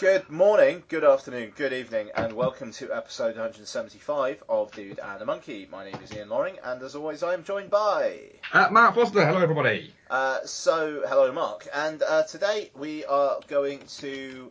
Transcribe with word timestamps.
Good 0.00 0.30
morning, 0.30 0.82
good 0.88 1.04
afternoon, 1.04 1.52
good 1.54 1.74
evening, 1.74 2.08
and 2.14 2.32
welcome 2.32 2.72
to 2.72 2.90
episode 2.90 3.36
175 3.36 4.42
of 4.48 4.72
Dude 4.72 4.98
and 4.98 5.20
a 5.20 5.26
Monkey. 5.26 5.68
My 5.70 5.84
name 5.84 6.00
is 6.02 6.10
Ian 6.14 6.30
Loring, 6.30 6.56
and 6.64 6.80
as 6.80 6.94
always, 6.94 7.22
I 7.22 7.34
am 7.34 7.44
joined 7.44 7.68
by. 7.68 8.20
Uh, 8.50 8.68
Mark 8.70 8.94
Foster, 8.94 9.26
hello 9.26 9.42
everybody. 9.42 9.92
Uh, 10.08 10.38
so, 10.46 11.02
hello, 11.06 11.30
Mark. 11.32 11.68
And 11.74 12.02
uh, 12.02 12.22
today 12.22 12.70
we 12.74 13.04
are 13.04 13.40
going 13.46 13.80
to 13.98 14.50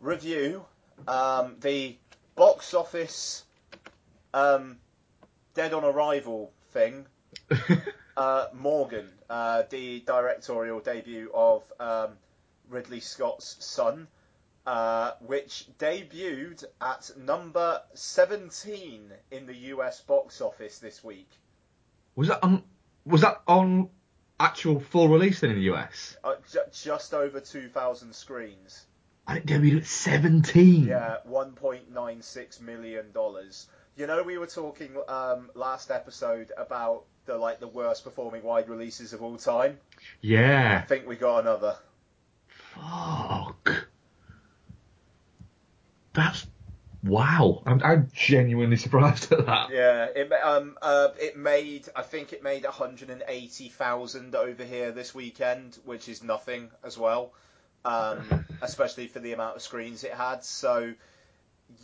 review 0.00 0.64
um, 1.06 1.56
the 1.60 1.98
box 2.34 2.72
office 2.72 3.44
um, 4.32 4.78
Dead 5.52 5.74
on 5.74 5.84
Arrival 5.84 6.54
thing. 6.70 7.04
uh, 8.16 8.46
Morgan, 8.54 9.10
uh, 9.28 9.64
the 9.68 10.00
directorial 10.06 10.80
debut 10.80 11.30
of 11.34 11.64
um, 11.78 12.12
Ridley 12.70 13.00
Scott's 13.00 13.56
son 13.60 14.08
uh, 14.66 15.12
which 15.20 15.66
debuted 15.78 16.64
at 16.80 17.10
number 17.16 17.80
17 17.94 19.12
in 19.30 19.46
the 19.46 19.54
US 19.54 20.00
box 20.00 20.40
office 20.40 20.78
this 20.78 21.04
week. 21.04 21.30
Was 22.16 22.28
that 22.28 22.42
on? 22.42 22.62
Was 23.04 23.20
that 23.20 23.42
on 23.46 23.90
actual 24.40 24.80
full 24.80 25.08
release 25.08 25.40
then 25.40 25.50
in 25.50 25.56
the 25.56 25.72
US? 25.74 26.16
Uh, 26.24 26.34
j- 26.52 26.58
just 26.72 27.14
over 27.14 27.40
2,000 27.40 28.12
screens. 28.14 28.84
And 29.28 29.38
it 29.38 29.46
debuted 29.46 29.78
at 29.78 29.86
17. 29.86 30.86
Yeah, 30.86 31.16
1.96 31.28 32.60
million 32.60 33.12
dollars. 33.12 33.66
You 33.96 34.06
know, 34.06 34.22
we 34.22 34.36
were 34.38 34.46
talking 34.46 34.96
um, 35.08 35.50
last 35.54 35.90
episode 35.90 36.52
about 36.56 37.04
the 37.24 37.36
like 37.36 37.60
the 37.60 37.68
worst 37.68 38.04
performing 38.04 38.42
wide 38.42 38.68
releases 38.68 39.12
of 39.12 39.22
all 39.22 39.36
time. 39.36 39.78
Yeah. 40.20 40.80
I 40.82 40.86
think 40.86 41.06
we 41.06 41.16
got 41.16 41.40
another. 41.40 41.76
Fuck. 42.74 43.85
That's 46.16 46.46
wow. 47.04 47.62
I'm, 47.66 47.80
I'm 47.84 48.08
genuinely 48.12 48.78
surprised 48.78 49.30
at 49.32 49.46
that. 49.46 49.70
Yeah, 49.70 50.06
it 50.06 50.32
um 50.32 50.76
uh 50.80 51.08
it 51.20 51.36
made 51.36 51.88
I 51.94 52.02
think 52.02 52.32
it 52.32 52.42
made 52.42 52.64
180,000 52.64 54.34
over 54.34 54.64
here 54.64 54.92
this 54.92 55.14
weekend, 55.14 55.78
which 55.84 56.08
is 56.08 56.22
nothing 56.22 56.70
as 56.82 56.98
well. 56.98 57.32
Um, 57.84 58.44
especially 58.62 59.06
for 59.06 59.20
the 59.20 59.32
amount 59.32 59.56
of 59.56 59.62
screens 59.62 60.02
it 60.02 60.12
had. 60.12 60.42
So 60.42 60.94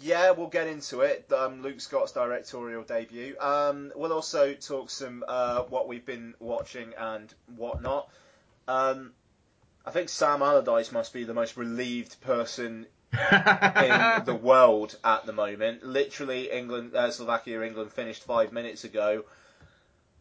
yeah, 0.00 0.30
we'll 0.30 0.48
get 0.48 0.66
into 0.66 1.00
it. 1.00 1.30
Um, 1.32 1.62
Luke 1.62 1.80
Scott's 1.80 2.12
directorial 2.12 2.82
debut. 2.82 3.36
Um, 3.38 3.92
we'll 3.94 4.12
also 4.12 4.54
talk 4.54 4.90
some 4.90 5.24
uh, 5.28 5.62
what 5.64 5.88
we've 5.88 6.06
been 6.06 6.34
watching 6.40 6.94
and 6.96 7.32
whatnot. 7.56 8.08
Um, 8.66 9.12
I 9.84 9.90
think 9.90 10.08
Sam 10.08 10.40
Allardyce 10.40 10.92
must 10.92 11.12
be 11.12 11.24
the 11.24 11.34
most 11.34 11.56
relieved 11.56 12.20
person 12.20 12.86
in 13.12 13.18
the 14.24 14.38
world 14.40 14.96
at 15.04 15.26
the 15.26 15.32
moment. 15.32 15.84
Literally, 15.84 16.50
England, 16.50 16.94
uh, 16.94 17.10
Slovakia, 17.10 17.62
England 17.62 17.92
finished 17.92 18.24
five 18.24 18.52
minutes 18.52 18.84
ago. 18.84 19.24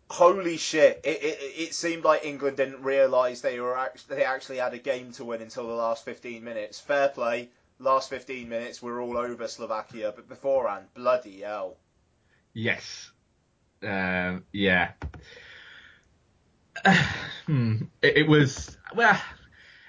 Holy 0.09 0.57
shit! 0.57 0.99
It, 1.05 1.23
it, 1.23 1.37
it 1.41 1.73
seemed 1.73 2.03
like 2.03 2.25
England 2.25 2.57
didn't 2.57 2.83
realise 2.83 3.39
they 3.41 3.59
were 3.59 3.77
act- 3.77 4.09
they 4.09 4.25
actually 4.25 4.57
had 4.57 4.73
a 4.73 4.77
game 4.77 5.13
to 5.13 5.23
win 5.23 5.41
until 5.41 5.67
the 5.67 5.73
last 5.73 6.03
15 6.03 6.43
minutes. 6.43 6.79
Fair 6.79 7.09
play. 7.09 7.49
Last 7.79 8.09
15 8.09 8.47
minutes, 8.47 8.81
we're 8.81 9.01
all 9.01 9.17
over 9.17 9.47
Slovakia, 9.47 10.13
but 10.15 10.29
beforehand, 10.29 10.85
bloody 10.93 11.41
hell. 11.41 11.77
Yes. 12.53 13.09
Um, 13.81 14.43
yeah. 14.51 14.91
hmm. 17.47 17.77
it, 18.01 18.17
it 18.17 18.27
was 18.27 18.77
well. 18.95 19.19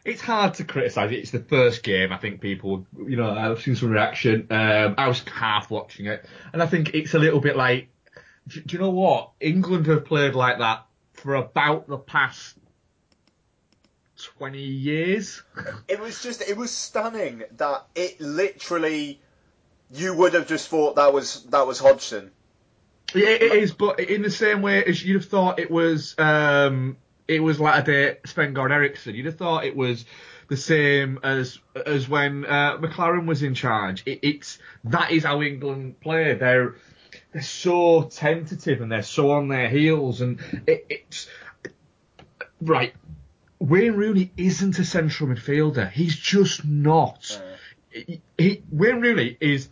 It's 0.05 0.21
hard 0.21 0.55
to 0.55 0.65
criticise 0.65 1.13
it. 1.13 1.17
It's 1.17 1.31
the 1.31 1.41
first 1.41 1.83
game. 1.83 2.13
I 2.13 2.17
think 2.17 2.41
people, 2.41 2.87
you 3.07 3.17
know, 3.17 3.31
I've 3.31 3.63
seen 3.63 3.77
some 3.77 3.91
reaction. 3.91 4.49
Um, 4.51 4.97
I 4.99 5.07
was 5.07 5.21
half 5.21 5.71
watching 5.71 6.07
it, 6.07 6.25
and 6.53 6.63
I 6.63 6.67
think 6.67 6.95
it's 6.95 7.15
a 7.15 7.19
little 7.19 7.41
bit 7.41 7.57
like, 7.57 7.89
do, 8.49 8.61
do 8.61 8.77
you 8.77 8.83
know 8.83 8.91
what? 8.91 9.31
England 9.39 9.87
have 9.87 10.05
played 10.05 10.35
like 10.35 10.59
that 10.59 10.87
for 11.13 11.37
about 11.37 11.87
the 11.87 11.99
past 11.99 12.57
20 14.23 14.59
years. 14.59 15.43
It 15.89 16.01
was 16.01 16.23
just, 16.23 16.43
it 16.49 16.57
was 16.57 16.71
stunning 16.71 17.45
that 17.57 17.85
it 17.95 18.21
literally, 18.21 19.21
you 19.93 20.15
would 20.15 20.35
have 20.35 20.49
just 20.49 20.69
thought 20.69 20.97
that 20.97 21.13
was 21.13 21.45
that 21.45 21.67
was 21.67 21.79
Hodgson. 21.79 22.31
Yeah, 23.15 23.29
it 23.29 23.43
is, 23.43 23.73
but 23.73 24.01
in 24.01 24.23
the 24.23 24.31
same 24.31 24.63
way 24.63 24.83
as 24.83 25.05
you'd 25.05 25.21
have 25.23 25.31
thought 25.31 25.59
it 25.59 25.71
was, 25.71 26.15
um, 26.19 26.97
it 27.37 27.41
was 27.41 27.61
like 27.61 27.83
a 27.83 27.87
day 27.87 28.17
Sven 28.27 28.55
Goran 28.55 28.73
Eriksson. 28.73 29.15
You'd 29.15 29.27
have 29.27 29.37
thought 29.37 29.65
it 29.65 29.77
was 29.77 30.05
the 30.49 30.57
same 30.57 31.19
as 31.23 31.59
as 31.87 32.09
when 32.09 32.45
uh, 32.45 32.79
McClaren 32.79 33.27
was 33.27 33.43
in 33.43 33.55
charge. 33.55 34.03
It, 34.07 34.21
it's 34.23 34.59
that 34.85 35.11
is 35.11 35.25
how 35.25 35.43
England 35.43 36.01
play. 36.01 36.35
They're 36.35 36.75
they're 37.33 37.43
so 37.43 38.03
tentative 38.03 38.81
and 38.81 38.91
they're 38.91 39.03
so 39.03 39.33
on 39.33 39.49
their 39.49 39.69
heels, 39.69 40.21
and 40.21 40.41
it, 40.67 40.87
it's 40.89 41.29
right. 42.61 42.95
Wayne 43.59 43.93
Rooney 43.93 44.33
isn't 44.37 44.79
a 44.79 44.85
central 44.85 45.31
midfielder. 45.31 45.91
He's 45.91 46.17
just 46.17 46.65
not. 46.65 47.41
He, 47.91 48.21
he, 48.37 48.63
Wayne 48.71 49.01
Rooney 49.01 49.37
is 49.41 49.69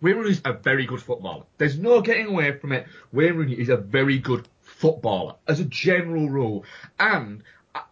Wayne 0.00 0.16
Rooney's 0.16 0.42
a 0.44 0.52
very 0.52 0.86
good 0.86 1.00
footballer. 1.00 1.44
There's 1.58 1.78
no 1.78 2.00
getting 2.00 2.26
away 2.26 2.52
from 2.58 2.72
it. 2.72 2.86
Wayne 3.12 3.34
Rooney 3.34 3.54
is 3.54 3.68
a 3.68 3.76
very 3.76 4.18
good 4.18 4.48
footballer 4.78 5.34
as 5.46 5.60
a 5.60 5.64
general 5.64 6.28
rule. 6.28 6.64
And 6.98 7.42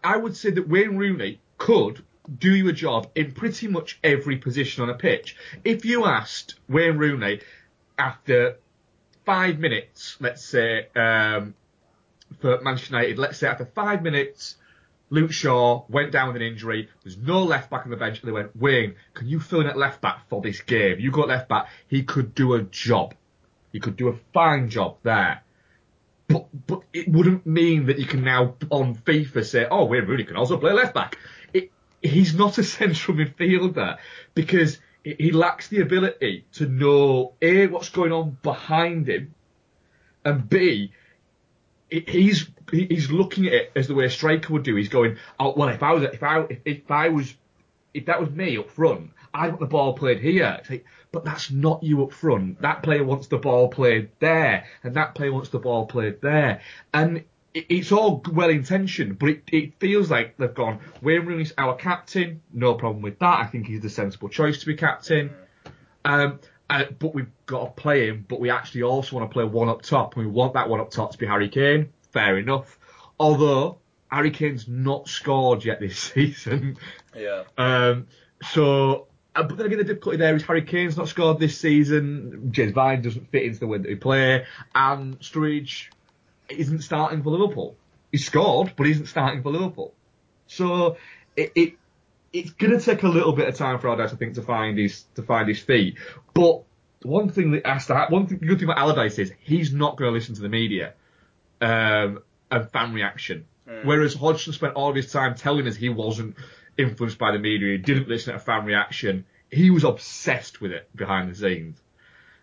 I 0.02 0.16
would 0.16 0.36
say 0.36 0.50
that 0.50 0.68
Wayne 0.68 0.96
Rooney 0.96 1.40
could 1.58 2.04
do 2.38 2.54
you 2.54 2.68
a 2.68 2.72
job 2.72 3.08
in 3.14 3.32
pretty 3.32 3.68
much 3.68 3.98
every 4.02 4.36
position 4.36 4.82
on 4.82 4.90
a 4.90 4.94
pitch. 4.94 5.36
If 5.64 5.84
you 5.84 6.06
asked 6.06 6.56
Wayne 6.68 6.96
Rooney 6.96 7.40
after 7.98 8.58
five 9.24 9.58
minutes, 9.58 10.16
let's 10.20 10.44
say, 10.44 10.88
um, 10.96 11.54
for 12.40 12.60
Manchester 12.62 12.94
United, 12.94 13.18
let's 13.18 13.38
say 13.38 13.48
after 13.48 13.66
five 13.66 14.02
minutes, 14.02 14.56
Luke 15.08 15.32
Shaw 15.32 15.84
went 15.88 16.10
down 16.10 16.28
with 16.28 16.36
an 16.36 16.42
injury. 16.42 16.88
There's 17.04 17.16
no 17.16 17.44
left 17.44 17.70
back 17.70 17.84
on 17.84 17.90
the 17.90 17.96
bench. 17.96 18.20
And 18.20 18.28
they 18.28 18.32
went, 18.32 18.56
Wayne, 18.56 18.96
can 19.14 19.28
you 19.28 19.38
fill 19.38 19.60
in 19.60 19.68
at 19.68 19.76
left 19.76 20.00
back 20.00 20.28
for 20.28 20.40
this 20.40 20.60
game? 20.60 20.98
You 20.98 21.12
got 21.12 21.28
left 21.28 21.48
back. 21.48 21.68
He 21.86 22.02
could 22.02 22.34
do 22.34 22.54
a 22.54 22.62
job. 22.62 23.14
He 23.72 23.78
could 23.78 23.96
do 23.96 24.08
a 24.08 24.16
fine 24.32 24.68
job 24.68 24.96
there. 25.04 25.42
But 26.28 26.46
but 26.66 26.82
it 26.92 27.08
wouldn't 27.08 27.46
mean 27.46 27.86
that 27.86 27.98
you 27.98 28.04
can 28.04 28.24
now 28.24 28.56
on 28.70 28.96
FIFA 28.96 29.44
say, 29.44 29.66
oh, 29.70 29.84
Wayne 29.84 30.06
Rooney 30.06 30.24
can 30.24 30.36
also 30.36 30.56
play 30.58 30.72
left 30.72 30.94
back. 30.94 31.18
It, 31.52 31.70
he's 32.02 32.34
not 32.34 32.58
a 32.58 32.64
central 32.78 33.16
midfielder 33.16 33.98
because 34.34 34.78
he 35.04 35.30
lacks 35.30 35.68
the 35.68 35.80
ability 35.80 36.46
to 36.54 36.66
know 36.66 37.34
a 37.40 37.68
what's 37.68 37.90
going 37.90 38.12
on 38.12 38.36
behind 38.42 39.08
him, 39.08 39.34
and 40.24 40.48
b 40.48 40.92
he's 41.88 42.48
he's 42.72 43.10
looking 43.10 43.46
at 43.46 43.52
it 43.52 43.72
as 43.76 43.86
the 43.86 43.94
way 43.94 44.06
a 44.06 44.10
striker 44.10 44.52
would 44.52 44.64
do. 44.64 44.74
He's 44.74 44.88
going, 44.88 45.16
oh 45.38 45.54
well, 45.56 45.68
if 45.68 45.82
I 45.82 45.92
was 45.92 46.02
if 46.04 46.22
I 46.22 46.40
if, 46.40 46.58
if 46.64 46.90
I 46.90 47.08
was 47.08 47.34
if 47.94 48.06
that 48.06 48.20
was 48.20 48.30
me 48.30 48.58
up 48.58 48.70
front, 48.70 49.12
I 49.32 49.48
want 49.48 49.60
the 49.60 49.66
ball 49.66 49.94
played 49.94 50.20
here. 50.20 50.60
Like, 50.68 50.84
but 51.16 51.24
that's 51.24 51.50
not 51.50 51.82
you 51.82 52.04
up 52.04 52.12
front. 52.12 52.60
That 52.60 52.82
player 52.82 53.02
wants 53.02 53.28
the 53.28 53.38
ball 53.38 53.68
played 53.68 54.10
there, 54.18 54.66
and 54.84 54.96
that 54.96 55.14
player 55.14 55.32
wants 55.32 55.48
the 55.48 55.58
ball 55.58 55.86
played 55.86 56.20
there, 56.20 56.60
and 56.92 57.24
it's 57.54 57.90
all 57.90 58.22
well 58.30 58.50
intentioned, 58.50 59.18
but 59.18 59.30
it, 59.30 59.44
it 59.50 59.80
feels 59.80 60.10
like 60.10 60.36
they've 60.36 60.52
gone. 60.52 60.78
Wayne 61.00 61.24
Rooney's 61.24 61.54
our 61.56 61.74
captain, 61.74 62.42
no 62.52 62.74
problem 62.74 63.00
with 63.00 63.18
that. 63.20 63.40
I 63.40 63.46
think 63.46 63.66
he's 63.66 63.80
the 63.80 63.88
sensible 63.88 64.28
choice 64.28 64.60
to 64.60 64.66
be 64.66 64.74
captain. 64.74 65.30
Um, 66.04 66.38
uh, 66.68 66.84
but 66.98 67.14
we've 67.14 67.30
got 67.46 67.64
to 67.64 67.80
play 67.80 68.08
him, 68.08 68.26
but 68.28 68.38
we 68.38 68.50
actually 68.50 68.82
also 68.82 69.16
want 69.16 69.30
to 69.30 69.32
play 69.32 69.44
one 69.44 69.70
up 69.70 69.80
top, 69.80 70.16
and 70.16 70.26
we 70.26 70.30
want 70.30 70.52
that 70.52 70.68
one 70.68 70.80
up 70.80 70.90
top 70.90 71.12
to 71.12 71.18
be 71.18 71.24
Harry 71.24 71.48
Kane. 71.48 71.94
Fair 72.12 72.36
enough. 72.36 72.78
Although 73.18 73.78
Harry 74.10 74.32
Kane's 74.32 74.68
not 74.68 75.08
scored 75.08 75.64
yet 75.64 75.80
this 75.80 75.98
season. 76.14 76.76
Yeah. 77.16 77.44
Um, 77.56 78.08
so, 78.42 79.06
but 79.42 79.56
then 79.56 79.66
again, 79.66 79.78
the 79.78 79.84
difficulty 79.84 80.18
there 80.18 80.34
is 80.34 80.42
Harry 80.44 80.62
Kane's 80.62 80.96
not 80.96 81.08
scored 81.08 81.38
this 81.38 81.58
season. 81.58 82.48
James 82.52 82.72
Vine 82.72 83.02
doesn't 83.02 83.30
fit 83.30 83.44
into 83.44 83.60
the 83.60 83.66
way 83.66 83.78
that 83.78 83.88
we 83.88 83.96
play, 83.96 84.46
and 84.74 85.18
Sturridge 85.20 85.88
isn't 86.48 86.82
starting 86.82 87.22
for 87.22 87.30
Liverpool. 87.30 87.76
He 88.12 88.18
scored, 88.18 88.72
but 88.76 88.86
he 88.86 88.92
isn't 88.92 89.06
starting 89.06 89.42
for 89.42 89.50
Liverpool. 89.50 89.92
So 90.46 90.96
it, 91.36 91.52
it 91.54 91.74
it's 92.32 92.50
going 92.50 92.78
to 92.78 92.84
take 92.84 93.02
a 93.02 93.08
little 93.08 93.32
bit 93.32 93.48
of 93.48 93.54
time 93.56 93.78
for 93.78 93.88
Allardyce, 93.88 94.12
I 94.12 94.16
think, 94.16 94.34
to 94.34 94.42
find 94.42 94.78
his 94.78 95.04
to 95.14 95.22
find 95.22 95.48
his 95.48 95.60
feet. 95.60 95.98
But 96.34 96.62
one 97.02 97.30
thing 97.30 97.52
that 97.52 97.66
has 97.66 97.86
to 97.86 97.94
happen, 97.94 98.14
one 98.14 98.26
thing, 98.26 98.38
good 98.38 98.58
thing 98.58 98.68
about 98.68 98.78
Allardyce 98.78 99.18
is 99.18 99.32
he's 99.40 99.72
not 99.72 99.96
going 99.96 100.10
to 100.10 100.12
listen 100.12 100.34
to 100.34 100.42
the 100.42 100.48
media 100.48 100.94
um, 101.60 102.22
and 102.50 102.70
fan 102.70 102.92
reaction. 102.92 103.46
Whereas 103.82 104.14
Hodgson 104.14 104.52
spent 104.52 104.74
all 104.74 104.90
of 104.90 104.94
his 104.94 105.10
time 105.10 105.34
telling 105.34 105.66
us 105.66 105.74
he 105.74 105.88
wasn't 105.88 106.36
influenced 106.78 107.18
by 107.18 107.32
the 107.32 107.38
media, 107.38 107.72
he 107.72 107.78
didn't 107.78 108.08
listen 108.08 108.32
to 108.32 108.38
fan 108.38 108.64
reaction. 108.64 109.24
He 109.50 109.70
was 109.70 109.84
obsessed 109.84 110.60
with 110.60 110.72
it 110.72 110.88
behind 110.94 111.30
the 111.30 111.34
scenes. 111.34 111.80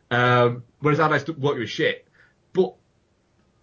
Um, 0.10 0.64
whereas 0.80 1.00
Allardyce 1.00 1.28
won't 1.30 1.58
give 1.58 1.64
a 1.64 1.68
shit. 1.68 2.08
But 2.54 2.76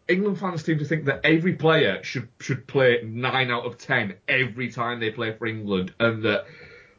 England 0.09 0.39
fans 0.39 0.65
seem 0.65 0.79
to 0.79 0.85
think 0.85 1.05
that 1.05 1.21
every 1.25 1.55
player 1.55 2.03
should 2.03 2.29
should 2.41 2.67
play 2.67 3.03
nine 3.05 3.51
out 3.51 3.65
of 3.65 3.79
ten 3.79 4.15
every 4.27 4.71
time 4.71 5.01
they 5.01 5.11
play 5.11 5.33
for 5.33 5.47
England, 5.47 5.95
and 6.01 6.25
that 6.25 6.47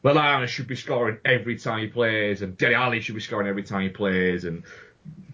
Lallana 0.04 0.48
should 0.48 0.68
be 0.68 0.76
scoring 0.76 1.18
every 1.26 1.58
time 1.58 1.80
he 1.80 1.88
plays, 1.88 2.42
and 2.42 2.58
Dele 2.58 2.76
Alli 2.76 3.02
should 3.02 3.16
be 3.16 3.22
scoring 3.22 3.48
every 3.48 3.64
time 3.64 3.82
he 3.82 3.90
plays, 3.90 4.46
and 4.46 4.64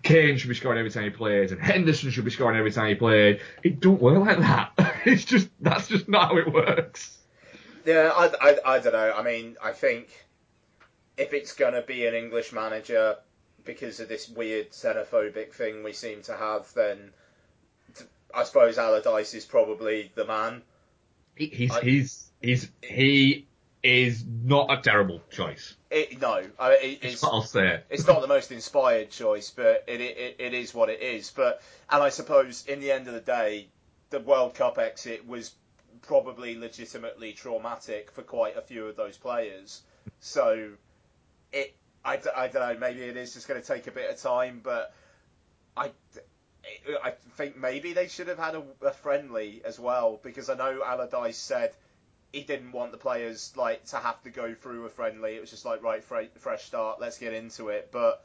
Kane 0.02 0.38
should 0.38 0.50
be 0.50 0.56
scoring 0.56 0.80
every 0.80 0.92
time 0.92 1.04
he 1.04 1.10
plays, 1.12 1.52
and 1.52 1.62
Henderson 1.62 2.10
should 2.12 2.26
be 2.26 2.32
scoring 2.32 2.58
every 2.58 2.72
time 2.72 2.88
he 2.88 2.96
plays. 2.96 3.40
It 3.64 3.80
don't 3.80 4.02
work 4.02 4.18
like 4.18 4.40
that. 4.40 4.72
It's 5.06 5.24
just 5.24 5.48
that's 5.62 5.88
just 5.88 6.10
not 6.10 6.32
how 6.32 6.38
it 6.38 6.52
works. 6.52 7.18
Yeah, 7.88 8.12
I, 8.14 8.26
I, 8.42 8.58
I 8.76 8.80
don't 8.80 8.92
know. 8.92 9.14
I 9.16 9.24
mean, 9.24 9.56
I 9.64 9.72
think 9.72 10.10
if 11.16 11.32
it's 11.34 11.54
going 11.54 11.74
to 11.74 11.82
be 11.82 12.06
an 12.06 12.14
English 12.14 12.52
manager 12.52 13.16
because 13.64 14.02
of 14.02 14.10
this 14.10 14.28
weird 14.28 14.72
xenophobic 14.72 15.54
thing 15.54 15.84
we 15.84 15.94
seem 15.94 16.22
to 16.24 16.36
have, 16.36 16.72
then 16.74 17.12
I 18.36 18.44
suppose 18.44 18.78
Allardyce 18.78 19.34
is 19.34 19.46
probably 19.46 20.12
the 20.16 20.26
man. 20.26 20.64
He- 21.36 21.48
He's 21.48 21.72
I- 21.72 21.82
he's 21.82 22.32
he's 22.42 22.70
he 22.82 23.48
is 23.84 24.26
not 24.26 24.70
a 24.70 24.82
terrible 24.82 25.22
choice. 25.32 25.76
It, 25.90 26.20
no, 26.20 26.44
I, 26.60 26.74
it, 26.74 27.00
it's, 27.04 27.24
I'll 27.24 27.42
say. 27.42 27.68
it. 27.76 27.86
it's 27.90 28.06
not 28.06 28.20
the 28.20 28.28
most 28.28 28.52
inspired 28.52 29.12
choice, 29.12 29.52
but 29.52 29.86
it, 29.88 30.02
it 30.02 30.36
it 30.40 30.54
is 30.54 30.74
what 30.74 30.90
it 30.90 31.02
is. 31.02 31.32
But 31.32 31.62
and 31.90 32.04
I 32.04 32.10
suppose 32.10 32.66
in 32.68 32.82
the 32.82 32.92
end 32.92 33.08
of 33.08 33.14
the 33.14 33.22
day, 33.22 33.70
the 34.10 34.20
World 34.20 34.56
Cup 34.56 34.78
exit 34.78 35.26
was 35.26 35.54
probably 36.02 36.58
legitimately 36.58 37.34
traumatic 37.34 38.12
for 38.12 38.22
quite 38.24 38.58
a 38.58 38.62
few 38.62 38.86
of 38.86 38.96
those 38.96 39.18
players. 39.18 39.82
So 40.20 40.72
it 41.52 41.76
I, 42.06 42.20
I 42.36 42.48
don't 42.48 42.56
know. 42.56 42.78
Maybe 42.80 43.02
it 43.02 43.18
is 43.18 43.34
just 43.34 43.48
going 43.48 43.62
to 43.62 43.68
take 43.68 43.88
a 43.88 43.92
bit 43.92 44.10
of 44.10 44.20
time, 44.22 44.62
but 44.64 44.94
I. 45.76 45.92
I 47.02 47.12
think 47.38 47.56
maybe 47.56 47.94
they 47.94 48.10
should 48.10 48.28
have 48.28 48.38
had 48.38 48.56
a, 48.56 48.64
a 48.82 48.92
friendly 48.92 49.62
as 49.64 49.80
well 49.80 50.20
because 50.22 50.50
I 50.50 50.56
know 50.56 50.82
Allardyce 50.86 51.38
said 51.38 51.72
he 52.34 52.42
didn't 52.42 52.74
want 52.74 52.92
the 52.92 52.98
players 52.98 53.54
like 53.56 53.86
to 53.86 53.96
have 53.98 54.22
to 54.24 54.30
go 54.30 54.54
through 54.54 54.86
a 54.86 54.90
friendly. 54.90 55.36
It 55.36 55.40
was 55.40 55.50
just 55.50 55.64
like 55.64 55.82
right, 55.82 56.04
fre- 56.04 56.24
fresh 56.40 56.66
start, 56.66 57.00
let's 57.00 57.20
get 57.20 57.32
into 57.32 57.70
it. 57.70 57.90
But 57.94 58.22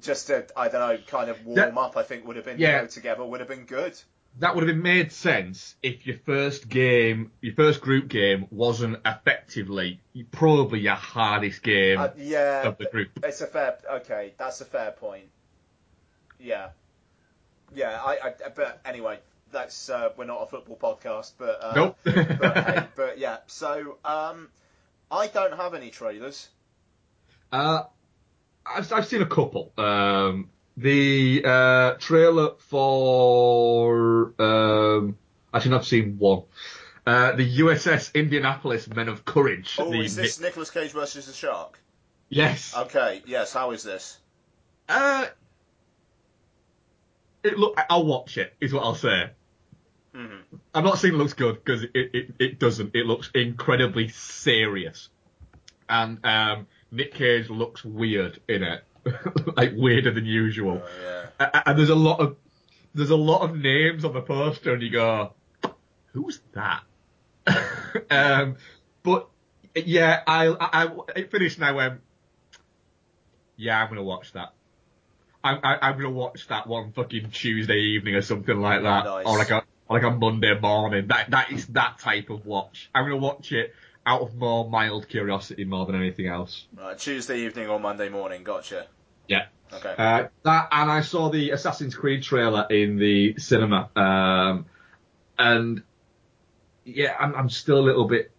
just 0.00 0.28
to 0.28 0.46
I 0.56 0.68
don't 0.68 0.80
know, 0.80 0.98
kind 1.06 1.28
of 1.28 1.44
warm 1.44 1.58
Yeah. 1.58 1.80
up, 1.80 1.98
I 1.98 2.02
think 2.02 2.26
would 2.26 2.36
have 2.36 2.46
been 2.46 2.58
Yeah. 2.58 2.76
you 2.76 2.82
know, 2.82 2.86
together 2.88 3.26
would 3.26 3.40
have 3.40 3.48
been 3.48 3.66
good. 3.66 3.94
That 4.38 4.54
would 4.54 4.68
have 4.68 4.76
made 4.76 5.12
sense 5.12 5.76
if 5.82 6.06
your 6.06 6.16
first 6.26 6.68
game, 6.68 7.32
your 7.40 7.54
first 7.54 7.80
group 7.80 8.08
game, 8.08 8.46
wasn't 8.50 8.98
effectively 9.06 10.00
probably 10.30 10.80
your 10.80 10.94
hardest 10.94 11.62
game 11.62 11.98
Uh, 11.98 12.08
yeah, 12.18 12.68
of 12.68 12.76
the 12.76 12.84
group. 12.84 13.08
it's 13.24 13.40
a 13.40 13.46
fair. 13.46 13.78
Okay, 13.90 14.34
that's 14.36 14.60
a 14.60 14.66
fair 14.66 14.90
point. 14.92 15.24
Yeah, 16.38 16.68
yeah. 17.74 17.98
I, 18.04 18.18
I 18.22 18.34
but 18.54 18.80
anyway, 18.84 19.18
that's 19.52 19.88
uh, 19.88 20.10
we're 20.18 20.26
not 20.26 20.42
a 20.42 20.46
football 20.46 20.76
podcast, 20.76 21.32
but 21.38 21.58
uh, 21.62 21.72
Nope. 21.74 21.98
but 22.04 22.56
hey, 22.58 22.86
but 22.94 23.18
yeah. 23.18 23.38
So 23.46 23.96
um, 24.04 24.48
I 25.10 25.28
don't 25.28 25.54
have 25.56 25.72
any 25.72 25.88
trailers. 25.90 26.48
Uh, 27.50 27.84
I've, 28.66 28.92
I've 28.92 29.06
seen 29.06 29.22
a 29.22 29.26
couple. 29.26 29.72
Um, 29.78 30.50
the 30.76 31.42
uh, 31.44 31.92
trailer 31.94 32.50
for 32.58 34.34
um, 34.38 35.16
actually, 35.52 35.74
I've 35.76 35.86
seen 35.86 36.18
one. 36.18 36.42
Uh, 37.06 37.32
the 37.32 37.58
USS 37.58 38.12
Indianapolis 38.14 38.88
Men 38.88 39.08
of 39.08 39.24
Courage. 39.24 39.76
Oh, 39.78 39.90
the, 39.90 40.00
is 40.00 40.16
this 40.16 40.40
Nicolas 40.40 40.70
Cage 40.70 40.90
versus 40.90 41.26
the 41.26 41.32
Shark? 41.32 41.78
Yes. 42.28 42.74
Okay, 42.76 43.22
yes. 43.26 43.52
How 43.52 43.70
is 43.70 43.84
this? 43.84 44.18
Uh, 44.88 45.26
it 47.44 47.58
look. 47.58 47.78
I'll 47.88 48.04
watch 48.04 48.38
it. 48.38 48.54
Is 48.60 48.72
what 48.72 48.82
I'll 48.82 48.96
say. 48.96 49.30
hmm 50.14 50.26
I'm 50.74 50.84
not 50.84 50.98
saying 50.98 51.14
it 51.14 51.16
looks 51.16 51.34
good 51.34 51.62
because 51.64 51.84
it, 51.84 51.90
it, 51.94 52.30
it 52.38 52.58
doesn't. 52.58 52.94
It 52.94 53.06
looks 53.06 53.30
incredibly 53.34 54.08
serious, 54.08 55.08
and 55.88 56.18
um, 56.24 56.66
Nick 56.90 57.14
Cage 57.14 57.48
looks 57.48 57.84
weird 57.84 58.40
in 58.48 58.64
it, 58.64 58.82
like 59.56 59.72
weirder 59.74 60.12
than 60.12 60.26
usual. 60.26 60.82
Oh, 60.84 61.28
yeah. 61.40 61.62
And 61.66 61.78
there's 61.78 61.90
a 61.90 61.94
lot 61.94 62.20
of 62.20 62.36
there's 62.94 63.10
a 63.10 63.16
lot 63.16 63.42
of 63.42 63.56
names 63.56 64.04
on 64.04 64.14
the 64.14 64.22
poster, 64.22 64.72
and 64.72 64.82
you 64.82 64.90
go, 64.90 65.32
"Who's 66.12 66.40
that?" 66.52 66.82
um, 68.10 68.56
but 69.02 69.28
yeah, 69.74 70.22
I, 70.26 70.46
I, 70.48 70.84
I 70.84 70.88
it 71.14 71.30
finished, 71.30 71.58
and 71.58 71.66
I 71.66 71.72
went, 71.72 72.00
"Yeah, 73.56 73.82
I'm 73.82 73.88
gonna 73.88 74.02
watch 74.02 74.32
that." 74.32 74.52
I'm, 75.44 75.60
I, 75.62 75.78
I'm 75.82 75.96
gonna 75.96 76.10
watch 76.10 76.48
that 76.48 76.66
one 76.66 76.92
fucking 76.92 77.30
Tuesday 77.30 77.78
evening 77.78 78.14
or 78.14 78.22
something 78.22 78.58
like 78.58 78.82
that, 78.82 79.04
Nice. 79.04 79.26
or 79.26 79.38
like 79.38 79.50
a 79.50 79.62
or 79.88 80.00
like 80.00 80.02
a 80.02 80.10
Monday 80.10 80.58
morning. 80.58 81.08
That 81.08 81.30
that 81.30 81.52
is 81.52 81.66
that 81.68 81.98
type 81.98 82.30
of 82.30 82.46
watch. 82.46 82.90
I'm 82.94 83.04
gonna 83.04 83.18
watch 83.18 83.52
it 83.52 83.74
out 84.06 84.22
of 84.22 84.34
more 84.36 84.68
mild 84.68 85.08
curiosity 85.08 85.64
more 85.64 85.84
than 85.84 85.96
anything 85.96 86.28
else. 86.28 86.66
Right, 86.76 86.98
Tuesday 86.98 87.40
evening 87.40 87.68
or 87.68 87.78
Monday 87.78 88.08
morning. 88.08 88.42
Gotcha. 88.42 88.86
Yeah. 89.28 89.46
Okay. 89.72 89.94
Uh, 89.98 90.28
that 90.44 90.68
and 90.70 90.90
I 90.90 91.00
saw 91.00 91.28
the 91.28 91.50
Assassin's 91.50 91.94
Creed 91.94 92.22
trailer 92.22 92.66
in 92.70 92.96
the 92.98 93.36
cinema, 93.38 93.90
um, 93.96 94.66
and 95.38 95.82
yeah, 96.84 97.14
I'm, 97.18 97.34
I'm 97.34 97.50
still 97.50 97.78
a 97.78 97.84
little 97.84 98.06
bit 98.06 98.30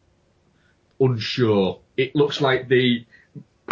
unsure. 1.00 1.80
It 1.98 2.16
looks 2.16 2.42
like 2.42 2.68
the 2.70 3.06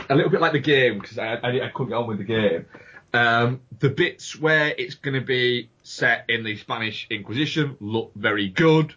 a 0.09 0.15
little 0.15 0.29
bit 0.29 0.41
like 0.41 0.51
the 0.51 0.59
game 0.59 0.99
because 0.99 1.17
I, 1.17 1.35
I, 1.35 1.65
I 1.65 1.69
couldn't 1.69 1.89
get 1.89 1.95
on 1.95 2.07
with 2.07 2.17
the 2.17 2.23
game. 2.25 2.65
Um, 3.13 3.61
the 3.79 3.89
bits 3.89 4.37
where 4.37 4.75
it's 4.77 4.95
going 4.95 5.13
to 5.13 5.25
be 5.25 5.69
set 5.83 6.25
in 6.27 6.43
the 6.43 6.57
Spanish 6.57 7.07
Inquisition 7.09 7.77
look 7.79 8.11
very 8.15 8.49
good, 8.49 8.93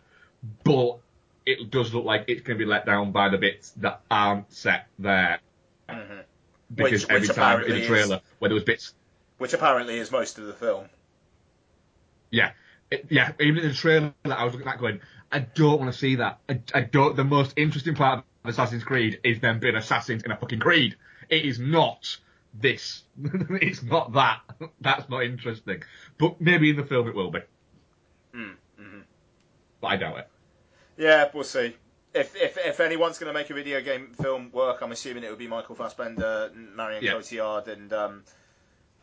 but 0.64 0.98
it 1.46 1.70
does 1.70 1.94
look 1.94 2.04
like 2.04 2.24
it's 2.26 2.42
going 2.42 2.58
to 2.58 2.64
be 2.64 2.68
let 2.68 2.84
down 2.84 3.12
by 3.12 3.28
the 3.28 3.38
bits 3.38 3.70
that 3.76 4.00
aren't 4.10 4.52
set 4.52 4.88
there. 4.98 5.38
Mhm. 5.88 6.22
Because 6.74 7.02
Which- 7.04 7.10
every 7.10 7.28
which 7.28 7.36
time 7.36 7.62
in 7.62 7.70
the 7.70 7.76
is- 7.80 7.86
trailer 7.86 8.20
where 8.38 8.48
there 8.48 8.54
was 8.54 8.64
bits 8.64 8.94
Which 9.38 9.52
apparently 9.54 9.98
is 9.98 10.10
most 10.10 10.38
of 10.38 10.46
the 10.46 10.52
film. 10.52 10.88
Yeah, 12.30 12.52
It- 12.90 13.06
yeah. 13.10 13.32
Even 13.40 13.62
in 13.62 13.68
the 13.68 13.74
trailer, 13.74 14.12
I 14.24 14.44
was 14.44 14.52
looking 14.54 14.66
at 14.68 14.72
that 14.74 14.80
going, 14.80 15.00
I 15.30 15.40
don't 15.40 15.78
want 15.80 15.92
to 15.92 15.98
see 15.98 16.16
that. 16.16 16.40
I, 16.48 16.60
I 16.74 16.80
don't. 16.80 17.16
The 17.16 17.24
most 17.24 17.52
interesting 17.56 17.94
part 17.94 18.18
of 18.44 18.50
Assassin's 18.50 18.82
Creed 18.84 19.20
is 19.24 19.40
them 19.40 19.58
being 19.60 19.76
assassins 19.76 20.22
in 20.22 20.30
a 20.32 20.36
fucking 20.36 20.58
creed. 20.58 20.96
It 21.28 21.44
is 21.44 21.58
not 21.58 22.16
this. 22.54 23.02
it's 23.22 23.82
not 23.82 24.12
that. 24.14 24.40
That's 24.80 25.08
not 25.10 25.22
interesting. 25.24 25.82
But 26.18 26.40
maybe 26.40 26.70
in 26.70 26.76
the 26.76 26.84
film 26.84 27.08
it 27.08 27.14
will 27.14 27.30
be. 27.30 27.40
Mm, 28.34 28.54
mhm. 28.80 29.02
But 29.82 29.86
I 29.88 29.96
doubt 29.96 30.18
it. 30.18 30.28
Yeah, 30.96 31.28
we'll 31.34 31.44
see. 31.44 31.76
If 32.18 32.36
if 32.36 32.58
if 32.58 32.80
anyone's 32.80 33.18
going 33.18 33.32
to 33.32 33.38
make 33.38 33.50
a 33.50 33.54
video 33.54 33.80
game 33.80 34.12
film 34.20 34.50
work, 34.52 34.82
I'm 34.82 34.92
assuming 34.92 35.24
it 35.24 35.30
would 35.30 35.38
be 35.38 35.46
Michael 35.48 35.74
Fassbender, 35.74 36.50
Marion 36.54 37.02
Yeah. 37.04 37.12
Cotillard, 37.14 37.68
and 37.68 37.92
um, 37.92 38.24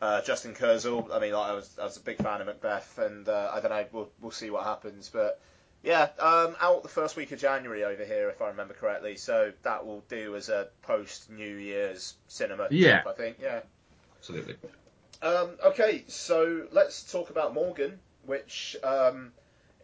uh, 0.00 0.22
Justin 0.22 0.54
Kurzel. 0.54 1.08
I 1.12 1.18
mean, 1.20 1.32
like, 1.32 1.50
I 1.50 1.54
was 1.54 1.76
I 1.80 1.84
was 1.84 1.96
a 1.96 2.00
big 2.00 2.18
fan 2.18 2.40
of 2.40 2.46
Macbeth, 2.46 2.98
and 2.98 3.28
uh, 3.28 3.50
I 3.52 3.60
don't 3.60 3.70
know. 3.70 3.84
We'll 3.92 4.10
we'll 4.20 4.30
see 4.30 4.50
what 4.50 4.64
happens, 4.64 5.08
but. 5.12 5.40
Yeah, 5.82 6.08
um, 6.18 6.56
out 6.60 6.82
the 6.82 6.88
first 6.88 7.14
week 7.14 7.30
of 7.30 7.38
January 7.38 7.84
over 7.84 8.04
here, 8.04 8.28
if 8.28 8.42
I 8.42 8.48
remember 8.48 8.74
correctly. 8.74 9.14
So 9.14 9.52
that 9.62 9.86
will 9.86 10.02
do 10.08 10.34
as 10.34 10.48
a 10.48 10.66
post 10.82 11.30
New 11.30 11.54
Year's 11.56 12.14
cinema 12.26 12.66
Yeah. 12.72 13.02
trip, 13.02 13.06
I 13.06 13.12
think. 13.12 13.36
Yeah. 13.40 13.60
Absolutely. 14.18 14.56
Um, 15.22 15.50
okay, 15.64 16.02
so 16.08 16.66
let's 16.72 17.12
talk 17.12 17.30
about 17.30 17.54
Morgan, 17.54 18.00
which 18.24 18.74
um, 18.82 19.30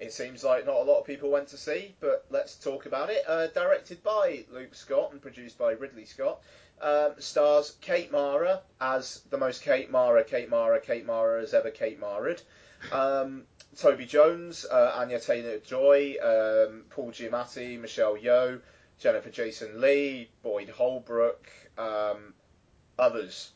it 0.02 0.12
seems 0.12 0.42
like 0.42 0.66
not 0.66 0.74
a 0.74 0.82
lot 0.82 0.98
of 0.98 1.06
people 1.06 1.30
went 1.30 1.46
to 1.48 1.56
see, 1.56 1.94
but 2.00 2.26
let's 2.28 2.56
talk 2.56 2.86
about 2.86 3.08
it. 3.08 3.22
Uh, 3.26 3.46
directed 3.46 4.02
by 4.02 4.44
Luke 4.52 4.74
Scott 4.74 5.12
and 5.12 5.22
produced 5.22 5.56
by 5.56 5.72
Ridley 5.72 6.06
Scott. 6.06 6.42
Um, 6.80 7.12
stars 7.20 7.76
Kate 7.80 8.10
Mara 8.10 8.62
as 8.80 9.22
the 9.30 9.38
most 9.38 9.62
Kate 9.62 9.92
Mara, 9.92 10.24
Kate 10.24 10.50
Mara, 10.50 10.80
Kate 10.80 11.06
Mara 11.06 11.40
has 11.40 11.54
ever 11.54 11.70
Kate 11.70 12.00
Mara'd. 12.00 12.42
Um, 12.90 13.44
Toby 13.78 14.04
Jones, 14.04 14.66
uh, 14.68 14.92
Anya 14.96 15.20
Taylor 15.20 15.58
Joy, 15.60 16.16
um, 16.20 16.82
Paul 16.90 17.12
Giamatti, 17.12 17.78
Michelle 17.78 18.16
Yeoh, 18.16 18.60
Jennifer 18.98 19.30
Jason 19.30 19.80
Lee, 19.80 20.28
Boyd 20.42 20.68
Holbrook, 20.68 21.46
um, 21.78 22.34
others. 22.98 23.52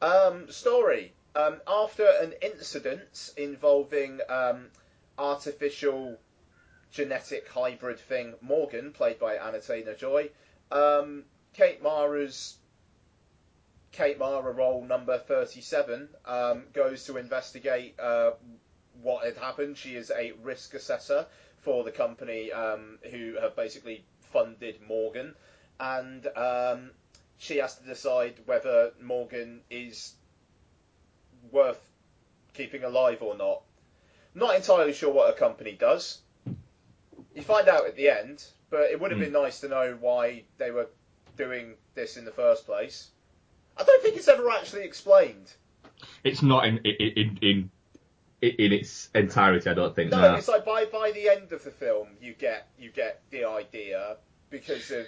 Um, 0.00 0.50
story. 0.50 1.12
Um, 1.34 1.60
after 1.68 2.06
an 2.22 2.32
incident 2.40 3.34
involving 3.36 4.20
artificial 5.18 6.18
genetic 6.90 7.48
hybrid 7.48 7.98
thing, 7.98 8.34
Morgan, 8.40 8.92
played 8.92 9.18
by 9.18 9.38
Anya 9.38 9.60
Taylor 9.60 9.94
Joy, 9.94 10.30
um, 10.70 11.24
Kate 11.52 11.82
Mara's 11.82 12.56
Kate 13.92 14.18
Mara 14.18 14.52
role 14.52 14.84
number 14.84 15.16
37 15.18 16.08
um, 16.26 16.64
goes 16.74 17.04
to 17.06 17.16
investigate 17.16 17.98
uh, 17.98 18.32
what 19.00 19.24
had 19.24 19.38
happened. 19.38 19.78
She 19.78 19.96
is 19.96 20.10
a 20.10 20.32
risk 20.42 20.74
assessor 20.74 21.26
for 21.62 21.82
the 21.82 21.90
company 21.90 22.52
um, 22.52 22.98
who 23.10 23.36
have 23.40 23.56
basically 23.56 24.04
funded 24.32 24.80
Morgan, 24.86 25.34
and 25.80 26.26
um, 26.36 26.90
she 27.38 27.56
has 27.56 27.76
to 27.76 27.84
decide 27.84 28.34
whether 28.44 28.92
Morgan 29.00 29.62
is 29.70 30.14
worth 31.50 31.82
keeping 32.52 32.84
alive 32.84 33.22
or 33.22 33.36
not. 33.36 33.62
Not 34.36 34.54
entirely 34.54 34.92
sure 34.92 35.10
what 35.10 35.30
a 35.30 35.32
company 35.32 35.72
does. 35.72 36.20
You 37.34 37.40
find 37.40 37.68
out 37.68 37.86
at 37.86 37.96
the 37.96 38.10
end, 38.10 38.44
but 38.68 38.90
it 38.90 39.00
would 39.00 39.10
have 39.10 39.18
been 39.18 39.30
hmm. 39.30 39.42
nice 39.42 39.60
to 39.60 39.68
know 39.68 39.96
why 39.98 40.42
they 40.58 40.70
were 40.70 40.88
doing 41.38 41.72
this 41.94 42.18
in 42.18 42.26
the 42.26 42.30
first 42.30 42.66
place. 42.66 43.08
I 43.78 43.82
don't 43.82 44.02
think 44.02 44.18
it's 44.18 44.28
ever 44.28 44.50
actually 44.50 44.84
explained. 44.84 45.50
It's 46.22 46.42
not 46.42 46.66
in 46.66 46.78
in 46.84 47.38
in 47.40 47.70
in, 48.42 48.50
in 48.50 48.72
its 48.74 49.08
entirety. 49.14 49.70
I 49.70 49.74
don't 49.74 49.96
think. 49.96 50.10
No, 50.10 50.20
No, 50.20 50.34
it's 50.34 50.48
like 50.48 50.66
by 50.66 50.84
by 50.84 51.12
the 51.12 51.30
end 51.30 51.52
of 51.52 51.64
the 51.64 51.70
film, 51.70 52.08
you 52.20 52.34
get 52.34 52.68
you 52.78 52.90
get 52.90 53.22
the 53.30 53.46
idea 53.46 54.18
because 54.50 54.90
of 54.90 55.06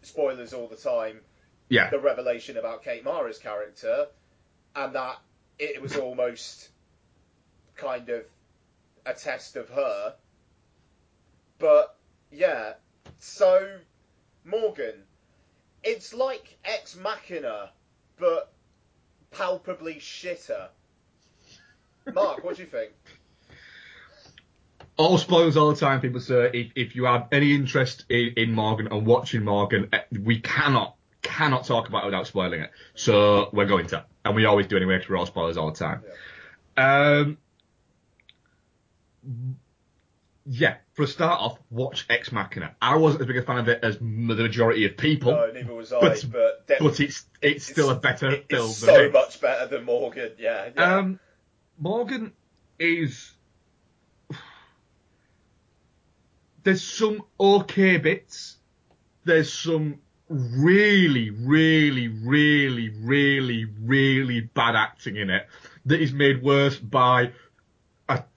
spoilers 0.00 0.54
all 0.54 0.66
the 0.66 0.76
time. 0.76 1.20
yeah, 1.68 1.90
The 1.90 1.98
revelation 1.98 2.56
about 2.56 2.84
Kate 2.84 3.04
Mara's 3.04 3.38
character, 3.38 4.06
and 4.74 4.94
that 4.94 5.18
it 5.58 5.82
was 5.82 5.96
almost 5.96 6.70
kind 7.76 8.08
of 8.08 8.24
a 9.06 9.14
test 9.14 9.56
of 9.56 9.68
her. 9.70 10.14
But 11.58 11.96
yeah, 12.30 12.74
so 13.18 13.78
Morgan, 14.44 14.94
it's 15.82 16.12
like 16.12 16.58
Ex 16.64 16.96
Machina, 16.96 17.70
but 18.18 18.52
palpably 19.30 19.94
shitter. 19.94 20.68
Mark, 22.12 22.44
what 22.44 22.56
do 22.56 22.62
you 22.62 22.68
think? 22.68 22.92
all 24.96 25.18
spoilers 25.18 25.56
all 25.56 25.70
the 25.70 25.76
time. 25.76 26.00
People 26.00 26.20
Sir, 26.20 26.46
if, 26.52 26.72
if 26.74 26.96
you 26.96 27.04
have 27.04 27.28
any 27.32 27.54
interest 27.54 28.04
in, 28.08 28.32
in 28.36 28.52
Morgan 28.52 28.88
and 28.88 29.06
watching 29.06 29.44
Morgan, 29.44 29.88
eh, 29.92 30.00
we 30.22 30.40
cannot 30.40 30.96
cannot 31.22 31.64
talk 31.64 31.88
about 31.88 32.04
it 32.04 32.06
without 32.06 32.26
spoiling 32.26 32.60
it. 32.60 32.70
So 32.94 33.50
we're 33.52 33.66
going 33.66 33.88
to, 33.88 34.04
and 34.24 34.34
we 34.34 34.44
always 34.44 34.68
do 34.68 34.76
anyway 34.76 34.96
because 34.96 35.10
we're 35.10 35.16
all 35.16 35.26
spoilers 35.26 35.56
all 35.56 35.70
the 35.70 35.78
time. 35.78 36.02
Um, 36.76 37.38
yeah, 40.48 40.76
for 40.94 41.02
a 41.02 41.06
start 41.06 41.40
off, 41.40 41.58
watch 41.70 42.06
Ex 42.08 42.30
Machina. 42.30 42.76
I 42.80 42.96
wasn't 42.96 43.22
as 43.22 43.26
big 43.26 43.36
a 43.38 43.42
fan 43.42 43.58
of 43.58 43.68
it 43.68 43.80
as 43.82 43.98
the 43.98 44.04
majority 44.04 44.86
of 44.86 44.96
people, 44.96 45.32
No, 45.32 45.50
neither 45.52 45.74
was 45.74 45.92
I, 45.92 46.00
But- 46.00 46.24
but, 46.30 46.66
but 46.78 47.00
it's 47.00 47.24
it's 47.42 47.66
still 47.66 47.90
a 47.90 47.96
better 47.96 48.30
it- 48.30 48.48
film 48.48 48.66
It's 48.70 48.78
so 48.78 48.94
it. 48.94 49.12
much 49.12 49.40
better 49.40 49.66
than 49.66 49.84
Morgan. 49.84 50.32
Yeah. 50.38 50.70
yeah. 50.74 50.96
Um, 50.98 51.20
Morgan 51.78 52.32
is. 52.78 53.32
There's 56.62 56.82
some 56.82 57.22
okay 57.38 57.98
bits. 57.98 58.56
There's 59.24 59.52
some 59.52 60.00
really, 60.28 61.30
really, 61.30 62.08
really, 62.08 62.88
really, 62.88 63.64
really 63.64 64.40
bad 64.40 64.74
acting 64.74 65.16
in 65.16 65.30
it 65.30 65.46
that 65.84 66.00
is 66.00 66.12
made 66.12 66.42
worse 66.42 66.76
by 66.76 67.32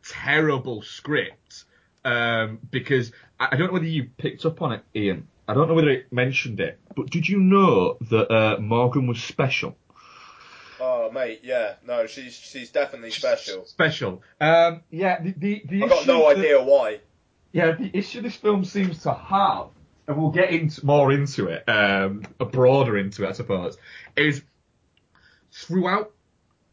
terrible 0.09 0.81
script. 0.81 1.65
Um, 2.03 2.59
because 2.71 3.11
I 3.39 3.49
I 3.51 3.55
don't 3.57 3.67
know 3.67 3.73
whether 3.73 3.85
you 3.85 4.09
picked 4.17 4.45
up 4.45 4.61
on 4.61 4.73
it, 4.73 4.83
Ian. 4.95 5.27
I 5.47 5.53
don't 5.53 5.67
know 5.67 5.73
whether 5.73 5.89
it 5.89 6.11
mentioned 6.13 6.59
it, 6.59 6.79
but 6.95 7.09
did 7.09 7.27
you 7.27 7.39
know 7.39 7.97
that 8.09 8.31
uh, 8.31 8.57
Morgan 8.59 9.07
was 9.07 9.21
special? 9.21 9.75
oh, 10.81 11.11
mate, 11.11 11.41
yeah. 11.43 11.73
No, 11.85 12.05
she's 12.07 12.33
she's 12.35 12.69
definitely 12.69 13.11
special. 13.11 13.65
Special. 13.65 14.21
Um, 14.39 14.81
yeah, 14.91 15.21
the 15.21 15.33
the, 15.37 15.63
the 15.65 15.83
I've 15.83 15.89
got 15.89 16.07
no 16.07 16.29
that- 16.29 16.37
idea 16.37 16.63
why. 16.63 16.99
Yeah, 17.51 17.71
the 17.71 17.89
issue 17.97 18.21
this 18.21 18.35
film 18.35 18.63
seems 18.63 19.01
to 19.03 19.11
have, 19.13 19.69
and 20.07 20.15
we'll 20.21 20.29
get 20.31 20.51
into 20.51 20.85
more 20.85 21.11
into 21.11 21.47
it, 21.47 21.67
um, 21.67 22.21
a 22.39 22.45
broader 22.45 22.95
into 22.97 23.25
it, 23.25 23.29
I 23.29 23.31
suppose, 23.31 23.75
is 24.15 24.43
throughout 25.51 26.11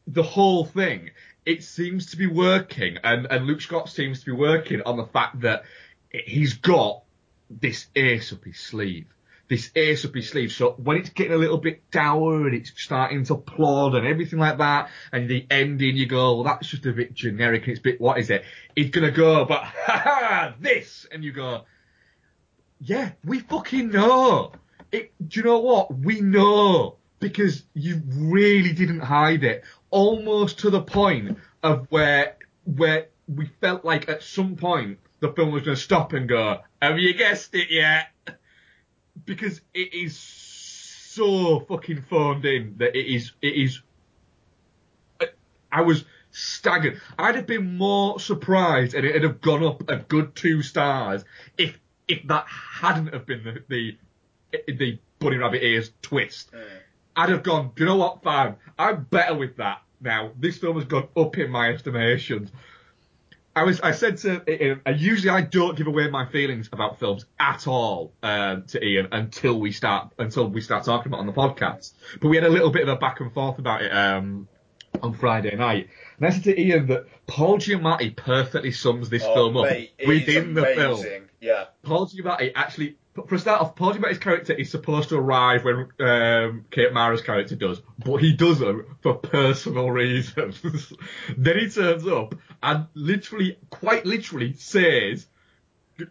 the 0.06 0.22
whole 0.22 0.66
thing, 0.66 1.10
it 1.46 1.62
seems 1.62 2.06
to 2.06 2.16
be 2.16 2.26
working, 2.26 2.98
and, 3.04 3.26
and 3.30 3.46
Luke 3.46 3.60
Scott 3.60 3.88
seems 3.88 4.20
to 4.20 4.26
be 4.26 4.32
working 4.32 4.82
on 4.84 4.96
the 4.96 5.06
fact 5.06 5.40
that 5.42 5.62
he's 6.10 6.54
got 6.54 7.04
this 7.48 7.86
ace 7.94 8.32
up 8.32 8.44
his 8.44 8.58
sleeve. 8.58 9.06
This 9.48 9.70
ace 9.76 10.04
up 10.04 10.12
his 10.12 10.28
sleeve. 10.28 10.50
So 10.50 10.72
when 10.72 10.96
it's 10.96 11.10
getting 11.10 11.32
a 11.32 11.36
little 11.36 11.58
bit 11.58 11.88
dour 11.92 12.48
and 12.48 12.54
it's 12.54 12.72
starting 12.76 13.24
to 13.26 13.36
plod 13.36 13.94
and 13.94 14.04
everything 14.04 14.40
like 14.40 14.58
that, 14.58 14.90
and 15.12 15.28
the 15.28 15.46
ending 15.48 15.96
you 15.96 16.06
go, 16.06 16.34
well, 16.34 16.44
that's 16.44 16.66
just 16.66 16.84
a 16.84 16.92
bit 16.92 17.14
generic 17.14 17.62
and 17.62 17.70
it's 17.70 17.78
a 17.78 17.82
bit, 17.82 18.00
what 18.00 18.18
is 18.18 18.28
it? 18.28 18.44
He's 18.74 18.90
gonna 18.90 19.12
go, 19.12 19.44
but 19.44 19.62
ha 19.64 20.00
ha, 20.04 20.54
this! 20.58 21.06
And 21.12 21.22
you 21.22 21.30
go, 21.30 21.62
yeah, 22.80 23.12
we 23.24 23.38
fucking 23.38 23.90
know. 23.90 24.50
It, 24.90 25.12
do 25.24 25.40
you 25.40 25.46
know 25.46 25.60
what? 25.60 25.96
We 25.96 26.20
know. 26.20 26.96
Because 27.18 27.62
you 27.74 28.02
really 28.08 28.72
didn't 28.72 29.00
hide 29.00 29.42
it. 29.44 29.64
Almost 29.90 30.60
to 30.60 30.70
the 30.70 30.82
point 30.82 31.38
of 31.62 31.86
where, 31.90 32.36
where 32.64 33.06
we 33.28 33.46
felt 33.60 33.84
like 33.84 34.08
at 34.08 34.22
some 34.22 34.56
point 34.56 34.98
the 35.20 35.32
film 35.32 35.52
was 35.52 35.62
going 35.64 35.76
to 35.76 35.82
stop 35.82 36.12
and 36.12 36.28
go, 36.28 36.60
have 36.80 36.98
you 36.98 37.14
guessed 37.14 37.54
it 37.54 37.70
yet? 37.70 38.08
Because 39.24 39.60
it 39.72 39.94
is 39.94 40.16
so 40.16 41.60
fucking 41.60 42.02
phoned 42.02 42.44
in 42.44 42.76
that 42.78 42.94
it 42.94 43.06
is, 43.06 43.32
it 43.40 43.54
is, 43.54 43.80
I 45.72 45.80
was 45.80 46.04
staggered. 46.30 47.00
I'd 47.18 47.34
have 47.36 47.46
been 47.46 47.76
more 47.78 48.20
surprised 48.20 48.94
and 48.94 49.06
it'd 49.06 49.22
have 49.22 49.40
gone 49.40 49.64
up 49.64 49.88
a 49.88 49.96
good 49.96 50.36
two 50.36 50.62
stars 50.62 51.24
if, 51.56 51.78
if 52.06 52.26
that 52.28 52.46
hadn't 52.46 53.14
have 53.14 53.24
been 53.26 53.42
the, 53.42 53.62
the, 53.68 54.72
the 54.72 54.98
bunny 55.18 55.38
rabbit 55.38 55.64
ears 55.64 55.90
twist. 56.02 56.50
I'd 57.16 57.30
have 57.30 57.42
gone, 57.42 57.72
do 57.74 57.82
you 57.82 57.86
know 57.88 57.96
what, 57.96 58.22
fam? 58.22 58.56
I'm 58.78 59.04
better 59.04 59.34
with 59.34 59.56
that 59.56 59.82
now. 60.00 60.32
This 60.38 60.58
film 60.58 60.76
has 60.76 60.84
gone 60.84 61.08
up 61.16 61.38
in 61.38 61.50
my 61.50 61.70
estimations. 61.70 62.50
I 63.54 63.62
was, 63.62 63.80
I 63.80 63.92
said 63.92 64.18
to 64.18 64.42
Ian, 64.46 64.82
usually 64.98 65.30
I 65.30 65.40
don't 65.40 65.78
give 65.78 65.86
away 65.86 66.10
my 66.10 66.26
feelings 66.26 66.68
about 66.72 66.98
films 66.98 67.24
at 67.40 67.66
all, 67.66 68.12
um, 68.22 68.64
to 68.64 68.84
Ian 68.84 69.08
until 69.12 69.58
we 69.58 69.72
start, 69.72 70.12
until 70.18 70.46
we 70.48 70.60
start 70.60 70.84
talking 70.84 71.10
about 71.10 71.18
it 71.18 71.20
on 71.20 71.26
the 71.26 71.32
podcast. 71.32 71.92
But 72.20 72.28
we 72.28 72.36
had 72.36 72.44
a 72.44 72.50
little 72.50 72.70
bit 72.70 72.82
of 72.82 72.88
a 72.88 72.96
back 72.96 73.20
and 73.20 73.32
forth 73.32 73.58
about 73.58 73.80
it, 73.80 73.88
um, 73.88 74.46
on 75.02 75.14
Friday 75.14 75.56
night. 75.56 75.88
And 76.18 76.26
I 76.26 76.30
said 76.30 76.44
to 76.44 76.60
Ian 76.60 76.86
that 76.88 77.06
Paul 77.26 77.56
Giamatti 77.56 78.14
perfectly 78.14 78.72
sums 78.72 79.08
this 79.08 79.24
Oh, 79.24 79.34
film 79.34 79.56
up 79.56 79.64
mate, 79.64 79.92
within 80.06 80.52
the 80.52 80.66
film. 80.66 81.04
Yeah. 81.40 81.64
Paul 81.82 82.06
Giamatti 82.08 82.52
actually, 82.54 82.98
for 83.26 83.34
a 83.34 83.38
start 83.38 83.60
off, 83.60 83.76
Paul 83.76 83.94
Giamatti's 83.94 84.18
character 84.18 84.52
is 84.52 84.70
supposed 84.70 85.08
to 85.08 85.16
arrive 85.16 85.64
when 85.64 85.88
um, 86.00 86.64
Kate 86.70 86.92
Mara's 86.92 87.22
character 87.22 87.56
does, 87.56 87.80
but 87.98 88.16
he 88.16 88.32
doesn't 88.32 88.84
for 89.00 89.14
personal 89.14 89.90
reasons. 89.90 90.62
then 91.36 91.58
he 91.58 91.70
turns 91.70 92.06
up 92.06 92.34
and 92.62 92.86
literally, 92.94 93.58
quite 93.70 94.04
literally, 94.04 94.52
says, 94.54 95.26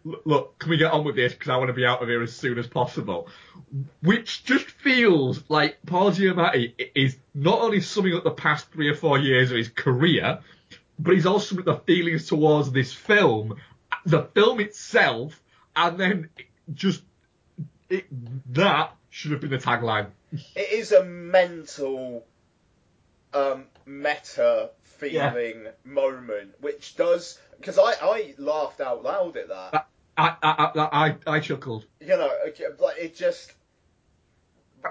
"Look, 0.03 0.57
can 0.59 0.71
we 0.71 0.77
get 0.77 0.91
on 0.91 1.03
with 1.03 1.15
this? 1.15 1.33
Because 1.33 1.49
I 1.49 1.57
want 1.57 1.69
to 1.69 1.73
be 1.73 1.85
out 1.85 2.01
of 2.01 2.09
here 2.09 2.23
as 2.23 2.35
soon 2.35 2.57
as 2.57 2.67
possible." 2.67 3.29
Which 4.01 4.43
just 4.43 4.65
feels 4.65 5.43
like 5.49 5.77
Paul 5.85 6.11
Giamatti 6.11 6.73
is 6.95 7.17
not 7.33 7.59
only 7.59 7.81
summing 7.81 8.15
up 8.15 8.23
the 8.23 8.31
past 8.31 8.71
three 8.71 8.89
or 8.89 8.95
four 8.95 9.19
years 9.19 9.51
of 9.51 9.57
his 9.57 9.69
career, 9.69 10.39
but 10.97 11.13
he's 11.13 11.25
also 11.25 11.55
the 11.61 11.75
feelings 11.75 12.27
towards 12.27 12.71
this 12.71 12.93
film, 12.93 13.57
the 14.05 14.23
film 14.33 14.59
itself, 14.59 15.41
and 15.75 15.97
then 15.97 16.29
just 16.73 17.01
it, 17.89 18.05
that 18.53 18.91
should 19.09 19.31
have 19.31 19.41
been 19.41 19.51
the 19.51 19.57
tagline. 19.57 20.07
It 20.55 20.71
is 20.73 20.91
a 20.91 21.03
mental, 21.03 22.25
um, 23.33 23.65
meta 23.85 24.71
feeling 24.83 25.67
moment, 25.83 26.55
which 26.61 26.95
does 26.95 27.39
because 27.59 27.77
I, 27.77 27.93
I 28.01 28.35
laughed 28.37 28.81
out 28.81 29.03
loud 29.03 29.37
at 29.37 29.49
that. 29.49 29.87
I 30.17 30.35
I 30.41 30.71
I 30.75 31.15
I, 31.27 31.35
I 31.35 31.39
chuckled. 31.39 31.85
You 32.01 32.07
know, 32.07 32.31
like 32.79 32.97
it 32.97 33.15
just. 33.15 33.51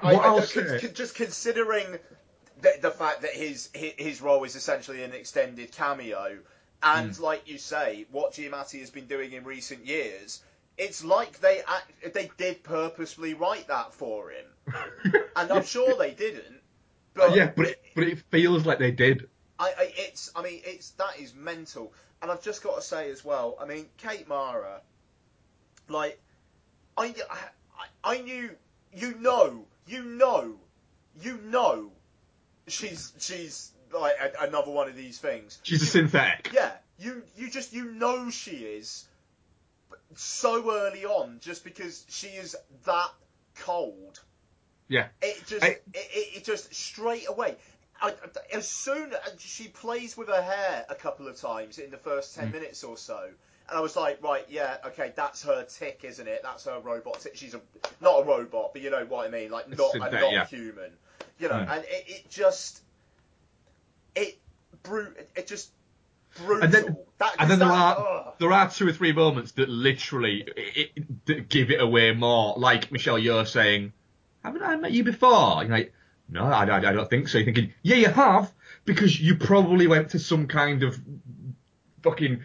I, 0.03 0.13
What 0.15 0.25
I- 0.25 0.29
I'll 0.29 0.43
con- 0.47 0.95
just 0.95 1.15
considering 1.15 1.87
the, 2.61 2.73
the 2.83 2.91
fact 2.91 3.23
that 3.23 3.31
his, 3.33 3.69
his 3.75 4.21
role 4.21 4.43
is 4.45 4.57
essentially 4.57 5.03
an 5.05 5.13
extended 5.13 5.71
cameo, 5.73 6.39
and 6.83 7.15
Hmm. 7.15 7.23
like 7.23 7.49
you 7.49 7.59
say, 7.59 8.07
what 8.11 8.33
Giamatti 8.33 8.81
has 8.81 8.91
been 8.91 9.07
doing 9.07 9.33
in 9.33 9.45
recent 9.45 9.87
years, 9.87 10.43
it's 10.77 11.05
like 11.05 11.41
they 11.41 11.61
act, 11.61 12.15
they 12.15 12.31
did 12.37 12.63
purposely 12.63 13.35
write 13.35 13.69
that 13.69 13.95
for 13.95 14.31
him, 14.31 14.47
and 15.37 15.53
I'm 15.53 15.65
sure 15.65 15.97
they 15.97 16.13
didn't. 16.13 16.61
Uh, 17.17 17.29
but 17.29 17.37
yeah, 17.37 17.51
but 17.55 17.67
it, 17.67 17.83
but 17.95 18.05
it 18.05 18.19
feels 18.31 18.67
like 18.67 18.79
they 18.79 18.91
did. 18.91 19.29
I, 19.59 19.67
I 19.67 19.93
it's 19.97 20.31
I 20.35 20.43
mean 20.43 20.61
it's 20.65 20.91
that 20.91 21.19
is 21.19 21.35
mental, 21.35 21.93
and 22.23 22.31
I've 22.31 22.43
just 22.43 22.63
got 22.63 22.77
to 22.77 22.83
say 22.83 23.11
as 23.11 23.25
well. 23.25 23.57
I 23.61 23.67
mean 23.67 23.87
Kate 23.99 24.29
Mara, 24.29 24.81
like 25.89 26.21
I 26.97 27.15
I, 27.31 27.87
I 28.03 28.21
knew 28.21 28.51
you 28.93 29.15
know 29.21 29.65
you 29.87 30.03
know 30.03 30.55
you 31.21 31.39
know 31.45 31.93
she's 32.67 33.13
she's 33.19 33.71
like 33.93 34.15
a, 34.21 34.45
another 34.45 34.73
one 34.73 34.89
of 34.89 34.97
these 34.97 35.19
things. 35.19 35.61
She's 35.63 35.83
a 35.83 35.87
synthetic. 35.87 36.51
Yeah, 36.53 36.73
you 36.99 37.23
you 37.37 37.49
just 37.49 37.73
you 37.73 37.93
know 37.93 38.31
she 38.31 38.57
is 38.57 39.07
so 40.17 40.71
early 40.73 41.05
on 41.05 41.39
just 41.41 41.65
because 41.65 42.05
she 42.09 42.29
is 42.29 42.57
that 42.85 43.11
cold. 43.57 44.21
Yeah. 44.89 45.07
It 45.23 45.47
just 45.47 45.65
I- 45.65 45.69
it, 45.69 45.83
it, 45.95 46.37
it 46.37 46.45
just 46.45 46.75
straight 46.75 47.29
away. 47.29 47.57
I, 48.03 48.13
as 48.53 48.69
soon 48.69 49.13
as 49.13 49.41
she 49.41 49.69
plays 49.69 50.17
with 50.17 50.29
her 50.29 50.43
hair 50.43 50.85
a 50.89 50.95
couple 50.95 51.29
of 51.29 51.41
times 51.41 51.79
in 51.79 51.91
the 51.91 51.97
first 51.97 52.37
Mm. 52.37 52.41
ten 52.41 52.53
minutes 52.53 52.85
or 52.85 52.97
so, 52.97 53.31
and 53.69 53.79
I 53.79 53.81
was 53.81 53.97
like, 53.97 54.23
right, 54.23 54.45
yeah, 54.51 54.77
okay, 54.87 55.13
that's 55.17 55.43
her 55.45 55.65
tick, 55.65 56.01
isn't 56.03 56.27
it? 56.27 56.41
That's 56.43 56.65
her 56.65 56.81
robot 56.81 57.21
tick. 57.21 57.37
She's 57.37 57.55
a 57.55 57.61
not 58.01 58.21
a 58.21 58.25
robot, 58.25 58.73
but 58.73 58.83
you 58.83 58.91
know 58.91 59.05
what 59.07 59.27
I 59.27 59.31
mean, 59.31 59.51
like 59.51 59.69
not 59.69 59.95
a 59.95 59.99
not 59.99 60.33
yeah. 60.33 60.45
human, 60.47 60.91
you 61.39 61.49
know. 61.49 61.55
Mm. 61.55 61.71
And 61.71 61.85
it, 61.85 62.05
it 62.09 62.31
just 62.31 62.83
it 64.15 64.39
brute 64.83 65.17
it 65.35 65.47
just 65.47 65.71
brutal. 66.39 66.63
And 66.65 66.73
then- 66.73 66.97
that, 67.19 67.37
And 67.39 67.49
then 67.49 67.61
there 67.61 67.69
are 67.69 67.97
ugh. 67.97 68.35
there 68.39 68.53
are 68.53 68.69
two 68.69 68.89
or 68.89 68.93
three 68.93 69.13
moments 69.13 69.53
that 69.53 69.69
literally 69.69 70.45
it, 70.57 70.91
it, 70.97 71.27
that 71.27 71.49
give 71.49 71.71
it 71.71 71.81
away 71.81 72.13
more. 72.13 72.55
Like 72.57 72.91
Michelle 72.91 73.19
Yeoh 73.19 73.47
saying, 73.47 73.93
"Haven't 74.43 74.63
I 74.65 74.75
met 74.77 74.91
you 74.91 75.05
before?" 75.05 75.63
You're 75.63 75.71
like, 75.71 75.93
"No, 76.29 76.45
I, 76.45 76.65
I, 76.65 76.77
I 76.79 76.93
don't 76.93 77.09
think 77.09 77.29
so." 77.29 77.39
You're 77.39 77.45
thinking, 77.45 77.73
"Yeah, 77.83 77.97
you 77.97 78.09
have," 78.09 78.53
because 78.85 79.19
you 79.21 79.37
probably 79.37 79.87
went 79.87 80.11
to 80.11 80.19
some 80.19 80.49
kind 80.49 80.83
of 80.83 81.01
fucking 82.03 82.43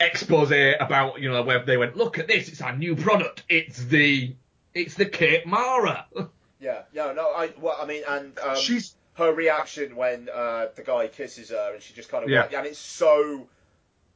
expose 0.00 0.50
about 0.80 1.20
you 1.20 1.30
know 1.30 1.42
where 1.42 1.62
they 1.62 1.76
went, 1.76 1.94
"Look 1.94 2.18
at 2.18 2.28
this, 2.28 2.48
it's 2.48 2.62
our 2.62 2.74
new 2.74 2.96
product. 2.96 3.42
It's 3.48 3.84
the 3.84 4.34
it's 4.72 4.94
the 4.94 5.06
Kate 5.06 5.46
Mara." 5.46 6.06
Yeah, 6.60 6.82
yeah, 6.92 7.12
no, 7.12 7.26
I, 7.26 7.50
well, 7.58 7.76
I 7.82 7.86
mean, 7.86 8.04
and 8.08 8.38
um, 8.38 8.56
She's 8.56 8.94
her 9.14 9.32
reaction 9.32 9.96
when 9.96 10.28
uh, 10.32 10.68
the 10.74 10.82
guy 10.82 11.06
kisses 11.08 11.50
her 11.50 11.72
and 11.74 11.82
she 11.82 11.92
just 11.94 12.08
kind 12.08 12.24
of, 12.24 12.30
Yeah. 12.30 12.48
and 12.56 12.66
it's 12.66 12.78
so 12.78 13.46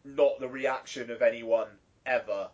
not 0.05 0.41
the 0.41 0.49
reaction 0.49 1.11
of 1.11 1.21
anyone 1.23 1.69
ever. 2.07 2.49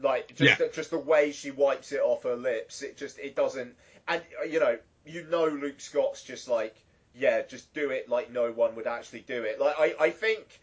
Like 0.00 0.28
just 0.36 0.40
Yeah. 0.60 0.66
the, 0.66 0.72
just 0.72 0.90
the 0.90 0.98
way 0.98 1.32
she 1.32 1.50
wipes 1.50 1.92
it 1.92 2.00
off 2.00 2.22
her 2.24 2.36
lips, 2.36 2.82
it 2.82 2.96
just 2.96 3.18
it 3.18 3.34
doesn't. 3.34 3.74
And 4.06 4.22
uh, 4.40 4.44
you 4.44 4.60
know, 4.60 4.78
you 5.06 5.24
know, 5.24 5.46
Luke 5.46 5.80
Scott's 5.80 6.22
just 6.22 6.48
like, 6.48 6.76
yeah, 7.14 7.42
just 7.42 7.72
do 7.74 7.90
it 7.90 8.08
like 8.08 8.30
no 8.30 8.52
one 8.52 8.76
would 8.76 8.86
actually 8.86 9.20
do 9.20 9.42
it. 9.44 9.58
Like 9.58 9.74
I, 9.78 9.94
I 9.98 10.10
think, 10.10 10.60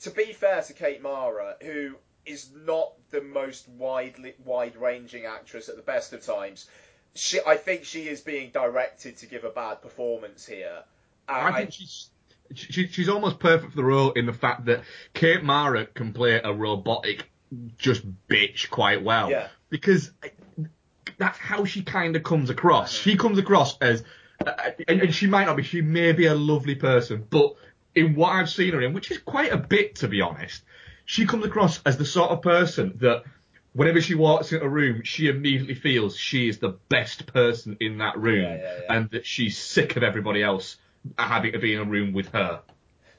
to 0.00 0.10
be 0.10 0.32
fair 0.32 0.62
to 0.62 0.72
Kate 0.72 1.02
Mara, 1.02 1.56
who 1.62 1.96
is 2.24 2.48
not 2.64 2.92
the 3.10 3.20
most 3.22 3.68
widely 3.68 4.34
wide 4.44 4.76
ranging 4.76 5.24
actress 5.26 5.68
at 5.68 5.76
the 5.76 5.82
best 5.82 6.12
of 6.12 6.24
times. 6.24 6.66
She, 7.18 7.40
I 7.46 7.56
think 7.56 7.84
she 7.84 8.08
is 8.08 8.20
being 8.20 8.50
directed 8.50 9.16
to 9.18 9.26
give 9.26 9.44
a 9.44 9.50
bad 9.50 9.82
performance 9.82 10.46
here. 10.46 10.84
Uh, 11.28 11.32
I 11.32 11.52
think 11.52 11.72
she's 11.72 12.10
she, 12.54 12.86
she's 12.88 13.08
almost 13.08 13.38
perfect 13.38 13.72
for 13.72 13.76
the 13.76 13.84
role 13.84 14.12
in 14.12 14.26
the 14.26 14.32
fact 14.32 14.66
that 14.66 14.82
Kate 15.14 15.42
Mara 15.42 15.86
can 15.86 16.12
play 16.12 16.40
a 16.42 16.52
robotic 16.52 17.30
just 17.76 18.02
bitch 18.28 18.70
quite 18.70 19.02
well. 19.02 19.30
Yeah. 19.30 19.48
Because 19.70 20.12
that's 21.18 21.38
how 21.38 21.64
she 21.64 21.82
kind 21.82 22.16
of 22.16 22.22
comes 22.22 22.50
across. 22.50 22.92
She 22.92 23.16
comes 23.16 23.38
across 23.38 23.76
as, 23.78 24.02
uh, 24.46 24.52
and, 24.86 25.02
and 25.02 25.14
she 25.14 25.26
might 25.26 25.44
not 25.44 25.56
be, 25.56 25.62
she 25.62 25.82
may 25.82 26.12
be 26.12 26.26
a 26.26 26.34
lovely 26.34 26.74
person, 26.74 27.26
but 27.28 27.54
in 27.94 28.14
what 28.14 28.30
I've 28.30 28.50
seen 28.50 28.72
her 28.72 28.80
in, 28.80 28.92
which 28.92 29.10
is 29.10 29.18
quite 29.18 29.52
a 29.52 29.58
bit 29.58 29.96
to 29.96 30.08
be 30.08 30.20
honest, 30.20 30.62
she 31.04 31.26
comes 31.26 31.44
across 31.44 31.80
as 31.84 31.96
the 31.96 32.04
sort 32.04 32.30
of 32.30 32.42
person 32.42 32.94
that 33.00 33.24
whenever 33.72 34.00
she 34.00 34.14
walks 34.14 34.52
into 34.52 34.64
a 34.64 34.68
room, 34.68 35.02
she 35.04 35.28
immediately 35.28 35.74
feels 35.74 36.16
she 36.16 36.48
is 36.48 36.58
the 36.58 36.78
best 36.88 37.26
person 37.26 37.76
in 37.80 37.98
that 37.98 38.18
room 38.18 38.42
Yeah, 38.42 38.56
yeah, 38.56 38.78
yeah. 38.82 38.92
and 38.94 39.10
that 39.10 39.26
she's 39.26 39.56
sick 39.58 39.96
of 39.96 40.02
everybody 40.02 40.42
else 40.42 40.76
having 41.16 41.52
to 41.52 41.58
be 41.58 41.74
in 41.74 41.80
a 41.80 41.84
room 41.84 42.12
with 42.12 42.28
her. 42.32 42.60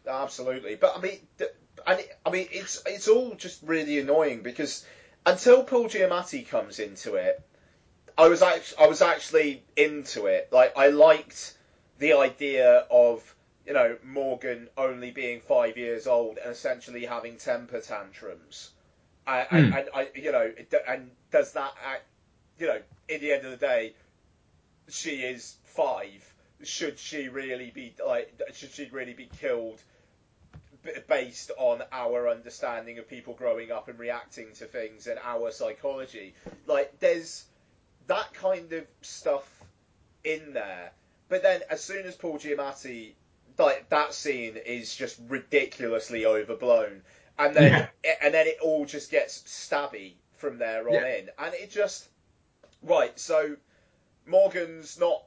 Absolutely, 0.07 0.75
but 0.75 0.97
I 0.97 1.01
mean, 1.01 1.19
and 1.85 2.03
I 2.25 2.29
mean, 2.29 2.47
it's 2.51 2.81
it's 2.85 3.07
all 3.07 3.35
just 3.35 3.61
really 3.63 3.99
annoying 3.99 4.41
because 4.41 4.85
until 5.25 5.63
Paul 5.63 5.85
Giamatti 5.85 6.47
comes 6.47 6.79
into 6.79 7.15
it, 7.15 7.41
I 8.17 8.27
was 8.27 8.41
act- 8.41 8.73
I 8.79 8.87
was 8.87 9.01
actually 9.01 9.63
into 9.75 10.25
it. 10.25 10.49
Like 10.51 10.77
I 10.77 10.87
liked 10.89 11.55
the 11.99 12.13
idea 12.13 12.85
of 12.89 13.35
you 13.65 13.73
know 13.73 13.97
Morgan 14.03 14.67
only 14.77 15.11
being 15.11 15.41
five 15.41 15.77
years 15.77 16.07
old 16.07 16.37
and 16.37 16.51
essentially 16.51 17.05
having 17.05 17.37
temper 17.37 17.79
tantrums, 17.81 18.71
I, 19.27 19.39
and, 19.51 19.67
Hmm. 19.67 19.77
and 19.77 19.89
I 19.93 20.09
you 20.15 20.31
know 20.31 20.51
and 20.87 21.11
does 21.31 21.53
that 21.53 21.73
act, 21.85 22.03
you 22.57 22.67
know 22.67 22.81
in 23.07 23.21
the 23.21 23.31
end 23.33 23.45
of 23.45 23.51
the 23.51 23.57
day, 23.57 23.93
she 24.87 25.21
is 25.21 25.55
five. 25.63 26.33
Should 26.63 26.99
she 26.99 27.29
really 27.29 27.71
be 27.71 27.93
like? 28.05 28.39
Should 28.53 28.71
she 28.71 28.89
really 28.91 29.13
be 29.13 29.29
killed 29.39 29.81
based 31.07 31.51
on 31.57 31.81
our 31.91 32.29
understanding 32.29 32.99
of 32.99 33.09
people 33.09 33.33
growing 33.33 33.71
up 33.71 33.87
and 33.87 33.97
reacting 33.99 34.53
to 34.55 34.65
things 34.65 35.07
and 35.07 35.19
our 35.23 35.51
psychology? 35.51 36.33
Like, 36.67 36.99
there's 36.99 37.45
that 38.07 38.33
kind 38.33 38.73
of 38.73 38.85
stuff 39.01 39.47
in 40.23 40.53
there. 40.53 40.91
But 41.29 41.43
then, 41.43 41.61
as 41.69 41.81
soon 41.83 42.05
as 42.05 42.15
Paul 42.15 42.39
Giamatti, 42.39 43.13
like 43.57 43.89
that 43.89 44.13
scene 44.13 44.57
is 44.57 44.95
just 44.95 45.19
ridiculously 45.27 46.25
overblown, 46.25 47.01
and 47.39 47.55
then 47.55 47.87
and 48.21 48.33
then 48.33 48.47
it 48.47 48.57
all 48.61 48.85
just 48.85 49.09
gets 49.09 49.41
stabby 49.43 50.13
from 50.37 50.57
there 50.59 50.87
on 50.87 50.93
Yeah. 50.93 51.15
in, 51.17 51.29
and 51.39 51.53
it 51.55 51.71
just 51.71 52.07
right. 52.83 53.17
So 53.19 53.55
Morgan's 54.27 54.99
not 54.99 55.23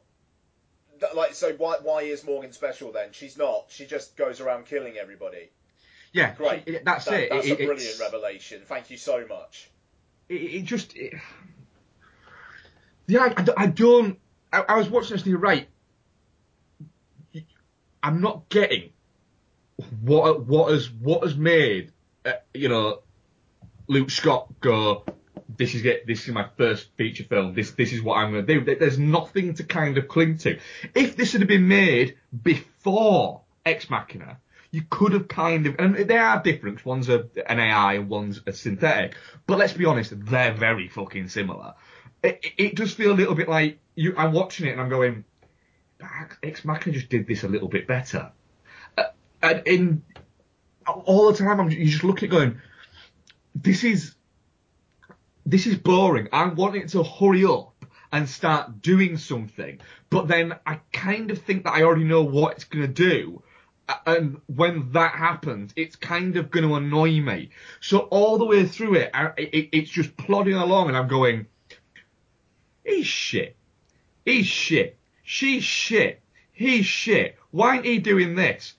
like 1.15 1.35
so. 1.35 1.53
Why 1.55 1.77
why 1.83 2.03
is 2.03 2.25
Morgan 2.25 2.53
special 2.53 2.93
then? 2.93 3.09
She's 3.13 3.37
not. 3.37 3.67
She 3.71 3.87
just 3.87 4.17
goes 4.17 4.41
around 4.41 4.67
killing 4.67 4.97
everybody. 4.99 5.51
Yeah, 6.13 6.35
Great. 6.35 6.65
it- 6.67 6.85
that's 6.85 7.07
That- 7.07 7.21
it. 7.21 7.31
That's 7.31 7.47
It- 7.47 7.61
a 7.61 7.67
brilliant 7.67 7.99
revelation. 7.99 8.63
Thank 8.67 8.91
you 8.91 8.99
so 8.99 9.27
much. 9.27 9.71
it, 10.29 10.35
it 10.35 10.63
just 10.65 10.95
it, 10.97 11.15
yeah 13.09 13.35
I, 13.37 13.45
I 13.57 13.67
don't 13.67 14.19
I, 14.53 14.61
I 14.69 14.77
was 14.79 14.89
watching 14.89 15.11
this 15.15 15.23
and 15.23 15.31
you're 15.31 15.41
right 15.41 15.69
I'm 18.03 18.21
not 18.21 18.49
getting 18.49 18.91
what 20.01 20.47
what 20.47 20.73
has 20.73 20.89
what 20.91 21.23
has 21.25 21.37
made 21.37 21.93
uh, 22.25 22.33
you 22.55 22.69
know 22.69 23.01
Luke 23.89 24.11
Scott 24.11 24.49
go 24.61 25.05
this 25.57 25.75
is 25.75 25.85
it 25.85 26.07
this 26.07 26.27
is 26.29 26.35
my 26.35 26.47
first 26.57 26.89
feature 26.97 27.25
film 27.25 27.55
this 27.55 27.73
this 27.73 27.93
is 27.93 28.03
what 28.03 28.17
I'm 28.17 28.33
going 28.33 28.47
to 28.47 28.61
do 28.61 28.77
there's 28.77 28.99
nothing 28.99 29.55
to 29.55 29.65
kind 29.65 29.99
of 29.99 30.09
cling 30.09 30.39
to 30.39 30.59
if 30.95 31.17
this 31.17 31.33
had 31.33 31.47
been 31.47 31.69
made 31.69 32.17
before 32.43 33.43
Ex 33.67 33.91
Machina 33.91 34.39
you 34.75 34.83
could 34.89 35.13
have 35.13 35.29
kind 35.29 35.67
of, 35.67 35.77
and 35.79 35.95
they 35.95 36.17
are 36.17 36.43
different. 36.43 36.83
One's 36.87 37.11
an 37.11 37.29
AI 37.47 37.93
and 37.93 38.09
one's 38.09 38.41
a 38.47 38.55
synthetic. 38.55 39.15
But 39.47 39.59
let's 39.59 39.75
be 39.75 39.85
honest, 39.85 40.15
they're 40.25 40.55
very 40.55 40.89
fucking 40.89 41.29
similar. 41.29 41.75
It, 42.23 42.41
it- 42.43 42.53
it 42.57 42.75
does 42.77 42.95
feel 42.95 43.13
a 43.13 43.15
little 43.15 43.35
bit 43.35 43.51
like 43.51 43.79
you. 43.97 44.15
I'm 44.17 44.33
watching 44.33 44.67
it 44.67 44.71
and 44.73 44.81
I'm 44.81 44.89
going, 44.89 45.25
Ex 46.43 46.65
Machina 46.65 46.95
just 46.95 47.11
did 47.11 47.27
this 47.27 47.45
a 47.45 47.49
little 47.49 47.69
bit 47.69 47.87
better. 47.87 48.33
Uh, 48.97 49.03
and 49.43 49.63
in 49.67 50.03
all 50.87 51.31
the 51.31 51.39
time, 51.39 51.61
I'm 51.61 51.71
you 51.71 51.87
just 51.87 52.05
look 52.05 52.19
at 52.19 52.25
it 52.25 52.29
going, 52.29 52.61
this 53.55 53.85
is 53.85 54.15
this 55.45 55.67
is 55.67 55.77
boring. 55.77 56.29
I 56.33 56.47
want 56.47 56.77
it 56.77 56.89
to 56.91 57.03
hurry 57.03 57.45
up 57.45 57.73
and 58.13 58.29
start 58.29 58.83
doing 58.83 59.17
something. 59.17 59.81
But 60.11 60.29
then 60.29 60.55
I 60.67 60.81
kind 60.93 61.31
of 61.31 61.43
think 61.43 61.65
that 61.65 61.73
I 61.73 61.83
already 61.83 62.05
know 62.05 62.23
what 62.23 62.53
it's 62.53 62.65
going 62.65 62.87
to 62.87 62.93
do. 62.93 63.43
And 64.07 64.41
when 64.47 64.93
that 64.93 65.15
happens, 65.15 65.73
it's 65.75 65.97
kind 65.97 66.37
of 66.37 66.51
going 66.51 66.69
to 66.69 66.77
annoy 66.77 67.21
me. 67.21 67.51
So 67.81 68.01
all 68.01 68.39
the 68.39 68.45
way 68.45 68.65
through 68.67 68.95
it, 68.97 69.11
I, 69.13 69.33
it, 69.37 69.71
it's 69.73 69.91
just 69.91 70.17
plodding 70.17 70.55
along 70.55 70.89
and 70.89 70.97
I'm 70.97 71.09
going, 71.09 71.47
he's 72.85 73.07
shit. 73.07 73.57
He's 74.25 74.47
shit. 74.47 74.99
She's 75.25 75.65
shit. 75.65 76.23
He's 76.53 76.87
shit. 76.87 77.39
Why 77.51 77.77
ain't 77.77 77.85
he 77.85 77.99
doing 77.99 78.35
this? 78.35 78.75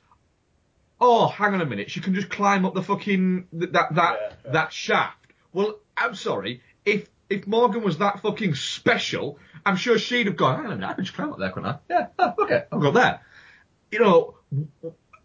Oh, 1.05 1.27
hang 1.27 1.53
on 1.53 1.59
a 1.59 1.65
minute. 1.65 1.91
She 1.91 1.99
can 1.99 2.15
just 2.15 2.29
climb 2.29 2.65
up 2.65 2.73
the 2.73 2.81
fucking 2.81 3.47
that 3.53 3.73
that 3.73 3.95
that, 3.95 4.19
Yeah, 4.21 4.35
yeah. 4.45 4.51
that 4.51 4.71
shaft. 4.71 5.17
Well, 5.51 5.79
I'm 5.97 6.15
sorry. 6.15 6.61
If 6.85 7.09
if 7.29 7.45
Morgan 7.45 7.83
was 7.83 7.97
that 7.97 8.21
fucking 8.21 8.55
special, 8.55 9.37
I'm 9.65 9.75
sure 9.75 9.97
she'd 9.97 10.27
have 10.27 10.37
gone. 10.37 10.55
Hang 10.55 10.65
on 10.67 10.71
a 10.71 10.75
minute. 10.75 10.89
I 10.89 10.93
can 10.93 11.03
just 11.03 11.15
climb 11.15 11.33
up 11.33 11.39
there, 11.39 11.51
couldn't 11.51 11.69
I? 11.69 11.77
Yeah. 11.89 12.07
Oh, 12.17 12.33
okay. 12.43 12.63
I'll 12.71 12.79
go 12.79 12.91
there. 12.91 13.19
You 13.91 13.99
know, 13.99 14.35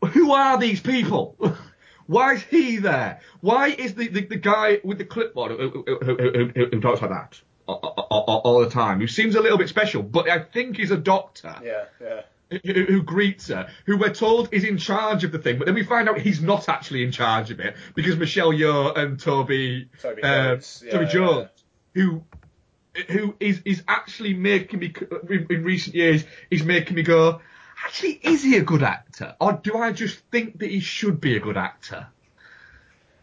who 0.05 0.33
are 0.33 0.59
these 0.59 0.81
people? 0.81 1.37
Why 2.07 2.35
is 2.35 2.43
he 2.43 2.79
there? 2.79 3.21
Why 3.41 3.69
is 3.69 3.95
the, 3.95 4.09
the, 4.09 4.25
the 4.25 4.37
guy 4.37 4.81
with 4.83 4.99
the 4.99 5.05
clipboard 5.05 5.53
who, 5.53 5.85
who, 5.87 5.99
who, 6.03 6.51
who, 6.55 6.81
talks 6.81 7.03
like 7.03 7.11
that 7.11 7.41
all, 7.69 7.77
all, 7.77 8.41
all 8.45 8.61
the 8.61 8.71
time, 8.71 8.99
who 8.99 9.07
seems 9.07 9.35
a 9.35 9.41
little 9.41 9.59
bit 9.59 9.69
special, 9.69 10.03
but 10.03 10.29
I 10.29 10.38
think 10.38 10.77
he's 10.79 10.91
a 10.91 10.97
doctor 10.97 11.55
Yeah, 11.62 11.85
yeah. 12.01 12.23
Who, 12.50 12.84
who 12.84 13.02
greets 13.02 13.48
her, 13.48 13.68
who 13.87 13.98
we're 13.98 14.12
told 14.12 14.52
is 14.52 14.64
in 14.64 14.78
charge 14.78 15.24
of 15.24 15.32
the 15.32 15.38
thing, 15.38 15.58
but 15.58 15.66
then 15.66 15.74
we 15.74 15.84
find 15.84 16.08
out 16.08 16.18
he's 16.18 16.40
not 16.40 16.68
actually 16.68 17.04
in 17.04 17.12
charge 17.12 17.50
of 17.50 17.61
it 17.61 17.76
because 17.94 18.16
Michelle 18.16 18.52
Yeoh 18.52 18.96
and 18.96 19.20
Toby 19.20 19.90
Toby 20.00 20.22
um, 20.22 20.56
Jones. 20.56 20.82
Yeah, 20.84 20.92
Toby 20.92 21.04
yeah, 21.04 21.46
who 21.94 22.24
who 23.08 23.34
is 23.38 23.61
is 23.64 23.82
actually 23.87 24.34
making 24.34 24.80
me 24.80 24.94
in, 25.28 25.46
in 25.50 25.64
recent 25.64 25.94
years 25.94 26.24
is 26.50 26.64
making 26.64 26.96
me 26.96 27.02
go. 27.02 27.40
Actually, 27.84 28.18
is 28.22 28.42
he 28.42 28.56
a 28.56 28.62
good 28.62 28.82
actor, 28.82 29.37
or 29.40 29.52
do 29.52 29.76
I 29.76 29.92
just 29.92 30.18
think 30.30 30.58
that 30.58 30.70
he 30.70 30.80
should 30.80 31.20
be 31.20 31.37
a 31.37 31.40
good 31.40 31.56
actor? 31.56 32.08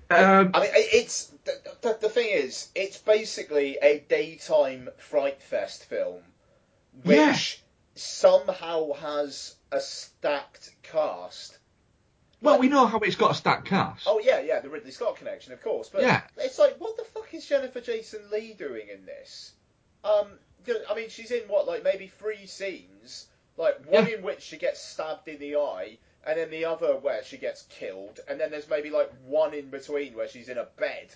Um, 0.09 0.51
I 0.53 0.61
mean, 0.61 0.69
it's 0.73 1.31
the, 1.45 1.53
the, 1.81 1.97
the 2.01 2.09
thing 2.09 2.29
is, 2.31 2.69
it's 2.75 2.97
basically 2.97 3.77
a 3.81 3.99
daytime 4.07 4.89
fright 4.97 5.41
fest 5.41 5.85
film, 5.85 6.21
which 7.03 7.17
Yeah. 7.17 7.64
Somehow 7.95 8.93
has 8.93 9.55
a 9.71 9.79
stacked 9.79 10.71
cast. 10.83 11.57
Well, 12.41 12.59
we 12.59 12.67
know 12.67 12.85
how 12.85 12.99
it's 12.99 13.15
got 13.15 13.31
a 13.31 13.33
stacked 13.33 13.67
cast. 13.67 14.03
Oh 14.05 14.19
yeah, 14.23 14.39
yeah, 14.41 14.59
the 14.59 14.69
Ridley 14.69 14.91
Scott 14.91 15.15
connection, 15.15 15.53
of 15.53 15.63
course. 15.63 15.89
But 15.91 16.03
Yeah. 16.03 16.21
it's 16.37 16.59
like, 16.59 16.75
what 16.77 16.95
the 16.97 17.03
fuck 17.05 17.33
is 17.33 17.45
Jennifer 17.45 17.81
Jason 17.81 18.21
Lee 18.31 18.53
doing 18.53 18.87
in 18.93 19.05
this? 19.05 19.53
Um, 20.03 20.27
I 20.89 20.95
mean, 20.95 21.09
she's 21.09 21.31
in 21.31 21.43
what, 21.47 21.67
like 21.67 21.83
maybe 21.83 22.07
three 22.07 22.45
scenes, 22.45 23.25
like 23.57 23.79
one 23.89 24.07
in 24.07 24.21
which 24.21 24.41
she 24.41 24.57
gets 24.57 24.81
stabbed 24.81 25.27
in 25.27 25.39
the 25.39 25.55
eye, 25.55 25.97
and 26.27 26.37
then 26.37 26.51
the 26.51 26.65
other 26.65 26.95
where 26.97 27.23
she 27.23 27.37
gets 27.37 27.63
killed, 27.69 28.19
and 28.27 28.39
then 28.39 28.51
there's 28.51 28.69
maybe 28.69 28.89
like 28.91 29.11
one 29.25 29.53
in 29.53 29.69
between 29.69 30.13
where 30.13 30.27
she's 30.27 30.49
in 30.49 30.57
a 30.57 30.65
bed. 30.77 31.07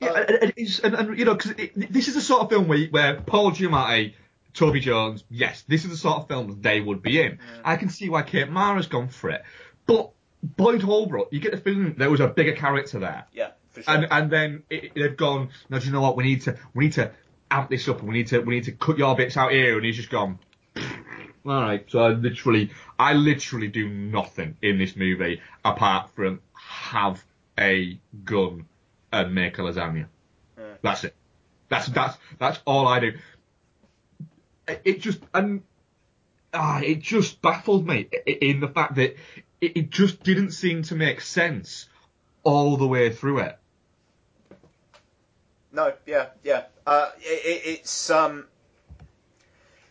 Yeah, 0.00 0.10
Um, 0.10 0.16
and, 0.16 0.30
and, 0.30 0.80
and, 0.84 0.94
and 0.94 1.18
you 1.18 1.24
know, 1.24 1.34
because 1.34 1.54
this 1.74 2.08
is 2.08 2.14
the 2.14 2.20
sort 2.20 2.42
of 2.42 2.50
film 2.50 2.68
where, 2.68 2.86
where 2.86 3.20
Paul 3.20 3.52
Giamatti, 3.52 4.14
Toby 4.54 4.80
Jones, 4.80 5.24
yes, 5.30 5.64
this 5.66 5.84
is 5.84 5.90
the 5.90 5.96
sort 5.96 6.18
of 6.18 6.28
film 6.28 6.58
they 6.60 6.80
would 6.80 7.02
be 7.02 7.20
in. 7.20 7.38
I 7.64 7.76
can 7.76 7.88
see 7.88 8.08
why 8.08 8.22
Kate 8.22 8.50
Mara's 8.50 8.86
gone 8.86 9.08
for 9.08 9.30
it, 9.30 9.42
but 9.86 10.10
Boyd 10.42 10.82
Holbrook, 10.82 11.28
you 11.32 11.40
get 11.40 11.52
the 11.52 11.58
feeling 11.58 11.94
there 11.96 12.10
was 12.10 12.20
a 12.20 12.28
bigger 12.28 12.52
character 12.52 12.98
there, 12.98 13.26
yeah, 13.32 13.50
for 13.70 13.82
sure. 13.82 13.94
and 13.94 14.08
and 14.10 14.30
then 14.30 14.62
it, 14.68 14.92
they've 14.94 15.16
gone. 15.16 15.50
No, 15.70 15.78
do 15.78 15.86
you 15.86 15.92
know 15.92 16.00
what? 16.00 16.16
We 16.16 16.24
need 16.24 16.42
to 16.42 16.58
we 16.74 16.84
need 16.84 16.92
to 16.94 17.12
amp 17.50 17.70
this 17.70 17.88
up, 17.88 18.00
and 18.00 18.08
we 18.08 18.14
need 18.14 18.26
to 18.28 18.40
we 18.40 18.56
need 18.56 18.64
to 18.64 18.72
cut 18.72 18.98
your 18.98 19.14
bits 19.16 19.36
out 19.36 19.52
here, 19.52 19.76
and 19.76 19.84
he's 19.84 19.96
just 19.96 20.10
gone. 20.10 20.38
All 21.44 21.60
right, 21.60 21.84
so 21.88 21.98
I 21.98 22.10
literally, 22.10 22.70
I 22.98 23.14
literally 23.14 23.66
do 23.66 23.88
nothing 23.88 24.56
in 24.62 24.78
this 24.78 24.94
movie 24.94 25.40
apart 25.64 26.10
from 26.14 26.40
have 26.54 27.24
a 27.58 27.98
gun 28.24 28.66
and 29.12 29.34
make 29.34 29.58
a 29.58 29.62
lasagna. 29.62 30.06
Mm. 30.56 30.76
That's 30.82 31.04
it. 31.04 31.16
That's 31.68 31.88
that's 31.88 32.16
that's 32.38 32.60
all 32.64 32.86
I 32.86 33.00
do. 33.00 33.12
It, 34.68 34.82
it 34.84 35.00
just 35.00 35.20
and 35.34 35.62
ah, 36.54 36.80
it 36.80 37.00
just 37.00 37.42
baffled 37.42 37.86
me 37.86 38.08
in 38.26 38.60
the 38.60 38.68
fact 38.68 38.96
that 38.96 39.16
it, 39.60 39.76
it 39.76 39.90
just 39.90 40.22
didn't 40.22 40.52
seem 40.52 40.82
to 40.84 40.94
make 40.94 41.20
sense 41.20 41.88
all 42.42 42.76
the 42.76 42.86
way 42.86 43.10
through 43.10 43.40
it. 43.40 43.58
No, 45.72 45.94
yeah, 46.06 46.26
yeah. 46.42 46.64
Uh, 46.86 47.10
it, 47.20 47.46
it, 47.46 47.70
it's 47.70 48.10
um, 48.10 48.44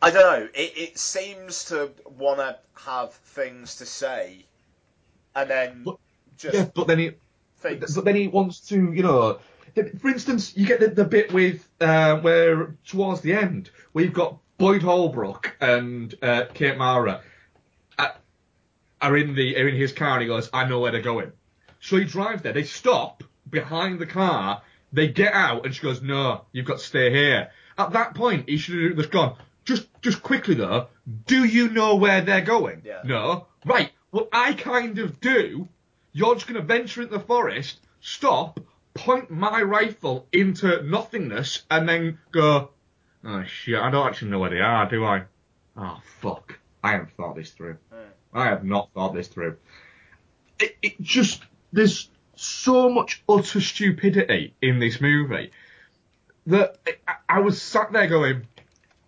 I 0.01 0.11
don't 0.11 0.21
know. 0.23 0.47
It, 0.53 0.77
it 0.77 0.99
seems 0.99 1.65
to 1.65 1.91
want 2.17 2.39
to 2.39 2.57
have 2.85 3.13
things 3.13 3.77
to 3.77 3.85
say, 3.85 4.45
and 5.35 5.49
then 5.49 5.83
But- 5.83 5.97
just 6.37 6.55
Yeah, 6.55 6.65
but 6.73 6.87
then 6.87 6.99
it 6.99 7.19
things. 7.57 7.95
But 7.95 8.05
then 8.05 8.15
he 8.15 8.27
wants 8.27 8.59
to, 8.69 8.91
you 8.91 9.03
know, 9.03 9.39
for 9.99 10.09
instance, 10.09 10.55
you 10.57 10.65
get 10.65 10.79
the, 10.79 10.87
the 10.87 11.05
bit 11.05 11.31
with 11.31 11.67
uh, 11.79 12.17
where 12.17 12.75
towards 12.87 13.21
the 13.21 13.33
end 13.33 13.69
we've 13.93 14.13
got 14.13 14.37
Boyd 14.61 14.83
Holbrook 14.83 15.57
and 15.59 16.13
uh, 16.21 16.45
Kate 16.53 16.77
Mara 16.77 17.21
uh, 17.97 18.09
are 19.01 19.17
in 19.17 19.33
the 19.33 19.57
are 19.57 19.67
in 19.67 19.75
his 19.75 19.91
car 19.91 20.13
and 20.13 20.21
he 20.21 20.27
goes, 20.27 20.51
I 20.53 20.65
know 20.65 20.79
where 20.79 20.91
they're 20.91 21.01
going. 21.01 21.31
So 21.79 21.97
he 21.97 22.05
drives 22.05 22.43
there. 22.43 22.53
They 22.53 22.63
stop 22.63 23.23
behind 23.49 23.97
the 23.97 24.05
car. 24.05 24.61
They 24.93 25.07
get 25.07 25.33
out 25.33 25.65
and 25.65 25.73
she 25.73 25.81
goes, 25.81 26.03
No, 26.03 26.45
you've 26.51 26.67
got 26.67 26.77
to 26.77 26.85
stay 26.85 27.09
here. 27.09 27.49
At 27.75 27.93
that 27.93 28.13
point, 28.13 28.47
he 28.47 28.57
should 28.57 28.83
have 28.83 28.97
just 28.97 29.09
gone. 29.09 29.35
Just 29.65 29.87
just 30.03 30.21
quickly 30.21 30.53
though, 30.53 30.89
do 31.25 31.43
you 31.43 31.69
know 31.69 31.95
where 31.95 32.21
they're 32.21 32.41
going? 32.41 32.83
Yeah. 32.85 33.01
No. 33.03 33.47
Right. 33.65 33.89
Well, 34.11 34.27
I 34.31 34.53
kind 34.53 34.99
of 34.99 35.19
do. 35.19 35.67
You're 36.13 36.35
just 36.35 36.45
going 36.45 36.61
to 36.61 36.67
venture 36.67 37.01
into 37.01 37.17
the 37.17 37.23
forest, 37.23 37.79
stop, 37.99 38.59
point 38.93 39.31
my 39.31 39.63
rifle 39.63 40.27
into 40.31 40.83
nothingness, 40.83 41.63
and 41.71 41.89
then 41.89 42.19
go, 42.31 42.69
oh 43.25 43.43
shit, 43.43 43.79
I 43.79 43.89
don't 43.91 44.07
actually 44.07 44.31
know 44.31 44.39
where 44.39 44.49
they 44.49 44.59
are, 44.59 44.89
do 44.89 45.05
I? 45.05 45.23
Oh 45.77 46.01
fuck. 46.19 46.59
I 46.83 46.91
haven't 46.91 47.11
thought 47.11 47.35
this 47.35 47.51
through. 47.51 47.77
I 48.33 48.45
have 48.45 48.63
not 48.63 48.89
thought 48.93 49.13
this 49.13 49.27
through. 49.27 49.57
It, 50.59 50.77
it 50.81 51.01
just, 51.01 51.43
there's 51.71 52.09
so 52.35 52.89
much 52.89 53.23
utter 53.27 53.61
stupidity 53.61 54.55
in 54.61 54.79
this 54.79 55.01
movie 55.01 55.51
that 56.47 56.77
I, 57.07 57.15
I 57.29 57.39
was 57.39 57.61
sat 57.61 57.91
there 57.91 58.07
going, 58.07 58.47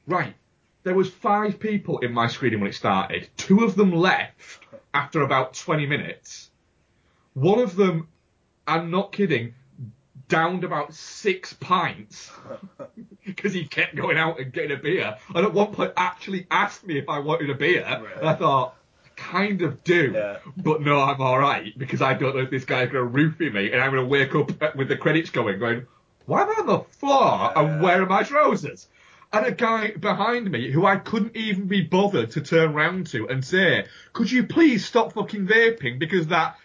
right, 0.08 0.36
there 0.84 0.94
was 0.94 1.10
five 1.10 1.60
people 1.60 2.00
in 2.00 2.12
my 2.14 2.28
screening 2.28 2.60
when 2.60 2.70
it 2.70 2.76
started. 2.76 3.30
Two 3.38 3.64
of 3.64 3.76
them 3.76 3.92
left 3.92 4.66
after 4.94 5.22
about 5.22 5.54
20 5.54 5.86
minutes. 5.88 6.52
One 7.34 7.60
of 7.60 7.76
them, 7.76 8.08
I'm 8.68 8.92
not 8.92 9.12
kidding, 9.12 9.56
downed 10.34 10.64
about 10.64 10.96
six 10.96 11.54
pints 11.54 12.32
because 13.26 13.54
he 13.54 13.66
kept 13.66 13.96
going 13.96 14.18
out 14.18 14.40
and 14.40 14.52
getting 14.52 14.72
a 14.72 14.82
beer. 14.82 15.16
And 15.36 15.46
at 15.46 15.54
one 15.54 15.72
point 15.72 15.94
actually 15.96 16.48
asked 16.50 16.84
me 16.88 16.98
if 16.98 17.08
I 17.08 17.20
wanted 17.20 17.52
a 17.52 17.54
beer. 17.54 17.86
And 17.86 18.28
I 18.28 18.34
thought, 18.34 18.76
I 19.06 19.10
kind 19.16 19.62
of 19.62 19.84
do. 19.84 20.12
Yeah. 20.12 20.38
But 20.58 20.82
no, 20.82 21.00
I'm 21.00 21.22
alright 21.22 21.78
because 21.78 22.02
I 22.02 22.16
don't 22.16 22.36
know 22.36 22.42
if 22.42 22.50
this 22.50 22.66
guy's 22.66 22.90
going 22.90 23.06
to 23.06 23.16
roofie 23.16 23.54
me 23.54 23.72
and 23.72 23.80
I'm 23.80 23.92
going 23.92 24.02
to 24.02 24.10
wake 24.10 24.34
up 24.34 24.76
with 24.76 24.88
the 24.88 24.98
credits 24.98 25.30
going, 25.30 25.60
going, 25.60 25.86
why 26.26 26.42
am 26.42 26.50
I 26.50 26.54
on 26.62 26.66
the 26.66 26.80
floor 26.80 27.56
and 27.56 27.80
where 27.80 28.02
are 28.02 28.08
my 28.08 28.24
trousers? 28.24 28.88
And 29.32 29.46
a 29.46 29.52
guy 29.52 29.92
behind 29.92 30.50
me 30.50 30.72
who 30.72 30.88
I 30.88 30.96
couldn't 30.96 31.36
even 31.36 31.68
be 31.68 31.82
bothered 31.82 32.32
to 32.32 32.42
turn 32.42 32.74
round 32.74 33.06
to 33.08 33.30
and 33.30 33.46
say, 33.46 33.86
could 34.14 34.32
you 34.32 34.48
please 34.48 34.84
stop 34.84 35.14
fucking 35.14 35.46
vaping 35.46 36.00
because 36.00 36.28
that 36.28 36.58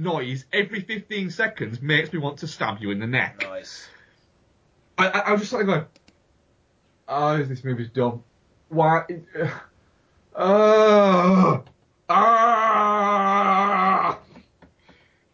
noise 0.00 0.44
every 0.52 0.80
15 0.80 1.30
seconds 1.30 1.80
makes 1.82 2.12
me 2.12 2.18
want 2.18 2.38
to 2.38 2.48
stab 2.48 2.78
you 2.80 2.90
in 2.90 2.98
the 2.98 3.06
neck. 3.06 3.42
Nice. 3.42 3.86
I, 4.98 5.08
I, 5.08 5.18
I 5.20 5.32
was 5.32 5.42
just 5.42 5.52
like 5.52 5.66
going, 5.66 5.84
oh, 7.08 7.42
this 7.42 7.64
movie's 7.64 7.90
dumb. 7.90 8.22
Why? 8.68 9.02
Uh, 10.32 11.58
ah! 12.08 14.18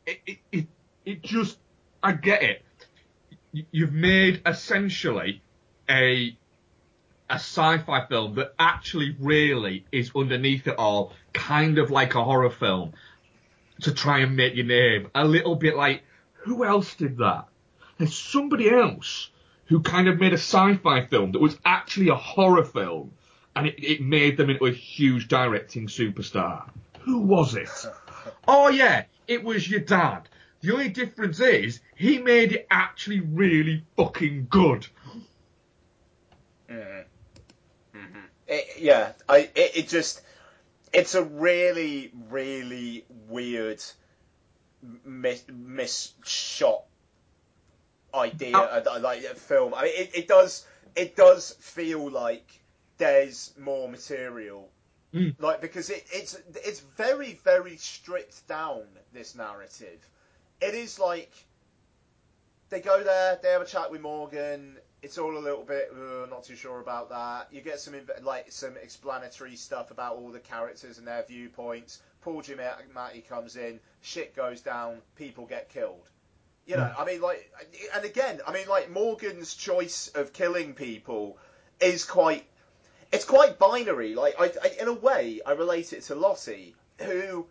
It, 0.07 0.21
it, 0.27 0.39
it, 0.51 0.67
it 1.05 1.23
just, 1.23 1.59
I 2.03 2.13
get 2.13 2.43
it. 2.43 2.63
You- 3.53 3.67
You've 3.71 3.93
made 3.93 4.41
essentially 4.47 5.43
a 5.89 6.37
a 7.29 7.35
sci-fi 7.35 8.07
film 8.07 8.37
that 8.37 8.55
actually 8.59 9.17
really 9.19 9.85
is 9.93 10.11
underneath 10.17 10.67
it 10.69 10.77
all, 10.79 11.13
kind 11.33 11.79
of 11.79 11.91
like 11.91 12.15
a 12.15 12.23
horror 12.25 12.51
film, 12.51 12.93
to 13.83 13.93
try 13.93 14.21
and 14.21 14.37
make 14.37 14.55
your 14.55 14.67
name. 14.67 15.09
A 15.15 15.25
little 15.25 15.57
bit 15.57 15.77
like, 15.77 16.03
who 16.33 16.65
else 16.65 16.95
did 16.95 17.19
that? 17.19 17.47
There's 17.99 18.17
somebody 18.17 18.71
else 18.71 19.31
who 19.67 19.81
kind 19.81 20.09
of 20.09 20.21
made 20.21 20.33
a 20.33 20.39
sci-fi 20.39 21.07
film 21.07 21.33
that 21.33 21.41
was 21.41 21.59
actually 21.65 22.09
a 22.09 22.15
horror 22.15 22.65
film, 22.65 23.13
and 23.55 23.67
it, 23.67 23.83
it 23.83 24.01
made 24.01 24.37
them 24.37 24.51
into 24.51 24.67
a 24.67 24.71
huge 24.71 25.29
directing 25.29 25.89
superstar. 25.89 26.69
Who 27.01 27.21
was 27.21 27.55
it? 27.55 27.69
Oh 28.47 28.69
yeah, 28.69 29.05
it 29.27 29.43
was 29.43 29.69
your 29.69 29.81
dad. 29.81 30.29
The 30.61 30.73
only 30.73 30.89
difference 30.89 31.41
is 31.41 31.81
he 31.95 32.19
made 32.19 32.53
it 32.53 32.67
actually 32.71 33.21
really 33.21 33.85
fucking 33.97 34.49
good. 34.51 34.87
Mm-hmm. 36.69 37.99
Mm-hmm. 37.99 38.21
It, 38.49 38.65
yeah, 38.79 39.13
I 39.29 39.39
it, 39.55 39.77
it 39.77 39.89
just 39.89 40.21
it's 40.97 41.15
a 41.15 41.23
really 41.23 42.11
really 42.31 43.05
weird 43.29 43.83
mis, 45.05 45.45
misshot 45.53 46.85
idea 48.15 48.53
Oh. 48.55 48.83
uh, 48.87 49.01
like 49.01 49.23
a 49.25 49.35
film. 49.35 49.75
I 49.75 49.85
mean, 49.85 49.93
it, 49.95 50.11
it 50.15 50.29
does 50.29 50.67
it 50.95 51.17
does 51.17 51.53
feel 51.61 52.11
like 52.11 52.49
there's 52.99 53.53
more 53.59 53.89
material. 53.89 54.71
Mm. 55.15 55.35
Like 55.41 55.61
because 55.61 55.91
it, 55.91 56.05
it's 56.13 56.37
it's 56.65 56.81
very 56.97 57.39
very 57.45 57.77
stripped 57.77 58.47
down 58.49 58.83
this 59.13 59.35
narrative. 59.35 60.09
It 60.61 60.75
is 60.75 60.99
like 60.99 61.33
they 62.71 62.81
go 62.81 63.03
there, 63.03 63.39
they 63.43 63.51
have 63.51 63.63
a 63.63 63.67
chat 63.67 63.91
with 63.91 64.01
Morgan. 64.01 64.77
It's 65.07 65.19
all 65.19 65.39
a 65.39 65.39
little 65.39 65.63
bit 65.63 65.93
uh, 65.95 66.27
not 66.29 66.43
too 66.43 66.57
sure 66.57 66.81
about 66.81 67.11
that. 67.11 67.47
You 67.53 67.61
get 67.61 67.79
some 67.79 67.95
like 68.23 68.51
some 68.51 68.77
explanatory 68.77 69.55
stuff 69.55 69.93
about 69.93 70.17
all 70.17 70.31
the 70.31 70.41
characters 70.41 70.99
and 70.99 71.07
their 71.07 71.23
viewpoints. 71.23 72.03
Paul 72.23 72.43
Giamatti 72.43 73.25
comes 73.29 73.55
in, 73.55 73.79
shit 74.03 74.35
goes 74.35 74.63
down, 74.63 75.01
people 75.15 75.47
get 75.47 75.69
killed. 75.69 76.11
You 76.67 76.77
know, 76.77 76.93
I 76.99 77.05
mean, 77.05 77.21
like, 77.21 77.49
and 77.95 78.05
again, 78.05 78.41
I 78.45 78.53
mean, 78.53 78.67
like 78.67 78.91
Morgan's 78.91 79.55
choice 79.55 80.09
of 80.17 80.33
killing 80.33 80.75
people 80.75 81.39
is 81.81 82.05
quite, 82.05 82.45
it's 83.13 83.25
quite 83.25 83.61
binary. 83.61 84.17
Like, 84.17 84.35
I, 84.41 84.47
I 84.61 84.73
in 84.81 84.89
a 84.89 84.93
way, 84.93 85.41
I 85.47 85.53
relate 85.53 85.93
it 85.93 86.03
to 86.07 86.17
Lottie, 86.17 86.75
who 87.01 87.47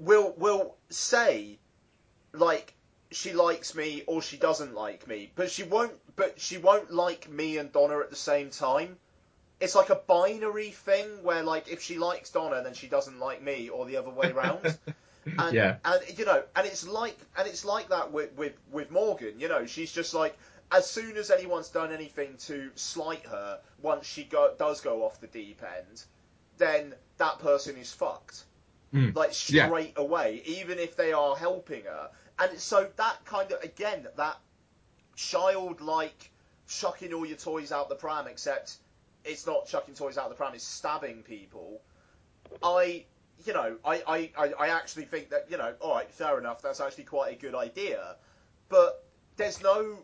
will 0.00 0.34
will 0.36 0.74
say, 0.90 1.60
like, 2.32 2.74
she 3.10 3.32
likes 3.32 3.74
me 3.74 4.02
or 4.06 4.20
she 4.22 4.36
doesn't 4.36 4.74
like 4.74 5.06
me, 5.06 5.30
but 5.34 5.50
she 5.50 5.62
won't. 5.62 5.92
But 6.16 6.40
she 6.40 6.58
won't 6.58 6.92
like 6.92 7.28
me 7.28 7.58
and 7.58 7.72
Donna 7.72 7.98
at 8.00 8.10
the 8.10 8.16
same 8.16 8.50
time. 8.50 8.96
It's 9.60 9.74
like 9.74 9.90
a 9.90 9.96
binary 9.96 10.70
thing 10.70 11.22
where, 11.24 11.42
like, 11.42 11.68
if 11.68 11.82
she 11.82 11.98
likes 11.98 12.30
Donna, 12.30 12.62
then 12.62 12.74
she 12.74 12.86
doesn't 12.86 13.18
like 13.18 13.42
me, 13.42 13.68
or 13.70 13.86
the 13.86 13.96
other 13.96 14.10
way 14.10 14.32
round. 14.32 14.78
And, 15.38 15.54
Yeah. 15.54 15.76
and 15.84 16.00
you 16.18 16.24
know, 16.24 16.42
and 16.56 16.66
it's 16.66 16.88
like, 16.88 17.18
and 17.36 17.46
it's 17.46 17.62
like 17.62 17.90
that 17.90 18.12
with, 18.12 18.32
with 18.34 18.54
with 18.70 18.90
Morgan. 18.90 19.38
You 19.38 19.48
know, 19.48 19.66
she's 19.66 19.92
just 19.92 20.14
like, 20.14 20.34
as 20.72 20.88
soon 20.88 21.18
as 21.18 21.30
anyone's 21.30 21.68
done 21.68 21.92
anything 21.92 22.36
to 22.46 22.70
slight 22.76 23.26
her, 23.26 23.60
once 23.82 24.06
she 24.06 24.24
go, 24.24 24.54
does 24.58 24.80
go 24.80 25.04
off 25.04 25.20
the 25.20 25.26
deep 25.26 25.60
end, 25.62 26.02
then 26.56 26.94
that 27.18 27.40
person 27.40 27.76
is 27.76 27.92
fucked. 27.92 28.44
Mm. 28.94 29.14
like 29.14 29.32
Yeah. 29.50 29.66
straight 29.66 29.92
away, 29.96 30.40
even 30.46 30.78
if 30.78 30.96
they 30.96 31.12
are 31.12 31.36
helping 31.36 31.84
her. 31.84 32.08
And 32.38 32.58
so 32.58 32.88
that 32.96 33.24
kind 33.24 33.50
of 33.52 33.62
again 33.62 34.06
that 34.16 34.38
childlike 35.16 36.30
chucking 36.68 37.12
all 37.12 37.26
your 37.26 37.36
toys 37.36 37.72
out 37.72 37.88
the 37.88 37.94
pram, 37.94 38.26
except 38.26 38.76
it's 39.24 39.46
not 39.46 39.66
chucking 39.66 39.94
toys 39.94 40.18
out 40.18 40.28
the 40.28 40.34
pram, 40.34 40.54
it's 40.54 40.64
stabbing 40.64 41.22
people. 41.22 41.80
I, 42.62 43.04
you 43.44 43.52
know, 43.52 43.76
I, 43.84 44.02
I, 44.06 44.30
I, 44.38 44.52
I 44.58 44.68
actually 44.68 45.04
think 45.04 45.30
that, 45.30 45.46
you 45.50 45.56
know, 45.56 45.74
all 45.80 45.94
right, 45.94 46.10
fair 46.10 46.38
enough, 46.38 46.62
that's 46.62 46.80
actually 46.80 47.04
quite 47.04 47.32
a 47.32 47.36
good 47.36 47.54
idea. 47.54 48.16
But 48.68 49.04
there's 49.36 49.62
no, 49.62 49.98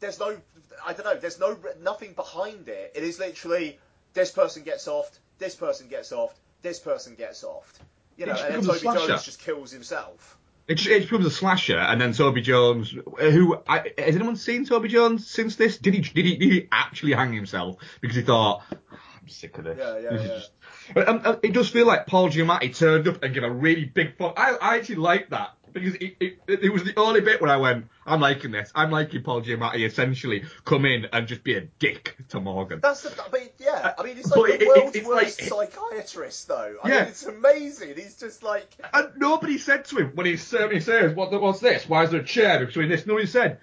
there's 0.00 0.18
no, 0.18 0.36
I 0.84 0.92
don't 0.92 1.04
know, 1.04 1.16
there's 1.16 1.38
no, 1.38 1.56
nothing 1.80 2.14
behind 2.14 2.68
it. 2.68 2.92
It 2.94 3.04
is 3.04 3.18
literally, 3.18 3.78
this 4.14 4.30
person 4.30 4.64
gets 4.64 4.88
off, 4.88 5.10
this 5.38 5.54
person 5.54 5.88
gets 5.88 6.10
off, 6.12 6.34
this 6.62 6.78
person 6.78 7.14
gets 7.14 7.44
off. 7.44 7.78
You 8.16 8.26
know, 8.26 8.32
and 8.32 8.54
then 8.54 8.62
Toby 8.62 8.80
Jones 8.80 9.24
just 9.24 9.40
kills 9.40 9.70
himself. 9.70 10.36
It 10.68 10.76
just, 10.76 10.88
it 10.88 11.02
becomes 11.02 11.26
a 11.26 11.30
slasher, 11.30 11.78
and 11.78 12.00
then 12.00 12.12
Toby 12.12 12.40
Jones, 12.40 12.94
who 13.18 13.58
I, 13.66 13.90
has 13.98 14.14
anyone 14.14 14.36
seen 14.36 14.64
Toby 14.64 14.88
Jones 14.88 15.26
since 15.28 15.56
this? 15.56 15.78
Did 15.78 15.94
he 15.94 16.00
did 16.00 16.24
he, 16.24 16.36
did 16.36 16.52
he 16.52 16.68
actually 16.70 17.12
hang 17.12 17.32
himself 17.32 17.76
because 18.00 18.16
he 18.16 18.22
thought 18.22 18.62
"Oh, 18.72 18.76
I'm 19.20 19.28
sick 19.28 19.58
of 19.58 19.64
this? 19.64 19.78
Yeah, 19.78 19.98
yeah, 19.98 20.10
yeah. 20.12 20.26
just-" 20.26 20.52
Um, 20.96 21.20
um, 21.24 21.40
it 21.42 21.52
does 21.52 21.68
feel 21.68 21.86
like 21.86 22.06
Paul 22.06 22.28
Giamatti 22.28 22.76
turned 22.76 23.08
up 23.08 23.22
and 23.22 23.34
gave 23.34 23.42
a 23.42 23.50
really 23.50 23.86
big 23.86 24.16
fuck. 24.16 24.38
I, 24.38 24.54
I 24.54 24.76
actually 24.76 24.96
like 24.96 25.30
that 25.30 25.50
because 25.72 25.94
it, 25.96 26.16
it, 26.20 26.38
it 26.46 26.72
was 26.72 26.84
the 26.84 26.94
only 26.96 27.20
bit 27.20 27.40
where 27.40 27.50
I 27.50 27.56
went, 27.56 27.86
I'm 28.06 28.20
liking 28.20 28.50
this. 28.50 28.70
I'm 28.74 28.90
liking 28.90 29.22
Paul 29.22 29.42
Giamatti 29.42 29.86
essentially 29.86 30.44
come 30.64 30.84
in 30.84 31.06
and 31.12 31.26
just 31.28 31.44
be 31.44 31.54
a 31.56 31.60
dick 31.60 32.16
to 32.30 32.40
Morgan. 32.40 32.80
That's 32.82 33.02
the. 33.02 33.22
I 33.22 33.30
mean, 33.38 33.48
yeah. 33.58 33.94
I 33.96 34.02
mean, 34.02 34.18
it's 34.18 34.28
But 34.28 34.40
like 34.40 34.50
it- 34.54 34.58
the 34.60 34.64
it- 34.66 34.68
world's 34.68 34.96
it's 34.96 35.06
worst 35.06 35.52
like- 35.52 35.72
psychiatrist, 35.72 36.48
though. 36.48 36.76
I 36.82 36.88
Yeah. 36.88 36.94
mean, 37.00 37.08
it's 37.08 37.22
amazing. 37.24 37.94
He's 37.96 38.16
just 38.18 38.42
like, 38.42 38.68
And 38.92 39.10
nobody 39.16 39.58
said 39.58 39.84
to 39.86 39.98
him 39.98 40.12
when 40.14 40.26
he 40.26 40.32
he 40.32 40.36
says, 40.36 41.14
what, 41.14 41.30
what's 41.40 41.60
this? 41.60 41.88
Why 41.88 42.02
is 42.04 42.10
there 42.10 42.20
a 42.20 42.24
chair 42.24 42.64
between 42.64 42.88
this? 42.88 43.06
Nobody 43.06 43.26
said, 43.26 43.58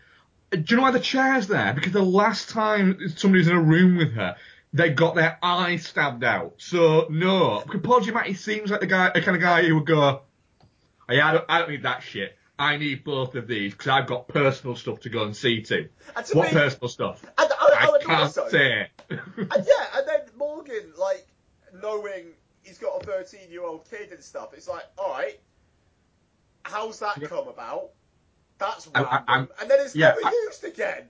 do 0.52 0.64
you 0.68 0.76
know 0.78 0.84
why 0.84 0.92
the 0.92 1.00
chair's 1.00 1.48
there? 1.48 1.74
Because 1.74 1.92
the 1.92 2.02
last 2.02 2.50
time 2.50 2.98
somebody 3.18 3.40
was 3.40 3.48
in 3.48 3.56
a 3.56 3.62
room 3.62 3.98
with 3.98 4.14
her, 4.14 4.36
they 4.74 4.90
got 4.90 5.16
their 5.16 5.38
eye 5.44 5.76
stabbed 5.78 6.24
out. 6.24 6.54
So, 6.58 7.08
no. 7.10 7.62
Because 7.66 7.82
Paul 7.82 8.02
Giamatti 8.02 8.38
seems 8.38 8.72
like 8.72 8.80
the 8.80 8.88
guy, 8.88 9.12
the 9.14 9.22
kind 9.22 9.36
of 9.36 9.42
guy 9.42 9.64
who 9.64 9.76
would 9.76 9.86
go, 9.86 10.22
hey, 11.10 11.20
I 11.20 11.34
don't, 11.34 11.46
I 11.50 11.60
don't 11.60 11.70
need 11.72 11.84
that 11.84 12.04
shit. 12.04 12.36
I 12.60 12.76
need 12.78 13.04
both 13.06 13.36
of 13.36 13.48
these 13.48 13.72
because 13.72 13.88
I've 13.88 14.06
got 14.08 14.28
personal 14.28 14.76
stuff 14.76 15.00
to 15.02 15.10
go 15.10 15.24
and 15.24 15.36
see 15.36 15.62
to. 15.64 15.88
and 16.16 16.26
to 16.26 16.38
What 16.38 16.48
me, 16.54 16.60
personal 16.60 16.90
stuff? 16.90 17.24
and, 17.24 17.50
oh, 17.50 17.70
I 17.74 17.88
oh, 17.90 17.94
and 17.96 18.04
can't 18.04 18.22
also, 18.24 18.50
say. 18.50 18.88
and 19.10 19.20
yeah, 19.50 19.86
and 19.96 20.08
then 20.08 20.22
Morgan, 20.38 20.92
like, 21.00 21.26
knowing 21.82 22.26
he's 22.64 22.78
got 22.78 23.02
a 23.02 23.06
13 23.06 23.50
year 23.50 23.64
old 23.64 23.90
kid 23.90 24.12
and 24.12 24.22
stuff, 24.22 24.50
it's 24.54 24.68
like, 24.68 24.84
all 24.98 25.12
right, 25.14 25.40
how's 26.64 27.00
that 27.00 27.22
come 27.24 27.48
about? 27.48 27.92
That's 28.58 28.90
I- 28.94 29.00
I- 29.00 29.04
random. 29.04 29.24
I'm- 29.30 29.50
and 29.62 29.72
then 29.72 29.80
it's 29.80 29.96
yeah, 29.96 30.10
never 30.10 30.26
I- 30.26 30.44
used 30.48 30.64
again. 30.66 31.08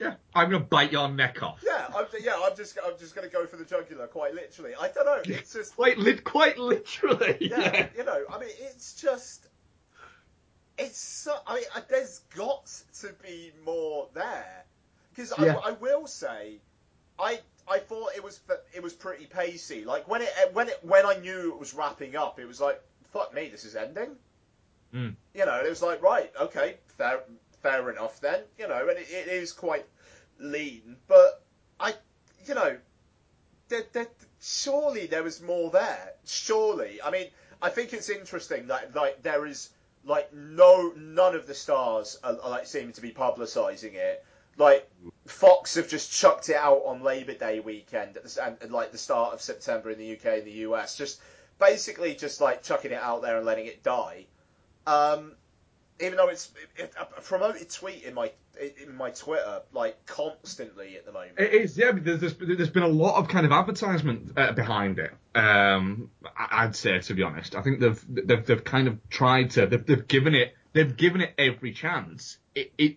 yeah, 0.00 0.14
I'm 0.34 0.50
gonna 0.50 0.64
bite 0.64 0.90
your 0.90 1.08
neck 1.08 1.40
off. 1.42 1.62
Yeah, 1.64 1.86
I'm, 1.94 2.06
yeah, 2.20 2.32
I'm 2.42 2.56
just, 2.56 2.76
I'm 2.84 2.98
just 2.98 3.14
gonna 3.14 3.28
go 3.28 3.46
for 3.46 3.56
the 3.56 3.64
jugular, 3.64 4.08
quite 4.08 4.34
literally. 4.34 4.72
I 4.74 4.88
don't 4.88 5.06
know. 5.06 5.22
It's 5.36 5.52
just, 5.54 5.76
Quite, 5.76 5.98
lit, 5.98 6.24
quite 6.24 6.58
literally. 6.58 7.36
yeah, 7.40 7.58
yeah. 7.60 7.86
you 7.96 8.02
know, 8.04 8.24
I 8.28 8.40
mean, 8.40 8.48
it's 8.58 9.00
just, 9.00 9.46
it's 10.80 10.98
so, 10.98 11.34
I 11.46 11.54
mean, 11.56 11.64
uh, 11.74 11.80
there's 11.88 12.20
got 12.34 12.66
to 13.00 13.12
be 13.22 13.52
more 13.64 14.08
there, 14.14 14.64
because 15.14 15.32
Yeah. 15.38 15.56
I, 15.56 15.68
I 15.68 15.72
will 15.72 16.06
say, 16.06 16.58
I, 17.18 17.40
I 17.68 17.78
thought 17.78 18.12
it 18.16 18.24
was, 18.24 18.40
it 18.74 18.82
was 18.82 18.92
pretty 18.92 19.26
pacey. 19.26 19.84
Like 19.84 20.08
when 20.08 20.22
it, 20.22 20.30
when 20.52 20.68
it, 20.68 20.78
when 20.82 21.06
I 21.06 21.16
knew 21.16 21.52
it 21.52 21.58
was 21.58 21.74
wrapping 21.74 22.16
up, 22.16 22.40
it 22.40 22.46
was 22.46 22.60
like, 22.60 22.80
fuck 23.12 23.32
me, 23.34 23.48
this 23.48 23.64
is 23.64 23.76
ending. 23.76 24.16
Mm. 24.94 25.14
You 25.34 25.46
know, 25.46 25.60
it 25.64 25.68
was 25.68 25.82
like, 25.82 26.02
right, 26.02 26.32
okay, 26.40 26.76
fair, 26.96 27.20
fair 27.62 27.90
enough 27.90 28.20
then. 28.20 28.40
You 28.58 28.68
know, 28.68 28.88
and 28.88 28.98
it, 28.98 29.08
it 29.10 29.28
is 29.28 29.52
quite 29.52 29.86
lean, 30.38 30.96
but 31.06 31.42
I, 31.78 31.94
you 32.46 32.54
know, 32.54 32.76
there, 33.68 33.84
there, 33.92 34.08
surely 34.40 35.06
there 35.06 35.22
was 35.22 35.42
more 35.42 35.70
there. 35.70 36.14
Surely, 36.24 37.00
I 37.04 37.10
mean, 37.10 37.28
I 37.62 37.68
think 37.68 37.92
it's 37.92 38.08
interesting 38.08 38.66
that 38.68 38.94
like 38.94 39.22
there 39.22 39.46
is 39.46 39.68
like 40.04 40.32
no 40.32 40.92
none 40.96 41.34
of 41.34 41.46
the 41.46 41.54
stars 41.54 42.18
are, 42.24 42.36
are 42.42 42.50
like 42.50 42.66
seeming 42.66 42.92
to 42.92 43.00
be 43.00 43.10
publicising 43.10 43.94
it. 43.94 44.24
Like 44.56 44.90
Fox 45.26 45.74
have 45.76 45.88
just 45.88 46.12
chucked 46.12 46.48
it 46.48 46.56
out 46.56 46.82
on 46.84 47.02
Labor 47.02 47.34
Day 47.34 47.60
weekend 47.60 48.16
at 48.16 48.24
the, 48.24 48.44
and, 48.44 48.56
and 48.60 48.72
like 48.72 48.92
the 48.92 48.98
start 48.98 49.32
of 49.32 49.40
September 49.40 49.90
in 49.90 49.98
the 49.98 50.12
UK 50.12 50.38
and 50.38 50.46
the 50.46 50.64
US. 50.68 50.96
Just 50.96 51.20
basically 51.58 52.14
just 52.14 52.40
like 52.40 52.62
chucking 52.62 52.92
it 52.92 53.00
out 53.00 53.22
there 53.22 53.36
and 53.36 53.46
letting 53.46 53.66
it 53.66 53.82
die. 53.82 54.26
Um, 54.86 55.32
even 56.00 56.16
though 56.16 56.28
it's 56.28 56.50
it, 56.76 56.92
a 56.98 57.04
promoted 57.20 57.70
tweet 57.70 58.02
in 58.02 58.14
my 58.14 58.32
in 58.60 58.94
my 58.96 59.10
Twitter 59.10 59.62
like 59.72 60.04
constantly 60.06 60.96
at 60.96 61.06
the 61.06 61.12
moment. 61.12 61.38
It 61.38 61.52
is, 61.54 61.76
yeah. 61.76 61.92
There's, 61.92 62.20
there's, 62.20 62.34
there's 62.34 62.70
been 62.70 62.82
a 62.82 62.88
lot 62.88 63.16
of 63.16 63.28
kind 63.28 63.46
of 63.46 63.52
advertisement 63.52 64.32
uh, 64.36 64.52
behind 64.52 64.98
it. 64.98 65.12
Um, 65.34 66.10
I'd 66.36 66.76
say, 66.76 66.98
to 66.98 67.14
be 67.14 67.22
honest, 67.22 67.54
I 67.54 67.62
think 67.62 67.80
they've 67.80 68.04
they've, 68.08 68.44
they've 68.44 68.64
kind 68.64 68.88
of 68.88 68.98
tried 69.08 69.50
to. 69.52 69.66
They've, 69.66 69.84
they've 69.84 70.06
given 70.06 70.34
it. 70.34 70.54
They've 70.72 70.96
given 70.96 71.20
it 71.20 71.32
every 71.38 71.72
chance. 71.72 72.38
It, 72.54 72.72
it, 72.78 72.96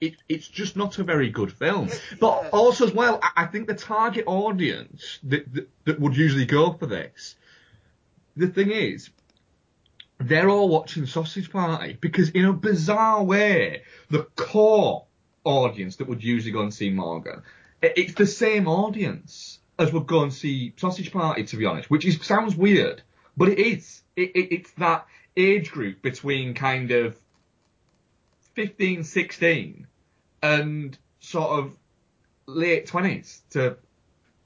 it 0.00 0.14
it's 0.28 0.48
just 0.48 0.76
not 0.76 0.98
a 0.98 1.04
very 1.04 1.30
good 1.30 1.52
film. 1.52 1.90
But 2.18 2.44
yeah. 2.44 2.48
also 2.50 2.86
as 2.86 2.92
well, 2.92 3.20
I, 3.22 3.44
I 3.44 3.46
think 3.46 3.68
the 3.68 3.74
target 3.74 4.24
audience 4.26 5.18
that, 5.24 5.52
that 5.54 5.68
that 5.84 6.00
would 6.00 6.16
usually 6.16 6.46
go 6.46 6.72
for 6.72 6.86
this. 6.86 7.36
The 8.36 8.48
thing 8.48 8.70
is, 8.70 9.10
they're 10.28 10.48
all 10.48 10.68
watching 10.68 11.06
Sausage 11.06 11.50
Party 11.50 11.98
because 12.00 12.30
in 12.30 12.44
a 12.44 12.52
bizarre 12.52 13.22
way, 13.22 13.82
the 14.10 14.24
core 14.36 15.06
audience 15.44 15.96
that 15.96 16.08
would 16.08 16.22
usually 16.22 16.52
go 16.52 16.62
and 16.62 16.72
see 16.72 16.90
Morgan, 16.90 17.42
it's 17.82 18.14
the 18.14 18.26
same 18.26 18.68
audience 18.68 19.58
as 19.78 19.92
would 19.92 20.06
go 20.06 20.22
and 20.22 20.32
see 20.32 20.72
Sausage 20.76 21.12
Party, 21.12 21.44
to 21.44 21.56
be 21.56 21.64
honest, 21.64 21.90
which 21.90 22.04
is 22.04 22.24
sounds 22.24 22.54
weird, 22.56 23.02
but 23.36 23.48
it 23.48 23.58
is. 23.58 24.02
It, 24.14 24.30
it, 24.36 24.54
it's 24.54 24.70
that 24.72 25.06
age 25.36 25.70
group 25.70 26.02
between 26.02 26.54
kind 26.54 26.90
of 26.90 27.16
15, 28.54 29.04
16 29.04 29.86
and 30.42 30.98
sort 31.20 31.58
of 31.58 31.76
late 32.46 32.86
20s 32.86 33.40
to 33.50 33.78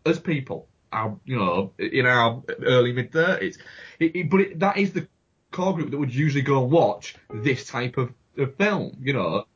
us 0.04 0.18
people, 0.20 0.68
our, 0.92 1.18
you 1.24 1.36
know, 1.36 1.72
in 1.78 2.06
our 2.06 2.42
early 2.64 2.92
mid 2.92 3.10
30s. 3.10 3.58
It, 3.98 4.16
it, 4.16 4.30
but 4.30 4.40
it, 4.40 4.60
that 4.60 4.76
is 4.76 4.92
the 4.92 5.08
core 5.50 5.74
group 5.74 5.90
that 5.90 5.98
would 5.98 6.14
usually 6.14 6.42
go 6.42 6.62
and 6.62 6.70
watch 6.70 7.14
this 7.32 7.66
type 7.66 7.96
of, 7.96 8.12
of 8.36 8.54
film, 8.56 8.96
you 9.00 9.12
know. 9.12 9.46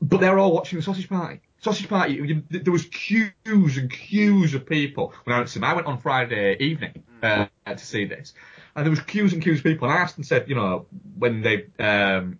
But 0.00 0.20
they're 0.20 0.38
all 0.38 0.52
watching 0.52 0.78
the 0.78 0.82
Sausage 0.84 1.08
Party. 1.08 1.40
Sausage 1.60 1.88
Party, 1.88 2.14
you- 2.14 2.42
there 2.50 2.72
was 2.72 2.84
queues 2.86 3.32
and 3.78 3.90
queues 3.90 4.54
of 4.54 4.66
people 4.66 5.14
when 5.24 5.34
I 5.34 5.38
went. 5.38 5.56
I 5.62 5.74
went 5.74 5.86
on 5.86 5.98
Friday 5.98 6.56
evening 6.60 7.02
uh, 7.22 7.46
to 7.66 7.78
see 7.78 8.04
this, 8.04 8.34
and 8.76 8.84
there 8.84 8.90
was 8.90 9.00
queues 9.00 9.32
and 9.32 9.42
queues 9.42 9.58
of 9.58 9.64
people. 9.64 9.88
And 9.88 9.98
I 9.98 10.00
asked 10.02 10.16
and 10.16 10.26
said, 10.26 10.48
you 10.48 10.54
know, 10.54 10.86
when 11.18 11.40
they 11.42 11.66
um, 11.78 12.38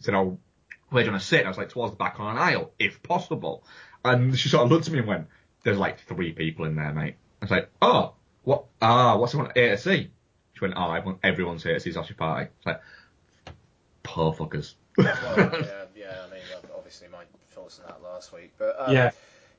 said, 0.00 0.14
"Oh, 0.14 0.38
where 0.88 1.02
do 1.02 1.06
you 1.06 1.12
want 1.12 1.22
to 1.22 1.28
sit?" 1.28 1.44
I 1.44 1.48
was 1.48 1.58
like, 1.58 1.68
"Towards 1.68 1.92
the 1.92 1.98
back 1.98 2.18
on 2.18 2.36
an 2.36 2.42
aisle, 2.42 2.72
if 2.78 3.02
possible." 3.02 3.64
And 4.04 4.36
she 4.36 4.48
sort 4.48 4.64
of 4.64 4.70
looked 4.70 4.86
at 4.86 4.92
me 4.92 5.00
and 5.00 5.08
went, 5.08 5.26
"There's 5.62 5.78
like 5.78 6.00
three 6.00 6.32
people 6.32 6.64
in 6.64 6.74
there, 6.74 6.92
mate." 6.92 7.16
I 7.40 7.44
was 7.44 7.50
like, 7.50 7.70
"Oh, 7.82 8.14
what? 8.42 8.64
Ah, 8.80 9.16
what's 9.18 9.34
everyone 9.34 9.52
here 9.54 9.70
to 9.70 9.78
see?" 9.78 10.10
She 10.62 10.66
went, 10.66 10.78
"Oh, 10.78 10.92
everyone, 10.92 11.18
everyone's 11.24 11.64
here 11.64 11.74
to 11.74 11.80
see 11.80 11.90
Sausage 11.90 12.16
Party." 12.16 12.48
It's 12.56 12.66
like, 12.66 12.80
poor 14.04 14.32
fuckers. 14.32 14.74
Well, 14.96 15.06
yeah, 15.36 15.84
yeah. 15.96 16.16
I 16.24 16.32
mean, 16.32 16.42
obviously 16.76 17.08
my 17.08 17.24
thoughts 17.50 17.80
on 17.80 17.86
that 17.88 18.00
last 18.00 18.32
week, 18.32 18.52
but 18.58 18.76
um, 18.78 18.94
Yeah. 18.94 19.10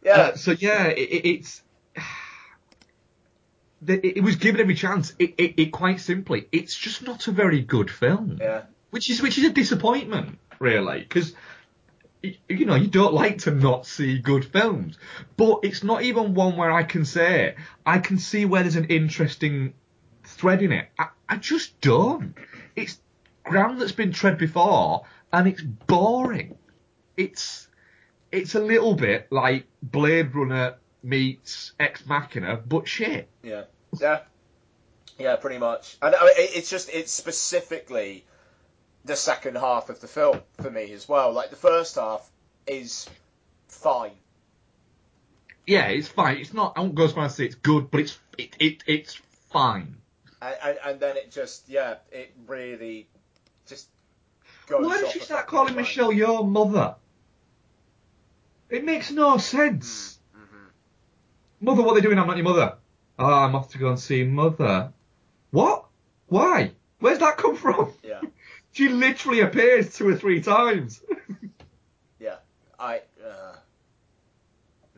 yeah. 0.01 0.11
Uh, 0.13 0.35
so 0.35 0.51
yeah, 0.51 0.85
it, 0.87 0.99
it, 0.99 1.25
it's 1.29 1.61
it 3.85 4.23
was 4.23 4.37
given 4.37 4.61
every 4.61 4.75
chance. 4.75 5.13
It, 5.19 5.33
it, 5.37 5.61
it 5.61 5.71
quite 5.73 5.99
simply, 5.99 6.47
it's 6.53 6.73
just 6.73 7.03
not 7.03 7.27
a 7.27 7.31
very 7.31 7.59
good 7.59 7.91
film. 7.91 8.37
Yeah. 8.39 8.61
Which 8.91 9.09
is 9.09 9.21
which 9.21 9.37
is 9.37 9.43
a 9.43 9.49
disappointment, 9.49 10.39
really, 10.59 10.99
because 11.01 11.33
you 12.21 12.65
know 12.65 12.75
you 12.75 12.87
don't 12.87 13.13
like 13.13 13.39
to 13.39 13.51
not 13.51 13.85
see 13.85 14.19
good 14.19 14.45
films, 14.45 14.97
but 15.35 15.59
it's 15.63 15.83
not 15.83 16.03
even 16.03 16.33
one 16.33 16.55
where 16.55 16.71
I 16.71 16.83
can 16.83 17.03
say 17.03 17.55
I 17.85 17.99
can 17.99 18.19
see 18.19 18.45
where 18.45 18.61
there's 18.61 18.77
an 18.77 18.85
interesting 18.85 19.73
thread 20.43 20.61
in 20.61 20.73
it. 20.73 20.89
I, 20.99 21.07
I 21.29 21.37
just 21.37 21.79
don't. 21.79 22.35
It's 22.75 22.99
ground 23.45 23.79
that's 23.79 23.93
been 23.93 24.11
tread 24.11 24.37
before, 24.37 25.05
and 25.31 25.47
it's 25.47 25.61
boring. 25.61 26.57
It's 27.15 27.69
it's 28.29 28.53
a 28.53 28.59
little 28.59 28.93
bit 28.93 29.27
like 29.31 29.67
Blade 29.81 30.35
Runner 30.35 30.75
meets 31.01 31.71
Ex 31.79 32.05
Machina, 32.05 32.57
but 32.57 32.89
shit. 32.89 33.29
Yeah, 33.41 33.63
yeah, 34.01 34.19
yeah, 35.17 35.37
pretty 35.37 35.59
much. 35.59 35.97
And 36.01 36.13
I 36.13 36.25
mean, 36.25 36.33
it's 36.35 36.69
just 36.69 36.89
it's 36.89 37.11
specifically 37.13 38.25
the 39.05 39.15
second 39.15 39.55
half 39.55 39.89
of 39.89 40.01
the 40.01 40.07
film 40.07 40.41
for 40.61 40.69
me 40.69 40.91
as 40.91 41.07
well. 41.07 41.31
Like 41.31 41.51
the 41.51 41.55
first 41.55 41.95
half 41.95 42.29
is 42.67 43.09
fine. 43.69 44.11
Yeah, 45.65 45.87
it's 45.87 46.09
fine. 46.09 46.39
It's 46.39 46.53
not. 46.53 46.73
I 46.75 46.81
won't 46.81 46.95
go 46.95 47.05
as 47.05 47.13
far 47.13 47.23
as 47.23 47.31
to 47.31 47.37
say 47.37 47.45
it's 47.45 47.55
good, 47.55 47.89
but 47.89 48.01
it's 48.01 48.19
it, 48.37 48.57
it 48.59 48.83
it's 48.87 49.21
fine. 49.49 50.02
And, 50.43 50.55
and, 50.63 50.77
and 50.85 50.99
then 50.99 51.17
it 51.17 51.31
just 51.31 51.69
yeah, 51.69 51.95
it 52.11 52.33
really 52.47 53.07
just 53.65 53.87
goes. 54.67 54.85
Why 54.85 54.99
did 54.99 55.11
she 55.11 55.19
start 55.19 55.47
calling. 55.47 55.75
Michelle 55.75 56.11
Yeoh 56.11 56.47
mother? 56.47 56.95
It 58.69 58.83
makes 58.83 59.11
no 59.11 59.37
sense. 59.37 60.19
Mhm. 60.35 60.69
Mother, 61.61 61.81
what 61.83 61.91
are 61.91 61.95
they 61.95 62.01
doing? 62.01 62.19
I'm 62.19 62.27
not 62.27 62.35
your 62.37 62.43
mother. 62.43 62.75
Oh, 63.17 63.25
I'm 63.25 63.55
off 63.55 63.69
to 63.71 63.77
go 63.77 63.89
and 63.89 63.99
see 63.99 64.23
mother. 64.23 64.91
What? 65.51 65.85
Why? 66.27 66.71
Where's 66.99 67.19
that 67.19 67.37
come 67.37 67.55
from? 67.55 67.93
Yeah, 68.03 68.21
She 68.73 68.89
literally 68.89 69.41
appears 69.41 69.95
two 69.95 70.09
or 70.09 70.15
three 70.15 70.41
times. 70.41 71.01
yeah. 72.19 72.37
I 72.79 73.01
uh, 73.23 73.55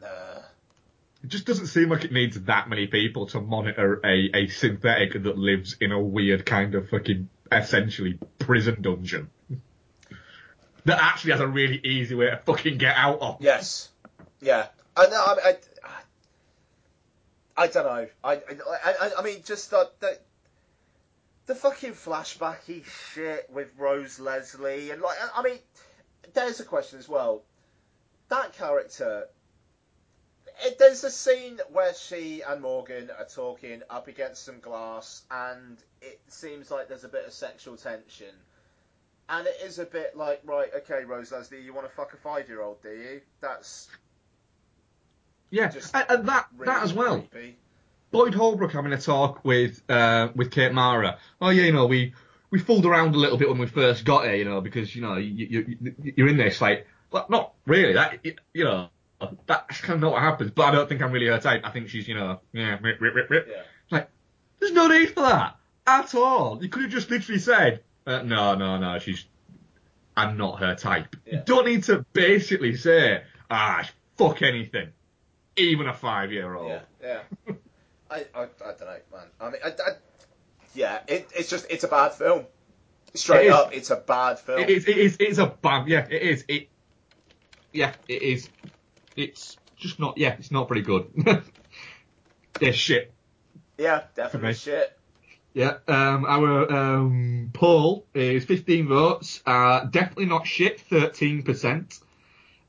nah. 0.01 0.41
It 1.25 1.29
just 1.29 1.45
doesn't 1.45 1.65
seem 1.67 1.89
like 1.89 2.05
it 2.05 2.11
needs 2.11 2.39
that 2.41 2.69
many 2.69 2.85
people 2.85 3.25
to 3.27 3.41
monitor 3.41 3.99
a, 4.05 4.29
a 4.31 4.47
synthetic 4.47 5.13
that 5.13 5.35
lives 5.35 5.75
in 5.81 5.91
a 5.91 5.99
weird 5.99 6.45
kind 6.45 6.75
of 6.75 6.89
fucking 6.89 7.29
essentially 7.51 8.19
prison 8.37 8.83
dungeon. 8.83 9.31
that 10.85 11.01
actually 11.01 11.31
has 11.31 11.41
a 11.41 11.47
really 11.47 11.81
easy 11.83 12.13
way 12.13 12.27
to 12.27 12.37
fucking 12.45 12.77
get 12.77 12.95
out 12.95 13.21
of. 13.21 13.37
Yes. 13.39 13.89
Yeah. 14.39 14.67
I 14.95 15.07
know. 15.07 15.15
Uh, 15.15 15.35
I, 15.43 15.57
I, 17.57 17.63
I 17.63 17.67
don't 17.69 17.85
know. 17.85 18.07
I, 18.23 18.33
I, 18.33 18.39
I, 19.01 19.11
I 19.17 19.23
mean, 19.23 19.41
just 19.43 19.71
the, 19.71 19.89
the 20.01 20.19
the 21.47 21.55
fucking 21.55 21.93
flashbacky 21.93 22.83
shit 22.85 23.49
with 23.51 23.69
Rose 23.79 24.19
Leslie 24.19 24.91
and 24.91 25.01
like, 25.01 25.17
I 25.35 25.41
mean, 25.41 25.57
there's 26.35 26.59
a 26.59 26.65
question 26.65 26.99
as 26.99 27.09
well. 27.09 27.41
That 28.29 28.53
character. 28.53 29.27
It, 30.63 30.77
there's 30.79 31.03
a 31.03 31.11
scene 31.11 31.59
where 31.71 31.93
she 31.93 32.41
and 32.41 32.61
Morgan 32.61 33.09
are 33.17 33.25
talking 33.25 33.81
up 33.89 34.07
against 34.07 34.45
some 34.45 34.59
glass, 34.59 35.23
and 35.29 35.77
it 36.01 36.19
seems 36.27 36.71
like 36.71 36.87
there's 36.87 37.03
a 37.03 37.09
bit 37.09 37.25
of 37.25 37.33
sexual 37.33 37.75
tension. 37.75 38.33
And 39.27 39.47
it 39.47 39.57
is 39.63 39.79
a 39.79 39.85
bit 39.85 40.15
like, 40.15 40.41
right, 40.45 40.69
okay, 40.77 41.03
Rose 41.03 41.31
Leslie, 41.31 41.61
you 41.61 41.73
want 41.73 41.87
to 41.89 41.93
fuck 41.95 42.13
a 42.13 42.17
five 42.17 42.47
year 42.47 42.61
old, 42.61 42.81
do 42.83 42.89
you? 42.89 43.21
That's 43.41 43.89
Yeah, 45.49 45.69
Just 45.69 45.95
and, 45.95 46.05
and 46.09 46.27
that 46.27 46.47
really 46.55 46.71
that 46.71 46.83
as 46.83 46.93
well. 46.93 47.21
creepy. 47.31 47.57
Boyd 48.11 48.33
Holbrook 48.35 48.71
having 48.71 48.93
a 48.93 49.01
talk 49.01 49.43
with 49.43 49.81
uh, 49.89 50.29
with 50.35 50.51
Kate 50.51 50.71
Mara. 50.71 51.17
Oh 51.41 51.49
yeah, 51.49 51.63
you 51.63 51.73
know 51.73 51.87
we 51.87 52.13
we 52.49 52.59
fooled 52.59 52.85
around 52.85 53.15
a 53.15 53.17
little 53.17 53.37
bit 53.37 53.49
when 53.49 53.57
we 53.57 53.65
first 53.65 54.05
got 54.05 54.25
here, 54.25 54.35
you 54.35 54.45
know, 54.45 54.61
because 54.61 54.95
you 54.95 55.01
know 55.01 55.17
you, 55.17 55.47
you, 55.49 55.77
you 55.81 56.13
you're 56.15 56.27
in 56.29 56.37
this 56.37 56.61
like, 56.61 56.87
well, 57.11 57.25
not 57.29 57.53
really. 57.65 57.93
That 57.93 58.23
you 58.53 58.63
know 58.63 58.89
that's 59.45 59.81
kind 59.81 59.95
of 59.95 60.01
not 60.01 60.13
what 60.13 60.21
happens. 60.21 60.51
But 60.51 60.63
I 60.65 60.71
don't 60.71 60.89
think 60.89 61.01
I'm 61.01 61.11
really 61.11 61.27
her 61.27 61.39
type. 61.39 61.61
I 61.63 61.71
think 61.71 61.89
she's 61.89 62.07
you 62.07 62.15
know 62.15 62.39
yeah 62.53 62.77
rip 62.81 62.99
rip 63.01 63.15
rip 63.15 63.29
rip. 63.29 63.47
Yeah. 63.49 63.61
Like 63.91 64.09
there's 64.59 64.73
no 64.73 64.87
need 64.87 65.07
for 65.11 65.21
that 65.21 65.57
at 65.87 66.13
all. 66.15 66.61
You 66.61 66.69
could 66.69 66.83
have 66.83 66.91
just 66.91 67.09
literally 67.09 67.39
said 67.39 67.81
uh, 68.05 68.21
no 68.23 68.55
no 68.55 68.77
no 68.77 68.99
she's 68.99 69.25
I'm 70.17 70.37
not 70.37 70.59
her 70.59 70.75
type. 70.75 71.15
Yeah. 71.25 71.35
You 71.35 71.41
don't 71.45 71.65
need 71.65 71.83
to 71.85 72.05
basically 72.13 72.75
say 72.75 73.23
ah 73.49 73.87
fuck 74.17 74.41
anything, 74.41 74.89
even 75.55 75.87
a 75.87 75.93
five 75.93 76.31
year 76.31 76.55
old. 76.55 76.69
Yeah, 77.01 77.19
yeah. 77.47 77.53
I, 78.09 78.25
I, 78.35 78.43
I 78.43 78.45
don't 78.45 78.79
know, 78.81 78.97
man. 79.11 79.27
I 79.41 79.49
mean, 79.49 79.61
I, 79.65 79.69
I, 79.69 79.91
yeah, 80.73 80.99
it, 81.07 81.27
it's 81.35 81.49
just 81.49 81.65
it's 81.69 81.83
a 81.83 81.87
bad 81.87 82.13
film. 82.13 82.45
Straight 83.13 83.45
It 83.45 83.49
is. 83.49 83.53
up, 83.53 83.73
it's 83.73 83.89
a 83.91 83.95
bad 83.95 84.39
film. 84.39 84.59
It 84.59 84.69
is. 84.69 84.87
It 84.87 84.97
is. 84.97 85.17
It's 85.19 85.37
a 85.37 85.47
bad. 85.47 85.87
Yeah, 85.87 86.05
it 86.09 86.21
is. 86.21 86.45
It. 86.47 86.69
Yeah, 87.71 87.93
it 88.07 88.21
is. 88.21 88.49
It's 89.15 89.57
just 89.77 89.99
not. 89.99 90.17
Yeah, 90.17 90.35
it's 90.37 90.51
not 90.51 90.67
very 90.67 90.81
good. 90.81 91.11
They're 92.59 92.73
shit. 92.73 93.13
Yeah, 93.77 94.03
definitely 94.15 94.53
shit. 94.53 94.97
Yeah. 95.53 95.77
Um. 95.87 96.25
Our 96.25 96.71
um 96.71 97.49
poll 97.53 98.05
is 98.13 98.45
15 98.45 98.87
votes. 98.87 99.41
Uh. 99.45 99.85
Definitely 99.85 100.25
not 100.27 100.47
shit. 100.47 100.81
13 100.81 101.43
percent. 101.43 101.99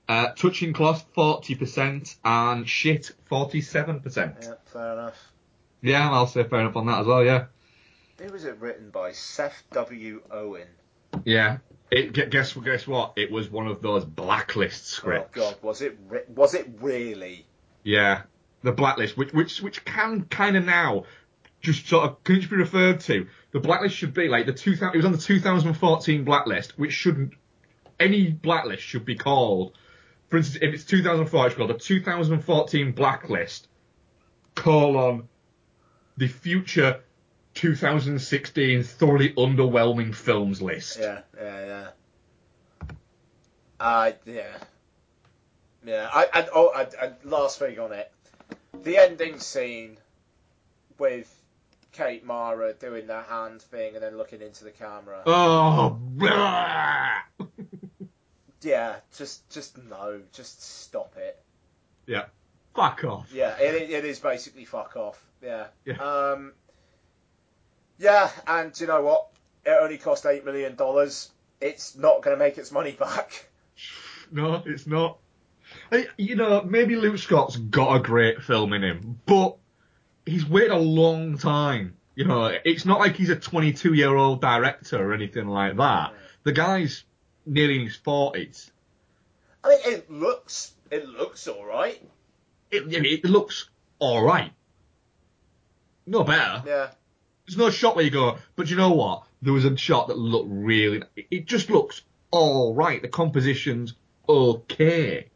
Uh. 0.09 0.29
Touching 0.37 0.73
cloth 0.73 1.05
40 1.15 1.55
percent 1.55 2.17
and 2.25 2.69
shit 2.69 3.11
47 3.27 4.01
percent. 4.01 4.37
Yeah, 4.43 4.55
fair 4.67 4.93
enough. 4.93 5.33
Yeah, 5.83 6.11
I'll 6.11 6.27
say 6.27 6.45
fair 6.45 6.61
enough 6.61 6.77
on 6.77 6.87
that 6.87 7.01
as 7.01 7.07
well. 7.07 7.25
Yeah. 7.25 7.47
Who 8.19 8.33
was 8.33 8.45
it 8.45 8.59
written 8.61 8.91
by? 8.91 9.13
Seth 9.13 9.63
W. 9.73 10.23
Owen. 10.31 10.69
Yeah. 11.25 11.59
It. 11.91 12.31
Guess. 12.31 12.55
Guess 12.55 12.87
what? 12.87 13.13
It 13.17 13.31
was 13.31 13.51
one 13.51 13.67
of 13.67 13.83
those 13.83 14.05
blacklist 14.05 14.85
oh, 14.85 14.97
scripts. 14.97 15.39
Oh 15.39 15.41
God, 15.41 15.57
was 15.63 15.83
it? 15.83 15.99
Was 16.29 16.55
it 16.55 16.69
really? 16.81 17.47
Yeah, 17.85 18.23
the 18.63 18.73
blacklist, 18.73 19.17
which 19.17 19.33
which 19.33 19.63
which 19.63 19.85
can 19.85 20.25
kind 20.25 20.57
of 20.57 20.65
now 20.65 21.05
just 21.61 21.87
sort 21.87 22.05
of 22.05 22.25
can 22.25 22.37
just 22.37 22.51
be 22.51 22.57
referred 22.57 23.01
to. 23.01 23.27
The 23.53 23.61
blacklist 23.61 23.97
should 23.97 24.15
be 24.15 24.29
like 24.29 24.47
the 24.47 24.53
2000. 24.53 24.95
It 24.95 24.97
was 24.97 25.07
on 25.07 25.13
the 25.13 25.19
2014 25.19 26.25
blacklist, 26.25 26.79
which 26.79 26.93
shouldn't. 26.93 27.35
Any 27.99 28.31
blacklist 28.31 28.83
should 28.83 29.05
be 29.05 29.15
called. 29.15 29.73
For 30.29 30.39
instance, 30.39 30.59
if 30.61 30.75
it's 30.75 30.85
2004, 30.85 31.47
it's 31.47 31.55
called 31.55 31.71
the 31.71 31.75
2014 31.75 32.93
blacklist 32.93 33.69
colon 34.57 35.29
the 36.17 36.27
future 36.27 37.03
2016 37.57 38.83
thoroughly 38.85 39.33
underwhelming 39.33 40.15
films 40.15 40.63
list. 40.63 40.99
Yeah, 41.01 41.21
yeah, 41.37 41.67
yeah. 41.67 42.89
Uh, 43.81 44.13
yeah. 44.27 44.57
Yeah, 45.85 46.09
I, 46.13 46.27
and, 46.35 46.49
oh, 46.55 46.73
and, 46.77 46.89
and 47.01 47.15
last 47.31 47.59
thing 47.59 47.79
on 47.79 47.93
it. 47.93 48.13
The 48.83 48.99
ending 48.99 49.39
scene 49.41 49.99
with 50.99 51.33
Kate 51.93 52.25
Mara 52.25 52.73
doing 52.75 53.07
the 53.07 53.23
hand 53.23 53.63
thing 53.63 53.95
and 53.95 54.03
then 54.03 54.17
looking 54.17 54.43
into 54.43 54.65
the 54.65 54.71
camera. 54.71 55.23
Oh. 55.27 55.99
Yeah, 58.63 58.97
just, 59.17 59.49
just 59.51 59.79
no, 59.79 60.21
just 60.33 60.61
stop 60.61 61.15
it. 61.17 61.41
yeah, 62.07 62.25
fuck 62.75 63.05
off. 63.05 63.31
Yeah, 63.33 63.57
it, 63.61 63.91
it 63.91 64.05
is 64.05 64.19
basically 64.19 64.65
fuck 64.65 64.97
off. 64.97 65.25
Yeah. 65.41 65.67
Yeah. 65.85 65.99
Um, 65.99 66.53
yeah, 67.99 68.31
and 68.47 68.79
you 68.79 68.87
know 68.87 69.03
what? 69.03 69.29
It 69.65 69.77
only 69.81 69.99
cost 69.99 70.25
$8 70.25 70.45
million. 70.45 70.77
It's 71.61 71.97
not 71.97 72.23
going 72.23 72.37
to 72.37 72.39
make 72.39 72.59
its 72.59 72.71
money 72.71 72.93
back. 72.99 73.49
No, 74.31 74.63
it's 74.65 74.87
not. 74.87 75.19
You 76.17 76.37
know, 76.37 76.63
maybe 76.63 76.97
Luke 76.97 77.19
Scott's 77.19 77.57
got 77.57 77.97
a 77.97 78.01
great 78.01 78.43
film 78.43 78.73
in 78.73 78.83
him, 78.83 79.21
but 79.27 79.57
he's 80.25 80.47
waited 80.47 80.73
a 80.73 80.79
long 80.79 81.39
time. 81.39 81.97
You 82.15 82.25
know, 82.25 82.57
it's 82.65 82.85
not 82.85 82.99
like 82.99 83.17
he's 83.17 83.31
a 83.31 83.37
22 83.37 83.93
year 83.93 84.15
old 84.15 84.41
director 84.41 84.97
or 84.97 85.13
anything 85.13 85.49
like 85.49 85.77
that. 85.77 86.15
The 86.45 86.53
guy's 86.53 87.05
nearly 87.45 87.77
in 87.77 87.87
his 87.87 87.97
40s. 87.97 88.71
I 89.63 89.69
mean, 89.69 89.79
it 89.85 90.11
looks, 90.11 90.73
it 90.91 91.07
looks 91.07 91.47
alright. 91.47 92.01
It, 92.71 92.85
it 92.93 93.25
looks 93.25 93.69
alright. 94.01 94.53
No 96.07 96.25
better. 96.25 96.63
Yeah. 96.67 96.89
There's 97.47 97.57
no 97.57 97.71
shot 97.71 97.95
where 97.97 98.05
you 98.05 98.11
go, 98.11 98.39
but 98.57 98.71
you 98.71 98.77
know 98.77 98.93
what? 98.93 99.25
There 99.43 99.53
was 99.53 99.65
a 99.65 99.77
shot 99.77 100.09
that 100.09 100.19
looked 100.19 100.49
really. 100.51 101.03
It 101.31 101.47
just 101.47 101.71
looks 101.71 102.03
alright. 102.33 103.03
The 103.03 103.09
composition's 103.09 103.95
okay. 104.29 105.29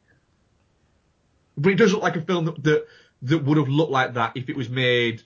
But 1.57 1.73
it 1.73 1.77
does 1.77 1.92
look 1.92 2.03
like 2.03 2.16
a 2.16 2.23
film 2.23 2.46
that, 2.46 2.62
that 2.64 2.87
that 3.23 3.44
would 3.44 3.59
have 3.59 3.68
looked 3.68 3.92
like 3.92 4.14
that 4.14 4.33
if 4.35 4.49
it 4.49 4.57
was 4.57 4.68
made 4.68 5.23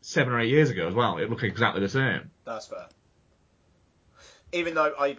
seven 0.00 0.32
or 0.32 0.40
eight 0.40 0.50
years 0.50 0.70
ago 0.70 0.88
as 0.88 0.94
well. 0.94 1.18
It 1.18 1.28
looked 1.28 1.42
exactly 1.42 1.80
the 1.80 1.88
same. 1.88 2.30
That's 2.44 2.66
fair. 2.66 2.86
Even 4.52 4.74
though 4.74 4.94
I, 4.98 5.16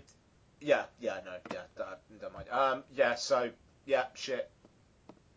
yeah, 0.59 0.85
yeah, 0.99 1.19
no, 1.25 1.33
yeah, 1.53 1.61
don't, 1.77 2.21
don't 2.21 2.33
mind. 2.33 2.49
Um, 2.49 2.83
yeah, 2.95 3.15
so 3.15 3.51
yeah, 3.85 4.05
shit. 4.15 4.49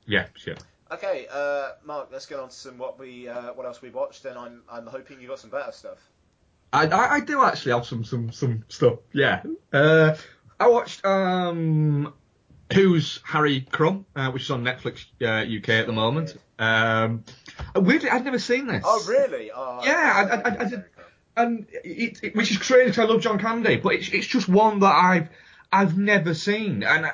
Yeah, 0.07 0.27
sure. 0.35 0.55
Okay, 0.93 1.27
uh, 1.33 1.71
Mark, 1.85 2.09
let's 2.11 2.27
get 2.27 2.41
on 2.41 2.49
to 2.49 2.55
some 2.55 2.77
what 2.79 2.99
we, 2.99 3.29
uh, 3.29 3.53
what 3.53 3.65
else 3.67 3.81
we 3.81 3.91
watched, 3.91 4.25
and 4.25 4.37
I'm, 4.37 4.63
I'm 4.71 4.87
hoping 4.87 5.21
you 5.21 5.29
got 5.29 5.39
some 5.39 5.51
better 5.51 5.71
stuff. 5.73 5.99
I, 6.73 6.87
I, 6.87 7.15
I 7.17 7.21
do 7.21 7.43
actually 7.43 7.73
have 7.73 7.85
some 7.87 8.05
some 8.05 8.31
some 8.33 8.65
stuff. 8.69 8.99
Yeah. 9.13 9.43
Uh, 9.73 10.17
I 10.59 10.69
watched 10.69 11.05
um, 11.05 12.13
Who's 12.73 13.21
Harry 13.25 13.63
Crumb, 13.63 14.07
uh, 14.15 14.31
which 14.31 14.45
is 14.45 14.51
on 14.51 14.63
Netflix 14.65 15.07
uh, 15.23 15.45
UK 15.59 15.69
at 15.71 15.87
the 15.87 15.93
moment. 15.93 16.37
Um, 16.59 17.25
weirdly, 17.75 18.11
I'd 18.11 18.25
never 18.25 18.39
seen 18.39 18.67
this. 18.67 18.85
Oh, 18.87 19.05
really? 19.09 19.51
Oh, 19.53 19.81
Yeah, 19.85 20.13
I- 20.15 20.37
I- 20.37 20.41
I- 20.55 20.61
I 20.61 20.69
did- 20.69 20.85
and 21.37 21.67
it, 21.85 22.19
it, 22.23 22.37
which 22.37 22.51
is 22.51 22.59
crazy 22.59 22.87
because 22.91 22.99
I 22.99 23.05
love 23.05 23.21
John 23.23 23.39
Candy, 23.39 23.77
but 23.77 23.95
it's 23.95 24.09
it's 24.11 24.27
just 24.27 24.49
one 24.49 24.81
that 24.81 24.95
I've 24.95 25.29
I've 25.73 25.97
never 25.97 26.35
seen, 26.35 26.83
and 26.83 27.11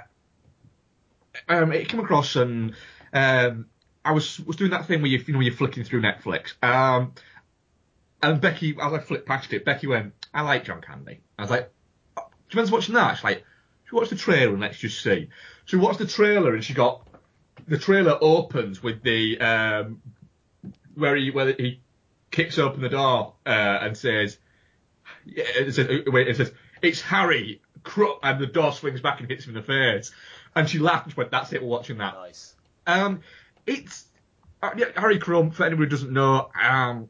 um, 1.49 1.73
it 1.73 1.89
came 1.89 2.01
across 2.01 2.35
and 2.37 2.75
um, 3.13 3.67
I 4.05 4.13
was 4.13 4.41
was 4.41 4.57
doing 4.57 4.71
that 4.71 4.87
thing 4.87 5.03
where 5.03 5.11
you 5.11 5.23
you 5.27 5.35
know 5.35 5.41
you're 5.41 5.55
flicking 5.55 5.85
through 5.85 6.03
Netflix, 6.03 6.55
um, 6.63 7.15
and 8.23 8.41
Becky 8.41 8.77
as 8.81 8.93
I 8.93 8.99
flipped 8.99 9.27
past 9.27 9.53
it, 9.53 9.65
Becky 9.65 9.87
went, 9.87 10.15
I 10.33 10.43
like 10.43 10.65
John 10.65 10.81
Candy. 10.81 11.21
I 11.39 11.43
was 11.43 11.51
like, 11.51 11.71
oh, 12.17 12.23
do 12.29 12.33
you 12.51 12.61
fancy 12.61 12.73
watching 12.73 12.95
that? 12.95 13.15
She's 13.15 13.25
like, 13.25 13.45
should 13.85 13.93
we 13.93 14.01
watch 14.01 14.11
the 14.11 14.17
trailer 14.17 14.53
and 14.53 14.61
let's 14.61 14.79
just 14.79 15.03
see. 15.03 15.29
So 15.67 15.79
we 15.79 15.85
watched 15.85 15.99
the 15.99 16.07
trailer 16.07 16.55
and 16.55 16.65
she 16.65 16.75
got 16.75 17.07
the 17.69 17.79
trailer 17.79 18.19
opens 18.21 18.83
with 18.83 19.03
the 19.03 19.41
um, 19.41 20.03
where 20.95 21.17
he 21.17 21.31
where 21.31 21.53
he 21.53 21.81
kicks 22.31 22.59
open 22.59 22.81
the 22.81 22.89
door 22.89 23.35
uh, 23.47 23.49
and 23.49 23.97
says, 23.97 24.39
yeah, 25.25 25.45
it 25.57 25.73
says, 25.75 25.87
it 25.89 26.37
says, 26.37 26.53
it's 26.83 27.01
Harry, 27.01 27.63
and 28.23 28.41
the 28.41 28.47
door 28.47 28.73
swings 28.73 29.01
back 29.01 29.21
and 29.21 29.31
hits 29.31 29.45
him 29.45 29.57
in 29.57 29.63
the 29.63 29.67
face. 29.67 30.13
And 30.55 30.69
she 30.69 30.79
laughed 30.79 31.07
and 31.07 31.15
she 31.15 31.17
went, 31.17 31.31
that's 31.31 31.53
it, 31.53 31.63
we're 31.63 31.69
watching 31.69 31.99
that. 31.99 32.15
Nice. 32.15 32.56
Um, 32.87 33.21
it's 33.67 34.07
uh, 34.63 34.71
Harry 34.97 35.19
Crumb. 35.19 35.51
For 35.51 35.65
anybody 35.65 35.87
who 35.87 35.91
doesn't 35.91 36.13
know, 36.13 36.51
um, 36.61 37.09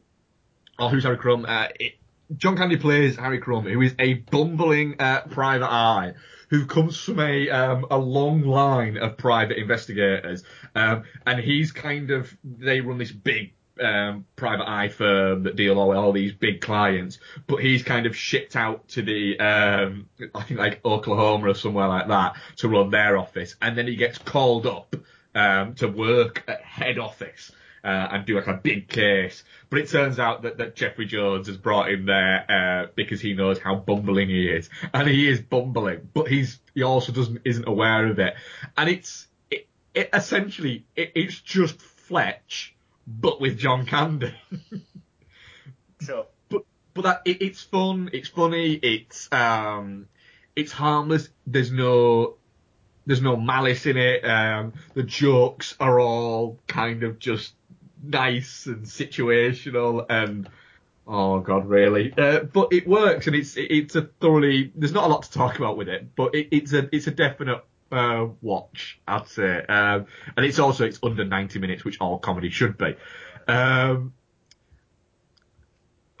or 0.79 0.89
who's 0.89 1.03
Harry 1.03 1.17
Crumb, 1.17 1.45
uh, 1.47 1.67
it, 1.79 1.93
John 2.35 2.57
Candy 2.57 2.77
plays 2.77 3.15
Harry 3.15 3.39
Crumb, 3.39 3.65
who 3.65 3.81
is 3.81 3.95
a 3.99 4.15
bumbling 4.15 4.95
uh, 4.99 5.21
private 5.21 5.71
eye 5.71 6.13
who 6.49 6.65
comes 6.65 6.97
from 6.97 7.19
a 7.19 7.49
um, 7.49 7.85
a 7.91 7.97
long 7.97 8.41
line 8.41 8.97
of 8.97 9.17
private 9.17 9.57
investigators, 9.57 10.43
um, 10.75 11.03
and 11.25 11.39
he's 11.39 11.71
kind 11.71 12.11
of 12.11 12.35
they 12.43 12.81
run 12.81 12.97
this 12.97 13.11
big 13.11 13.53
um, 13.81 14.25
private 14.35 14.67
eye 14.67 14.89
firm 14.89 15.43
that 15.43 15.55
deal 15.55 15.87
with 15.87 15.97
all 15.97 16.11
these 16.11 16.33
big 16.33 16.61
clients, 16.61 17.19
but 17.47 17.57
he's 17.57 17.83
kind 17.83 18.05
of 18.05 18.15
shipped 18.15 18.55
out 18.55 18.87
to 18.89 19.01
the, 19.01 19.39
um, 19.39 20.09
I 20.33 20.43
think 20.43 20.59
like 20.59 20.83
Oklahoma 20.83 21.51
or 21.51 21.53
somewhere 21.53 21.87
like 21.87 22.07
that 22.07 22.35
to 22.57 22.69
run 22.69 22.89
their 22.89 23.17
office, 23.17 23.55
and 23.61 23.77
then 23.77 23.87
he 23.87 23.95
gets 23.95 24.17
called 24.17 24.65
up 24.65 24.95
um, 25.37 25.75
to 25.75 25.87
work 25.87 26.43
at 26.47 26.61
head 26.61 26.97
office. 26.99 27.51
Uh, 27.83 28.09
and 28.11 28.25
do 28.25 28.35
like 28.35 28.47
a 28.47 28.53
big 28.53 28.89
case, 28.89 29.45
but 29.69 29.79
it 29.79 29.87
turns 29.87 30.19
out 30.19 30.41
that, 30.41 30.57
that 30.57 30.75
Jeffrey 30.75 31.05
Jones 31.05 31.47
has 31.47 31.55
brought 31.55 31.89
him 31.89 32.05
there 32.05 32.43
uh, 32.49 32.91
because 32.95 33.21
he 33.21 33.33
knows 33.33 33.59
how 33.59 33.75
bumbling 33.75 34.27
he 34.27 34.49
is, 34.49 34.69
and 34.93 35.07
he 35.07 35.29
is 35.29 35.39
bumbling, 35.39 36.09
but 36.13 36.27
he's 36.27 36.59
he 36.73 36.83
also 36.83 37.13
doesn't 37.13 37.43
isn't 37.45 37.65
aware 37.65 38.07
of 38.07 38.19
it, 38.19 38.33
and 38.75 38.89
it's 38.89 39.27
it, 39.49 39.67
it 39.93 40.09
essentially 40.11 40.85
it, 40.97 41.13
it's 41.15 41.39
just 41.39 41.79
Fletch 41.79 42.75
but 43.07 43.39
with 43.39 43.57
John 43.57 43.85
Candy. 43.85 44.33
Sure. 45.99 46.27
but 46.49 46.63
but 46.93 47.01
that 47.01 47.21
it, 47.25 47.41
it's 47.41 47.63
fun, 47.63 48.11
it's 48.13 48.29
funny, 48.29 48.73
it's 48.73 49.31
um 49.31 50.07
it's 50.55 50.71
harmless. 50.71 51.29
There's 51.47 51.71
no 51.71 52.36
there's 53.07 53.21
no 53.21 53.35
malice 53.37 53.87
in 53.87 53.97
it. 53.97 54.23
Um, 54.23 54.73
the 54.93 55.01
jokes 55.01 55.75
are 55.79 55.99
all 55.99 56.59
kind 56.67 57.03
of 57.03 57.17
just 57.17 57.53
nice 58.03 58.67
and 58.67 58.85
situational 58.85 60.05
and 60.07 60.47
oh 61.07 61.39
god 61.39 61.67
really 61.67 62.13
uh, 62.17 62.41
but 62.41 62.71
it 62.71 62.87
works 62.87 63.25
and 63.25 63.35
it's 63.35 63.55
it's 63.57 63.95
a 63.95 64.03
thoroughly 64.19 64.71
there's 64.75 64.91
not 64.91 65.05
a 65.05 65.07
lot 65.07 65.23
to 65.23 65.31
talk 65.31 65.57
about 65.57 65.77
with 65.77 65.89
it 65.89 66.15
but 66.15 66.35
it, 66.35 66.47
it's 66.51 66.73
a 66.73 66.87
it's 66.95 67.07
a 67.07 67.11
definite 67.11 67.63
uh, 67.91 68.27
watch 68.41 68.99
I'd 69.07 69.27
say 69.27 69.65
um, 69.65 70.05
and 70.35 70.45
it's 70.45 70.59
also 70.59 70.85
it's 70.85 70.99
under 71.01 71.25
90 71.25 71.57
minutes 71.59 71.83
which 71.83 71.99
all 71.99 72.19
comedy 72.19 72.49
should 72.49 72.77
be 72.77 72.95
um, 73.47 74.13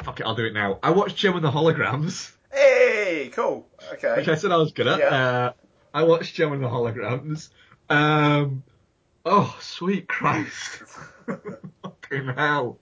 fuck 0.01 0.19
it 0.19 0.25
I'll 0.25 0.35
do 0.35 0.45
it 0.45 0.53
now 0.53 0.79
I 0.81 0.89
watched 0.89 1.17
Jem 1.17 1.35
and 1.35 1.45
the 1.45 1.51
Holograms 1.51 2.31
Hey, 2.51 3.29
cool. 3.33 3.67
Okay. 3.93 4.15
which 4.17 4.27
I 4.27 4.35
said 4.35 4.51
I 4.51 4.57
was 4.57 4.71
good 4.71 4.87
at. 4.87 4.99
Yeah. 4.99 5.05
Uh, 5.07 5.51
I 5.93 6.03
watched 6.03 6.35
Jem 6.35 6.53
and 6.53 6.63
the 6.63 6.67
Holograms. 6.67 7.49
Um, 7.89 8.63
oh, 9.25 9.55
sweet 9.61 10.07
Christ. 10.07 10.83
Fucking 11.83 12.27
hell. 12.35 12.79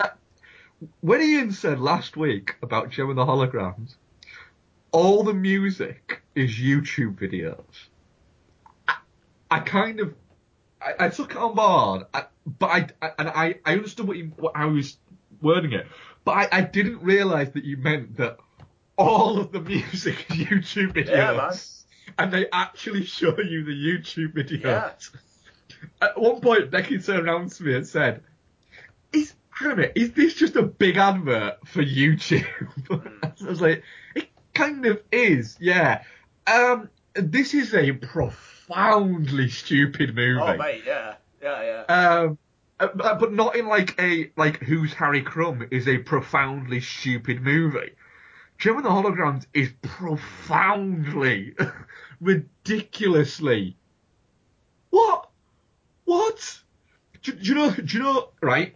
Uh, 0.00 0.08
When 1.00 1.20
Ian 1.20 1.52
said 1.52 1.80
last 1.80 2.16
week 2.16 2.56
about 2.62 2.90
Jem 2.90 3.10
and 3.10 3.18
the 3.18 3.24
Holograms, 3.24 3.96
all 4.92 5.22
the 5.24 5.34
music 5.34 6.22
is 6.34 6.52
YouTube 6.52 7.16
videos. 7.16 7.88
I, 8.86 8.96
I 9.50 9.60
kind 9.60 10.00
of, 10.00 10.14
I, 10.80 11.06
I 11.06 11.08
took 11.08 11.32
it 11.32 11.36
on 11.36 11.54
board, 11.54 12.06
I, 12.14 12.24
but 12.46 12.92
I, 13.02 13.10
and 13.18 13.28
I, 13.28 13.58
I 13.64 13.72
understood 13.72 14.06
what, 14.06 14.16
he, 14.16 14.22
what 14.24 14.54
how 14.56 14.68
he 14.70 14.76
was 14.76 14.96
wording 15.40 15.72
it, 15.72 15.86
but 16.24 16.32
I, 16.32 16.58
I 16.58 16.60
didn't 16.62 17.02
realise 17.02 17.50
that 17.50 17.64
you 17.64 17.76
meant 17.76 18.16
that 18.18 18.38
all 18.96 19.38
of 19.40 19.52
the 19.52 19.60
music 19.72 20.26
is 20.30 20.36
YouTube 20.36 20.92
videos. 20.92 21.08
Yeah. 21.08 21.50
And 22.18 22.32
they 22.32 22.46
actually 22.52 23.04
show 23.04 23.38
you 23.38 23.64
the 23.64 23.72
YouTube 23.72 24.34
videos. 24.34 24.62
Yeah. 24.62 24.92
At 26.00 26.18
one 26.18 26.40
point, 26.40 26.70
Becky 26.70 26.98
turned 26.98 27.28
around 27.28 27.52
to 27.52 27.62
me 27.62 27.74
and 27.74 27.86
said, 27.86 28.22
"Is 29.12 29.34
hang 29.50 29.68
on 29.68 29.72
a 29.72 29.76
minute, 29.76 29.92
is 29.96 30.12
this 30.12 30.34
just 30.34 30.56
a 30.56 30.62
big 30.62 30.96
advert 30.96 31.66
for 31.66 31.82
YouTube?" 31.82 32.46
I 33.22 33.44
was 33.44 33.60
like, 33.60 33.82
"It 34.14 34.28
kind 34.54 34.86
of 34.86 35.02
is, 35.12 35.56
yeah." 35.60 36.02
Um, 36.46 36.88
this 37.14 37.54
is 37.54 37.74
a 37.74 37.92
profoundly 37.92 39.48
stupid 39.48 40.14
movie. 40.14 40.40
Oh, 40.40 40.56
mate, 40.56 40.82
yeah. 40.86 41.14
Yeah, 41.42 41.84
yeah. 41.88 41.94
Um, 41.94 42.38
uh, 42.80 42.88
but 42.94 43.20
but 43.20 43.32
not 43.32 43.54
in 43.56 43.68
like 43.68 44.00
a 44.00 44.30
like 44.36 44.60
Who's 44.60 44.92
Harry 44.94 45.22
Crumb 45.22 45.68
is 45.70 45.86
a 45.86 45.98
profoundly 45.98 46.80
stupid 46.80 47.42
movie. 47.42 47.92
Jem 48.58 48.76
and 48.76 48.84
the 48.84 48.90
Holograms 48.90 49.46
is 49.52 49.70
profoundly, 49.82 51.54
ridiculously. 52.20 53.76
What? 54.90 55.28
What? 56.04 56.60
Do, 57.22 57.32
do 57.32 57.48
you 57.48 57.54
know? 57.54 57.70
Do 57.70 57.96
you 57.96 58.02
know? 58.02 58.28
Right. 58.40 58.74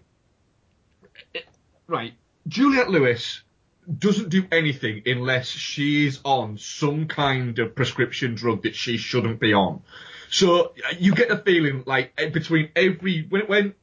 Right. 1.86 2.14
Juliette 2.46 2.90
Lewis 2.90 3.42
doesn't 3.98 4.28
do 4.28 4.44
anything 4.52 5.02
unless 5.06 5.48
she 5.48 6.06
is 6.06 6.20
on 6.24 6.58
some 6.58 7.06
kind 7.06 7.58
of 7.58 7.74
prescription 7.74 8.34
drug 8.34 8.62
that 8.64 8.74
she 8.74 8.98
shouldn't 8.98 9.40
be 9.40 9.54
on. 9.54 9.82
So 10.30 10.66
uh, 10.66 10.94
you 10.98 11.14
get 11.14 11.28
the 11.28 11.38
feeling 11.38 11.84
like 11.86 12.14
between 12.32 12.70
every 12.76 13.26
when 13.28 13.42
when 13.42 13.74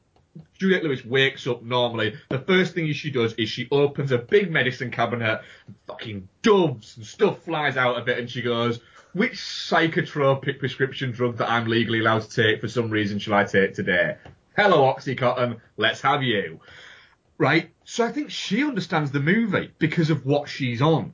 Juliette 0.58 0.84
Lewis 0.84 1.04
wakes 1.04 1.46
up 1.46 1.62
normally, 1.62 2.14
the 2.28 2.38
first 2.38 2.74
thing 2.74 2.92
she 2.92 3.10
does 3.10 3.34
is 3.34 3.48
she 3.48 3.68
opens 3.70 4.12
a 4.12 4.18
big 4.18 4.50
medicine 4.50 4.90
cabinet, 4.90 5.40
fucking 5.86 6.28
doves 6.42 6.96
and 6.96 7.06
stuff 7.06 7.42
flies 7.44 7.76
out 7.76 7.96
of 7.96 8.08
it, 8.08 8.18
and 8.18 8.30
she 8.30 8.42
goes, 8.42 8.80
"Which 9.12 9.34
psychotropic 9.34 10.58
prescription 10.58 11.12
drug 11.12 11.38
that 11.38 11.50
I'm 11.50 11.66
legally 11.66 12.00
allowed 12.00 12.22
to 12.22 12.42
take 12.42 12.60
for 12.60 12.68
some 12.68 12.90
reason 12.90 13.18
shall 13.18 13.34
I 13.34 13.44
take 13.44 13.74
today? 13.74 14.16
Hello, 14.56 14.92
OxyContin, 14.92 15.60
let's 15.76 16.00
have 16.02 16.22
you." 16.22 16.60
Right? 17.38 17.70
So 17.84 18.04
I 18.04 18.12
think 18.12 18.30
she 18.30 18.64
understands 18.64 19.10
the 19.10 19.20
movie 19.20 19.70
because 19.78 20.10
of 20.10 20.24
what 20.24 20.48
she's 20.48 20.80
on. 20.80 21.12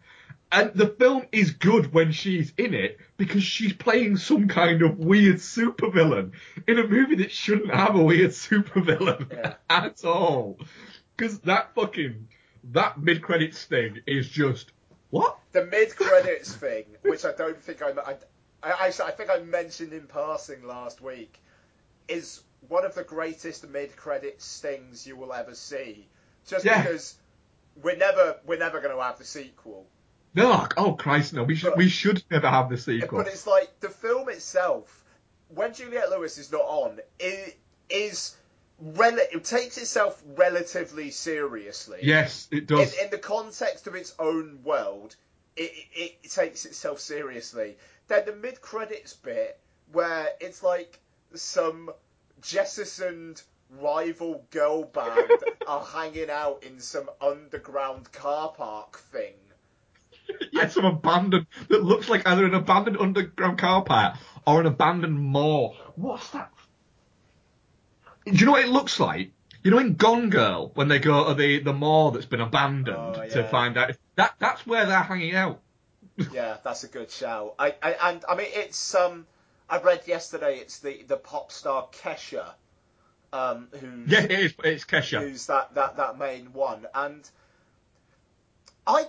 And 0.53 0.72
the 0.74 0.88
film 0.88 1.24
is 1.32 1.50
good 1.53 1.92
when 1.94 2.12
she's 2.12 2.53
in 2.59 2.74
it 2.74 2.98
because 3.16 3.42
she's 3.42 3.72
playing 3.72 4.18
some 4.18 4.48
kind 4.48 4.82
of 4.82 4.98
weird 4.98 5.36
supervillain 5.36 6.32
in 6.68 6.78
a 6.78 6.86
movie 6.86 7.14
that 7.16 7.32
shouldn't 7.32 7.72
have 7.74 7.94
a 7.94 8.03
weird 8.03 8.30
supervillain 8.32 9.32
Yeah. 9.32 9.55
at 9.70 10.05
all. 10.05 10.59
Because 11.16 11.38
that 11.40 11.74
fucking 11.74 12.28
that 12.72 13.00
mid 13.00 13.22
credits 13.22 13.64
thing 13.64 14.00
is 14.07 14.28
just 14.28 14.72
what? 15.11 15.38
the 15.53 15.64
mid 15.66 15.96
credits 15.96 16.55
thing, 16.64 16.84
which 17.03 17.24
I 17.24 17.32
don't 17.32 17.61
think 17.62 17.80
I, 17.82 17.90
I, 17.90 18.16
I, 18.62 18.86
I 18.88 19.11
think 19.11 19.30
I 19.30 19.38
mentioned 19.40 19.92
in 19.92 20.07
passing 20.07 20.66
last 20.66 21.00
week, 21.00 21.38
is 22.09 22.42
one 22.68 22.84
of 22.84 22.94
the 22.94 23.05
greatest 23.05 23.66
mid 23.68 23.96
credits 23.96 24.61
things 24.61 25.07
you 25.07 25.16
will 25.16 25.32
ever 25.32 25.55
see. 25.55 26.09
Just 26.46 26.64
Yeah. 26.64 26.82
because 26.82 27.16
we're 27.82 27.96
never 27.96 28.36
we're 28.46 28.59
never 28.59 28.80
going 28.80 28.94
to 28.94 29.03
have 29.03 29.18
the 29.18 29.24
sequel. 29.24 29.86
No, 30.35 30.66
oh 30.76 30.93
Christ, 30.95 31.35
no. 31.35 31.43
We 31.45 31.55
should 31.57 31.70
But- 31.70 31.78
we 31.78 31.89
should 31.89 32.22
never 32.30 32.49
have 32.49 32.70
the 32.70 32.78
sequel. 32.78 33.18
But 33.18 33.28
it's 33.28 33.47
like 33.47 33.80
the 33.80 33.91
film 33.91 34.28
itself, 34.28 35.05
when 35.49 35.74
Juliette 35.74 36.11
Lewis 36.11 36.39
is 36.39 36.51
not 36.51 36.62
on, 36.62 37.01
it 37.18 37.59
is 37.91 38.35
rel- 38.80 39.18
it 39.18 39.45
takes 39.45 39.76
itself 39.76 40.22
relatively 40.35 41.11
seriously. 41.11 42.01
yes, 42.03 42.49
it 42.51 42.66
does. 42.66 42.95
in, 42.95 43.05
in 43.05 43.11
the 43.11 43.18
context 43.18 43.87
of 43.87 43.95
its 43.95 44.14
own 44.18 44.61
world, 44.64 45.16
it, 45.57 45.70
it, 45.95 46.18
it 46.22 46.30
takes 46.30 46.64
itself 46.64 46.99
seriously. 46.99 47.76
Then 48.09 48.24
the 48.24 48.33
mid 48.35 48.61
credits 48.62 49.12
bit 49.12 49.59
where 49.93 50.28
it's 50.41 50.62
like 50.62 50.99
some 51.35 51.91
jettisoned 52.41 53.43
rival 53.80 54.45
girl 54.51 54.85
band 54.85 55.30
are 55.66 55.85
hanging 55.85 56.30
out 56.30 56.62
in 56.64 56.80
some 56.80 57.09
underground 57.20 58.11
car 58.12 58.49
park 58.51 58.99
thing. 59.12 59.35
yeah, 60.53 60.68
some 60.68 60.85
abandoned 60.85 61.47
that 61.68 61.83
looks 61.83 62.09
like 62.09 62.27
either 62.27 62.45
an 62.45 62.55
abandoned 62.55 62.99
underground 62.99 63.59
car 63.59 63.83
park 63.83 64.16
or 64.47 64.61
an 64.61 64.66
abandoned 64.66 65.18
mall. 65.20 65.77
What's 65.97 66.31
that? 66.31 66.51
Do 68.25 68.33
you 68.33 68.47
know 68.47 68.53
what 68.53 68.64
it 68.64 68.68
looks 68.68 69.01
like? 69.01 69.33
You 69.62 69.70
know 69.70 69.79
in 69.79 69.95
Gone 69.95 70.31
Girl 70.31 70.73
when 70.75 70.89
they 70.89 70.99
go 70.99 71.29
to 71.29 71.35
the 71.35 71.61
the 71.61 71.73
mall 71.73 72.11
that's 72.11 72.27
been 72.27 72.41
abandoned 72.41 73.16
Oh, 73.16 73.29
to 73.29 73.45
find 73.45 73.77
out 73.79 73.93
that 74.16 74.35
that's 74.39 74.66
where 74.66 74.87
they're 74.87 75.01
hanging 75.03 75.35
out. 75.35 75.61
Yeah, 76.33 76.57
that's 76.62 76.85
a 76.85 76.89
good 76.89 77.11
shout. 77.11 77.55
I, 77.59 77.75
I 77.83 77.93
and 78.11 78.25
I 78.29 78.35
mean 78.35 78.49
it's 78.51 78.95
um 78.95 79.27
I 79.70 79.79
read 79.79 80.03
yesterday 80.07 80.57
it's 80.59 80.81
the 80.81 81.03
the 81.07 81.16
pop 81.16 81.51
star 81.53 81.89
Kesha, 81.93 82.45
um 83.33 83.68
who's 83.73 84.11
Yeah, 84.11 84.20
it 84.23 84.31
is. 84.33 84.55
It's 84.64 84.85
Kesha. 84.85 85.20
who's 85.20 85.47
that, 85.47 85.75
that, 85.77 85.97
that 85.97 86.18
main 86.18 86.53
one. 86.53 86.87
And 86.95 87.29
I 88.87 89.07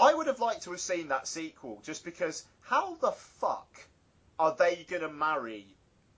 I 0.00 0.14
would 0.14 0.26
have 0.26 0.40
liked 0.40 0.62
to 0.64 0.70
have 0.70 0.80
seen 0.80 1.08
that 1.08 1.26
sequel 1.28 1.80
just 1.84 2.04
because 2.04 2.44
how 2.60 2.94
the 2.96 3.12
fuck 3.12 3.68
are 4.38 4.54
they 4.58 4.86
going 4.88 5.02
to 5.02 5.10
marry 5.10 5.66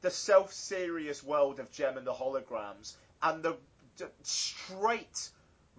the 0.03 0.11
self-serious 0.11 1.23
world 1.23 1.61
of 1.61 1.71
Jem 1.73 1.97
and 1.97 2.07
the 2.07 2.13
Holograms 2.13 2.95
and 3.23 3.43
the, 3.43 3.57
the 3.99 4.09
straight 4.23 5.31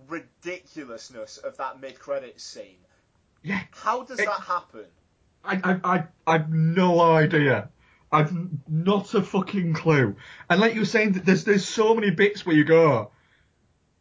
ridiculousness 0.07 1.37
of 1.37 1.57
that 1.57 1.79
mid-credits 1.79 2.43
scene. 2.43 2.77
Yeah. 3.43 3.61
How 3.71 4.03
does 4.03 4.19
It- 4.19 4.25
that 4.25 4.41
happen? 4.41 4.85
I, 5.45 5.59
I, 5.63 5.79
I, 5.95 6.03
I've 6.25 6.49
no 6.53 7.01
idea. 7.01 7.67
I've 8.13 8.33
not 8.69 9.13
a 9.13 9.21
fucking 9.21 9.73
clue. 9.73 10.15
And 10.49 10.61
like 10.61 10.73
you 10.73 10.81
were 10.81 10.85
saying, 10.85 11.13
there's 11.13 11.43
there's 11.43 11.67
so 11.67 11.93
many 11.95 12.11
bits 12.11 12.45
where 12.45 12.55
you 12.55 12.63
go, 12.63 13.11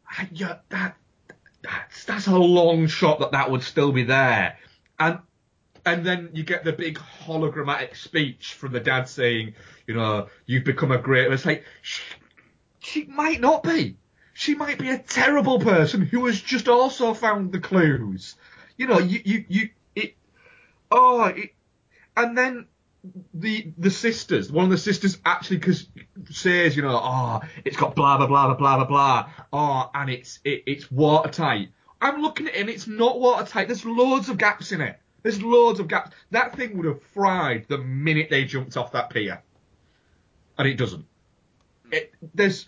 "Ah, 0.09 0.27
yeah, 0.31 0.59
that 0.69 0.97
that's 1.63 2.05
that's 2.05 2.27
a 2.27 2.37
long 2.37 2.87
shot 2.87 3.21
that 3.21 3.33
that 3.33 3.51
would 3.51 3.63
still 3.63 3.93
be 3.93 4.05
there, 4.05 4.59
and 4.99 5.19
and 5.85 6.05
then 6.05 6.31
you 6.33 6.45
get 6.45 6.65
the 6.65 6.73
big 6.73 6.99
hologrammatic 6.99 7.97
speech 7.97 8.55
from 8.55 8.73
the 8.73 8.81
dad 8.81 9.09
saying, 9.09 9.55
you 9.87 9.95
know, 9.95 10.29
you've 10.47 10.65
become 10.65 10.93
a 10.93 10.99
great. 10.99 11.31
It's 11.33 11.45
like 11.45 11.65
she, 11.83 12.03
she 12.79 13.05
might 13.05 13.41
not 13.41 13.63
be. 13.63 13.97
She 14.35 14.55
might 14.55 14.79
be 14.79 14.91
a 14.91 14.99
terrible 14.99 15.61
person 15.61 16.03
who 16.03 16.27
has 16.27 16.41
just 16.41 16.69
also 16.69 17.15
found 17.15 17.53
the 17.53 17.61
clues. 17.61 18.37
You 18.77 18.87
know, 18.87 18.99
you 18.99 19.21
you 19.25 19.45
you 19.49 19.69
it. 19.95 20.15
Oh, 20.91 21.25
it, 21.25 21.55
and 22.17 22.37
then 22.37 22.67
the 23.35 23.73
the 23.79 23.91
sisters, 23.91 24.53
one 24.53 24.65
of 24.65 24.71
the 24.71 24.79
sisters 24.79 25.19
actually 25.25 25.59
cause 25.59 25.87
says, 26.31 26.77
you 26.77 26.83
know, 26.83 27.01
oh, 27.03 27.41
it's 27.65 27.77
got 27.77 27.97
blah 27.97 28.17
blah 28.17 28.27
blah 28.27 28.55
blah 28.55 28.77
blah 28.77 28.85
blah. 28.85 29.31
Oh, 29.53 29.91
and 29.95 30.11
it's 30.11 30.39
it, 30.45 30.63
it's 30.67 30.91
watertight. 30.91 31.71
I'm 32.01 32.21
looking 32.21 32.49
at 32.49 32.55
it 32.55 32.61
and 32.61 32.71
it's 32.71 32.87
not 32.87 33.19
watertight. 33.19 33.69
There's 33.69 33.85
loads 33.85 34.29
of 34.29 34.39
gaps 34.39 34.73
in 34.73 34.81
it. 34.81 34.99
There's 35.23 35.43
loads 35.43 35.81
of 35.81 35.89
gaps. 35.89 36.11
That 36.31 36.57
thing 36.57 36.77
would 36.77 36.87
have 36.87 37.03
fried 37.15 37.67
the 37.69 37.79
minute 37.79 38.29
they 38.31 38.45
jumped 38.45 38.77
off 38.77 38.93
that 38.93 39.11
pier, 39.11 39.43
and 40.59 40.69
it 40.69 40.75
doesn't. 40.75 41.05
It, 41.91 42.15
there's. 42.35 42.67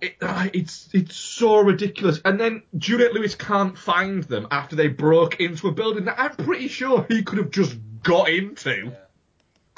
It, 0.00 0.14
uh, 0.22 0.48
it's 0.52 0.88
it's 0.92 1.16
so 1.16 1.58
ridiculous. 1.58 2.20
And 2.24 2.38
then 2.38 2.62
Juliette 2.76 3.14
Lewis 3.14 3.34
can't 3.34 3.76
find 3.76 4.22
them 4.22 4.46
after 4.52 4.76
they 4.76 4.86
broke 4.86 5.40
into 5.40 5.66
a 5.66 5.72
building 5.72 6.04
that 6.04 6.20
I'm 6.20 6.36
pretty 6.36 6.68
sure 6.68 7.04
he 7.08 7.24
could 7.24 7.38
have 7.38 7.50
just 7.50 7.76
got 8.04 8.28
into 8.28 8.92
Yeah. 8.92 9.07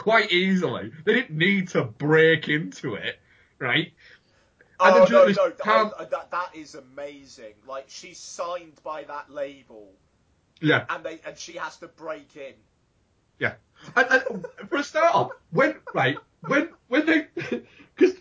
Quite 0.01 0.32
easily. 0.32 0.90
They 1.05 1.14
didn't 1.14 1.36
need 1.36 1.68
to 1.70 1.84
break 1.84 2.48
into 2.48 2.94
it, 2.94 3.18
right? 3.59 3.92
Oh 4.80 4.90
no, 4.90 5.05
no, 5.05 5.24
Lewis 5.24 5.38
can't- 5.62 5.92
oh, 5.98 6.05
that 6.11 6.30
that 6.30 6.51
is 6.55 6.74
amazing. 6.74 7.53
Like 7.68 7.84
she's 7.88 8.18
signed 8.18 8.80
by 8.82 9.05
that 9.05 9.30
label, 9.30 9.92
Yeah, 10.61 10.86
and 10.88 11.05
they 11.05 11.20
and 11.26 11.36
she 11.36 11.53
has 11.59 11.76
to 11.78 11.88
break 11.88 12.34
in. 12.36 12.55
yeah. 13.38 13.55
And, 13.96 14.07
and 14.11 14.46
for 14.68 14.76
a 14.78 14.82
start 14.84 15.14
off, 15.14 15.30
when 15.51 15.76
right 15.94 16.16
when 16.46 16.70
when 16.88 17.05
they 17.07 17.26
because 17.96 18.14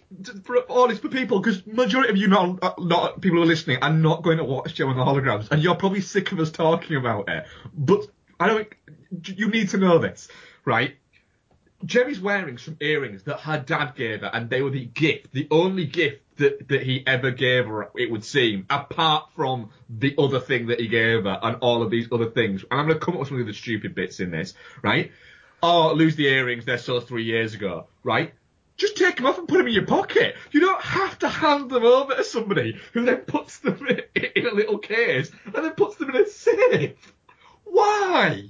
for 0.44 0.58
honest 0.70 1.02
for 1.02 1.08
people 1.10 1.40
because 1.40 1.66
majority 1.66 2.10
of 2.10 2.18
you 2.18 2.28
not 2.28 2.60
uh, 2.62 2.74
not 2.78 3.22
people 3.22 3.38
who 3.38 3.44
are 3.44 3.48
listening 3.48 3.78
are 3.82 3.94
not 3.94 4.22
going 4.24 4.38
to 4.38 4.44
watch 4.44 4.74
Joe 4.74 4.90
and 4.90 5.00
the 5.00 5.04
Holograms, 5.04 5.50
and 5.52 5.62
you're 5.64 5.76
probably 5.76 6.02
sick 6.02 6.32
of 6.34 6.40
us 6.40 6.52
talking 6.52 6.98
about 6.98 7.30
it. 7.30 7.46
But 7.74 8.06
I 8.38 8.48
don't. 8.48 8.68
You 9.26 9.50
need 9.50 9.70
to 9.70 9.78
know 9.78 9.98
this, 9.98 10.28
right? 10.66 10.96
Jerry's 11.86 12.20
wearing 12.20 12.58
some 12.58 12.78
earrings 12.82 13.24
that 13.24 13.40
her 13.42 13.60
dad 13.60 13.96
gave 13.96 14.22
her, 14.22 14.30
and 14.34 14.50
they 14.50 14.62
were 14.62 14.70
the 14.70 14.86
gift, 14.86 15.32
the 15.32 15.48
only 15.50 15.86
gift 15.86 16.22
that, 16.38 16.68
that 16.68 16.84
he 16.84 17.06
ever 17.08 17.32
gave 17.32 17.68
her, 17.68 17.90
it 17.96 18.12
would 18.12 18.26
seem, 18.26 18.66
apart 18.70 19.30
from 19.36 19.70
the 19.90 20.16
other 20.18 20.40
thing 20.40 20.68
that 20.68 20.80
he 20.80 20.88
gave 20.88 21.24
her 21.24 21.40
and 21.42 21.58
all 21.62 21.82
of 21.82 21.90
these 21.90 22.08
other 22.12 22.30
things. 22.30 22.66
And 22.70 22.80
I'm 22.80 22.88
going 22.88 23.00
to 23.00 23.06
come 23.06 23.14
up 23.14 23.22
with 23.22 23.30
some 23.30 23.40
of 23.40 23.48
the 23.48 23.54
stupid 23.54 23.96
bits 23.96 24.20
in 24.20 24.32
this, 24.32 24.54
right? 24.82 25.12
Oh, 25.64 25.94
lose 25.94 26.16
the 26.16 26.28
earrings, 26.28 26.66
they're 26.66 26.78
so 26.78 27.00
three 27.00 27.24
years 27.24 27.54
ago, 27.54 27.88
right? 28.04 28.34
Just 28.76 28.96
take 28.96 29.18
them 29.18 29.26
off 29.26 29.38
and 29.38 29.48
put 29.48 29.58
them 29.58 29.68
in 29.68 29.74
your 29.74 29.86
pocket. 29.86 30.36
You 30.52 30.62
don't 30.62 30.82
have 30.82 31.20
to 31.20 31.30
hand 31.30 31.70
them 31.70 31.84
over 31.84 32.16
to 32.16 32.24
somebody 32.24 32.80
who 32.94 33.06
then 33.06 33.18
puts 33.18 33.60
them 33.60 33.86
in, 33.88 34.02
in 34.36 34.48
a 34.48 34.54
little 34.54 34.78
case 34.78 35.32
and 35.46 35.54
then 35.54 35.72
puts 35.72 35.98
them 35.98 36.10
in 36.10 36.16
a 36.16 36.26
safe. 36.26 37.14
Why? 37.66 38.50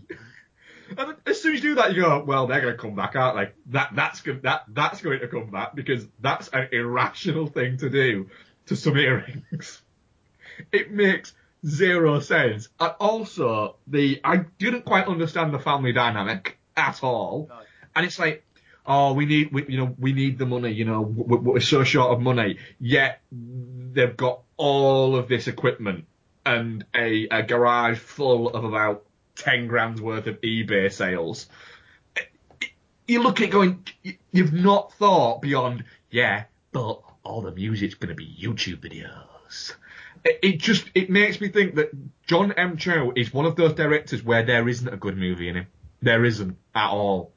And 0.97 1.15
as 1.25 1.41
soon 1.41 1.55
as 1.55 1.63
you 1.63 1.71
do 1.71 1.75
that, 1.75 1.93
you 1.93 2.01
go, 2.01 2.23
well, 2.23 2.47
they're 2.47 2.61
going 2.61 2.73
to 2.73 2.81
come 2.81 2.95
back, 2.95 3.15
aren't 3.15 3.37
they? 3.37 3.53
That 3.71 3.91
that's 3.95 4.21
going 4.21 4.41
that 4.41 4.63
that's 4.69 5.01
going 5.01 5.19
to 5.19 5.27
come 5.27 5.49
back 5.49 5.75
because 5.75 6.05
that's 6.19 6.47
an 6.49 6.69
irrational 6.71 7.47
thing 7.47 7.77
to 7.77 7.89
do 7.89 8.29
to 8.67 8.75
some 8.75 8.97
earrings. 8.97 9.81
It 10.73 10.91
makes 10.91 11.31
zero 11.65 12.19
sense. 12.19 12.67
And 12.81 12.93
also, 12.99 13.77
the 13.87 14.19
I 14.25 14.43
didn't 14.57 14.83
quite 14.83 15.07
understand 15.07 15.53
the 15.53 15.59
family 15.59 15.93
dynamic 15.93 16.57
at 16.75 17.01
all. 17.01 17.47
No. 17.49 17.59
And 17.95 18.05
it's 18.05 18.19
like, 18.19 18.45
oh, 18.85 19.13
we 19.13 19.25
need, 19.25 19.53
we, 19.53 19.65
you 19.67 19.77
know, 19.77 19.95
we 19.97 20.11
need 20.11 20.37
the 20.37 20.45
money. 20.45 20.71
You 20.71 20.83
know, 20.83 21.01
we're, 21.01 21.37
we're 21.37 21.59
so 21.61 21.85
short 21.85 22.11
of 22.11 22.19
money. 22.19 22.57
Yet 22.79 23.21
they've 23.31 24.17
got 24.17 24.41
all 24.57 25.15
of 25.15 25.27
this 25.29 25.47
equipment 25.47 26.05
and 26.45 26.85
a, 26.95 27.27
a 27.29 27.43
garage 27.43 27.99
full 27.99 28.49
of 28.49 28.63
about 28.63 29.05
ten 29.39 29.67
grand's 29.67 30.01
worth 30.01 30.27
of 30.27 30.39
eBay 30.41 30.91
sales. 30.91 31.47
You 33.07 33.23
look 33.23 33.41
at 33.41 33.49
going, 33.49 33.85
you've 34.31 34.53
not 34.53 34.93
thought 34.93 35.41
beyond, 35.41 35.83
yeah, 36.11 36.43
but 36.71 37.01
all 37.23 37.41
the 37.41 37.51
music's 37.51 37.95
going 37.95 38.09
to 38.09 38.15
be 38.15 38.27
YouTube 38.27 38.81
videos. 38.81 39.73
It, 40.23 40.39
it 40.43 40.57
just, 40.59 40.89
it 40.93 41.09
makes 41.09 41.41
me 41.41 41.49
think 41.49 41.75
that 41.75 41.89
Jon 42.27 42.51
M. 42.51 42.77
Chu 42.77 43.13
is 43.15 43.33
one 43.33 43.45
of 43.45 43.55
those 43.55 43.73
directors 43.73 44.23
where 44.23 44.43
there 44.43 44.67
isn't 44.67 44.87
a 44.87 44.97
good 44.97 45.17
movie 45.17 45.49
in 45.49 45.55
him. 45.55 45.67
There 46.01 46.23
isn't 46.23 46.57
at 46.75 46.89
all. 46.89 47.33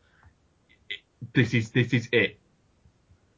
This 1.34 1.54
is, 1.54 1.70
this 1.70 1.94
is 1.94 2.08
it. 2.12 2.38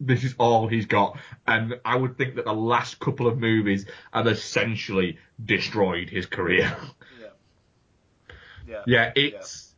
This 0.00 0.24
is 0.24 0.34
all 0.38 0.66
he's 0.66 0.86
got. 0.86 1.18
And 1.46 1.78
I 1.84 1.96
would 1.96 2.18
think 2.18 2.34
that 2.34 2.46
the 2.46 2.52
last 2.52 2.98
couple 2.98 3.28
of 3.28 3.38
movies 3.38 3.86
have 4.12 4.26
essentially 4.26 5.18
destroyed 5.42 6.10
his 6.10 6.26
career. 6.26 6.76
Yeah. 8.66 8.82
Yeah. 8.86 9.12
Yeah, 9.16 9.22
it's 9.38 9.74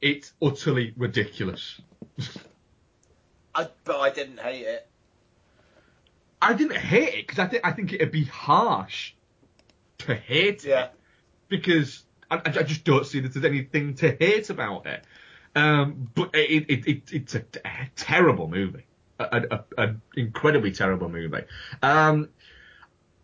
it's 0.00 0.32
utterly 0.42 0.92
ridiculous. 0.96 1.80
I, 3.54 3.68
but 3.84 4.00
I 4.00 4.10
didn't 4.10 4.40
hate 4.40 4.66
it. 4.66 4.86
I 6.42 6.52
didn't 6.52 6.76
hate 6.76 7.14
it 7.14 7.26
because 7.26 7.38
I 7.38 7.46
think 7.46 7.64
I 7.64 7.72
think 7.72 7.92
it'd 7.92 8.10
be 8.10 8.24
harsh 8.24 9.14
to 9.98 10.14
hate 10.14 10.64
Yeah. 10.64 10.84
it 10.84 10.92
because 11.48 12.04
I, 12.30 12.36
I 12.44 12.62
just 12.62 12.84
don't 12.84 13.06
see 13.06 13.20
that 13.20 13.32
there's 13.32 13.44
anything 13.44 13.94
to 13.96 14.10
hate 14.18 14.50
about 14.50 14.86
it. 14.86 15.04
Um, 15.56 16.10
but 16.14 16.34
it, 16.34 16.66
it, 16.68 16.86
it 16.88 17.12
it's 17.12 17.34
a, 17.36 17.44
a 17.64 17.88
terrible 17.94 18.48
movie, 18.48 18.84
a, 19.20 19.46
a, 19.78 19.82
a 19.82 19.94
incredibly 20.16 20.72
terrible 20.72 21.08
movie. 21.08 21.44
Um, 21.80 22.28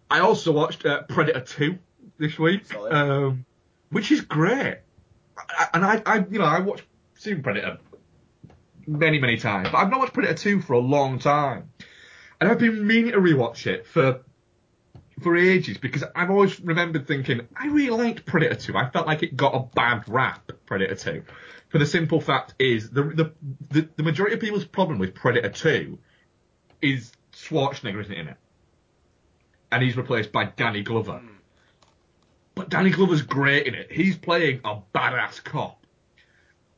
I 0.09 0.21
also 0.21 0.53
watched 0.53 0.87
uh, 0.87 1.03
Predator 1.03 1.41
Two 1.41 1.79
this 2.19 2.39
week, 2.39 2.73
um, 2.77 3.45
which 3.91 4.11
is 4.11 4.21
great. 4.21 4.79
I, 5.37 5.69
and 5.75 5.85
I, 5.85 6.03
I, 6.07 6.27
you 6.31 6.39
know, 6.39 6.45
I 6.45 6.61
watched 6.61 6.85
seen 7.15 7.43
Predator 7.43 7.79
many, 8.87 9.21
many 9.21 9.37
times, 9.37 9.69
but 9.71 9.79
I've 9.79 9.91
not 9.91 10.01
watched 10.01 10.15
Predator 10.15 10.35
Two 10.35 10.61
for 10.61 10.73
a 10.75 10.79
long 10.79 11.19
time, 11.19 11.71
and 12.41 12.51
I've 12.51 12.59
been 12.59 12.87
meaning 12.87 13.13
to 13.13 13.19
rewatch 13.19 13.67
it 13.67 13.87
for 13.87 14.21
for 15.23 15.37
ages 15.37 15.79
because 15.79 16.05
I've 16.15 16.31
always 16.31 16.61
remembered 16.61 17.07
thinking 17.07 17.47
I 17.57 17.67
really 17.67 17.91
liked 17.91 18.25
Predator 18.25 18.55
2. 18.55 18.77
I 18.77 18.89
felt 18.89 19.07
like 19.07 19.23
it 19.23 19.37
got 19.37 19.55
a 19.55 19.61
bad 19.75 20.05
rap, 20.09 20.51
Predator 20.67 20.95
2. 20.95 21.23
For 21.69 21.79
the 21.79 21.87
simple 21.87 22.21
fact 22.21 22.55
is 22.59 22.91
the 22.91 23.03
the 23.03 23.33
the, 23.71 23.89
the 23.97 24.03
majority 24.03 24.35
of 24.35 24.41
people's 24.41 24.65
problem 24.65 24.99
with 24.99 25.15
Predator 25.15 25.51
2 25.51 25.99
is 26.83 27.13
Schwarzenegger 27.33 28.01
isn't 28.01 28.15
in 28.15 28.29
it, 28.29 28.37
and 29.71 29.83
he's 29.83 29.97
replaced 29.97 30.33
by 30.33 30.47
Danny 30.47 30.83
Glover. 30.83 31.21
But 32.61 32.69
Danny 32.69 32.91
Glover's 32.91 33.23
great 33.23 33.67
in 33.67 33.75
it. 33.75 33.91
He's 33.91 34.19
playing 34.19 34.61
a 34.67 34.77
badass 34.95 35.43
cop, 35.43 35.83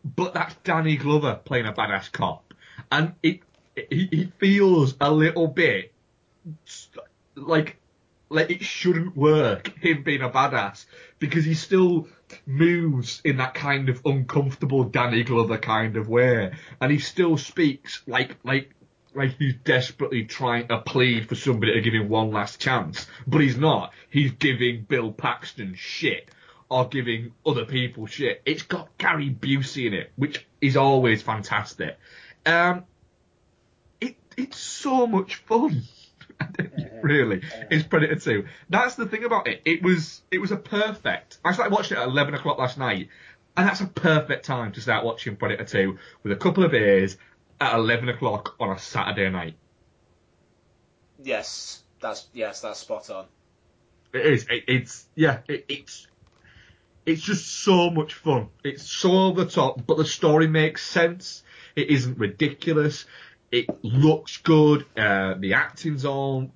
but 0.04 0.32
that's 0.32 0.54
Danny 0.62 0.96
Glover 0.96 1.40
playing 1.44 1.66
a 1.66 1.72
badass 1.72 2.12
cop, 2.12 2.54
and 2.92 3.14
it 3.20 3.40
he, 3.74 4.08
he 4.12 4.32
feels 4.38 4.94
a 5.00 5.10
little 5.10 5.48
bit 5.48 5.92
like 7.34 7.78
like 8.28 8.48
it 8.48 8.62
shouldn't 8.62 9.16
work 9.16 9.76
him 9.80 10.04
being 10.04 10.22
a 10.22 10.30
badass 10.30 10.86
because 11.18 11.44
he 11.44 11.54
still 11.54 12.06
moves 12.46 13.20
in 13.24 13.38
that 13.38 13.54
kind 13.54 13.88
of 13.88 14.02
uncomfortable 14.04 14.84
Danny 14.84 15.24
Glover 15.24 15.58
kind 15.58 15.96
of 15.96 16.08
way, 16.08 16.52
and 16.80 16.92
he 16.92 17.00
still 17.00 17.36
speaks 17.36 18.04
like 18.06 18.36
like 18.44 18.70
like 19.14 19.36
he's 19.38 19.54
desperately 19.64 20.24
trying 20.24 20.68
to 20.68 20.78
plead 20.80 21.28
for 21.28 21.34
somebody 21.34 21.74
to 21.74 21.80
give 21.80 21.94
him 21.94 22.08
one 22.08 22.30
last 22.30 22.60
chance, 22.60 23.06
but 23.26 23.40
he's 23.40 23.56
not. 23.56 23.92
He's 24.10 24.32
giving 24.32 24.82
Bill 24.82 25.12
Paxton 25.12 25.74
shit 25.76 26.30
or 26.68 26.88
giving 26.88 27.32
other 27.44 27.66
people 27.66 28.06
shit. 28.06 28.40
It's 28.46 28.62
got 28.62 28.96
Gary 28.96 29.30
Busey 29.30 29.86
in 29.86 29.94
it, 29.94 30.12
which 30.16 30.46
is 30.60 30.76
always 30.76 31.22
fantastic. 31.22 31.98
Um, 32.46 32.84
it 34.00 34.16
it's 34.36 34.58
so 34.58 35.06
much 35.06 35.36
fun. 35.36 35.82
really, 37.02 37.42
it's 37.70 37.86
Predator 37.86 38.16
2. 38.16 38.46
That's 38.68 38.94
the 38.94 39.06
thing 39.06 39.24
about 39.24 39.46
it. 39.46 39.62
It 39.64 39.82
was 39.82 40.22
it 40.30 40.38
was 40.38 40.50
a 40.50 40.56
perfect. 40.56 41.38
I 41.44 41.52
started 41.52 41.72
watching 41.72 41.98
it 41.98 42.00
at 42.00 42.08
11 42.08 42.34
o'clock 42.34 42.58
last 42.58 42.78
night, 42.78 43.08
and 43.56 43.68
that's 43.68 43.82
a 43.82 43.86
perfect 43.86 44.46
time 44.46 44.72
to 44.72 44.80
start 44.80 45.04
watching 45.04 45.36
Predator 45.36 45.64
2 45.64 45.98
with 46.22 46.32
a 46.32 46.36
couple 46.36 46.64
of 46.64 46.70
beers 46.70 47.16
at 47.62 47.74
11 47.74 48.08
o'clock 48.08 48.54
on 48.60 48.70
a 48.70 48.78
Saturday 48.78 49.30
night. 49.30 49.54
Yes, 51.22 51.82
that's 52.00 52.26
yes, 52.32 52.60
that's 52.60 52.80
spot 52.80 53.08
on. 53.10 53.26
It 54.12 54.26
is. 54.26 54.46
It, 54.50 54.64
it's 54.66 55.06
yeah. 55.14 55.38
It, 55.48 55.64
it's 55.68 56.08
it's 57.06 57.22
just 57.22 57.62
so 57.62 57.90
much 57.90 58.14
fun. 58.14 58.48
It's 58.64 58.90
so 58.90 59.12
over 59.12 59.44
the 59.44 59.50
top, 59.50 59.86
but 59.86 59.96
the 59.96 60.04
story 60.04 60.48
makes 60.48 60.86
sense. 60.86 61.42
It 61.76 61.90
isn't 61.90 62.18
ridiculous. 62.18 63.06
It 63.50 63.66
looks 63.82 64.38
good. 64.38 64.84
Uh, 64.96 65.34
the 65.38 65.54
acting's 65.54 66.04
all 66.04 66.50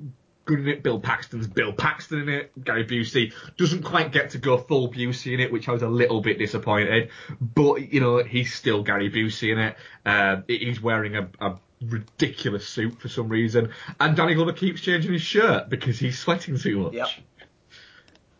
good 0.46 0.60
in 0.60 0.68
it. 0.68 0.82
Bill 0.82 0.98
Paxton's 0.98 1.46
Bill 1.46 1.72
Paxton 1.72 2.20
in 2.20 2.28
it. 2.30 2.64
Gary 2.64 2.86
Busey 2.86 3.34
doesn't 3.58 3.82
quite 3.82 4.12
get 4.12 4.30
to 4.30 4.38
go 4.38 4.56
full 4.56 4.90
Busey 4.90 5.34
in 5.34 5.40
it, 5.40 5.52
which 5.52 5.68
I 5.68 5.72
was 5.72 5.82
a 5.82 5.88
little 5.88 6.22
bit 6.22 6.38
disappointed. 6.38 7.10
But 7.40 7.92
you 7.92 8.00
know, 8.00 8.22
he's 8.24 8.54
still 8.54 8.82
Gary 8.82 9.10
Busey 9.10 9.52
in 9.52 9.58
it. 9.58 9.76
Uh, 10.06 10.40
he's 10.46 10.80
wearing 10.80 11.16
a, 11.16 11.28
a 11.40 11.56
ridiculous 11.82 12.66
suit 12.66 12.98
for 13.00 13.08
some 13.08 13.28
reason, 13.28 13.70
and 14.00 14.16
Danny 14.16 14.34
Glover 14.34 14.52
keeps 14.52 14.80
changing 14.80 15.12
his 15.12 15.22
shirt 15.22 15.68
because 15.68 15.98
he's 15.98 16.18
sweating 16.18 16.58
too 16.58 16.78
much. 16.78 16.94
Yep. 16.94 17.08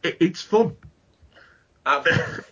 It, 0.04 0.16
it's 0.20 0.40
fun. 0.40 0.76
Um, 1.84 2.04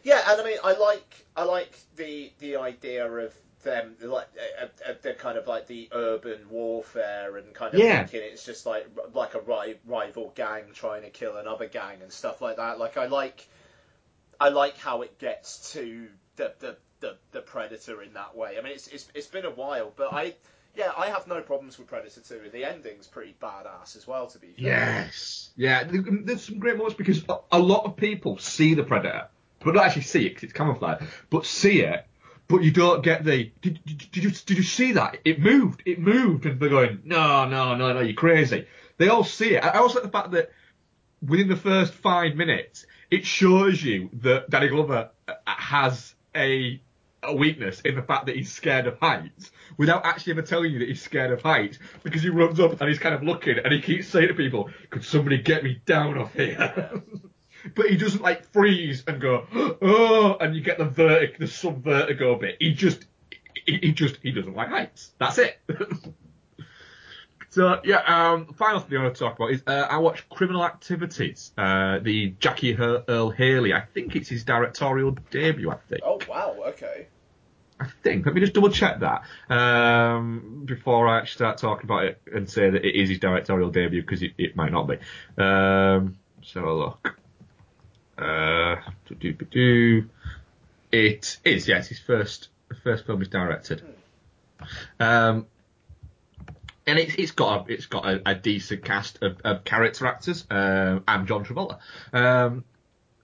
yeah, 0.04 0.22
and 0.28 0.40
I 0.40 0.44
mean, 0.44 0.58
I 0.62 0.72
like 0.76 1.26
I 1.36 1.44
like 1.44 1.72
the 1.96 2.30
the 2.38 2.56
idea 2.56 3.06
of 3.10 3.34
them 3.64 3.96
like 4.02 4.28
uh, 4.62 4.66
uh, 4.88 4.94
the 5.02 5.14
kind 5.14 5.36
of 5.38 5.46
like 5.46 5.66
the 5.66 5.88
urban 5.92 6.48
warfare 6.50 7.36
and 7.36 7.52
kind 7.54 7.74
of 7.74 7.80
Yeah. 7.80 8.04
thinking 8.06 8.28
it's 8.32 8.44
just 8.44 8.66
like 8.66 8.86
like 9.12 9.34
a 9.34 9.40
ri- 9.40 9.78
rival 9.86 10.32
gang 10.34 10.64
trying 10.74 11.02
to 11.02 11.10
kill 11.10 11.36
another 11.36 11.66
gang 11.66 12.02
and 12.02 12.12
stuff 12.12 12.40
like 12.40 12.56
that. 12.56 12.78
Like 12.78 12.96
I 12.96 13.06
like 13.06 13.48
I 14.40 14.50
like 14.50 14.76
how 14.78 15.02
it 15.02 15.18
gets 15.18 15.72
to 15.72 16.08
the 16.36 16.52
the, 16.60 16.76
the, 17.00 17.16
the 17.32 17.40
predator 17.40 18.02
in 18.02 18.12
that 18.14 18.36
way. 18.36 18.56
I 18.58 18.62
mean, 18.62 18.72
it's, 18.72 18.88
it's 18.88 19.08
it's 19.14 19.26
been 19.26 19.44
a 19.44 19.50
while, 19.50 19.92
but 19.96 20.12
I 20.12 20.34
yeah 20.76 20.92
I 20.96 21.06
have 21.08 21.26
no 21.26 21.40
problems 21.40 21.78
with 21.78 21.86
Predator 21.88 22.20
Two. 22.20 22.40
The 22.52 22.64
ending's 22.64 23.06
pretty 23.06 23.34
badass 23.40 23.96
as 23.96 24.06
well, 24.06 24.26
to 24.28 24.38
be 24.38 24.48
fair. 24.48 24.64
Yes. 24.66 25.50
Yeah, 25.56 25.84
there's 25.88 26.42
some 26.44 26.58
great 26.58 26.76
moments 26.76 26.96
because 26.96 27.24
a- 27.28 27.38
a 27.52 27.58
lot 27.58 27.84
of 27.84 27.96
people 27.96 28.38
see 28.38 28.74
the 28.74 28.82
Predator, 28.82 29.28
but 29.60 29.74
not 29.74 29.86
actually 29.86 30.02
see 30.02 30.26
it 30.26 30.30
because 30.30 30.44
it's 30.44 30.52
camouflage, 30.52 31.02
but 31.30 31.46
see 31.46 31.82
it, 31.82 32.04
but 32.48 32.62
you 32.62 32.70
don't 32.70 33.02
get 33.02 33.24
the, 33.24 33.50
did, 33.60 33.80
did, 33.84 34.10
did 34.10 34.24
you 34.24 34.30
did 34.30 34.56
you 34.56 34.62
see 34.62 34.92
that? 34.92 35.18
It 35.24 35.40
moved, 35.40 35.82
it 35.86 35.98
moved, 35.98 36.46
and 36.46 36.60
they're 36.60 36.68
going, 36.68 37.00
no, 37.04 37.48
no, 37.48 37.74
no, 37.74 37.92
no, 37.92 38.00
you're 38.00 38.14
crazy. 38.14 38.66
They 38.98 39.08
all 39.08 39.24
see 39.24 39.54
it. 39.56 39.64
I 39.64 39.78
also 39.78 39.94
like 39.94 40.04
the 40.04 40.18
fact 40.18 40.30
that 40.32 40.52
within 41.26 41.48
the 41.48 41.56
first 41.56 41.94
five 41.94 42.34
minutes, 42.34 42.86
it 43.10 43.24
shows 43.24 43.82
you 43.82 44.10
that 44.22 44.50
Danny 44.50 44.68
Glover 44.68 45.10
uh, 45.26 45.32
has 45.46 46.14
a 46.34 46.80
a 47.26 47.34
weakness 47.34 47.80
in 47.80 47.94
the 47.94 48.02
fact 48.02 48.26
that 48.26 48.36
he's 48.36 48.52
scared 48.52 48.86
of 48.86 48.98
heights 48.98 49.50
without 49.76 50.04
actually 50.04 50.32
ever 50.32 50.42
telling 50.42 50.72
you 50.72 50.78
that 50.80 50.88
he's 50.88 51.02
scared 51.02 51.30
of 51.30 51.40
heights 51.42 51.78
because 52.02 52.22
he 52.22 52.28
runs 52.28 52.60
up 52.60 52.78
and 52.80 52.88
he's 52.88 52.98
kind 52.98 53.14
of 53.14 53.22
looking 53.22 53.56
and 53.58 53.72
he 53.72 53.80
keeps 53.80 54.08
saying 54.08 54.28
to 54.28 54.34
people, 54.34 54.70
could 54.90 55.04
somebody 55.04 55.38
get 55.38 55.64
me 55.64 55.80
down 55.86 56.18
off 56.18 56.34
here? 56.34 57.02
but 57.74 57.86
he 57.86 57.96
doesn't 57.96 58.22
like 58.22 58.52
freeze 58.52 59.04
and 59.06 59.20
go, 59.20 59.46
oh, 59.82 60.36
and 60.40 60.54
you 60.54 60.62
get 60.62 60.78
the 60.78 60.86
vertic, 60.86 61.38
the 61.38 61.46
sub 61.46 61.82
vertigo 61.82 62.36
bit. 62.36 62.56
He 62.60 62.74
just, 62.74 63.04
he, 63.66 63.78
he 63.78 63.92
just, 63.92 64.16
he 64.22 64.32
doesn't 64.32 64.54
like 64.54 64.68
heights. 64.68 65.12
That's 65.18 65.38
it. 65.38 65.58
So 67.54 67.80
yeah, 67.84 67.98
um, 67.98 68.52
final 68.54 68.80
thing 68.80 68.98
I 68.98 69.02
want 69.04 69.14
to 69.14 69.20
talk 69.20 69.36
about 69.36 69.52
is 69.52 69.62
uh, 69.64 69.86
I 69.88 69.98
watched 69.98 70.28
Criminal 70.28 70.64
Activities, 70.64 71.52
uh, 71.56 72.00
the 72.00 72.34
Jackie 72.40 72.72
Her- 72.72 73.04
Earle 73.06 73.30
Haley. 73.30 73.72
I 73.72 73.82
think 73.82 74.16
it's 74.16 74.28
his 74.28 74.42
directorial 74.42 75.16
debut. 75.30 75.70
I 75.70 75.76
think. 75.88 76.00
Oh 76.04 76.18
wow, 76.28 76.56
okay. 76.70 77.06
I 77.78 77.86
think. 78.02 78.26
Let 78.26 78.34
me 78.34 78.40
just 78.40 78.54
double 78.54 78.70
check 78.70 78.98
that 79.00 79.22
um, 79.54 80.62
before 80.64 81.06
I 81.06 81.18
actually 81.18 81.36
start 81.36 81.58
talking 81.58 81.84
about 81.84 82.06
it 82.06 82.20
and 82.32 82.50
say 82.50 82.70
that 82.70 82.84
it 82.84 83.00
is 83.00 83.08
his 83.08 83.20
directorial 83.20 83.70
debut 83.70 84.02
because 84.02 84.24
it, 84.24 84.32
it 84.36 84.56
might 84.56 84.72
not 84.72 84.88
be. 84.88 84.96
Um, 85.40 86.16
a 86.56 86.60
look. 86.60 87.20
Uh. 88.18 88.76
It 90.92 91.38
is, 91.44 91.66
yes, 91.66 91.88
his 91.88 91.98
first 91.98 92.48
first 92.82 93.06
film 93.06 93.20
he's 93.20 93.28
directed. 93.28 93.82
Um, 95.00 95.46
and 96.86 96.98
it's 96.98 97.14
it's 97.16 97.32
got 97.32 97.68
a, 97.68 97.72
it's 97.72 97.86
got 97.86 98.06
a, 98.06 98.22
a 98.24 98.34
decent 98.34 98.84
cast 98.84 99.22
of, 99.22 99.40
of 99.44 99.64
character 99.64 100.06
actors. 100.06 100.46
Um, 100.50 101.04
and 101.08 101.26
John 101.26 101.44
Travolta. 101.44 101.78
Um, 102.12 102.64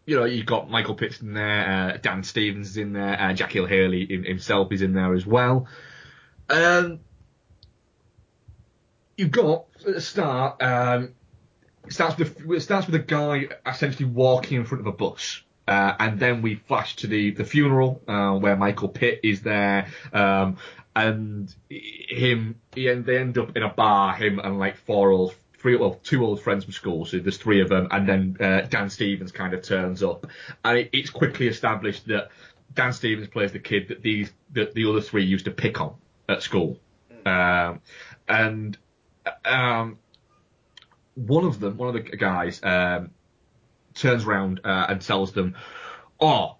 you 0.06 0.16
know, 0.16 0.24
you've 0.24 0.46
got 0.46 0.68
Michael 0.68 0.94
Pitts 0.94 1.20
in 1.20 1.34
there, 1.34 1.92
uh, 1.94 1.96
Dan 1.98 2.24
Stevens 2.24 2.70
is 2.70 2.76
in 2.76 2.92
there, 2.92 3.20
uh, 3.20 3.32
Jackie 3.32 3.60
Earle 3.60 3.66
Haley 3.66 4.02
in, 4.02 4.24
himself 4.24 4.72
is 4.72 4.82
in 4.82 4.92
there 4.92 5.14
as 5.14 5.24
well. 5.24 5.68
Um, 6.48 6.98
you've 9.16 9.30
got 9.30 9.66
at 9.86 9.94
the 9.94 10.00
start. 10.00 10.60
Um, 10.60 11.14
it 11.90 11.94
starts 11.94 12.16
with 12.16 12.50
it 12.50 12.60
starts 12.60 12.86
with 12.86 12.94
a 12.94 13.00
guy 13.00 13.48
essentially 13.66 14.06
walking 14.06 14.58
in 14.58 14.64
front 14.64 14.80
of 14.80 14.86
a 14.86 14.92
bus. 14.92 15.42
Uh, 15.68 15.94
and 16.00 16.18
then 16.18 16.42
we 16.42 16.56
flash 16.56 16.96
to 16.96 17.06
the, 17.06 17.30
the 17.30 17.44
funeral, 17.44 18.00
uh, 18.08 18.32
where 18.32 18.56
Michael 18.56 18.88
Pitt 18.88 19.20
is 19.22 19.42
there, 19.42 19.86
um, 20.12 20.56
and 20.96 21.54
him, 21.68 22.56
he, 22.74 22.92
they 22.92 23.18
end 23.18 23.38
up 23.38 23.56
in 23.56 23.62
a 23.62 23.68
bar, 23.68 24.14
him 24.14 24.40
and 24.40 24.58
like 24.58 24.76
four 24.78 25.12
old, 25.12 25.32
three, 25.58 25.76
well, 25.76 26.00
two 26.02 26.24
old 26.24 26.42
friends 26.42 26.64
from 26.64 26.72
school, 26.72 27.04
so 27.04 27.18
there's 27.20 27.36
three 27.36 27.60
of 27.60 27.68
them, 27.68 27.86
and 27.92 28.08
then, 28.08 28.36
uh, 28.40 28.62
Dan 28.62 28.90
Stevens 28.90 29.30
kind 29.30 29.54
of 29.54 29.62
turns 29.62 30.02
up, 30.02 30.26
and 30.64 30.78
it, 30.78 30.90
it's 30.92 31.10
quickly 31.10 31.46
established 31.46 32.04
that 32.08 32.30
Dan 32.74 32.92
Stevens 32.92 33.28
plays 33.28 33.52
the 33.52 33.60
kid 33.60 33.88
that 33.88 34.02
these, 34.02 34.32
that 34.54 34.74
the 34.74 34.90
other 34.90 35.00
three 35.00 35.24
used 35.24 35.44
to 35.44 35.52
pick 35.52 35.80
on 35.80 35.94
at 36.28 36.42
school. 36.42 36.80
Um, 37.24 37.80
and, 38.28 38.76
um, 39.44 39.98
one 41.26 41.44
of 41.44 41.60
them, 41.60 41.76
one 41.76 41.94
of 41.94 41.94
the 41.94 42.16
guys, 42.16 42.60
um, 42.62 43.10
turns 43.94 44.24
around 44.24 44.60
uh, 44.64 44.86
and 44.88 45.00
tells 45.00 45.32
them, 45.32 45.56
"Oh, 46.20 46.56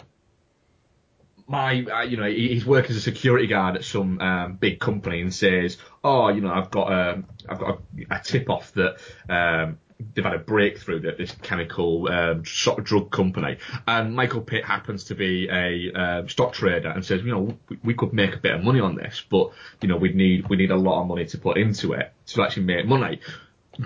my, 1.47 1.83
uh, 1.83 2.03
you 2.03 2.17
know, 2.17 2.29
he's 2.29 2.65
working 2.65 2.93
as 2.93 2.97
a 2.97 3.01
security 3.01 3.47
guard 3.47 3.77
at 3.77 3.85
some 3.85 4.21
um, 4.21 4.55
big 4.55 4.79
company 4.79 5.21
and 5.21 5.35
says, 5.35 5.79
"Oh, 6.05 6.29
you 6.29 6.41
know, 6.41 6.53
I've 6.53 6.71
got 6.71 6.93
a, 6.93 7.23
I've 7.49 7.59
got 7.59 7.81
a, 8.11 8.17
a 8.17 8.21
tip 8.23 8.51
off 8.51 8.73
that." 8.75 8.97
Um, 9.29 9.79
They've 10.15 10.25
had 10.25 10.33
a 10.33 10.39
breakthrough 10.39 11.07
at 11.07 11.19
this 11.19 11.33
chemical 11.43 12.11
um, 12.11 12.47
sort 12.47 12.79
of 12.79 12.87
drug 12.87 13.11
company, 13.11 13.59
and 13.87 14.17
Michael 14.17 14.41
Pitt 14.41 14.65
happens 14.65 15.05
to 15.05 15.15
be 15.15 15.47
a 15.51 15.93
um, 15.93 16.29
stock 16.31 16.55
trader 16.55 16.89
and 16.89 17.05
says, 17.05 17.23
you 17.23 17.31
know, 17.31 17.59
we, 17.69 17.79
we 17.85 17.95
could 17.95 18.15
make 18.15 18.35
a 18.35 18.39
bit 18.39 18.55
of 18.55 18.65
money 18.65 18.81
on 18.81 18.95
this, 18.95 19.23
but 19.29 19.51
you 19.83 19.89
know, 19.89 19.99
we 19.99 20.15
need 20.15 20.49
we 20.49 20.57
need 20.57 20.71
a 20.71 20.77
lot 20.77 21.03
of 21.03 21.07
money 21.07 21.27
to 21.27 21.37
put 21.37 21.59
into 21.59 21.93
it 21.93 22.15
to 22.29 22.43
actually 22.43 22.63
make 22.63 22.87
money. 22.87 23.21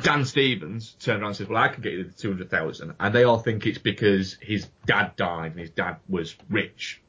Dan 0.02 0.24
Stevens 0.24 0.96
turned 0.98 1.20
around 1.20 1.30
and 1.30 1.36
says, 1.36 1.48
well, 1.48 1.62
I 1.62 1.68
can 1.68 1.82
get 1.82 1.92
you 1.92 2.04
the 2.04 2.12
200,000. 2.12 2.94
And 2.98 3.14
they 3.14 3.24
all 3.24 3.38
think 3.38 3.66
it's 3.66 3.78
because 3.78 4.38
his 4.40 4.66
dad 4.86 5.14
died 5.16 5.52
and 5.52 5.60
his 5.60 5.70
dad 5.70 5.96
was 6.08 6.34
rich. 6.48 7.02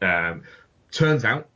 Um, 0.00 0.42
turns 0.90 1.24
out 1.24 1.48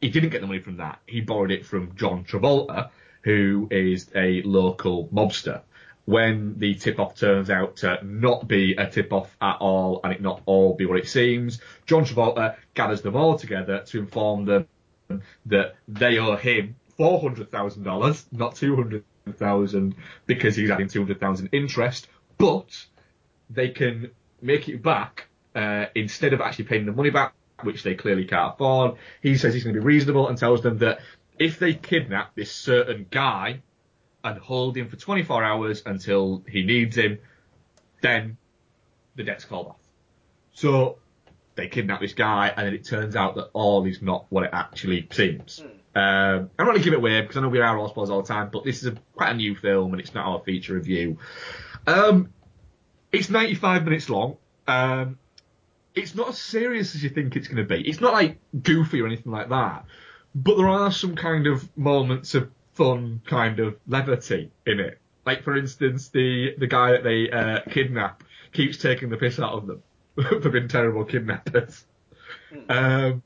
he 0.00 0.08
didn't 0.10 0.30
get 0.30 0.40
the 0.40 0.46
money 0.46 0.60
from 0.60 0.78
that. 0.78 1.00
He 1.06 1.20
borrowed 1.20 1.50
it 1.50 1.64
from 1.64 1.94
John 1.94 2.24
Travolta, 2.24 2.90
who 3.22 3.68
is 3.70 4.10
a 4.14 4.42
local 4.42 5.08
mobster. 5.08 5.62
When 6.04 6.58
the 6.58 6.74
tip-off 6.74 7.14
turns 7.14 7.48
out 7.48 7.76
to 7.76 7.98
not 8.04 8.46
be 8.46 8.74
a 8.74 8.90
tip-off 8.90 9.34
at 9.40 9.56
all 9.60 10.00
and 10.04 10.12
it 10.12 10.20
not 10.20 10.42
all 10.44 10.74
be 10.74 10.84
what 10.84 10.98
it 10.98 11.08
seems, 11.08 11.60
John 11.86 12.04
Travolta 12.04 12.56
gathers 12.74 13.00
them 13.00 13.16
all 13.16 13.38
together 13.38 13.82
to 13.86 13.98
inform 14.00 14.44
them 14.44 14.66
that 15.46 15.76
they 15.88 16.18
owe 16.18 16.36
him 16.36 16.76
four 16.98 17.20
hundred 17.20 17.50
thousand 17.50 17.84
dollars, 17.84 18.26
not 18.32 18.56
two 18.56 18.76
hundred 18.76 19.04
thousand, 19.32 19.94
because 20.26 20.56
he's 20.56 20.70
adding 20.70 20.88
two 20.88 21.00
hundred 21.00 21.20
thousand 21.20 21.50
interest. 21.52 22.08
But 22.38 22.86
they 23.50 23.70
can 23.70 24.10
make 24.40 24.68
it 24.68 24.82
back 24.82 25.28
uh, 25.54 25.86
instead 25.94 26.32
of 26.32 26.40
actually 26.40 26.66
paying 26.66 26.86
the 26.86 26.92
money 26.92 27.10
back, 27.10 27.34
which 27.62 27.82
they 27.82 27.94
clearly 27.94 28.24
can't 28.24 28.54
afford. 28.54 28.96
He 29.22 29.36
says 29.36 29.54
he's 29.54 29.64
going 29.64 29.74
to 29.74 29.80
be 29.80 29.86
reasonable 29.86 30.28
and 30.28 30.36
tells 30.36 30.62
them 30.62 30.78
that 30.78 31.00
if 31.38 31.58
they 31.58 31.74
kidnap 31.74 32.34
this 32.34 32.52
certain 32.52 33.06
guy 33.10 33.62
and 34.22 34.38
hold 34.38 34.76
him 34.76 34.88
for 34.88 34.96
24 34.96 35.44
hours 35.44 35.82
until 35.84 36.42
he 36.48 36.64
needs 36.64 36.96
him, 36.96 37.18
then 38.00 38.36
the 39.16 39.24
debt's 39.24 39.44
called 39.44 39.68
off. 39.68 39.76
So 40.52 40.98
they 41.56 41.68
kidnap 41.68 42.00
this 42.00 42.14
guy, 42.14 42.52
and 42.56 42.66
then 42.66 42.74
it 42.74 42.84
turns 42.84 43.16
out 43.16 43.36
that 43.36 43.50
all 43.52 43.84
is 43.86 44.02
not 44.02 44.26
what 44.28 44.44
it 44.44 44.50
actually 44.52 45.06
seems. 45.12 45.62
Um, 45.94 46.50
I'm 46.58 46.66
not 46.66 46.72
going 46.72 46.78
to 46.78 46.84
give 46.84 46.92
it 46.92 46.96
away 46.98 47.20
because 47.20 47.36
I 47.36 47.40
know 47.40 47.48
we 47.48 47.60
are 47.60 47.78
all 47.78 47.88
spoilers 47.88 48.10
all 48.10 48.22
the 48.22 48.28
time, 48.28 48.50
but 48.52 48.64
this 48.64 48.82
is 48.82 48.86
a, 48.88 48.96
quite 49.14 49.30
a 49.30 49.34
new 49.34 49.54
film 49.54 49.92
and 49.92 50.00
it's 50.00 50.14
not 50.14 50.26
our 50.26 50.40
feature 50.40 50.74
review. 50.74 51.18
Um, 51.86 52.32
it's 53.12 53.30
95 53.30 53.84
minutes 53.84 54.10
long. 54.10 54.36
Um, 54.66 55.18
it's 55.94 56.14
not 56.14 56.30
as 56.30 56.38
serious 56.38 56.94
as 56.94 57.02
you 57.04 57.10
think 57.10 57.36
it's 57.36 57.46
going 57.46 57.58
to 57.58 57.64
be. 57.64 57.88
It's 57.88 58.00
not 58.00 58.12
like 58.12 58.38
goofy 58.62 59.00
or 59.00 59.06
anything 59.06 59.30
like 59.30 59.50
that, 59.50 59.84
but 60.34 60.56
there 60.56 60.68
are 60.68 60.90
some 60.90 61.14
kind 61.14 61.46
of 61.46 61.76
moments 61.76 62.34
of 62.34 62.50
fun, 62.72 63.22
kind 63.24 63.60
of 63.60 63.76
levity 63.86 64.50
in 64.66 64.80
it. 64.80 64.98
Like 65.24 65.44
for 65.44 65.56
instance, 65.56 66.08
the 66.08 66.54
the 66.58 66.66
guy 66.66 66.92
that 66.92 67.04
they 67.04 67.30
uh, 67.30 67.60
kidnap 67.70 68.24
keeps 68.52 68.78
taking 68.78 69.08
the 69.08 69.16
piss 69.16 69.38
out 69.38 69.52
of 69.52 69.66
them 69.66 69.82
for 70.42 70.50
being 70.50 70.68
terrible 70.68 71.04
kidnappers. 71.04 71.84
Um, 72.68 73.22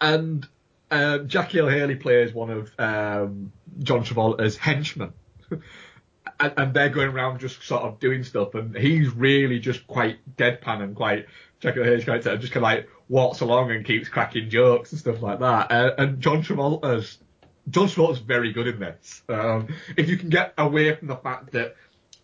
and 0.00 0.46
um, 0.90 1.28
Jackie 1.28 1.60
Earle 1.60 1.68
Haley 1.68 1.96
plays 1.96 2.32
one 2.32 2.50
of 2.50 2.70
um, 2.78 3.52
John 3.80 4.04
Travolta's 4.04 4.56
henchmen. 4.56 5.12
and, 6.40 6.52
and 6.56 6.74
they're 6.74 6.88
going 6.88 7.08
around 7.08 7.40
just 7.40 7.62
sort 7.62 7.82
of 7.82 7.98
doing 7.98 8.24
stuff, 8.24 8.54
and 8.54 8.76
he's 8.76 9.08
really 9.10 9.58
just 9.58 9.86
quite 9.86 10.18
deadpan 10.36 10.82
and 10.82 10.96
quite 10.96 11.26
Jackie 11.60 11.80
O'Hare's 11.80 12.04
character, 12.04 12.36
just 12.36 12.52
kind 12.52 12.64
of 12.64 12.70
like 12.70 12.88
walks 13.08 13.40
along 13.40 13.70
and 13.70 13.84
keeps 13.84 14.08
cracking 14.08 14.50
jokes 14.50 14.92
and 14.92 15.00
stuff 15.00 15.22
like 15.22 15.40
that. 15.40 15.70
Uh, 15.70 15.94
and 15.98 16.20
John 16.20 16.42
Travolta's 16.42 17.18
John 17.70 17.88
Travolta's 17.88 18.18
very 18.18 18.52
good 18.52 18.66
in 18.66 18.78
this. 18.78 19.22
Um, 19.28 19.68
if 19.96 20.08
you 20.08 20.16
can 20.16 20.28
get 20.28 20.54
away 20.56 20.94
from 20.94 21.08
the 21.08 21.16
fact 21.16 21.52
that 21.52 21.76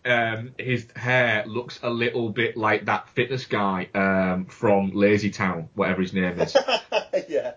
um, 0.05 0.53
his 0.57 0.87
hair 0.95 1.45
looks 1.47 1.79
a 1.83 1.89
little 1.89 2.29
bit 2.29 2.55
like 2.55 2.85
that 2.85 3.09
fitness 3.09 3.45
guy 3.45 3.89
um, 3.93 4.45
from 4.45 4.91
Lazy 4.91 5.31
Town, 5.31 5.69
whatever 5.73 6.01
his 6.01 6.13
name 6.13 6.39
is. 6.39 6.55
yeah. 7.29 7.53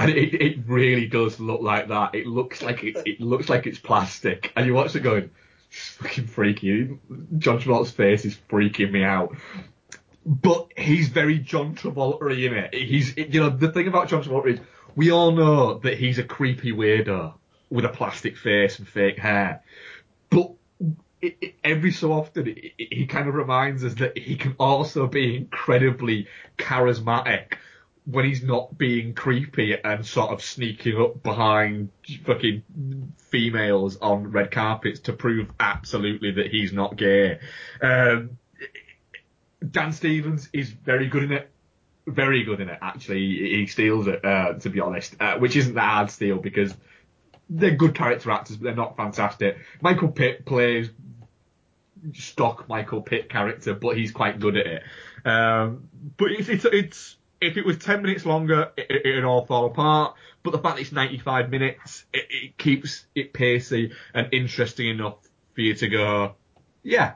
And 0.00 0.10
it, 0.12 0.34
it 0.40 0.58
really 0.66 1.06
does 1.08 1.38
look 1.38 1.60
like 1.60 1.88
that. 1.88 2.14
It 2.14 2.26
looks 2.26 2.62
like 2.62 2.82
it, 2.82 2.96
it 3.04 3.20
looks 3.20 3.50
like 3.50 3.66
it's 3.66 3.78
plastic. 3.78 4.50
And 4.56 4.64
you 4.64 4.72
watch 4.72 4.96
it 4.96 5.00
going, 5.00 5.28
it's 5.70 5.88
fucking 5.90 6.26
freaky. 6.26 6.98
John 7.36 7.60
Travolta's 7.60 7.90
face 7.90 8.24
is 8.24 8.34
freaking 8.48 8.92
me 8.92 9.04
out. 9.04 9.36
But 10.24 10.68
he's 10.74 11.08
very 11.10 11.38
John 11.38 11.74
Travolta 11.74 12.30
in 12.32 12.54
it. 12.54 12.72
He's, 12.72 13.14
you 13.14 13.40
know, 13.40 13.50
the 13.50 13.70
thing 13.70 13.88
about 13.88 14.08
John 14.08 14.24
Travolta 14.24 14.54
is 14.54 14.60
we 14.96 15.10
all 15.10 15.32
know 15.32 15.78
that 15.80 15.98
he's 15.98 16.18
a 16.18 16.24
creepy 16.24 16.72
weirdo 16.72 17.34
with 17.68 17.84
a 17.84 17.90
plastic 17.90 18.38
face 18.38 18.78
and 18.78 18.88
fake 18.88 19.18
hair. 19.18 19.62
But 20.30 20.52
it, 21.20 21.36
it, 21.42 21.54
every 21.62 21.92
so 21.92 22.14
often, 22.14 22.48
it, 22.48 22.72
he 22.78 23.04
kind 23.06 23.28
of 23.28 23.34
reminds 23.34 23.84
us 23.84 23.92
that 23.96 24.16
he 24.16 24.36
can 24.36 24.56
also 24.58 25.06
be 25.06 25.36
incredibly 25.36 26.26
charismatic 26.56 27.56
when 28.04 28.24
he's 28.24 28.42
not 28.42 28.76
being 28.76 29.14
creepy 29.14 29.76
and 29.82 30.04
sort 30.04 30.30
of 30.30 30.42
sneaking 30.42 31.00
up 31.00 31.22
behind 31.22 31.90
fucking 32.24 32.62
females 33.18 33.98
on 33.98 34.30
red 34.32 34.50
carpets 34.50 35.00
to 35.00 35.12
prove 35.12 35.48
absolutely 35.60 36.32
that 36.32 36.46
he's 36.46 36.72
not 36.72 36.96
gay. 36.96 37.38
Um, 37.80 38.38
Dan 39.68 39.92
Stevens 39.92 40.48
is 40.52 40.70
very 40.70 41.06
good 41.06 41.24
in 41.24 41.32
it. 41.32 41.50
Very 42.06 42.42
good 42.44 42.60
in 42.60 42.68
it, 42.68 42.78
actually. 42.80 43.20
He 43.20 43.66
steals 43.66 44.06
it, 44.06 44.24
uh, 44.24 44.54
to 44.54 44.70
be 44.70 44.80
honest, 44.80 45.14
uh, 45.20 45.38
which 45.38 45.54
isn't 45.54 45.74
that 45.74 45.80
hard 45.80 46.10
steal 46.10 46.38
because 46.38 46.74
they're 47.48 47.76
good 47.76 47.94
character 47.94 48.30
actors, 48.30 48.56
but 48.56 48.64
they're 48.64 48.74
not 48.74 48.96
fantastic. 48.96 49.58
Michael 49.80 50.08
Pitt 50.08 50.46
plays 50.46 50.90
stock 52.14 52.68
Michael 52.68 53.02
Pitt 53.02 53.28
character, 53.28 53.74
but 53.74 53.96
he's 53.96 54.12
quite 54.12 54.40
good 54.40 54.56
at 54.56 54.66
it. 54.66 54.82
Um, 55.24 55.88
but 56.16 56.32
it's, 56.32 56.48
it's, 56.48 56.64
it's, 56.64 57.16
if 57.40 57.56
it 57.56 57.64
was 57.64 57.78
10 57.78 58.02
minutes 58.02 58.26
longer, 58.26 58.72
it, 58.76 59.06
it'd 59.06 59.24
all 59.24 59.44
fall 59.46 59.66
apart. 59.66 60.14
But 60.42 60.52
the 60.52 60.58
fact 60.58 60.76
that 60.76 60.82
it's 60.82 60.92
95 60.92 61.50
minutes, 61.50 62.04
it, 62.12 62.26
it 62.30 62.58
keeps 62.58 63.06
it 63.14 63.32
pacey 63.32 63.92
and 64.14 64.28
interesting 64.32 64.88
enough 64.88 65.16
for 65.54 65.60
you 65.60 65.74
to 65.74 65.88
go, 65.88 66.34
yeah. 66.82 67.14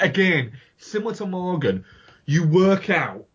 Again, 0.00 0.52
similar 0.78 1.14
to 1.14 1.26
Morgan, 1.26 1.84
you 2.26 2.46
work 2.46 2.90
out 2.90 3.26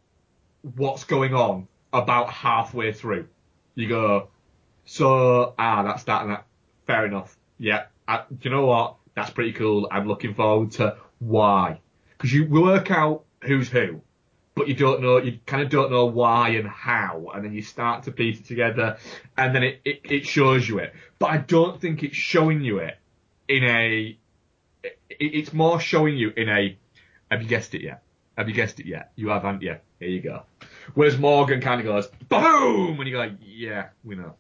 what's 0.76 1.06
going 1.06 1.34
on 1.34 1.68
about 1.94 2.30
halfway 2.30 2.92
through. 2.92 3.28
You 3.76 3.88
go, 3.88 4.30
so, 4.86 5.54
ah, 5.58 5.84
that's 5.84 6.04
that 6.04 6.24
and 6.24 6.32
that. 6.32 6.46
Fair 6.86 7.06
enough. 7.06 7.38
Yeah. 7.58 7.86
I, 8.08 8.24
you 8.42 8.50
know 8.50 8.66
what? 8.66 8.96
That's 9.16 9.30
pretty 9.30 9.54
cool. 9.54 9.88
I'm 9.92 10.08
looking 10.08 10.34
forward 10.34 10.72
to 10.74 10.98
why. 11.20 11.80
Because 12.18 12.34
you 12.34 12.46
work 12.46 12.92
out 12.92 13.24
who's 13.44 13.70
who, 13.70 14.02
but 14.60 14.68
you 14.68 14.74
don't 14.74 15.02
know, 15.02 15.20
you 15.20 15.40
kind 15.46 15.64
of 15.64 15.70
don't 15.70 15.90
know 15.90 16.08
why 16.08 16.50
and 16.50 16.68
how, 16.68 17.32
and 17.34 17.46
then 17.46 17.54
you 17.54 17.62
start 17.62 18.04
to 18.04 18.12
piece 18.12 18.42
it 18.42 18.46
together, 18.46 18.98
and 19.38 19.56
then 19.56 19.64
it, 19.64 19.80
it, 19.86 20.02
it 20.04 20.28
shows 20.28 20.68
you 20.68 20.80
it. 20.80 20.94
But 21.18 21.28
I 21.28 21.38
don't 21.38 21.80
think 21.80 22.04
it's 22.04 22.18
showing 22.18 22.62
you 22.62 22.80
it 22.80 22.98
in 23.48 23.64
a, 23.64 24.18
it, 24.84 24.98
it's 25.18 25.54
more 25.54 25.80
showing 25.80 26.18
you 26.18 26.34
in 26.36 26.50
a, 26.50 26.78
have 27.32 27.42
you 27.42 27.48
guessed 27.48 27.74
it 27.74 27.82
yet? 27.82 28.04
Have 28.38 28.50
you 28.50 28.54
guessed 28.54 28.82
it 28.82 28.86
yet? 28.86 29.14
You 29.16 29.30
have, 29.30 29.44
haven't 29.44 29.62
you? 29.62 29.78
Here 29.98 30.10
you 30.10 30.20
go. 30.20 30.44
Whereas 30.94 31.18
Morgan 31.18 31.62
kind 31.62 31.80
of 31.80 31.86
goes, 31.86 32.08
boom! 32.28 33.00
And 33.00 33.08
you 33.08 33.16
go, 33.16 33.32
yeah, 33.42 33.88
we 34.04 34.16
know. 34.16 34.34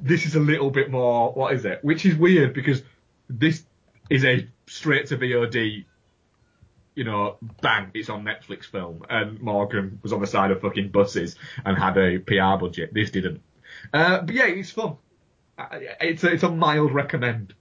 This 0.00 0.26
is 0.26 0.36
a 0.36 0.40
little 0.40 0.70
bit 0.70 0.92
more, 0.92 1.32
what 1.32 1.54
is 1.54 1.64
it? 1.64 1.80
Which 1.82 2.06
is 2.06 2.14
weird 2.14 2.54
because 2.54 2.82
this 3.28 3.64
is 4.10 4.24
a 4.24 4.46
straight 4.68 5.08
to 5.08 5.16
VOD, 5.16 5.86
you 6.94 7.04
know, 7.04 7.38
bang, 7.60 7.90
it's 7.94 8.08
on 8.08 8.24
Netflix 8.24 8.64
film. 8.64 9.04
And 9.08 9.40
Morgan 9.40 9.98
was 10.02 10.12
on 10.12 10.20
the 10.20 10.26
side 10.26 10.50
of 10.50 10.60
fucking 10.60 10.90
buses 10.90 11.36
and 11.64 11.76
had 11.78 11.96
a 11.96 12.18
PR 12.18 12.62
budget. 12.62 12.92
This 12.92 13.10
didn't. 13.10 13.42
Uh, 13.92 14.20
but 14.20 14.34
yeah, 14.34 14.46
it's 14.46 14.70
fun. 14.70 14.96
It's 15.58 16.24
a, 16.24 16.32
it's 16.32 16.42
a 16.42 16.50
mild 16.50 16.92
recommend. 16.92 17.54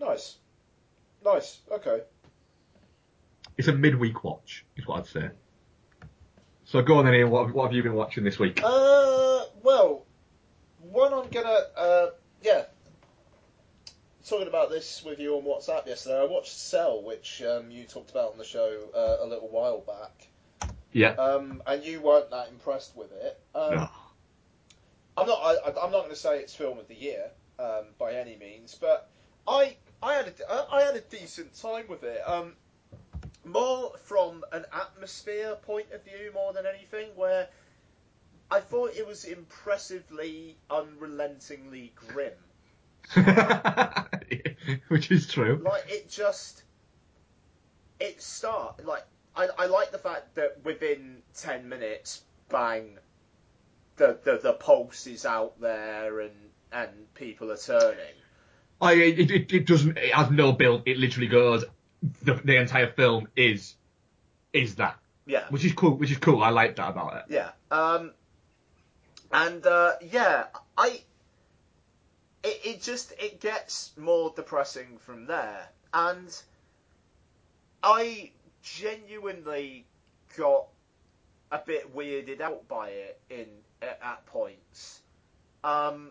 Nice. 0.00 0.36
Nice. 1.24 1.60
Okay. 1.70 2.00
It's 3.56 3.68
a 3.68 3.72
midweek 3.72 4.22
watch, 4.24 4.64
is 4.76 4.86
what 4.86 5.00
I'd 5.00 5.06
say. 5.06 5.30
So 6.64 6.82
go 6.82 6.98
on 6.98 7.06
then, 7.06 7.14
Ian. 7.14 7.30
What, 7.30 7.52
what 7.52 7.64
have 7.64 7.72
you 7.72 7.82
been 7.82 7.94
watching 7.94 8.24
this 8.24 8.38
week? 8.38 8.60
Uh, 8.62 9.44
well, 9.62 10.04
one 10.80 11.12
I'm 11.12 11.28
gonna, 11.28 11.58
uh, 11.76 12.06
yeah, 12.42 12.64
talking 14.28 14.48
about 14.48 14.70
this 14.70 15.02
with 15.04 15.18
you 15.18 15.36
on 15.36 15.42
WhatsApp 15.42 15.86
yesterday. 15.86 16.20
I 16.20 16.24
watched 16.24 16.56
Cell, 16.56 17.02
which 17.02 17.42
um, 17.42 17.70
you 17.70 17.84
talked 17.84 18.10
about 18.10 18.32
on 18.32 18.38
the 18.38 18.44
show 18.44 18.88
uh, 18.94 19.24
a 19.24 19.26
little 19.26 19.48
while 19.48 19.80
back. 19.80 20.28
Yeah. 20.92 21.10
Um, 21.10 21.62
and 21.66 21.84
you 21.84 22.00
weren't 22.00 22.30
that 22.30 22.48
impressed 22.48 22.96
with 22.96 23.12
it. 23.12 23.38
Um, 23.54 23.74
No. 23.74 23.88
I'm 25.16 25.26
not. 25.26 25.40
I, 25.42 25.68
I'm 25.82 25.90
not 25.90 26.00
going 26.02 26.10
to 26.10 26.16
say 26.16 26.38
it's 26.38 26.54
film 26.54 26.78
of 26.78 26.86
the 26.88 26.94
year 26.94 27.30
um, 27.58 27.86
by 27.98 28.14
any 28.14 28.36
means, 28.36 28.76
but 28.80 29.10
I 29.48 29.76
I 30.02 30.14
had 30.14 30.28
a, 30.28 30.66
I 30.72 30.82
had 30.82 30.94
a 30.94 31.00
decent 31.00 31.54
time 31.60 31.86
with 31.88 32.04
it. 32.04 32.20
Um, 32.24 32.52
more 33.44 33.92
from 34.04 34.44
an 34.52 34.64
atmosphere 34.72 35.56
point 35.62 35.86
of 35.92 36.04
view, 36.04 36.30
more 36.34 36.52
than 36.52 36.66
anything, 36.66 37.08
where 37.16 37.48
I 38.50 38.60
thought 38.60 38.94
it 38.94 39.06
was 39.06 39.24
impressively, 39.24 40.56
unrelentingly 40.70 41.92
grim. 41.96 42.32
Which 44.88 45.10
is 45.10 45.26
true. 45.26 45.60
Like 45.64 45.84
it 45.88 46.08
just, 46.08 46.62
it 48.00 48.22
start 48.22 48.84
like 48.84 49.04
I, 49.36 49.48
I 49.58 49.66
like 49.66 49.92
the 49.92 49.98
fact 49.98 50.34
that 50.34 50.64
within 50.64 51.22
ten 51.36 51.68
minutes, 51.68 52.22
bang, 52.48 52.98
the, 53.96 54.18
the 54.24 54.40
the 54.42 54.52
pulse 54.52 55.06
is 55.06 55.24
out 55.24 55.60
there 55.60 56.20
and 56.20 56.32
and 56.72 56.90
people 57.14 57.50
are 57.52 57.56
turning. 57.56 58.14
I, 58.80 58.92
it, 58.92 59.30
it, 59.30 59.52
it 59.52 59.66
doesn't, 59.66 59.98
it 59.98 60.14
has 60.14 60.30
no 60.30 60.52
build. 60.52 60.82
It 60.86 60.98
literally 60.98 61.26
goes, 61.26 61.64
the, 62.22 62.34
the 62.34 62.56
entire 62.56 62.92
film 62.92 63.28
is, 63.34 63.74
is 64.52 64.76
that. 64.76 64.98
Yeah. 65.26 65.44
Which 65.50 65.64
is 65.64 65.72
cool, 65.72 65.96
which 65.96 66.10
is 66.10 66.18
cool. 66.18 66.42
I 66.42 66.50
like 66.50 66.76
that 66.76 66.90
about 66.90 67.16
it. 67.16 67.24
Yeah. 67.28 67.50
Um, 67.70 68.12
and 69.32 69.66
uh, 69.66 69.92
yeah, 70.00 70.44
I. 70.76 71.00
It, 72.42 72.60
it 72.64 72.82
just 72.82 73.12
it 73.18 73.40
gets 73.40 73.92
more 73.96 74.32
depressing 74.34 74.98
from 74.98 75.26
there, 75.26 75.68
and 75.92 76.42
I 77.82 78.32
genuinely 78.62 79.86
got 80.36 80.66
a 81.50 81.58
bit 81.58 81.94
weirded 81.94 82.40
out 82.40 82.68
by 82.68 82.90
it 82.90 83.20
in 83.30 83.46
at, 83.82 83.98
at 84.02 84.26
points. 84.26 85.00
Um, 85.64 86.10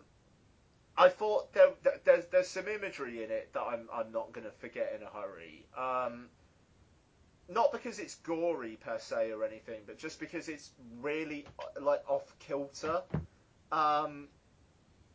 I 0.96 1.08
thought 1.08 1.52
there, 1.52 1.70
there- 1.82 2.00
there's 2.04 2.26
there's 2.26 2.48
some 2.48 2.68
imagery 2.68 3.22
in 3.24 3.30
it 3.30 3.52
that 3.52 3.62
I'm 3.62 3.88
I'm 3.92 4.12
not 4.12 4.32
gonna 4.32 4.50
forget 4.50 4.92
in 4.98 5.02
a 5.06 5.10
hurry. 5.10 5.64
Um, 5.76 6.28
not 7.48 7.72
because 7.72 7.98
it's 7.98 8.16
gory 8.16 8.76
per 8.76 8.98
se 8.98 9.32
or 9.32 9.44
anything, 9.44 9.80
but 9.86 9.96
just 9.98 10.20
because 10.20 10.48
it's 10.48 10.70
really 11.00 11.46
like 11.80 12.02
off 12.08 12.34
kilter. 12.40 13.02
Um, 13.72 14.28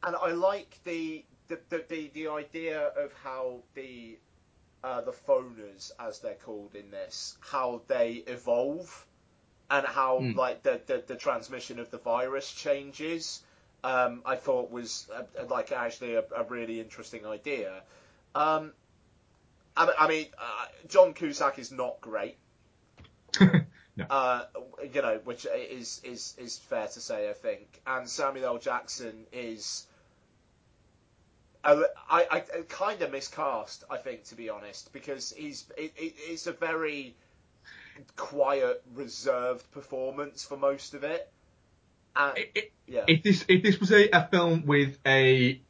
and 0.04 0.16
I 0.16 0.32
like 0.32 0.80
the 0.84 1.24
the, 1.47 1.60
the, 1.70 1.84
the, 1.89 2.12
the 2.14 2.28
idea 2.30 2.88
of 2.88 3.12
how 3.24 3.60
the 3.76 4.18
uh, 4.84 5.01
the 5.01 5.12
phoners, 5.12 5.91
as 5.99 6.20
they're 6.20 6.36
called 6.36 6.76
in 6.76 6.91
this, 6.91 7.38
how 7.39 7.82
they 7.88 8.24
evolve, 8.28 9.06
and 9.70 9.86
how 9.86 10.20
Hmm. 10.20 10.38
like 10.38 10.64
the, 10.64 10.82
the, 10.86 11.04
the 11.08 11.16
transmission 11.16 11.80
of 11.80 11.89
the 11.91 11.97
virus 11.97 12.51
changes. 12.51 13.41
Um, 13.84 14.22
I 14.26 14.36
thought 14.38 14.72
was 14.72 15.10
uh, 15.14 15.24
like 15.49 15.72
actually 15.72 16.16
a, 16.16 16.24
a 16.36 16.43
really 16.43 16.80
interesting 16.80 17.26
idea. 17.26 17.82
Um, 18.36 18.74
I, 19.76 19.91
I 19.99 20.08
mean, 20.08 20.28
uh, 20.38 20.66
John 20.88 21.14
Cusack 21.14 21.60
is 21.60 21.72
not 21.72 21.99
great. 22.01 22.38
No. 23.95 24.06
Uh, 24.10 24.45
you 24.91 25.01
know, 25.04 25.20
which 25.24 25.45
is 25.45 26.01
is 26.04 26.34
is 26.39 26.58
fair 26.58 26.88
to 26.88 26.99
say, 26.99 27.30
I 27.30 27.34
think. 27.34 27.80
And 27.86 28.10
Samuel 28.10 28.45
L. 28.45 28.58
Jackson 28.58 29.28
is, 29.32 29.86
I 31.64 31.84
I, 32.09 32.22
I 32.32 32.39
kind 32.68 33.01
of 33.01 33.11
miscast, 33.11 33.84
I 33.89 33.97
think, 33.97 34.26
to 34.26 34.36
be 34.36 34.49
honest, 34.49 34.91
because 34.93 35.32
he's 35.36 35.66
it, 35.78 35.93
it, 35.97 36.14
it's 36.30 36.47
a 36.47 36.51
very 36.51 37.16
quiet, 38.16 38.82
reserved 38.95 39.70
performance 39.72 40.43
for 40.43 40.57
most 40.57 40.93
of 40.93 41.03
it. 41.03 41.32
And, 42.16 42.38
It- 42.55 42.72
yeah, 42.86 43.05
if 43.07 43.24
this 43.24 43.45
if 43.47 43.64
this 43.64 43.80
was 43.80 43.91
a, 43.91 44.09
a 44.09 44.28
film 44.28 44.66
with 44.66 44.97
a 45.05 45.61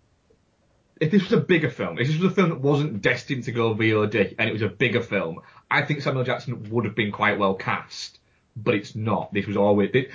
if 0.99 1.11
this 1.11 1.23
was 1.23 1.33
a 1.33 1.41
bigger 1.41 1.69
film, 1.69 1.99
if 1.99 2.07
this 2.07 2.17
was 2.17 2.31
a 2.31 2.35
film 2.35 2.49
that 2.49 2.59
wasn't 2.61 3.01
destined 3.01 3.43
to 3.45 3.51
go 3.51 3.75
VOD 3.75 4.35
and 4.39 4.49
it 4.49 4.53
was 4.53 4.61
a 4.61 4.67
bigger 4.69 5.01
film, 5.01 5.41
I 5.69 5.83
think 5.83 6.01
Samuel 6.01 6.23
Jackson 6.23 6.69
would 6.71 6.85
have 6.85 6.95
been 6.95 7.11
quite 7.11 7.37
well 7.37 7.53
cast. 7.55 8.19
But 8.55 8.75
it's 8.75 8.95
not. 8.95 9.33
This 9.33 9.47
was 9.47 9.57
always. 9.57 9.89
It, 9.95 10.11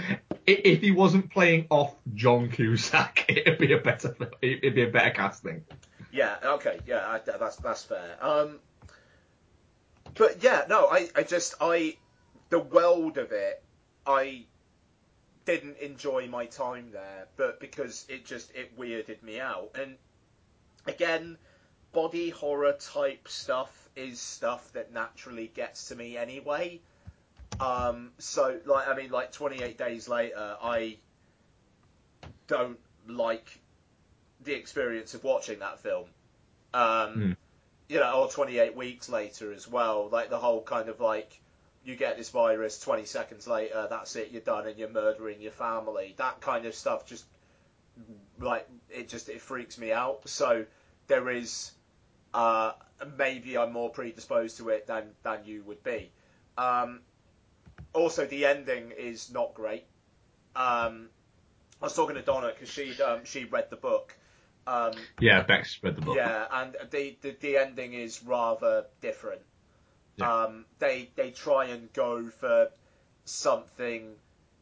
if 0.48 0.80
he 0.80 0.90
wasn't 0.90 1.30
playing 1.30 1.66
off 1.70 1.94
John 2.14 2.50
Cusack, 2.50 3.24
it'd 3.28 3.58
be 3.58 3.72
a 3.72 3.78
better. 3.78 4.16
It'd 4.40 4.74
be 4.74 4.82
a 4.82 4.90
better 4.90 5.10
casting. 5.10 5.64
Yeah. 6.12 6.36
Okay. 6.42 6.80
Yeah. 6.86 7.06
I, 7.06 7.18
that's 7.18 7.56
that's 7.56 7.84
fair. 7.84 8.16
Um. 8.20 8.58
But 10.14 10.42
yeah, 10.42 10.64
no. 10.68 10.86
I 10.86 11.08
I 11.14 11.22
just 11.22 11.54
I 11.60 11.96
the 12.50 12.60
world 12.60 13.18
of 13.18 13.32
it. 13.32 13.62
I 14.06 14.46
didn't 15.44 15.78
enjoy 15.78 16.26
my 16.28 16.46
time 16.46 16.90
there, 16.92 17.26
but 17.36 17.60
because 17.60 18.06
it 18.08 18.24
just 18.24 18.54
it 18.54 18.78
weirded 18.78 19.22
me 19.22 19.40
out. 19.40 19.76
And 19.80 19.96
again, 20.86 21.38
body 21.92 22.30
horror 22.30 22.74
type 22.78 23.28
stuff 23.28 23.88
is 23.96 24.20
stuff 24.20 24.72
that 24.72 24.92
naturally 24.92 25.50
gets 25.54 25.88
to 25.88 25.96
me 25.96 26.16
anyway. 26.16 26.80
Um, 27.60 28.12
so 28.18 28.58
like 28.66 28.88
I 28.88 28.94
mean 28.94 29.10
like 29.10 29.32
28 29.32 29.76
days 29.76 30.08
later, 30.08 30.56
I 30.62 30.98
don't 32.46 32.78
like 33.06 33.60
the 34.44 34.54
experience 34.54 35.14
of 35.14 35.24
watching 35.24 35.58
that 35.60 35.80
film. 35.80 36.06
Um, 36.72 37.14
mm. 37.16 37.36
You 37.88 38.00
know, 38.00 38.12
or 38.22 38.28
28 38.28 38.76
weeks 38.76 39.08
later 39.08 39.52
as 39.52 39.66
well. 39.66 40.08
Like 40.10 40.30
the 40.30 40.38
whole 40.38 40.62
kind 40.62 40.88
of 40.88 41.00
like 41.00 41.40
you 41.84 41.96
get 41.96 42.16
this 42.16 42.28
virus 42.28 42.78
20 42.80 43.06
seconds 43.06 43.46
later, 43.46 43.86
that's 43.88 44.14
it, 44.16 44.30
you're 44.30 44.42
done, 44.42 44.66
and 44.66 44.78
you're 44.78 44.90
murdering 44.90 45.40
your 45.40 45.52
family. 45.52 46.14
That 46.18 46.40
kind 46.40 46.66
of 46.66 46.74
stuff 46.74 47.06
just 47.06 47.24
like 48.38 48.68
it 48.90 49.08
just 49.08 49.28
it 49.28 49.40
freaks 49.40 49.78
me 49.78 49.92
out. 49.92 50.28
So 50.28 50.64
there 51.06 51.30
is 51.30 51.72
uh, 52.34 52.72
maybe 53.16 53.56
I'm 53.56 53.72
more 53.72 53.90
predisposed 53.90 54.58
to 54.58 54.68
it 54.68 54.86
than 54.86 55.04
than 55.22 55.40
you 55.44 55.62
would 55.64 55.82
be. 55.82 56.10
Um, 56.56 57.00
also, 57.92 58.26
the 58.26 58.46
ending 58.46 58.92
is 58.96 59.30
not 59.30 59.54
great. 59.54 59.84
Um, 60.56 61.08
I 61.80 61.86
was 61.86 61.94
talking 61.94 62.16
to 62.16 62.22
Donna 62.22 62.48
because 62.48 62.68
she 62.68 63.00
um, 63.02 63.20
she 63.24 63.44
read 63.44 63.70
the 63.70 63.76
book. 63.76 64.14
Um, 64.66 64.92
yeah, 65.20 65.42
Bex 65.42 65.78
read 65.82 65.96
the 65.96 66.02
book. 66.02 66.16
Yeah, 66.16 66.46
and 66.50 66.76
the, 66.90 67.16
the, 67.22 67.36
the 67.40 67.56
ending 67.56 67.94
is 67.94 68.22
rather 68.22 68.86
different. 69.00 69.40
Yeah. 70.16 70.44
Um, 70.44 70.64
they 70.78 71.10
they 71.16 71.30
try 71.30 71.66
and 71.66 71.92
go 71.92 72.28
for 72.28 72.70
something. 73.24 74.14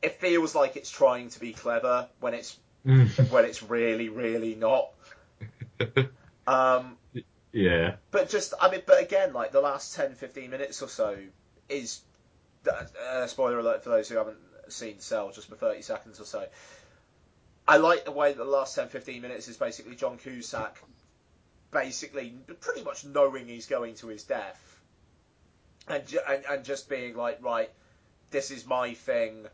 It 0.02 0.20
feels 0.20 0.54
like 0.54 0.76
it's 0.76 0.90
trying 0.90 1.30
to 1.30 1.40
be 1.40 1.52
clever 1.52 2.08
when 2.20 2.34
it's 2.34 2.56
when 2.84 3.44
it's 3.44 3.62
really 3.62 4.08
really 4.08 4.54
not. 4.54 4.90
Um, 6.46 6.96
yeah. 7.52 7.96
But 8.10 8.28
just 8.28 8.54
I 8.60 8.70
mean, 8.70 8.82
but 8.86 9.02
again, 9.02 9.32
like 9.32 9.52
the 9.52 9.60
last 9.60 9.96
10, 9.96 10.14
15 10.14 10.50
minutes 10.50 10.82
or 10.82 10.88
so 10.88 11.16
is 11.68 12.00
uh, 12.66 13.26
spoiler 13.26 13.58
alert 13.58 13.82
for 13.82 13.90
those 13.90 14.08
who 14.08 14.16
haven't 14.16 14.38
seen 14.68 15.00
Cell, 15.00 15.30
just 15.32 15.48
for 15.48 15.56
30 15.56 15.82
seconds 15.82 16.20
or 16.20 16.24
so. 16.24 16.46
I 17.68 17.78
like 17.78 18.04
the 18.04 18.12
way 18.12 18.32
that 18.32 18.38
the 18.38 18.44
last 18.44 18.74
10, 18.74 18.88
15 18.88 19.22
minutes 19.22 19.48
is 19.48 19.56
basically 19.56 19.96
John 19.96 20.18
Cusack 20.18 20.76
basically 21.72 22.34
pretty 22.60 22.82
much 22.82 23.04
knowing 23.04 23.46
he's 23.46 23.66
going 23.66 23.94
to 23.96 24.06
his 24.06 24.22
death 24.22 24.76
and, 25.88 26.02
and, 26.28 26.44
and 26.48 26.64
just 26.64 26.88
being 26.88 27.16
like, 27.16 27.42
right, 27.42 27.70
this 28.30 28.50
is 28.50 28.66
my 28.66 28.94
thing. 28.94 29.46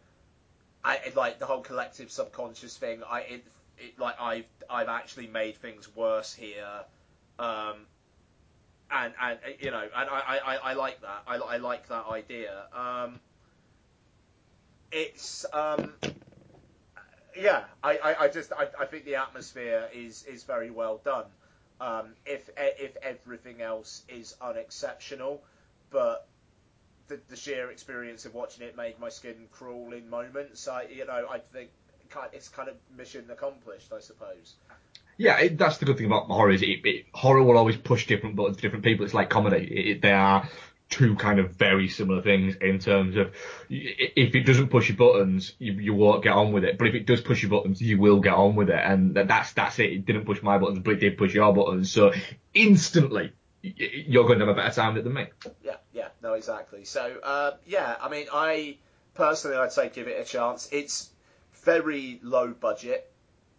I 0.85 0.99
like 1.15 1.39
the 1.39 1.47
whole 1.47 1.61
collective 1.61 2.11
subconscious 2.11 2.77
thing. 2.77 3.03
I 3.09 3.21
it, 3.21 3.45
it 3.79 3.99
like 3.99 4.21
I've 4.21 4.47
I've 4.69 4.89
actually 4.89 5.29
made 5.29 5.57
things 5.57 5.95
worse 5.95 6.35
here. 6.35 6.67
Um, 7.39 7.87
and 8.93 9.15
and 9.21 9.39
you 9.61 9.71
know, 9.71 9.83
and 9.83 10.11
I, 10.11 10.39
I, 10.45 10.57
I 10.57 10.73
like 10.75 11.01
that. 11.01 11.23
I, 11.27 11.37
I 11.37 11.57
like 11.57 11.89
that 11.89 12.07
idea. 12.11 12.65
Um, 12.75 13.21
it's 14.93 15.47
um, 15.53 15.93
yeah. 17.37 17.65
I, 17.83 17.97
I, 17.99 18.17
I 18.25 18.29
just 18.29 18.53
I, 18.53 18.69
I 18.81 18.87
think 18.87 19.05
the 19.05 19.17
atmosphere 19.17 19.89
is 19.95 20.25
is 20.25 20.45
very 20.45 20.71
well 20.71 21.01
done. 21.05 21.25
Um, 21.81 22.09
if 22.27 22.51
if 22.57 22.97
everything 23.03 23.63
else 23.63 24.03
is 24.09 24.35
unexceptional, 24.41 25.41
but 25.91 26.27
the, 27.09 27.19
the 27.29 27.37
sheer 27.37 27.71
experience 27.71 28.27
of 28.27 28.35
watching 28.35 28.67
it 28.67 28.77
made 28.77 28.99
my 29.01 29.09
skin 29.09 29.37
crawl 29.53 29.93
in 29.93 30.09
moments. 30.09 30.69
I 30.69 30.83
you 30.85 31.07
know 31.07 31.27
I 31.31 31.39
think 31.39 31.71
it's 32.33 32.49
kind 32.49 32.69
of 32.69 32.77
mission 32.97 33.25
accomplished, 33.31 33.93
I 33.93 34.01
suppose. 34.01 34.55
Yeah, 35.17 35.39
it, 35.39 35.59
that's 35.59 35.79
the 35.79 35.85
good 35.85 35.97
thing 35.97 36.07
about 36.07 36.27
horror 36.27 36.51
is 36.51 36.63
it, 36.63 36.85
it, 36.85 37.07
horror 37.13 37.43
will 37.43 37.59
always 37.59 37.77
push 37.77 38.07
different 38.07 38.37
buttons 38.37 38.57
for 38.57 38.63
different 38.63 38.85
people. 38.85 39.05
It's 39.05 39.15
like 39.15 39.31
comedy. 39.31 39.91
It, 39.91 40.03
they 40.03 40.13
are 40.13 40.49
two 40.93 41.17
kind 41.17 41.41
of 41.41 41.53
very 41.53 41.89
similar 41.89 42.21
things 42.21 42.55
in 42.57 42.79
terms 42.79 43.17
of 43.17 43.33
if 43.71 44.35
it 44.35 44.45
doesn't 44.45 44.69
push 44.69 44.91
your 44.91 44.99
buttons, 44.99 45.55
you, 45.59 45.73
you 45.73 45.95
won't 45.95 46.23
get 46.23 46.35
on 46.35 46.53
with 46.53 46.65
it. 46.65 46.77
But 46.77 46.89
if 46.89 46.95
it 46.95 47.07
does 47.07 47.21
push 47.21 47.43
your 47.43 47.51
buttons, 47.51 47.81
you 47.81 47.99
will 47.99 48.21
get 48.21 48.35
on 48.35 48.55
with 48.57 48.69
it. 48.69 48.81
And 48.83 49.15
that's 49.15 49.53
that's 49.53 49.79
it. 49.79 49.93
It 49.93 50.07
didn't 50.07 50.27
push 50.27 50.43
my 50.43 50.59
buttons, 50.59 50.81
but 50.81 50.95
it 50.95 51.01
did 51.01 51.19
push 51.19 51.35
your 51.35 51.53
buttons. 51.55 51.91
So 51.91 52.13
instantly, 52.53 53.33
you're 53.63 54.27
going 54.27 54.39
to 54.39 54.47
have 54.47 54.57
a 54.57 54.61
better 54.61 54.75
time 54.75 55.03
than 55.03 55.13
me. 55.13 55.27
Yeah, 55.63 55.77
yeah, 55.93 56.09
no, 56.23 56.35
exactly. 56.35 56.85
So 56.85 57.17
uh, 57.23 57.53
yeah, 57.67 57.97
I 58.01 58.09
mean, 58.09 58.27
I 58.33 58.77
personally, 59.15 59.57
I'd 59.57 59.73
say 59.73 59.89
give 59.89 60.09
it 60.09 60.21
a 60.21 60.25
chance. 60.25 60.69
It's 60.73 61.11
very 61.65 62.21
low 62.23 62.49
budget 62.49 63.12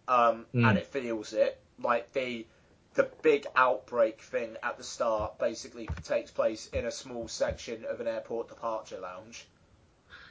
um, 0.08 0.46
mm. 0.54 0.68
and 0.68 0.78
it 0.78 0.86
feels 0.86 1.32
it. 1.32 1.60
Like 1.82 2.12
the 2.12 2.46
the 2.94 3.10
big 3.22 3.46
outbreak 3.56 4.22
thing 4.22 4.56
at 4.62 4.78
the 4.78 4.84
start 4.84 5.38
basically 5.38 5.88
takes 6.04 6.30
place 6.30 6.68
in 6.68 6.86
a 6.86 6.90
small 6.90 7.26
section 7.26 7.84
of 7.88 8.00
an 8.00 8.06
airport 8.06 8.48
departure 8.48 9.00
lounge, 9.00 9.46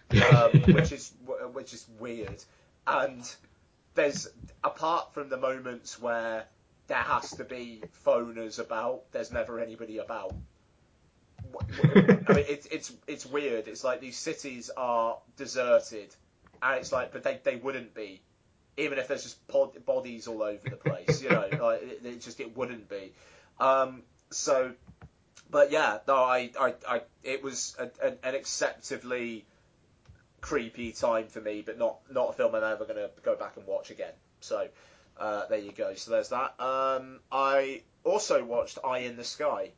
um, 0.34 0.52
which 0.74 0.92
is 0.92 1.12
which 1.54 1.74
is 1.74 1.86
weird. 2.00 2.44
And 2.88 3.36
there's 3.96 4.28
apart 4.64 5.14
from 5.14 5.30
the 5.30 5.38
moments 5.38 6.02
where 6.02 6.46
there 6.88 6.98
has 6.98 7.32
to 7.32 7.44
be 7.44 7.82
phoners 8.06 8.60
about, 8.60 9.12
there's 9.12 9.32
never 9.32 9.60
anybody 9.60 9.98
about. 9.98 10.36
I 11.84 12.34
mean, 12.34 12.46
it's 12.48 12.66
it's 12.68 12.94
it's 13.08 13.26
weird. 13.26 13.68
It's 13.68 13.84
like 13.84 14.00
these 14.00 14.18
cities 14.18 14.72
are 14.76 15.18
deserted, 15.38 16.16
and 16.62 16.80
it's 16.80 16.92
like, 16.92 17.12
but 17.12 17.24
they, 17.24 17.40
they 17.44 17.58
wouldn't 17.58 17.94
be 17.94 18.22
even 18.78 18.98
if 18.98 19.08
there's 19.08 19.24
just 19.24 19.48
pod, 19.48 19.86
bodies 19.86 20.28
all 20.28 20.42
over 20.42 20.70
the 20.70 20.76
place, 20.76 21.22
you 21.22 21.30
know, 21.30 21.48
like, 21.62 21.84
it, 21.84 22.02
it, 22.04 22.22
just 22.22 22.40
it 22.40 22.56
wouldn't 22.58 22.90
be. 22.90 23.12
Um, 23.60 24.02
so, 24.32 24.74
but 25.50 25.72
yeah, 25.72 26.00
no, 26.08 26.16
I, 26.16 26.50
I, 26.60 26.74
I 26.88 27.02
it 27.24 27.44
was 27.44 27.76
a, 27.80 27.90
a, 28.06 28.28
an 28.28 28.36
acceptably 28.36 29.46
creepy 30.42 30.92
time 30.92 31.28
for 31.28 31.40
me, 31.40 31.62
but 31.66 31.78
not 31.78 32.00
not 32.12 32.30
a 32.30 32.34
film 32.34 32.56
I'm 32.56 32.64
ever 32.64 32.86
going 32.86 32.98
to 32.98 33.10
go 33.24 33.36
back 33.36 33.58
and 33.58 33.66
watch 33.68 33.92
again. 33.92 34.14
So, 34.42 34.68
uh, 35.18 35.46
there 35.48 35.60
you 35.60 35.72
go. 35.72 35.94
So 35.96 36.12
there's 36.12 36.30
that. 36.30 36.60
Um, 36.60 37.20
I 37.32 37.82
also 38.04 38.44
watched 38.44 38.80
Eye 38.84 39.00
in 39.00 39.16
the 39.16 39.24
Sky. 39.24 39.72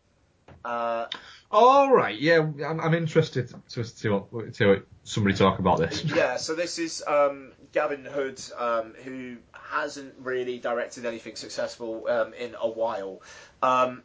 Uh, 0.64 1.06
All 1.52 1.92
right, 1.92 2.20
yeah, 2.20 2.40
I'm, 2.40 2.80
I'm 2.80 2.94
interested 2.94 3.54
to 3.70 3.84
see 3.84 4.10
what 4.10 4.32
to, 4.32 4.52
to 4.52 4.84
somebody 5.04 5.36
talk 5.36 5.60
about 5.60 5.80
this. 5.80 6.04
Yeah, 6.04 6.38
so 6.38 6.56
this 6.56 6.80
is 6.80 7.04
um, 7.08 7.52
Gavin 7.76 8.06
Hood, 8.06 8.42
um, 8.58 8.94
who 9.04 9.36
hasn't 9.52 10.16
really 10.20 10.60
directed 10.60 11.06
anything 11.06 11.36
successful 11.36 12.08
um, 12.08 12.34
in 12.34 12.56
a 12.58 12.70
while, 12.70 13.22
um, 13.62 14.02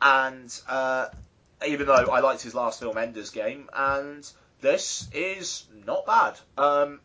and 0.00 0.60
uh, 0.66 1.08
even 1.68 1.86
though 1.86 1.92
I 1.92 2.20
liked 2.20 2.40
his 2.40 2.54
last 2.54 2.80
film, 2.80 2.96
Ender's 2.96 3.28
Game, 3.28 3.68
and 3.74 4.26
this 4.62 5.06
is 5.12 5.66
not 5.86 6.06
bad. 6.06 6.38
Um, 6.56 7.00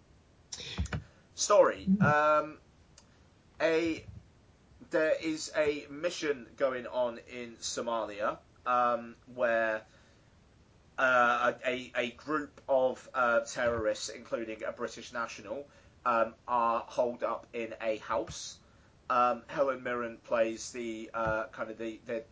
story: 1.36 1.86
um, 2.00 2.60
a 3.62 4.06
there 4.92 5.16
is 5.22 5.52
a 5.58 5.86
mission 5.90 6.48
going 6.56 6.88
on 6.88 7.20
in 7.30 7.56
Somalia 7.62 8.38
um, 8.66 9.16
where 9.34 9.82
uh, 10.98 11.52
a, 11.66 11.92
a 11.94 12.12
group 12.12 12.62
of 12.70 13.06
uh, 13.14 13.42
terrorists, 13.42 14.08
including 14.08 14.64
a 14.64 14.72
British 14.72 15.12
national, 15.12 15.66
um, 16.06 16.34
are 16.48 16.84
holed 16.88 17.24
up 17.24 17.48
in 17.54 17.74
a 17.82 17.98
house. 17.98 18.58
Um, 19.10 19.44
Helen 19.48 19.84
Mirren 19.84 20.18
plays 20.24 20.72
the 20.72 21.10
uh, 21.14 21.46
kind 21.52 21.70
of 21.70 21.78
the, 21.78 22.00
the 22.06 22.24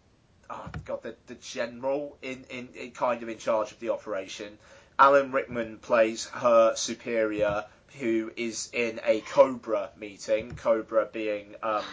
oh 0.50 0.70
god 0.86 1.04
the, 1.04 1.16
the 1.28 1.36
general 1.36 2.18
in, 2.22 2.46
in, 2.50 2.70
in 2.76 2.92
kind 2.92 3.22
of 3.24 3.30
in 3.30 3.38
charge 3.38 3.72
of 3.72 3.80
the 3.80 3.90
operation. 3.90 4.58
Alan 4.98 5.32
Rickman 5.32 5.80
plays 5.80 6.26
her 6.28 6.76
superior, 6.76 7.66
who 8.00 8.32
is 8.36 8.70
in 8.74 9.00
a 9.04 9.22
Cobra 9.22 9.90
meeting. 9.98 10.56
Cobra 10.56 11.08
being 11.12 11.56
um, 11.64 11.84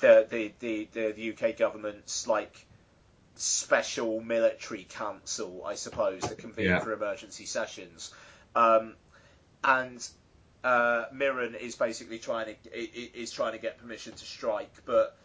the, 0.00 0.26
the, 0.28 0.52
the, 0.60 1.12
the 1.12 1.32
UK 1.32 1.56
government's 1.56 2.26
like 2.26 2.66
special 3.36 4.20
military 4.20 4.86
council, 4.88 5.64
I 5.66 5.74
suppose, 5.74 6.22
that 6.22 6.38
convene 6.38 6.66
yeah. 6.66 6.80
for 6.80 6.92
emergency 6.92 7.46
sessions. 7.46 8.12
Um, 8.54 8.94
and 9.62 10.06
uh, 10.64 11.04
Mirren 11.12 11.54
is 11.54 11.76
basically 11.76 12.18
trying 12.18 12.46
to 12.46 13.20
is 13.20 13.30
trying 13.30 13.52
to 13.52 13.58
get 13.58 13.78
permission 13.78 14.14
to 14.14 14.24
strike, 14.24 14.72
but 14.86 15.16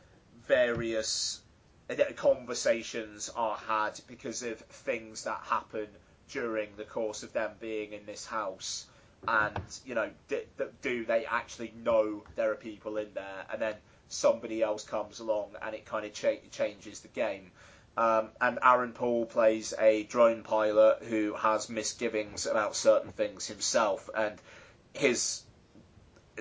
various 0.45 1.39
uh, 1.89 1.95
conversations 2.17 3.29
are 3.35 3.57
had 3.57 3.99
because 4.07 4.43
of 4.43 4.59
things 4.59 5.23
that 5.23 5.39
happen 5.45 5.87
during 6.29 6.69
the 6.75 6.83
course 6.83 7.23
of 7.23 7.31
them 7.31 7.51
being 7.59 7.93
in 7.93 8.05
this 8.05 8.25
house. 8.25 8.85
And 9.27 9.57
you 9.85 9.95
know, 9.95 10.09
do, 10.27 10.41
do 10.81 11.05
they 11.05 11.25
actually 11.25 11.73
know 11.83 12.23
there 12.35 12.51
are 12.51 12.55
people 12.55 12.97
in 12.97 13.13
there? 13.13 13.45
And 13.51 13.61
then 13.61 13.75
somebody 14.09 14.61
else 14.61 14.83
comes 14.83 15.19
along, 15.19 15.55
and 15.61 15.73
it 15.73 15.85
kind 15.85 16.05
of 16.05 16.13
cha- 16.13 16.43
changes 16.51 16.99
the 16.99 17.07
game. 17.07 17.51
Um, 17.95 18.29
and 18.39 18.59
Aaron 18.63 18.93
Paul 18.93 19.25
plays 19.25 19.73
a 19.77 20.03
drone 20.03 20.43
pilot 20.43 21.03
who 21.03 21.33
has 21.33 21.69
misgivings 21.69 22.45
about 22.45 22.75
certain 22.75 23.11
things 23.11 23.47
himself, 23.47 24.09
and 24.15 24.39
his 24.93 25.43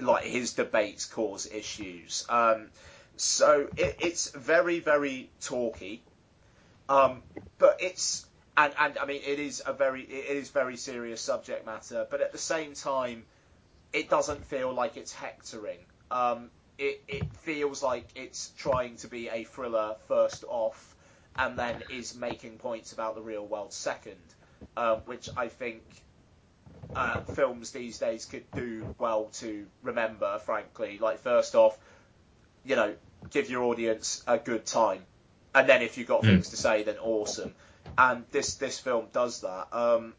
like 0.01 0.25
his 0.25 0.55
debates 0.55 1.05
cause 1.07 1.47
issues. 1.47 2.25
Um, 2.29 2.69
so 3.17 3.69
it, 3.77 3.97
it's 4.01 4.31
very 4.31 4.81
very 4.81 5.31
talky, 5.41 6.03
um, 6.89 7.23
but 7.59 7.79
it's 7.81 8.27
and 8.57 8.73
and 8.79 8.99
I 8.99 9.07
mean 9.07 9.23
it 9.25 9.39
is 9.39 9.63
a 9.67 9.73
very 9.73 10.03
it 10.03 10.37
is 10.37 10.51
very 10.51 10.77
serious 10.77 11.21
subject 11.21 11.67
matter, 11.67 12.07
but 12.11 12.21
at 12.21 12.33
the 12.33 12.39
same 12.39 12.75
time, 12.75 13.25
it 13.93 14.09
doesn't 14.09 14.45
feel 14.45 14.73
like 14.73 14.97
it's 14.97 15.13
hectoring. 15.13 15.79
Um, 16.11 16.51
it 16.79 17.03
it 17.09 17.33
feels 17.43 17.83
like 17.83 18.09
it's 18.15 18.51
trying 18.57 18.97
to 18.97 19.09
be 19.09 19.29
a 19.29 19.45
thriller 19.45 19.97
first 20.07 20.45
off, 20.49 20.95
and 21.37 21.59
then 21.59 21.83
is 21.91 22.15
making 22.15 22.59
points 22.59 22.93
about 22.93 23.15
the 23.15 23.23
real 23.23 23.47
world 23.47 23.73
second, 23.73 24.35
um, 24.77 24.99
which 25.07 25.29
I 25.37 25.49
think 25.49 25.83
uh, 26.95 27.21
films 27.21 27.71
these 27.71 27.99
days 27.99 28.25
could 28.25 28.51
do 28.53 28.95
well 28.99 29.27
to 29.35 29.67
remember, 29.83 30.39
frankly. 30.45 30.99
Like, 30.99 31.21
first 31.21 31.55
off, 31.55 31.79
you 32.65 32.77
know, 32.77 32.95
give 33.31 33.51
your 33.51 33.65
audience 33.65 34.23
a 34.27 34.39
good 34.39 34.65
time. 34.65 35.05
And 35.55 35.69
then 35.69 35.83
if 35.83 35.99
you've 35.99 36.09
got 36.09 36.23
mm. 36.23 36.27
things 36.27 36.51
to 36.51 36.57
say, 36.57 36.83
then 36.83 36.97
awesome. 36.99 37.55
And 37.97 38.25
this, 38.31 38.57
this 38.57 38.79
film 38.79 39.07
does 39.13 39.41
that. 39.43 39.69
Um, 39.73 40.15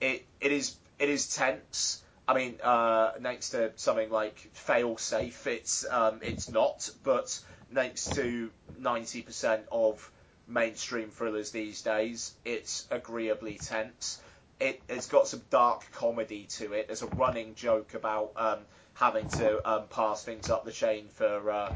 it, 0.00 0.24
it 0.40 0.52
is, 0.52 0.76
it 0.98 1.08
is 1.08 1.34
tense. 1.34 2.02
I 2.26 2.34
mean, 2.34 2.56
uh, 2.62 3.12
next 3.20 3.50
to 3.50 3.72
something 3.76 4.10
like 4.10 4.38
Fail 4.52 4.96
Safe, 4.96 5.46
it's, 5.46 5.86
um, 5.90 6.20
it's 6.22 6.48
not, 6.48 6.90
but 7.02 7.38
next 7.70 8.14
to 8.14 8.50
90% 8.80 9.62
of 9.70 10.10
mainstream 10.46 11.10
thrillers 11.10 11.50
these 11.50 11.82
days, 11.82 12.32
it's 12.44 12.86
agreeably 12.90 13.58
tense 13.58 14.20
it, 14.60 14.82
has 14.88 15.06
got 15.06 15.26
some 15.26 15.42
dark 15.50 15.90
comedy 15.92 16.46
to 16.50 16.72
it. 16.74 16.86
There's 16.86 17.02
a 17.02 17.06
running 17.06 17.54
joke 17.54 17.94
about 17.94 18.32
um, 18.36 18.58
having 18.94 19.28
to 19.28 19.70
um, 19.70 19.84
pass 19.88 20.22
things 20.24 20.50
up 20.50 20.64
the 20.64 20.72
chain 20.72 21.08
for 21.14 21.50
uh, 21.50 21.72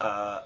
uh, 0.00 0.40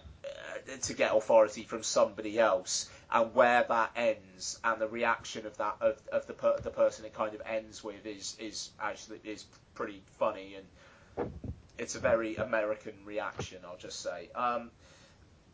to 0.83 0.95
get 0.95 1.15
authority 1.15 1.63
from 1.63 1.83
somebody 1.83 2.39
else, 2.39 2.89
and 3.13 3.35
where 3.35 3.65
that 3.69 3.91
ends, 3.95 4.59
and 4.65 4.81
the 4.81 4.89
reaction 4.89 5.47
of 5.47 5.57
that 5.59 5.77
of, 5.81 6.01
of 6.11 6.27
the 6.27 6.33
per, 6.33 6.59
the 6.61 6.71
person 6.71 7.05
it 7.05 7.15
kind 7.15 7.35
of 7.35 7.43
ends 7.47 7.85
with 7.85 8.07
is 8.07 8.37
is 8.41 8.71
actually 8.81 9.21
is 9.25 9.45
pretty 9.75 10.03
funny, 10.19 10.57
and 10.57 11.31
it's 11.79 11.95
a 11.95 12.01
very 12.01 12.37
American 12.37 12.95
reaction, 13.05 13.59
I'll 13.65 13.77
just 13.77 14.01
say. 14.01 14.31
Um, 14.35 14.71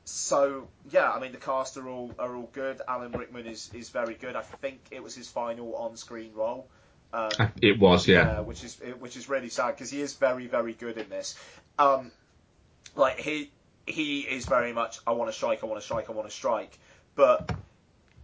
so 0.04 0.68
yeah, 0.90 1.10
I 1.10 1.20
mean 1.20 1.32
the 1.32 1.38
cast 1.38 1.76
are 1.76 1.88
all 1.88 2.12
are 2.18 2.34
all 2.34 2.48
good. 2.52 2.80
Alan 2.86 3.12
Rickman 3.12 3.46
is, 3.46 3.70
is 3.74 3.90
very 3.90 4.14
good. 4.14 4.36
I 4.36 4.42
think 4.42 4.80
it 4.90 5.02
was 5.02 5.14
his 5.14 5.28
final 5.28 5.76
on 5.76 5.96
screen 5.96 6.32
role. 6.34 6.66
Um, 7.12 7.30
it 7.60 7.78
was, 7.78 8.06
yeah. 8.06 8.38
Uh, 8.38 8.42
which 8.42 8.62
is 8.62 8.80
which 8.98 9.16
is 9.16 9.28
really 9.28 9.48
sad 9.48 9.72
because 9.72 9.90
he 9.90 10.00
is 10.00 10.14
very 10.14 10.46
very 10.46 10.72
good 10.72 10.96
in 10.96 11.08
this. 11.08 11.36
Um, 11.78 12.12
like 12.94 13.18
he 13.18 13.50
he 13.86 14.20
is 14.20 14.46
very 14.46 14.72
much 14.72 14.98
I 15.06 15.12
want 15.12 15.30
to 15.30 15.36
strike, 15.36 15.62
I 15.62 15.66
want 15.66 15.80
to 15.80 15.84
strike, 15.84 16.08
I 16.08 16.12
want 16.12 16.28
to 16.28 16.34
strike, 16.34 16.78
but 17.14 17.52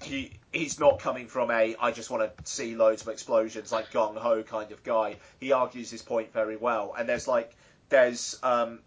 he 0.02 0.32
he's 0.52 0.78
not 0.78 1.00
coming 1.00 1.26
from 1.26 1.50
a 1.50 1.76
I 1.80 1.90
just 1.90 2.10
want 2.10 2.36
to 2.36 2.46
see 2.50 2.76
loads 2.76 3.02
of 3.02 3.08
explosions 3.08 3.72
like 3.72 3.90
gung 3.90 4.16
ho 4.16 4.42
kind 4.42 4.72
of 4.72 4.82
guy. 4.84 5.16
He 5.40 5.52
argues 5.52 5.90
his 5.90 6.02
point 6.02 6.32
very 6.32 6.56
well, 6.56 6.94
and 6.96 7.08
there's 7.08 7.26
like 7.26 7.54
there's 7.88 8.38
um 8.42 8.80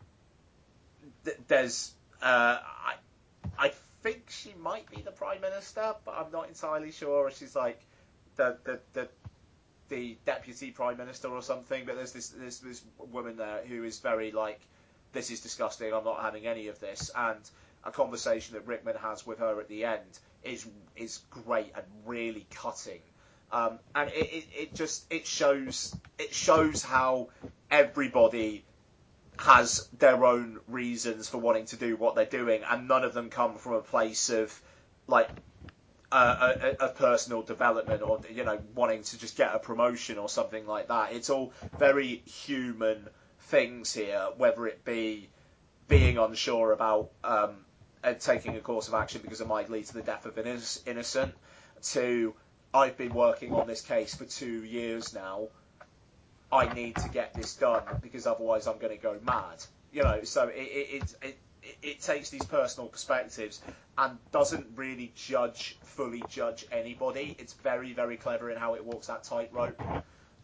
th- 1.25 1.37
there's 1.47 1.91
uh, 2.21 2.57
I, 2.61 2.95
I 3.57 3.71
think 4.01 4.29
she 4.29 4.53
might 4.59 4.89
be 4.89 5.01
the 5.01 5.11
prime 5.11 5.41
minister, 5.41 5.95
but 6.05 6.15
I'm 6.17 6.31
not 6.31 6.47
entirely 6.47 6.91
sure. 6.91 7.31
She's 7.31 7.55
like 7.55 7.81
the 8.35 8.57
the 8.63 8.79
the, 8.93 9.09
the 9.89 10.17
deputy 10.25 10.71
prime 10.71 10.97
minister 10.97 11.27
or 11.29 11.41
something. 11.41 11.85
But 11.85 11.95
there's 11.95 12.11
this 12.13 12.29
there's 12.29 12.59
this 12.59 12.81
woman 12.97 13.37
there 13.37 13.61
who 13.67 13.83
is 13.83 13.99
very 13.99 14.31
like, 14.31 14.59
this 15.13 15.31
is 15.31 15.41
disgusting. 15.41 15.93
I'm 15.93 16.03
not 16.03 16.21
having 16.21 16.45
any 16.47 16.67
of 16.67 16.79
this. 16.79 17.11
And 17.15 17.39
a 17.83 17.91
conversation 17.91 18.55
that 18.55 18.67
Rickman 18.67 18.95
has 19.01 19.25
with 19.25 19.39
her 19.39 19.59
at 19.59 19.67
the 19.67 19.85
end 19.85 20.19
is 20.43 20.67
is 20.95 21.19
great 21.29 21.71
and 21.75 21.85
really 22.05 22.45
cutting. 22.51 23.01
Um, 23.51 23.79
and 23.95 24.09
it, 24.11 24.33
it, 24.33 24.45
it 24.55 24.75
just 24.75 25.11
it 25.11 25.25
shows 25.25 25.95
it 26.19 26.33
shows 26.33 26.83
how 26.83 27.29
everybody 27.71 28.63
has 29.39 29.87
their 29.97 30.25
own 30.25 30.59
reasons 30.67 31.29
for 31.29 31.37
wanting 31.37 31.65
to 31.65 31.77
do 31.77 31.95
what 31.95 32.13
they're 32.13 32.25
doing, 32.25 32.61
and 32.69 32.89
none 32.89 33.05
of 33.05 33.13
them 33.13 33.29
come 33.29 33.55
from 33.55 33.73
a 33.73 33.81
place 33.81 34.29
of 34.29 34.61
like 35.07 35.29
uh, 36.11 36.55
a, 36.61 36.85
a, 36.85 36.89
personal 36.89 37.41
development 37.41 38.01
or 38.01 38.19
you 38.29 38.43
know 38.43 38.59
wanting 38.75 39.01
to 39.01 39.17
just 39.17 39.37
get 39.37 39.55
a 39.55 39.59
promotion 39.59 40.17
or 40.17 40.27
something 40.27 40.67
like 40.67 40.89
that. 40.89 41.13
It's 41.13 41.29
all 41.29 41.53
very 41.77 42.17
human 42.25 43.07
things 43.43 43.93
here, 43.93 44.27
whether 44.35 44.67
it 44.67 44.83
be 44.83 45.29
being 45.87 46.17
unsure 46.17 46.73
about 46.73 47.11
um, 47.23 47.55
taking 48.19 48.57
a 48.57 48.59
course 48.59 48.89
of 48.89 48.93
action 48.93 49.21
because 49.21 49.39
it 49.39 49.47
might 49.47 49.69
lead 49.69 49.85
to 49.85 49.93
the 49.93 50.01
death 50.01 50.25
of 50.25 50.37
an 50.37 50.59
innocent, 50.85 51.33
to 51.83 52.33
I've 52.73 52.97
been 52.97 53.13
working 53.13 53.53
on 53.53 53.67
this 53.67 53.81
case 53.81 54.15
for 54.15 54.25
two 54.25 54.65
years 54.65 55.13
now 55.13 55.47
I 56.51 56.73
need 56.73 56.95
to 56.97 57.09
get 57.09 57.33
this 57.33 57.55
done 57.55 57.83
because 58.01 58.25
otherwise 58.25 58.67
I'm 58.67 58.77
going 58.79 58.95
to 58.95 59.01
go 59.01 59.17
mad. 59.23 59.63
You 59.91 60.03
know, 60.03 60.23
so 60.23 60.47
it 60.47 60.55
it, 60.57 61.15
it 61.21 61.37
it, 61.81 62.01
takes 62.01 62.29
these 62.29 62.45
personal 62.45 62.89
perspectives 62.89 63.61
and 63.97 64.17
doesn't 64.31 64.67
really 64.75 65.11
judge 65.15 65.77
fully 65.81 66.23
judge 66.29 66.65
anybody. 66.71 67.35
It's 67.39 67.53
very 67.53 67.93
very 67.93 68.17
clever 68.17 68.49
in 68.49 68.57
how 68.57 68.75
it 68.75 68.85
walks 68.85 69.07
that 69.07 69.23
tightrope. 69.23 69.81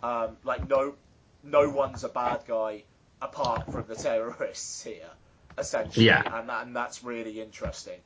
Um, 0.03 0.37
like 0.43 0.67
no 0.69 0.95
no 1.43 1.69
one's 1.69 2.03
a 2.03 2.09
bad 2.09 2.41
guy 2.47 2.83
apart 3.21 3.71
from 3.71 3.85
the 3.87 3.95
terrorists 3.95 4.83
here, 4.83 5.09
essentially, 5.57 6.07
yeah. 6.07 6.39
and 6.39 6.49
that, 6.49 6.65
and 6.65 6.75
that's 6.75 7.03
really 7.03 7.41
interesting. 7.41 7.99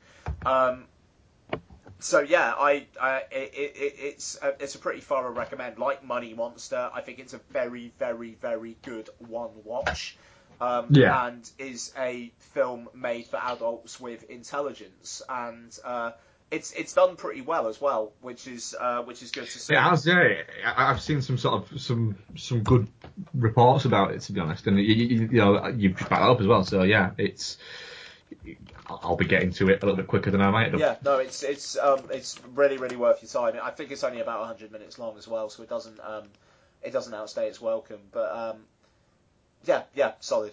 Um, 0.44 0.84
so 2.00 2.20
yeah, 2.20 2.52
I, 2.56 2.86
I 3.00 3.22
it, 3.30 3.52
it, 3.54 3.94
it's 3.98 4.38
a, 4.42 4.54
it's 4.60 4.74
a 4.74 4.78
pretty 4.78 5.00
thorough 5.00 5.32
recommend. 5.32 5.78
Like 5.78 6.04
Money 6.04 6.34
Monster, 6.34 6.90
I 6.92 7.00
think 7.00 7.18
it's 7.18 7.34
a 7.34 7.40
very 7.50 7.92
very 7.98 8.36
very 8.40 8.76
good 8.82 9.08
one 9.18 9.50
watch. 9.64 10.16
Um, 10.62 10.88
yeah. 10.90 11.26
and 11.26 11.50
is 11.58 11.90
a 11.96 12.30
film 12.52 12.90
made 12.94 13.26
for 13.26 13.38
adults 13.38 13.98
with 13.98 14.28
intelligence, 14.28 15.22
and 15.26 15.78
uh, 15.82 16.10
it's 16.50 16.72
it's 16.72 16.92
done 16.92 17.16
pretty 17.16 17.40
well 17.40 17.68
as 17.68 17.80
well, 17.80 18.12
which 18.20 18.46
is 18.46 18.74
uh, 18.78 19.02
which 19.02 19.22
is 19.22 19.30
good 19.30 19.46
to 19.46 19.58
see. 19.58 19.74
It 19.74 19.80
has, 19.80 20.06
yeah. 20.06 20.42
I've 20.76 21.00
seen 21.00 21.22
some 21.22 21.38
sort 21.38 21.72
of 21.72 21.80
some 21.80 22.16
some 22.36 22.62
good 22.62 22.88
reports 23.32 23.86
about 23.86 24.10
it, 24.10 24.20
to 24.22 24.32
be 24.32 24.40
honest, 24.40 24.66
and 24.66 24.78
you, 24.78 24.84
you, 24.84 25.28
you 25.32 25.38
know 25.38 25.68
you 25.68 25.94
back 25.94 26.10
that 26.10 26.20
up 26.20 26.40
as 26.40 26.46
well. 26.46 26.64
So 26.64 26.82
yeah, 26.82 27.12
it's 27.16 27.56
I'll 29.02 29.16
be 29.16 29.24
getting 29.24 29.52
to 29.54 29.68
it 29.70 29.82
a 29.82 29.86
little 29.86 29.96
bit 29.96 30.06
quicker 30.06 30.30
than 30.30 30.40
I 30.40 30.50
might 30.50 30.72
have. 30.72 30.80
Yeah, 30.80 30.96
no, 31.04 31.18
it's 31.18 31.42
it's 31.42 31.76
um, 31.78 32.04
it's 32.10 32.38
really 32.54 32.78
really 32.78 32.96
worth 32.96 33.22
your 33.22 33.30
time. 33.30 33.60
I 33.62 33.70
think 33.70 33.90
it's 33.90 34.04
only 34.04 34.20
about 34.20 34.40
100 34.40 34.72
minutes 34.72 34.98
long 34.98 35.16
as 35.18 35.28
well, 35.28 35.50
so 35.50 35.62
it 35.62 35.68
doesn't 35.68 36.00
um, 36.00 36.24
it 36.82 36.92
doesn't 36.92 37.12
outstay 37.14 37.48
its 37.48 37.60
welcome. 37.60 38.00
But 38.12 38.32
um, 38.32 38.56
yeah, 39.64 39.82
yeah, 39.94 40.12
solid. 40.20 40.52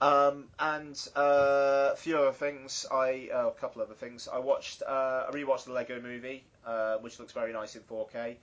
Um, 0.00 0.46
and 0.58 1.08
uh, 1.16 1.90
a 1.92 1.96
few 1.96 2.18
other 2.18 2.32
things. 2.32 2.86
I 2.90 3.28
uh, 3.32 3.48
a 3.48 3.52
couple 3.52 3.82
other 3.82 3.94
things. 3.94 4.28
I 4.32 4.38
watched. 4.38 4.82
Uh, 4.82 5.24
I 5.28 5.30
rewatched 5.32 5.64
the 5.64 5.72
Lego 5.72 6.00
Movie, 6.00 6.44
uh, 6.66 6.96
which 6.98 7.18
looks 7.18 7.32
very 7.32 7.52
nice 7.52 7.76
in 7.76 7.82
4K, 7.82 8.36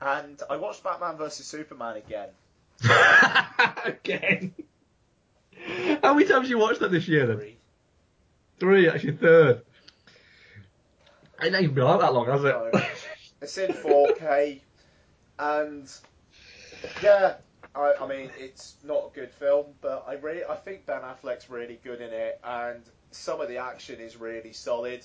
and 0.00 0.42
I 0.48 0.56
watched 0.56 0.82
Batman 0.82 1.16
vs 1.16 1.46
Superman 1.46 1.96
again. 1.96 2.28
again. 3.84 4.54
How 6.02 6.14
many 6.14 6.26
times 6.26 6.48
you 6.48 6.58
watched 6.58 6.80
that 6.80 6.90
this 6.90 7.08
year 7.08 7.26
then? 7.26 7.38
Three. 7.38 7.56
Three, 8.58 8.88
actually 8.88 9.16
third. 9.16 9.62
It 11.42 11.46
ain't 11.46 11.62
even 11.62 11.74
been 11.74 11.84
like 11.84 12.00
that 12.00 12.14
long, 12.14 12.26
has 12.26 12.44
it? 12.44 12.54
it's 13.42 13.58
in 13.58 13.72
4K, 13.72 14.60
and 15.38 15.92
yeah, 17.02 17.34
I, 17.74 17.92
I, 18.00 18.06
mean 18.06 18.30
it's 18.38 18.76
not 18.82 19.10
a 19.12 19.14
good 19.14 19.30
film, 19.30 19.66
but 19.82 20.04
I 20.08 20.14
really 20.14 20.44
I 20.44 20.56
think 20.56 20.86
Ben 20.86 21.02
Affleck's 21.02 21.50
really 21.50 21.78
good 21.84 22.00
in 22.00 22.10
it, 22.10 22.40
and 22.42 22.82
some 23.10 23.40
of 23.40 23.48
the 23.48 23.58
action 23.58 24.00
is 24.00 24.16
really 24.16 24.52
solid, 24.52 25.04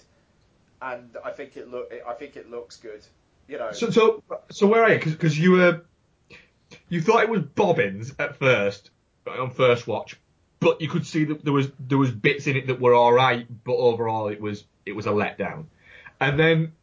and 0.82 1.18
I 1.24 1.32
think 1.32 1.58
it 1.58 1.70
look 1.70 1.92
I 2.08 2.14
think 2.14 2.38
it 2.38 2.50
looks 2.50 2.78
good. 2.78 3.06
You 3.50 3.58
know. 3.58 3.74
So 3.74 3.90
so 3.90 4.24
so 4.50 4.68
where 4.68 4.84
are 4.84 4.94
you? 4.94 5.00
Because 5.00 5.38
you 5.38 5.52
were 5.52 5.82
you 6.88 7.02
thought 7.02 7.24
it 7.24 7.30
was 7.30 7.42
Bobbins 7.42 8.16
at 8.18 8.38
first 8.38 8.92
on 9.28 9.52
first 9.52 9.88
watch, 9.88 10.18
but 10.62 10.80
you 10.80 10.88
could 10.88 11.06
see 11.06 11.26
that 11.26 11.44
there 11.44 11.52
was 11.52 11.70
there 11.80 11.98
was 11.98 12.12
bits 12.12 12.48
in 12.48 12.56
it 12.56 12.68
that 12.68 12.80
were 12.80 12.94
all 12.94 13.12
right, 13.12 13.46
but 13.66 13.74
overall 13.74 14.30
it 14.30 14.40
was 14.40 14.64
it 14.86 14.94
was 14.94 15.08
a 15.08 15.10
letdown. 15.10 15.66
And 16.22 16.40
then 16.40 16.74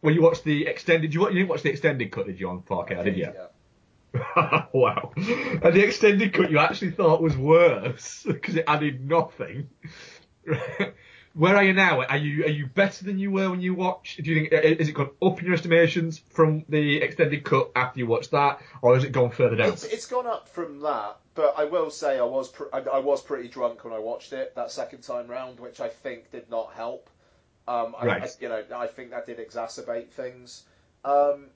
when 0.00 0.14
you 0.14 0.22
watched 0.22 0.44
the 0.44 0.66
extended, 0.66 1.12
you, 1.12 1.26
you 1.28 1.34
didn't 1.34 1.48
watch 1.48 1.62
the 1.62 1.70
extended 1.70 2.10
cut, 2.10 2.26
did 2.26 2.40
you 2.40 2.48
on 2.48 2.62
4K? 2.62 3.04
Did 3.04 3.16
you? 3.16 3.32
Yeah. 3.34 4.64
wow. 4.72 5.12
And 5.16 5.74
the 5.74 5.84
extended 5.84 6.32
cut 6.32 6.50
you 6.50 6.58
actually 6.58 6.92
thought 6.92 7.20
was 7.20 7.36
worse 7.36 8.22
because 8.26 8.56
it 8.56 8.64
added 8.68 9.06
nothing. 9.06 9.68
Where 11.34 11.56
are 11.56 11.64
you 11.64 11.72
now? 11.72 12.00
Are 12.02 12.16
you 12.16 12.44
are 12.44 12.50
you 12.50 12.66
better 12.66 13.04
than 13.04 13.18
you 13.18 13.32
were 13.32 13.50
when 13.50 13.60
you 13.60 13.74
watched? 13.74 14.22
Do 14.22 14.30
you 14.30 14.48
think 14.48 14.52
is 14.52 14.88
it 14.88 14.92
gone 14.92 15.10
up 15.20 15.40
in 15.40 15.46
your 15.46 15.54
estimations 15.54 16.18
from 16.30 16.64
the 16.68 17.02
extended 17.02 17.42
cut 17.44 17.72
after 17.74 17.98
you 17.98 18.06
watched 18.06 18.30
that, 18.30 18.60
or 18.82 18.94
has 18.94 19.02
it 19.02 19.10
gone 19.10 19.30
further 19.30 19.56
down? 19.56 19.72
It's, 19.72 19.84
it's 19.84 20.06
gone 20.06 20.28
up 20.28 20.48
from 20.48 20.80
that, 20.80 21.16
but 21.34 21.54
I 21.58 21.64
will 21.64 21.90
say 21.90 22.18
I 22.18 22.24
was 22.24 22.48
pr- 22.48 22.72
I, 22.72 22.78
I 22.78 22.98
was 23.00 23.20
pretty 23.20 23.48
drunk 23.48 23.84
when 23.84 23.92
I 23.92 23.98
watched 23.98 24.32
it 24.32 24.54
that 24.54 24.70
second 24.70 25.02
time 25.02 25.26
round, 25.26 25.58
which 25.58 25.80
I 25.80 25.88
think 25.88 26.30
did 26.30 26.48
not 26.50 26.72
help. 26.74 27.10
Um, 27.66 27.96
I, 27.98 28.06
Right. 28.06 28.22
I, 28.22 28.28
you 28.40 28.48
know, 28.48 28.62
I 28.76 28.86
think 28.86 29.10
that 29.10 29.26
did 29.26 29.38
exacerbate 29.38 30.10
things. 30.10 30.62
Um, 31.04 31.46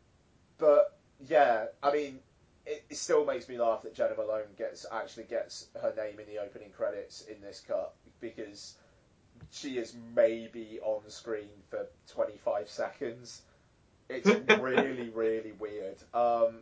but 0.59 0.99
yeah, 1.29 1.67
I 1.83 1.93
mean, 1.93 2.19
it, 2.67 2.85
it 2.91 2.97
still 2.97 3.25
makes 3.25 3.49
me 3.49 3.59
laugh 3.59 3.83
that 3.83 3.95
Jena 3.95 4.15
Malone 4.17 4.43
gets 4.57 4.87
actually 4.91 5.25
gets 5.25 5.67
her 5.81 5.95
name 5.97 6.19
in 6.19 6.27
the 6.27 6.43
opening 6.43 6.71
credits 6.71 7.23
in 7.23 7.41
this 7.41 7.63
cut 7.67 7.95
because 8.21 8.75
she 9.51 9.79
is 9.79 9.95
maybe 10.15 10.79
on 10.83 11.09
screen 11.09 11.49
for 11.71 11.87
25 12.13 12.69
seconds. 12.69 13.43
It's 14.09 14.27
really, 14.61 15.11
really 15.11 15.53
weird. 15.53 15.97
Um, 16.15 16.59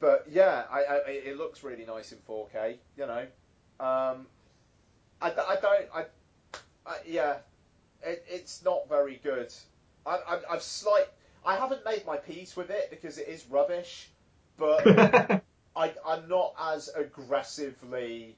but 0.00 0.26
yeah, 0.30 0.64
I, 0.70 0.84
I, 0.84 0.96
it 1.06 1.36
looks 1.36 1.62
really 1.62 1.84
nice 1.84 2.12
in 2.12 2.18
4K. 2.28 2.76
You 2.96 3.06
know, 3.06 3.26
um, 3.80 4.26
I, 5.20 5.30
I 5.30 5.56
don't. 5.60 5.88
I, 5.94 6.04
I 6.86 6.96
yeah, 7.06 7.36
it, 8.02 8.24
it's 8.28 8.64
not 8.64 8.88
very 8.88 9.20
good. 9.22 9.52
I, 10.06 10.16
I, 10.16 10.40
I've 10.52 10.62
slight. 10.62 11.06
I 11.46 11.56
haven't 11.56 11.84
made 11.84 12.06
my 12.06 12.16
peace 12.16 12.56
with 12.56 12.70
it 12.70 12.88
because 12.90 13.18
it 13.18 13.28
is 13.28 13.44
rubbish, 13.50 14.10
but 14.56 14.86
I, 15.76 15.92
I'm 16.06 16.28
not 16.28 16.54
as 16.58 16.88
aggressively 16.94 18.36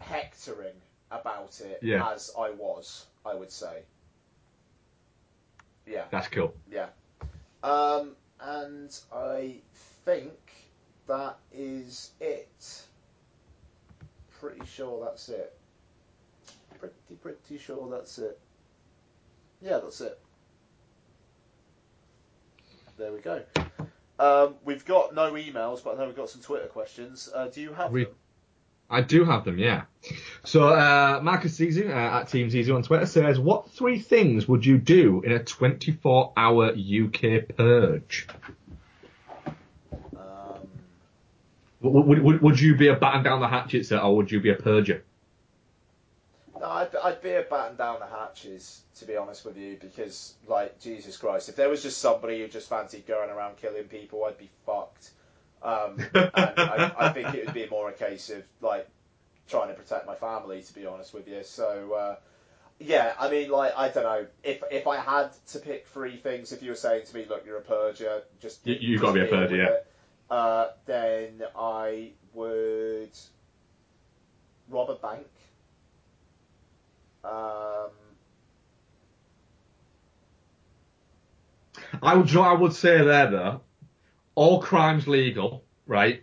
hectoring 0.00 0.74
about 1.10 1.60
it 1.60 1.78
Yeah. 1.82 2.10
as 2.10 2.30
I 2.38 2.50
was. 2.50 3.06
I 3.24 3.34
would 3.34 3.50
say. 3.50 3.82
Yeah. 5.86 6.04
That's 6.10 6.28
cool. 6.28 6.54
Yeah. 6.70 6.88
Um, 7.62 8.14
and 8.40 8.98
I 9.12 9.60
think 10.04 10.38
that 11.06 11.38
is 11.52 12.10
it. 12.20 12.82
Pretty 14.40 14.64
sure 14.66 15.04
that's 15.04 15.28
it. 15.28 15.58
Pretty, 16.78 16.94
pretty 17.20 17.58
sure 17.58 17.88
that's 17.90 18.18
it. 18.18 18.38
Yeah, 19.60 19.78
that's 19.82 20.00
it. 20.00 20.18
There 22.96 23.12
we 23.12 23.20
go. 23.20 23.42
Um, 24.18 24.56
we've 24.64 24.84
got 24.84 25.14
no 25.14 25.32
emails, 25.32 25.82
but 25.82 25.94
I 25.94 25.98
know 25.98 26.06
we've 26.06 26.16
got 26.16 26.28
some 26.30 26.42
Twitter 26.42 26.66
questions. 26.66 27.28
Uh, 27.34 27.48
do 27.48 27.60
you 27.60 27.72
have 27.72 27.90
We- 27.92 28.04
them? 28.04 28.14
I 28.90 29.02
do 29.02 29.24
have 29.24 29.44
them, 29.44 29.58
yeah. 29.58 29.82
So 30.44 30.68
uh, 30.68 31.20
Marcus 31.22 31.58
Zizu 31.58 31.90
uh, 31.90 32.20
at 32.20 32.28
Team 32.28 32.48
Zizu 32.48 32.74
on 32.74 32.82
Twitter 32.82 33.04
says, 33.06 33.38
"What 33.38 33.70
three 33.70 33.98
things 33.98 34.48
would 34.48 34.64
you 34.64 34.78
do 34.78 35.20
in 35.22 35.32
a 35.32 35.40
24-hour 35.40 36.72
UK 36.72 37.56
purge? 37.56 38.26
Um, 40.16 40.68
Would, 41.82 42.06
would, 42.06 42.22
would, 42.22 42.42
would 42.42 42.60
you 42.60 42.76
be 42.76 42.88
a 42.88 42.96
batten 42.96 43.22
down 43.22 43.40
the 43.40 43.48
hatchets, 43.48 43.92
or 43.92 44.16
would 44.16 44.32
you 44.32 44.40
be 44.40 44.50
a 44.50 44.56
purger? 44.56 45.02
No, 46.58 46.66
I'd, 46.66 46.96
I'd 46.96 47.22
be 47.22 47.30
a 47.32 47.42
batten 47.42 47.76
down 47.76 48.00
the 48.00 48.06
hatches, 48.06 48.82
to 48.96 49.04
be 49.04 49.16
honest 49.16 49.44
with 49.44 49.56
you, 49.56 49.76
because, 49.80 50.34
like, 50.48 50.80
Jesus 50.80 51.16
Christ, 51.16 51.48
if 51.48 51.56
there 51.56 51.68
was 51.68 51.82
just 51.82 51.98
somebody 51.98 52.40
who 52.40 52.48
just 52.48 52.68
fancied 52.68 53.06
going 53.06 53.30
around 53.30 53.58
killing 53.58 53.84
people, 53.84 54.24
I'd 54.24 54.38
be 54.38 54.50
fucked. 54.66 54.87
Um, 55.62 55.98
and 56.14 56.30
I, 56.34 56.92
I 56.98 57.12
think 57.12 57.34
it 57.34 57.46
would 57.46 57.54
be 57.54 57.66
more 57.68 57.88
a 57.88 57.92
case 57.92 58.30
of, 58.30 58.42
like, 58.60 58.88
trying 59.48 59.68
to 59.68 59.74
protect 59.74 60.06
my 60.06 60.14
family, 60.14 60.62
to 60.62 60.74
be 60.74 60.86
honest 60.86 61.12
with 61.14 61.26
you. 61.28 61.42
So, 61.42 61.92
uh, 61.94 62.16
yeah, 62.80 63.14
I 63.18 63.30
mean, 63.30 63.50
like, 63.50 63.72
I 63.76 63.88
don't 63.88 64.04
know. 64.04 64.26
If 64.44 64.62
if 64.70 64.86
I 64.86 64.98
had 64.98 65.30
to 65.48 65.58
pick 65.58 65.86
three 65.88 66.16
things, 66.16 66.52
if 66.52 66.62
you 66.62 66.70
were 66.70 66.76
saying 66.76 67.06
to 67.06 67.14
me, 67.14 67.26
look, 67.28 67.44
you're 67.44 67.58
a 67.58 67.62
purger, 67.62 68.22
just. 68.40 68.66
You- 68.66 68.76
you've 68.80 69.00
gotta 69.00 69.14
be 69.14 69.20
a 69.20 69.26
purger, 69.28 69.56
yeah. 69.56 69.64
it, 69.68 69.86
Uh, 70.30 70.68
then 70.86 71.42
I 71.56 72.10
would 72.34 73.10
rob 74.68 74.90
a 74.90 74.94
bank. 74.94 75.26
Um, 77.24 77.90
I 82.02 82.14
would, 82.14 82.36
I 82.36 82.52
would 82.52 82.72
say 82.74 83.02
there 83.02 83.30
though, 83.30 83.60
all 84.38 84.62
crimes 84.62 85.08
legal, 85.08 85.64
right? 85.84 86.22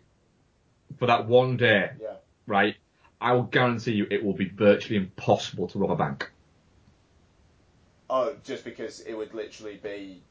For 0.98 1.06
that 1.08 1.28
one 1.28 1.58
day, 1.58 1.92
yeah. 2.02 2.14
right? 2.48 2.76
I 3.20 3.34
will 3.34 3.44
guarantee 3.44 3.92
you 3.92 4.08
it 4.10 4.24
will 4.24 4.34
be 4.34 4.48
virtually 4.48 4.96
impossible 4.96 5.68
to 5.68 5.80
rob 5.80 5.92
a 5.92 5.96
bank. 5.98 6.32
Oh, 8.10 8.36
just 8.46 8.64
because 8.64 9.02
it 9.02 9.14
would 9.16 9.34
literally 9.34 9.82
be. 9.84 10.24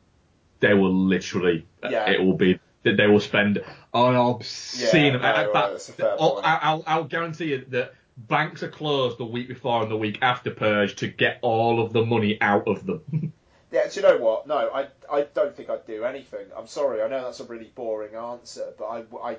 They 0.60 0.72
will 0.72 0.94
literally, 0.94 1.66
Yeah. 1.82 2.10
it 2.10 2.24
will 2.24 2.38
be 2.38 2.58
that 2.84 2.96
they 2.96 3.06
will 3.06 3.20
spend 3.20 3.62
oh, 3.92 4.04
on 4.04 4.14
obscene. 4.14 5.12
Yeah, 5.12 5.18
no, 5.18 5.18
I- 5.18 5.42
I- 5.42 5.52
well, 5.52 5.70
that's 5.72 5.88
a 5.90 5.92
fair 5.92 6.16
oh, 6.18 6.40
I'll. 6.42 6.60
I'll, 6.62 6.84
I'll 6.86 7.04
guarantee 7.04 7.50
you 7.50 7.66
that 7.68 7.92
banks 8.16 8.62
are 8.62 8.70
closed 8.70 9.18
the 9.18 9.26
week 9.26 9.48
before 9.48 9.82
and 9.82 9.90
the 9.90 9.96
week 9.98 10.20
after 10.22 10.50
purge 10.50 10.96
to 10.96 11.08
get 11.08 11.38
all 11.42 11.82
of 11.82 11.92
the 11.92 12.06
money 12.06 12.38
out 12.40 12.66
of 12.66 12.86
them. 12.86 13.32
Yeah, 13.74 13.88
do 13.88 14.00
you 14.00 14.06
know 14.06 14.18
what? 14.18 14.46
No, 14.46 14.70
I, 14.72 14.86
I 15.12 15.22
don't 15.34 15.56
think 15.56 15.68
I'd 15.68 15.84
do 15.84 16.04
anything. 16.04 16.46
I'm 16.56 16.68
sorry, 16.68 17.02
I 17.02 17.08
know 17.08 17.24
that's 17.24 17.40
a 17.40 17.44
really 17.44 17.72
boring 17.74 18.14
answer, 18.14 18.72
but 18.78 18.84
I, 18.84 19.02
I 19.20 19.36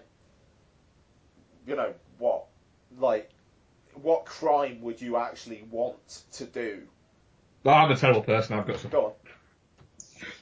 you 1.66 1.78
know, 1.78 1.94
what? 2.18 2.44
Like, 3.00 3.30
what 3.94 4.26
crime 4.26 4.82
would 4.82 5.00
you 5.00 5.16
actually 5.16 5.64
want 5.72 6.24
to 6.34 6.46
do? 6.46 6.82
Oh, 7.64 7.70
I'm 7.72 7.90
a 7.92 7.96
terrible 7.96 8.24
person. 8.24 8.60
I've 8.60 8.68
got 8.68 8.80
some. 8.80 8.92
Go 8.92 9.06
on. 9.06 9.12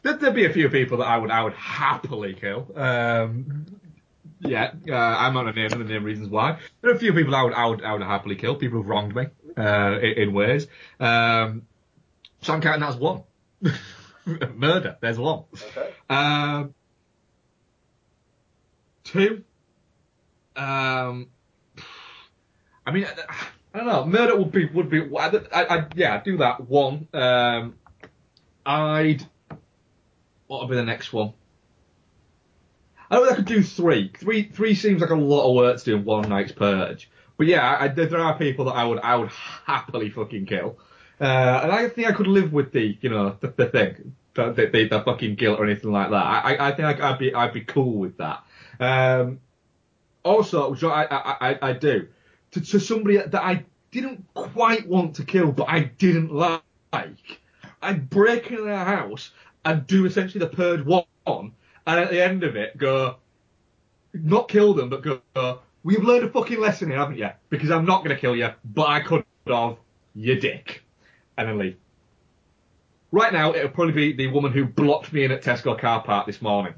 There- 0.01 0.17
There'd 0.17 0.33
be 0.33 0.45
a 0.45 0.53
few 0.53 0.69
people 0.69 0.97
that 0.97 1.05
I 1.07 1.17
would 1.19 1.29
I 1.29 1.43
would 1.43 1.53
happily 1.53 2.33
kill. 2.33 2.71
Um, 2.75 3.65
yeah, 4.39 4.71
uh, 4.89 4.93
I'm 4.95 5.35
not 5.35 5.43
gonna 5.43 5.53
name 5.53 5.69
them 5.69 5.81
and 5.81 5.89
name 5.89 6.03
reasons 6.03 6.29
why. 6.29 6.57
There 6.81 6.89
are 6.91 6.95
a 6.95 6.99
few 6.99 7.13
people 7.13 7.35
I 7.35 7.43
would 7.43 7.53
I 7.53 7.65
would 7.67 7.83
I 7.83 7.93
would 7.93 8.01
happily 8.01 8.35
kill. 8.37 8.55
People 8.55 8.79
who've 8.79 8.87
wronged 8.87 9.15
me 9.15 9.27
uh, 9.55 9.99
in, 10.01 10.29
in 10.29 10.33
ways. 10.33 10.65
Um, 10.99 11.61
so 12.41 12.53
I'm 12.53 12.61
counting 12.61 12.81
that 12.81 12.89
as 12.89 12.95
one. 12.97 13.21
Murder. 14.55 14.97
There's 15.01 15.17
one. 15.17 15.43
Okay. 15.53 15.93
Um, 16.09 16.73
two. 19.03 19.43
Um, 20.55 21.29
I 22.85 22.91
mean, 22.91 23.05
I, 23.73 23.77
don't 23.77 23.87
know. 23.87 24.05
Murder 24.05 24.37
would 24.37 24.51
be 24.51 24.65
would 24.65 24.89
be. 24.89 25.01
I, 25.17 25.41
I, 25.53 25.85
yeah, 25.95 26.15
I'd 26.15 26.23
do 26.23 26.37
that 26.37 26.67
one. 26.67 27.07
Um, 27.13 27.75
I'd. 28.65 29.27
What 30.47 30.61
would 30.61 30.69
be 30.69 30.75
the 30.75 30.83
next 30.83 31.11
one? 31.11 31.33
I 33.09 33.15
don't 33.15 33.25
think 33.25 33.33
I 33.33 33.35
could 33.37 33.45
do 33.45 33.63
three. 33.63 34.11
Three 34.17 34.49
three 34.49 34.75
seems 34.75 35.01
like 35.01 35.09
a 35.09 35.15
lot 35.15 35.49
of 35.49 35.55
work 35.55 35.77
to 35.79 35.85
do 35.85 35.95
in 35.97 36.05
one 36.05 36.29
night's 36.29 36.51
purge. 36.51 37.09
But 37.37 37.47
yeah, 37.47 37.67
I, 37.67 37.85
I, 37.85 37.87
there 37.87 38.19
are 38.19 38.37
people 38.37 38.65
that 38.65 38.71
I 38.73 38.85
would 38.85 38.99
I 38.99 39.15
would 39.15 39.29
happily 39.29 40.09
fucking 40.09 40.45
kill. 40.45 40.77
Uh, 41.19 41.61
and 41.63 41.71
I 41.71 41.87
think 41.89 42.07
I 42.07 42.11
could 42.11 42.27
live 42.27 42.51
with 42.53 42.71
the, 42.71 42.97
you 43.01 43.09
know, 43.09 43.37
the, 43.39 43.47
the 43.55 43.67
thing, 43.67 44.15
the, 44.33 44.51
the, 44.51 44.87
the, 44.87 45.01
fucking 45.03 45.35
guilt 45.35 45.59
or 45.59 45.65
anything 45.65 45.91
like 45.91 46.09
that. 46.09 46.15
I, 46.15 46.69
I- 46.69 46.71
think 46.71 47.01
I'd 47.01 47.19
be, 47.19 47.33
I'd 47.33 47.53
be 47.53 47.61
cool 47.61 47.93
with 47.93 48.17
that. 48.17 48.43
Um, 48.79 49.39
also, 50.23 50.75
I, 50.89 51.05
I, 51.09 51.59
I, 51.61 51.73
do, 51.73 52.07
to, 52.51 52.61
to 52.61 52.79
somebody 52.79 53.17
that 53.17 53.35
I 53.43 53.63
didn't 53.91 54.25
quite 54.33 54.87
want 54.87 55.15
to 55.17 55.23
kill, 55.23 55.51
but 55.51 55.65
I 55.69 55.81
didn't 55.81 56.33
like, 56.33 56.61
I'd 57.81 58.09
break 58.09 58.49
into 58.49 58.63
their 58.63 58.83
house 58.83 59.31
and 59.65 59.85
do 59.87 60.05
essentially 60.05 60.39
the 60.39 60.51
purge 60.51 60.85
one, 60.85 61.05
and 61.25 61.99
at 61.99 62.09
the 62.09 62.23
end 62.23 62.43
of 62.43 62.55
it, 62.55 62.77
go, 62.77 63.17
not 64.13 64.47
kill 64.47 64.73
them, 64.73 64.89
but 64.89 65.03
go, 65.03 65.21
go 65.35 65.59
we've 65.83 66.03
learned 66.03 66.23
a 66.25 66.29
fucking 66.29 66.59
lesson 66.59 66.89
here, 66.89 66.97
haven't 66.97 67.17
you? 67.17 67.29
Because 67.49 67.69
I'm 67.71 67.85
not 67.85 68.03
going 68.03 68.15
to 68.15 68.19
kill 68.19 68.35
you, 68.35 68.49
but 68.65 68.87
I 68.87 69.01
could 69.01 69.25
have, 69.47 69.77
you 70.15 70.39
dick. 70.39 70.82
And 71.37 71.47
then 71.49 71.57
leave. 71.57 71.77
Right 73.11 73.31
now, 73.31 73.53
it'll 73.53 73.69
probably 73.69 73.93
be 73.93 74.13
the 74.13 74.27
woman 74.27 74.51
who 74.51 74.65
blocked 74.65 75.13
me 75.13 75.23
in 75.23 75.31
at 75.31 75.43
Tesco 75.43 75.77
car 75.79 76.03
park 76.03 76.25
this 76.25 76.41
morning. 76.41 76.73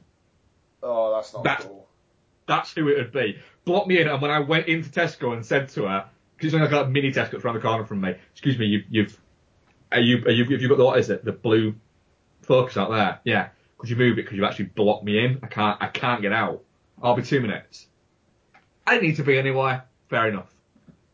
Oh, 0.83 1.15
that's 1.15 1.33
not 1.33 1.43
That- 1.43 1.59
cool. 1.61 1.87
That's 2.47 2.73
who 2.73 2.87
it 2.89 2.97
would 2.97 3.11
be. 3.11 3.39
Blocked 3.63 3.87
me 3.87 3.99
in, 3.99 4.07
and 4.07 4.21
when 4.21 4.29
I 4.29 4.39
went 4.39 4.67
into 4.67 4.89
Tesco 4.89 5.33
and 5.33 5.43
said 5.43 5.69
to 5.69 5.87
her, 5.87 6.05
because 6.37 6.53
it's 6.53 6.55
only 6.55 6.67
got 6.67 6.85
a 6.85 6.89
mini 6.89 7.11
Tesco 7.11 7.43
around 7.43 7.55
the 7.55 7.61
corner 7.61 7.85
from 7.85 8.01
me, 8.01 8.13
excuse 8.33 8.59
me, 8.59 8.65
you, 8.67 8.83
you've, 8.89 9.19
are 9.91 9.99
you, 9.99 10.17
are 10.25 10.31
you, 10.31 10.43
have 10.43 10.61
you 10.61 10.69
got 10.69 10.77
the, 10.77 10.85
what 10.85 10.99
is 10.99 11.09
it, 11.09 11.25
the 11.25 11.31
blue 11.31 11.73
focus 12.43 12.77
out 12.77 12.91
there? 12.91 13.19
Yeah. 13.23 13.47
Could 13.79 13.89
you 13.89 13.95
move 13.95 14.13
it 14.19 14.23
because 14.23 14.35
you've 14.35 14.45
actually 14.45 14.65
blocked 14.65 15.03
me 15.03 15.23
in? 15.23 15.39
I 15.41 15.47
can't, 15.47 15.81
I 15.81 15.87
can't 15.87 16.21
get 16.21 16.33
out. 16.33 16.61
I'll 17.01 17.15
be 17.15 17.23
two 17.23 17.41
minutes. 17.41 17.87
I 18.85 18.99
need 18.99 19.15
to 19.15 19.23
be 19.23 19.37
anywhere. 19.39 19.85
Fair 20.09 20.27
enough. 20.27 20.53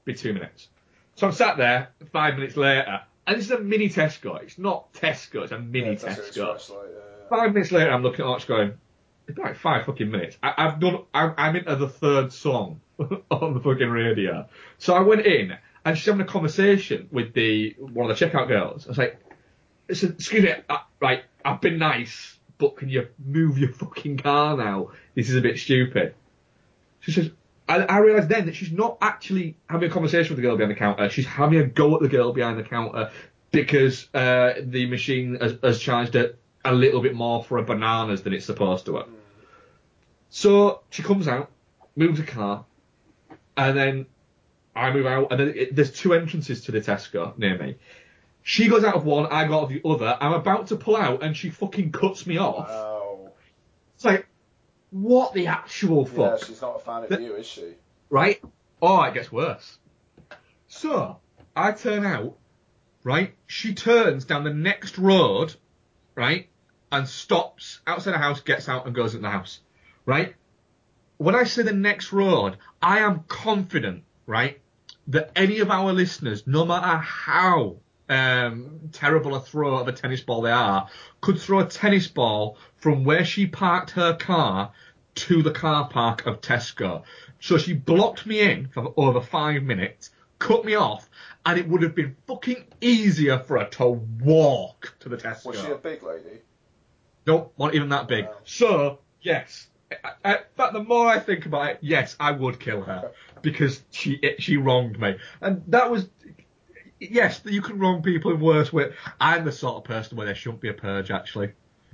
be 0.04 0.14
two 0.14 0.34
minutes. 0.34 0.68
So 1.16 1.28
I'm 1.28 1.34
sat 1.34 1.58
there 1.58 1.90
five 2.12 2.36
minutes 2.36 2.58
later, 2.58 3.02
and 3.28 3.38
this 3.38 3.46
is 3.46 3.52
a 3.52 3.60
mini 3.60 3.90
Tesco. 3.90 4.42
It's 4.42 4.58
not 4.58 4.94
Tesco, 4.94 5.44
it's 5.44 5.52
a 5.52 5.60
mini 5.60 5.92
Yeah, 5.92 5.96
Tesco. 5.96 6.48
Like, 6.48 6.90
yeah. 6.94 7.28
Five 7.30 7.54
minutes 7.54 7.72
later, 7.72 7.92
I'm 7.92 8.04
looking 8.04 8.26
at 8.26 8.28
Arch 8.28 8.48
going, 8.48 8.74
it's 9.28 9.38
like 9.38 9.56
five 9.56 9.86
fucking 9.86 10.10
minutes. 10.10 10.38
I, 10.42 10.54
I've 10.58 10.80
done, 10.80 11.04
I'm, 11.14 11.34
I'm 11.38 11.56
into 11.56 11.76
the 11.76 11.88
third 11.88 12.34
song 12.34 12.82
on 13.00 13.54
the 13.54 13.60
fucking 13.60 13.90
radio. 13.90 14.48
So 14.78 14.94
I 14.94 15.02
went 15.02 15.26
in, 15.26 15.58
and 15.86 15.98
she's 15.98 16.06
having 16.06 16.22
a 16.22 16.26
conversation 16.26 17.08
with 17.12 17.34
the, 17.34 17.76
one 17.80 18.10
of 18.10 18.18
the 18.18 18.26
checkout 18.26 18.48
girls. 18.48 18.86
I 18.86 18.90
was 18.90 18.98
like, 18.98 19.20
excuse 19.88 20.44
me, 20.44 20.54
uh, 20.70 20.78
right, 21.00 21.24
I've 21.44 21.62
been 21.62 21.78
nice, 21.78 22.38
but 22.58 22.78
can 22.78 22.90
you 22.90 23.08
move 23.24 23.58
your 23.58 23.74
fucking 23.74 24.18
car 24.18 24.58
now? 24.58 24.92
This 25.16 25.30
is 25.30 25.36
a 25.36 25.42
bit 25.42 25.58
stupid. 25.60 26.16
She 27.00 27.12
says, 27.12 27.32
I, 27.72 27.84
I 27.84 27.98
realised 28.00 28.28
then 28.28 28.48
that 28.48 28.56
she's 28.56 28.72
not 28.72 28.98
actually 29.02 29.56
having 29.70 29.90
a 29.90 29.94
conversation 29.94 30.36
with 30.36 30.44
the 30.44 30.48
girl 30.48 30.58
behind 30.58 30.72
the 30.72 30.80
counter. 30.80 31.10
She's 31.10 31.26
having 31.26 31.60
a 31.60 31.64
go 31.64 31.96
at 31.96 32.02
the 32.02 32.10
girl 32.10 32.34
behind 32.34 32.60
the 32.60 32.64
counter 32.64 33.12
because 33.52 34.14
uh, 34.14 34.56
the 34.62 34.88
machine 34.88 35.38
has, 35.40 35.58
has 35.64 35.80
charged 35.80 36.16
her 36.16 36.34
a 36.66 36.74
little 36.74 37.02
bit 37.02 37.16
more 37.16 37.44
for 37.44 37.58
her 37.60 37.64
bananas 37.64 38.24
than 38.24 38.34
it's 38.34 38.46
supposed 38.46 38.86
to 38.88 38.98
have. 38.98 39.08
So 40.30 40.82
she 40.90 41.02
comes 41.02 41.30
out, 41.30 41.50
moves 41.96 42.20
a 42.20 42.24
car, 42.24 42.66
and 43.56 43.78
then 43.78 44.06
I 44.76 44.92
move 44.92 45.06
out, 45.06 45.32
and 45.32 45.40
then 45.40 45.54
it, 45.56 45.76
there's 45.76 45.92
two 45.92 46.14
entrances 46.14 46.66
to 46.66 46.74
the 46.74 46.82
Tesco 46.82 47.38
near 47.38 47.58
me. 47.58 47.78
She 48.44 48.68
goes 48.68 48.84
out 48.84 48.96
of 48.96 49.06
one, 49.06 49.28
I 49.28 49.48
go 49.48 49.60
out 49.60 49.64
of 49.64 49.70
the 49.70 49.82
other. 49.86 50.18
I'm 50.20 50.34
about 50.34 50.68
to 50.68 50.76
pull 50.76 50.98
out, 50.98 51.24
and 51.24 51.38
she 51.38 51.50
fucking 51.50 51.94
cuts 51.94 52.28
me 52.28 52.38
off. 52.38 52.70
Wow. 54.92 55.00
It's 55.00 55.34
like, 55.34 55.34
what 55.34 55.34
the 55.34 55.48
actual 55.48 56.06
fuck? 56.06 56.42
Yeah, 56.42 56.48
she's 56.48 56.62
not 56.62 56.76
a 56.76 56.80
fan 56.80 57.04
of 57.04 57.10
The- 57.10 57.22
you, 57.22 57.36
is 57.36 57.46
she? 57.46 57.76
right? 58.10 58.42
Oh, 58.82 59.02
it 59.04 59.14
gets 59.14 59.32
worse. 59.32 59.78
So, 60.68 61.18
I 61.56 61.72
turn 61.72 62.06
out, 62.06 62.38
right? 63.04 63.36
She 63.48 63.74
turns 63.74 64.26
down 64.26 64.44
the 64.44 64.54
next 64.54 64.98
road, 64.98 65.56
right? 66.16 66.50
And 66.92 67.08
stops 67.08 67.80
outside 67.88 68.14
the 68.14 68.18
house, 68.18 68.42
gets 68.42 68.68
out 68.68 68.86
and 68.86 68.96
goes 68.96 69.16
in 69.16 69.22
the 69.22 69.30
house, 69.30 69.60
right? 70.06 70.36
When 71.18 71.36
I 71.36 71.44
say 71.44 71.62
the 71.64 71.74
next 71.74 72.12
road, 72.12 72.58
I 72.82 73.00
am 73.00 73.24
confident, 73.28 74.04
right? 74.26 74.60
That 75.08 75.32
any 75.36 75.60
of 75.60 75.70
our 75.70 75.94
listeners, 75.94 76.48
no 76.48 76.66
matter 76.66 76.98
how 76.98 77.78
um, 78.12 78.90
terrible 78.92 79.36
a 79.36 79.40
throw 79.40 79.78
of 79.78 79.88
a 79.88 79.92
tennis 79.94 80.22
ball 80.22 80.42
they 80.42 80.52
are, 80.52 80.88
could 81.22 81.40
throw 81.40 81.60
a 81.60 81.66
tennis 81.66 82.08
ball 82.08 82.58
from 82.76 83.04
where 83.04 83.24
she 83.26 83.48
parked 83.48 83.92
her 83.92 84.14
car 84.16 84.72
to 85.16 85.42
the 85.42 85.52
car 85.52 85.88
park 85.88 86.26
of 86.28 86.42
Tesco. 86.42 87.04
So 87.40 87.58
she 87.58 87.74
blocked 87.74 88.26
me 88.26 88.42
in 88.42 88.68
for 88.68 88.94
over 88.98 89.22
five 89.22 89.64
minutes, 89.64 90.12
cut 90.40 90.66
me 90.66 90.76
off, 90.76 91.10
and 91.46 91.58
it 91.58 91.68
would 91.68 91.82
have 91.84 91.96
been 91.96 92.16
fucking 92.28 92.66
easier 92.82 93.40
for 93.40 93.60
her 93.60 93.66
to 93.70 93.88
walk 93.88 94.94
to 95.00 95.10
the 95.10 95.18
Tesco. 95.18 95.46
Was 95.48 95.62
she 95.62 95.72
a 95.72 95.76
big 95.76 96.04
lady? 96.04 96.42
Nope, 97.26 97.54
not 97.58 97.74
even 97.76 97.90
that 97.90 98.08
big. 98.08 98.26
Wow. 98.26 98.38
So, 98.44 99.00
yes. 99.22 99.68
I- 99.92 100.12
I- 100.24 100.36
In 100.36 100.44
fact, 100.56 100.74
the 100.74 100.84
more 100.84 101.08
I 101.08 101.20
think 101.20 101.46
about 101.46 101.70
it, 101.72 101.78
yes, 101.82 102.16
I 102.20 102.32
would 102.32 102.60
kill 102.60 102.82
her 102.82 103.12
because 103.42 103.82
she 103.92 104.20
she 104.40 104.58
wronged 104.58 105.00
me, 105.00 105.18
and 105.42 105.64
that 105.68 105.90
was. 105.92 106.10
Yes, 107.02 107.42
you 107.46 107.64
can 107.64 107.80
wrong 107.80 108.04
people 108.04 108.32
in 108.32 108.40
worse 108.40 108.72
ways. 108.72 108.94
I'm 109.20 109.44
the 109.44 109.52
sort 109.52 109.78
of 109.78 109.84
person 109.86 110.18
where 110.18 110.28
there 110.28 110.36
shouldn't 110.36 110.62
be 110.62 110.70
a 110.70 110.74
purge. 110.74 111.10
Actually, 111.10 111.54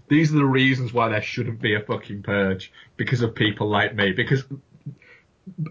these 0.10 0.34
are 0.34 0.38
the 0.38 0.46
reasons 0.46 0.92
why 0.92 1.08
there 1.08 1.22
shouldn't 1.22 1.62
be 1.62 1.76
a 1.76 1.80
fucking 1.80 2.24
purge 2.24 2.74
because 2.98 3.22
of 3.22 3.34
people 3.34 3.70
like 3.70 3.96
me. 3.96 4.12
Because 4.12 4.44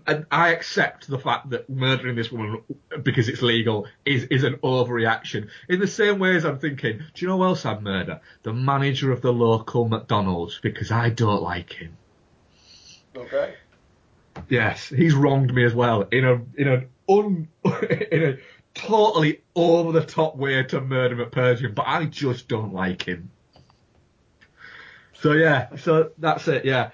and 0.06 0.24
I 0.30 0.54
accept 0.54 1.06
the 1.06 1.18
fact 1.18 1.50
that 1.50 1.68
murdering 1.68 2.16
this 2.16 2.32
woman 2.32 2.62
because 3.02 3.28
it's 3.28 3.42
legal 3.42 3.86
is, 4.06 4.24
is 4.24 4.42
an 4.42 4.54
overreaction. 4.56 5.48
In 5.68 5.80
the 5.80 5.86
same 5.86 6.18
way 6.18 6.34
as 6.36 6.46
I'm 6.46 6.58
thinking, 6.58 6.98
do 6.98 7.24
you 7.24 7.28
know 7.28 7.36
who 7.36 7.44
else 7.44 7.66
I'd 7.66 7.82
murder? 7.82 8.20
The 8.42 8.54
manager 8.54 9.12
of 9.12 9.20
the 9.20 9.34
local 9.34 9.86
McDonald's 9.86 10.58
because 10.62 10.90
I 10.90 11.10
don't 11.10 11.42
like 11.42 11.74
him. 11.74 11.94
Okay. 13.14 13.54
Yes, 14.48 14.88
he's 14.88 15.14
wronged 15.14 15.52
me 15.52 15.64
as 15.64 15.74
well 15.74 16.02
in 16.10 16.24
a 16.24 16.40
in 16.56 16.68
an 16.68 16.88
un 17.08 17.48
in 18.10 18.22
a 18.22 18.38
totally 18.76 19.42
over 19.54 19.92
the 19.92 20.04
top 20.04 20.36
way 20.36 20.62
to 20.62 20.80
murder 20.80 21.16
McPurgeon, 21.16 21.74
but 21.74 21.86
I 21.86 22.04
just 22.04 22.48
don't 22.48 22.72
like 22.72 23.02
him. 23.02 23.30
So 25.14 25.32
yeah, 25.32 25.74
so 25.76 26.10
that's 26.18 26.46
it. 26.48 26.64
Yeah, 26.64 26.90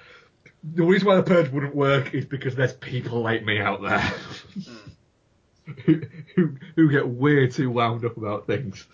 the 0.62 0.84
reason 0.84 1.09
why 1.09 1.16
the 1.16 1.22
purge 1.22 1.50
wouldn't 1.50 1.74
work 1.74 2.14
is 2.14 2.24
because 2.24 2.54
there's 2.54 2.72
people 2.72 3.20
like 3.20 3.44
me 3.44 3.59
out 3.59 3.82
there 3.82 4.00
who, 5.84 6.02
who 6.36 6.56
who 6.76 6.90
get 6.90 7.06
way 7.06 7.48
too 7.48 7.70
wound 7.70 8.04
up 8.04 8.16
about 8.16 8.46
things. 8.46 8.86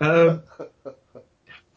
Um, 0.00 0.42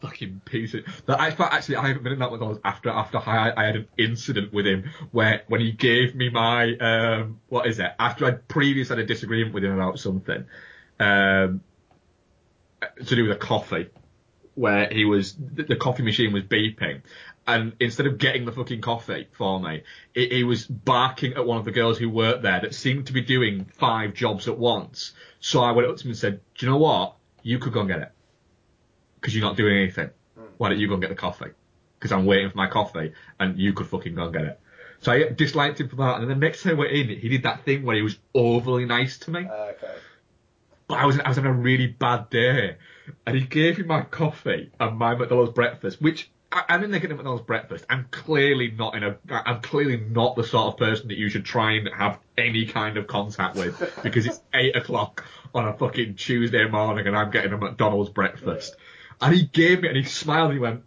fucking 0.00 0.40
piece 0.44 0.74
of 0.74 0.84
that. 1.06 1.20
I 1.20 1.28
actually 1.28 1.76
I 1.76 1.88
haven't 1.88 2.02
been 2.02 2.12
in 2.12 2.18
that 2.18 2.30
McDonald's 2.30 2.60
after 2.64 2.90
after 2.90 3.18
I, 3.18 3.52
I 3.56 3.64
had 3.64 3.76
an 3.76 3.88
incident 3.96 4.52
with 4.52 4.66
him 4.66 4.90
where 5.10 5.42
when 5.48 5.60
he 5.60 5.72
gave 5.72 6.14
me 6.14 6.28
my 6.28 6.76
um 6.76 7.40
what 7.48 7.66
is 7.66 7.78
it 7.78 7.92
after 7.98 8.26
I'd 8.26 8.46
previously 8.48 8.96
had 8.96 9.04
a 9.04 9.06
disagreement 9.06 9.54
with 9.54 9.64
him 9.64 9.72
about 9.72 9.98
something 9.98 10.44
um 11.00 11.62
to 13.04 13.16
do 13.16 13.22
with 13.22 13.32
a 13.32 13.40
coffee 13.40 13.88
where 14.54 14.88
he 14.90 15.04
was 15.04 15.34
the, 15.34 15.76
coffee 15.76 16.02
machine 16.02 16.32
was 16.32 16.44
beeping 16.44 17.02
and 17.46 17.74
instead 17.78 18.06
of 18.06 18.18
getting 18.18 18.44
the 18.44 18.52
fucking 18.52 18.80
coffee 18.80 19.28
for 19.32 19.60
me, 19.60 19.82
he, 20.14 20.28
he 20.28 20.44
was 20.44 20.66
barking 20.66 21.34
at 21.34 21.46
one 21.46 21.58
of 21.58 21.64
the 21.64 21.70
girls 21.70 21.96
who 21.96 22.10
worked 22.10 22.42
there 22.42 22.60
that 22.60 22.74
seemed 22.74 23.06
to 23.06 23.12
be 23.12 23.20
doing 23.20 23.66
five 23.66 24.14
jobs 24.14 24.48
at 24.48 24.58
once. 24.58 25.12
So 25.40 25.62
I 25.62 25.70
went 25.70 25.88
up 25.88 25.96
to 25.96 26.04
him 26.04 26.10
and 26.10 26.18
said, 26.18 26.40
"Do 26.56 26.66
you 26.66 26.72
know 26.72 26.78
what? 26.78 27.16
You 27.42 27.58
could 27.58 27.72
go 27.72 27.80
and 27.80 27.88
get 27.88 28.00
it." 28.00 28.12
Because 29.26 29.34
you're 29.34 29.44
not 29.44 29.56
doing 29.56 29.76
anything. 29.76 30.10
Why 30.56 30.68
don't 30.68 30.78
you 30.78 30.86
go 30.86 30.92
and 30.94 31.02
get 31.02 31.08
the 31.08 31.16
coffee? 31.16 31.50
Because 31.98 32.12
I'm 32.12 32.26
waiting 32.26 32.48
for 32.50 32.56
my 32.56 32.68
coffee, 32.68 33.12
and 33.40 33.58
you 33.58 33.72
could 33.72 33.88
fucking 33.88 34.14
go 34.14 34.24
and 34.26 34.32
get 34.32 34.44
it. 34.44 34.60
So 35.00 35.10
I 35.10 35.24
disliked 35.30 35.80
him 35.80 35.88
for 35.88 35.96
that. 35.96 36.20
And 36.20 36.30
then 36.30 36.38
the 36.38 36.46
next 36.46 36.62
time 36.62 36.76
we're 36.76 36.86
in, 36.86 37.08
he 37.08 37.28
did 37.28 37.42
that 37.42 37.64
thing 37.64 37.82
where 37.84 37.96
he 37.96 38.02
was 38.02 38.16
overly 38.34 38.84
nice 38.84 39.18
to 39.18 39.32
me. 39.32 39.44
Uh, 39.44 39.52
okay. 39.52 39.94
But 40.86 40.98
I 41.00 41.06
was 41.06 41.18
I 41.18 41.26
was 41.28 41.36
having 41.36 41.50
a 41.50 41.54
really 41.54 41.88
bad 41.88 42.30
day, 42.30 42.76
and 43.26 43.36
he 43.36 43.42
gave 43.44 43.78
me 43.78 43.84
my 43.84 44.02
coffee 44.02 44.70
and 44.78 44.96
my 44.96 45.16
McDonald's 45.16 45.52
breakfast, 45.52 46.00
which. 46.00 46.30
I- 46.52 46.62
I'm 46.68 46.84
in 46.84 46.92
there 46.92 47.00
getting 47.00 47.14
a 47.14 47.16
McDonald's 47.16 47.44
breakfast. 47.44 47.84
I'm 47.90 48.06
clearly 48.12 48.70
not 48.70 48.94
in 48.94 49.02
a. 49.02 49.16
I'm 49.28 49.60
clearly 49.62 49.96
not 49.96 50.36
the 50.36 50.44
sort 50.44 50.72
of 50.74 50.78
person 50.78 51.08
that 51.08 51.18
you 51.18 51.28
should 51.28 51.44
try 51.44 51.72
and 51.72 51.88
have 51.92 52.20
any 52.38 52.66
kind 52.66 52.96
of 52.96 53.08
contact 53.08 53.56
with 53.56 54.00
because 54.04 54.26
it's 54.26 54.40
eight 54.54 54.76
o'clock 54.76 55.24
on 55.52 55.66
a 55.66 55.72
fucking 55.76 56.14
Tuesday 56.14 56.64
morning 56.68 57.08
and 57.08 57.16
I'm 57.16 57.32
getting 57.32 57.52
a 57.52 57.56
McDonald's 57.58 58.10
breakfast. 58.10 58.76
And 59.20 59.34
he 59.34 59.44
gave 59.44 59.82
me, 59.82 59.88
and 59.88 59.96
he 59.96 60.04
smiled 60.04 60.50
and 60.50 60.54
he 60.54 60.60
went, 60.60 60.82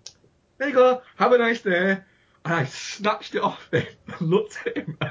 there 0.58 0.70
you 0.70 0.74
go, 0.74 1.02
have 1.16 1.32
a 1.32 1.38
nice 1.38 1.62
day. 1.62 2.00
And 2.46 2.54
I 2.54 2.66
snatched 2.66 3.36
it 3.36 3.42
off 3.42 3.68
him 3.72 3.88
and 4.08 4.30
looked 4.30 4.58
at 4.66 4.78
him. 4.78 4.98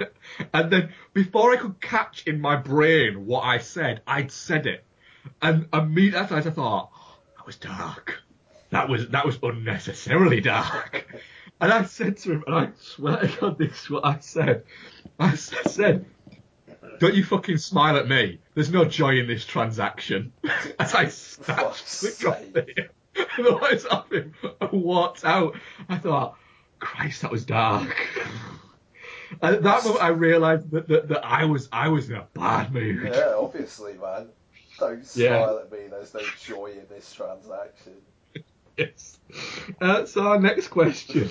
And 0.52 0.70
then 0.70 0.92
before 1.14 1.52
I 1.52 1.56
could 1.56 1.80
catch 1.80 2.24
in 2.26 2.40
my 2.40 2.54
brain 2.56 3.26
what 3.26 3.44
I 3.44 3.58
said, 3.58 4.02
I'd 4.06 4.30
said 4.30 4.66
it. 4.66 4.84
And 5.42 5.66
immediately 5.72 6.20
after 6.20 6.36
I 6.36 6.40
thought, 6.42 6.90
that 7.36 7.46
was 7.46 7.56
dark. 7.56 8.22
That 8.70 8.88
was, 8.88 9.08
that 9.08 9.26
was 9.26 9.38
unnecessarily 9.42 10.40
dark. 10.40 11.06
And 11.60 11.72
I 11.72 11.82
said 11.86 12.18
to 12.18 12.34
him, 12.34 12.44
and 12.46 12.54
I 12.54 12.68
swear 12.78 13.16
to 13.16 13.40
God, 13.40 13.58
this 13.58 13.82
is 13.82 13.90
what 13.90 14.04
I 14.04 14.20
said. 14.20 14.62
I 15.18 15.34
said, 15.34 16.04
don't 17.00 17.14
you 17.14 17.24
fucking 17.24 17.56
smile 17.56 17.96
at 17.96 18.06
me. 18.06 18.38
There's 18.54 18.70
no 18.70 18.84
joy 18.84 19.18
in 19.18 19.26
this 19.26 19.44
transaction. 19.44 20.32
As 20.78 20.94
I 20.94 21.08
snatched 21.08 22.22
coffee 22.22 22.88
and 23.36 23.46
the 23.46 23.50
lights 23.50 23.86
off 23.86 24.10
him 24.12 24.34
and 24.60 24.70
walked 24.82 25.24
out. 25.24 25.56
I 25.88 25.98
thought, 25.98 26.36
Christ, 26.78 27.22
that 27.22 27.30
was 27.30 27.44
dark. 27.44 27.94
And 29.42 29.56
at 29.56 29.62
that 29.62 29.84
moment, 29.84 30.02
I 30.02 30.08
realised 30.08 30.70
that, 30.70 30.88
that, 30.88 31.08
that 31.08 31.22
I 31.22 31.44
was 31.44 31.68
I 31.70 31.88
was 31.88 32.08
in 32.08 32.16
a 32.16 32.26
bad 32.32 32.72
mood. 32.72 33.12
Yeah, 33.14 33.34
obviously, 33.36 33.92
man. 33.92 34.28
Don't 34.78 35.04
Yeah. 35.14 35.44
smile 35.44 35.58
at 35.58 35.70
me. 35.70 35.86
There's 35.90 36.14
no 36.14 36.22
joy 36.40 36.72
in 36.72 36.86
this 36.88 37.12
transaction. 37.12 37.92
Yes. 38.78 39.18
Uh, 39.80 40.06
so 40.06 40.22
our 40.28 40.40
next 40.40 40.68
question. 40.68 41.28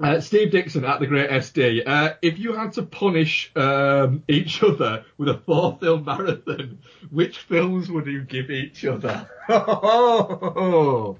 Uh, 0.00 0.20
Steve 0.20 0.50
Dixon 0.50 0.84
at 0.84 0.98
the 0.98 1.06
Great 1.06 1.30
SD. 1.30 1.84
Uh, 1.86 2.14
if 2.20 2.36
you 2.38 2.52
had 2.52 2.72
to 2.72 2.82
punish 2.82 3.52
um, 3.54 4.24
each 4.26 4.60
other 4.62 5.04
with 5.16 5.28
a 5.28 5.38
four 5.38 5.78
film 5.80 6.04
marathon, 6.04 6.80
which 7.10 7.38
films 7.38 7.88
would 7.88 8.06
you 8.06 8.22
give 8.22 8.50
each 8.50 8.84
other? 8.84 9.30
wow, 9.48 11.16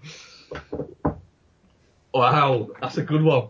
that's 2.81 2.99
a 2.99 3.03
good 3.03 3.23
one. 3.23 3.49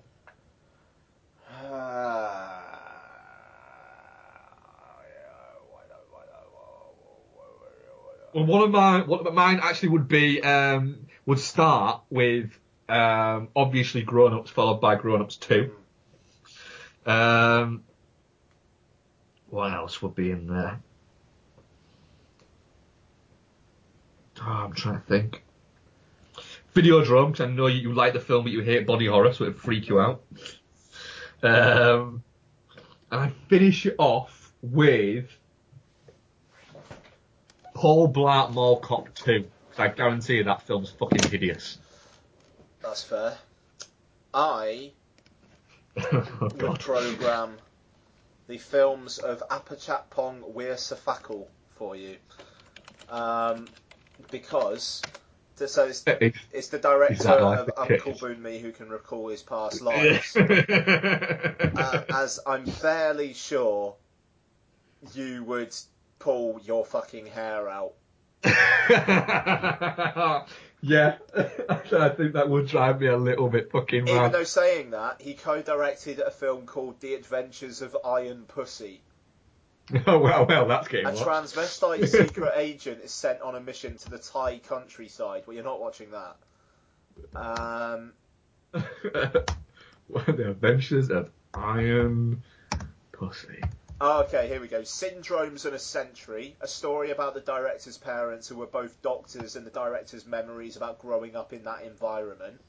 Well, 8.35 8.47
one 8.47 8.63
of 8.63 8.71
mine, 8.73 9.07
one 9.07 9.25
of 9.25 9.33
mine 9.33 9.61
actually 9.63 9.91
would 9.91 10.09
be 10.09 10.43
um, 10.43 11.07
would 11.25 11.39
start 11.39 12.03
with 12.11 12.51
um, 12.89 13.48
obviously 13.56 14.02
Grown 14.02 14.35
Ups, 14.35 14.51
followed 14.51 14.81
by 14.81 14.97
Grown 14.97 15.23
Ups 15.23 15.36
Two. 15.36 15.74
Um, 17.06 17.85
what 19.47 19.73
else 19.73 20.01
would 20.02 20.15
be 20.15 20.31
in 20.31 20.47
there? 20.47 20.81
Oh, 24.40 24.44
I'm 24.44 24.73
trying 24.74 25.01
to 25.01 25.06
think. 25.06 25.44
Videodrome, 26.74 27.32
because 27.32 27.47
I 27.47 27.51
know 27.51 27.66
you 27.69 27.93
like 27.93 28.15
the 28.15 28.20
film, 28.20 28.44
but 28.44 28.52
you 28.52 28.61
hate 28.62 28.86
body 28.86 29.06
horror, 29.06 29.32
so 29.32 29.44
it'd 29.44 29.59
freak 29.61 29.89
you 29.89 30.01
out. 30.01 30.24
Um, 31.43 32.24
and 33.11 33.20
I 33.20 33.28
finish 33.48 33.86
it 33.86 33.94
off 33.98 34.52
with 34.61 35.31
Paul 37.74 38.12
Blart 38.12 38.52
Mall 38.52 38.81
Cop 38.81 39.15
2. 39.15 39.51
'cause 39.70 39.78
I 39.78 39.89
guarantee 39.89 40.36
you 40.36 40.44
that 40.44 40.62
film's 40.66 40.90
fucking 40.93 41.24
hideous. 41.31 41.78
That's 42.95 43.03
fair. 43.03 43.37
I 44.33 44.93
oh, 46.12 46.49
would 46.61 46.79
program 46.79 47.57
the 48.47 48.59
films 48.59 49.19
of 49.19 49.43
Apichatpong 49.51 50.55
Weerasethakul 50.55 51.45
for 51.75 51.97
you. 51.97 52.15
Um, 53.11 53.66
because, 54.31 55.03
so 55.57 55.87
it's, 55.87 56.07
It's- 56.07 56.35
it's 56.53 56.69
the 56.69 56.79
director 56.79 57.31
of 57.31 57.69
Uncle? 57.77 58.12
Boonmee 58.12 58.61
who 58.61 58.71
can 58.71 58.89
recall 58.89 59.27
his 59.29 59.43
past 59.43 59.81
lives. 59.83 60.37
uh, 60.37 62.05
as 62.11 62.39
I'm 62.47 62.65
fairly 62.65 63.33
sure 63.33 63.97
you 65.15 65.43
would 65.43 65.75
pull 66.21 66.61
your 66.62 66.85
fucking 66.85 67.27
hair 67.27 67.69
out. 67.69 67.95
Yeah, 70.86 71.16
I 71.39 72.11
think 72.11 72.35
that 72.35 72.48
would 72.51 72.66
drive 72.66 73.01
me 73.01 73.06
a 73.06 73.16
little 73.16 73.48
bit 73.48 73.70
fucking 73.73 74.06
Even 74.06 74.15
mad. 74.23 74.32
though 74.32 74.44
saying 74.44 74.90
that, 74.90 75.23
he 75.23 75.32
co-directed 75.32 76.19
a 76.19 76.31
film 76.31 76.66
called 76.66 77.01
The 77.01 77.15
Adventures 77.15 77.81
of 77.81 77.97
Iron 78.05 78.44
Pussy. 78.47 79.01
oh 80.06 80.19
well, 80.19 80.44
well, 80.47 80.69
that's 80.69 80.89
getting 80.89 81.06
A 81.06 81.12
watched. 81.12 81.24
transvestite 81.24 82.06
secret 82.27 82.52
agent 82.56 83.01
is 83.02 83.12
sent 83.12 83.40
on 83.40 83.55
a 83.55 83.61
mission 83.61 83.97
to 83.97 84.11
the 84.11 84.19
Thai 84.19 84.59
countryside. 84.59 85.44
Well, 85.47 85.55
you're 85.55 85.65
not 85.65 85.81
watching 85.81 86.09
that. 86.11 86.36
Um, 87.35 88.12
the 88.73 90.51
adventures 90.51 91.11
of 91.11 91.31
Iron 91.55 92.43
Pussy? 93.12 93.62
Okay, 94.01 94.49
here 94.49 94.61
we 94.61 94.69
go. 94.69 94.83
Syndromes 94.83 95.65
and 95.65 95.75
a 95.75 95.79
Century, 95.79 96.57
a 96.61 96.69
story 96.69 97.11
about 97.11 97.35
the 97.35 97.41
director's 97.41 97.99
parents 97.99 98.49
who 98.49 98.57
were 98.57 98.66
both 98.66 99.01
doctors 99.03 99.57
and 99.57 99.66
the 99.66 99.71
director's 99.71 100.27
memories 100.27 100.77
about 100.77 100.99
growing 100.99 101.37
up 101.37 101.53
in 101.53 101.65
that 101.65 101.83
environment. 101.83 102.61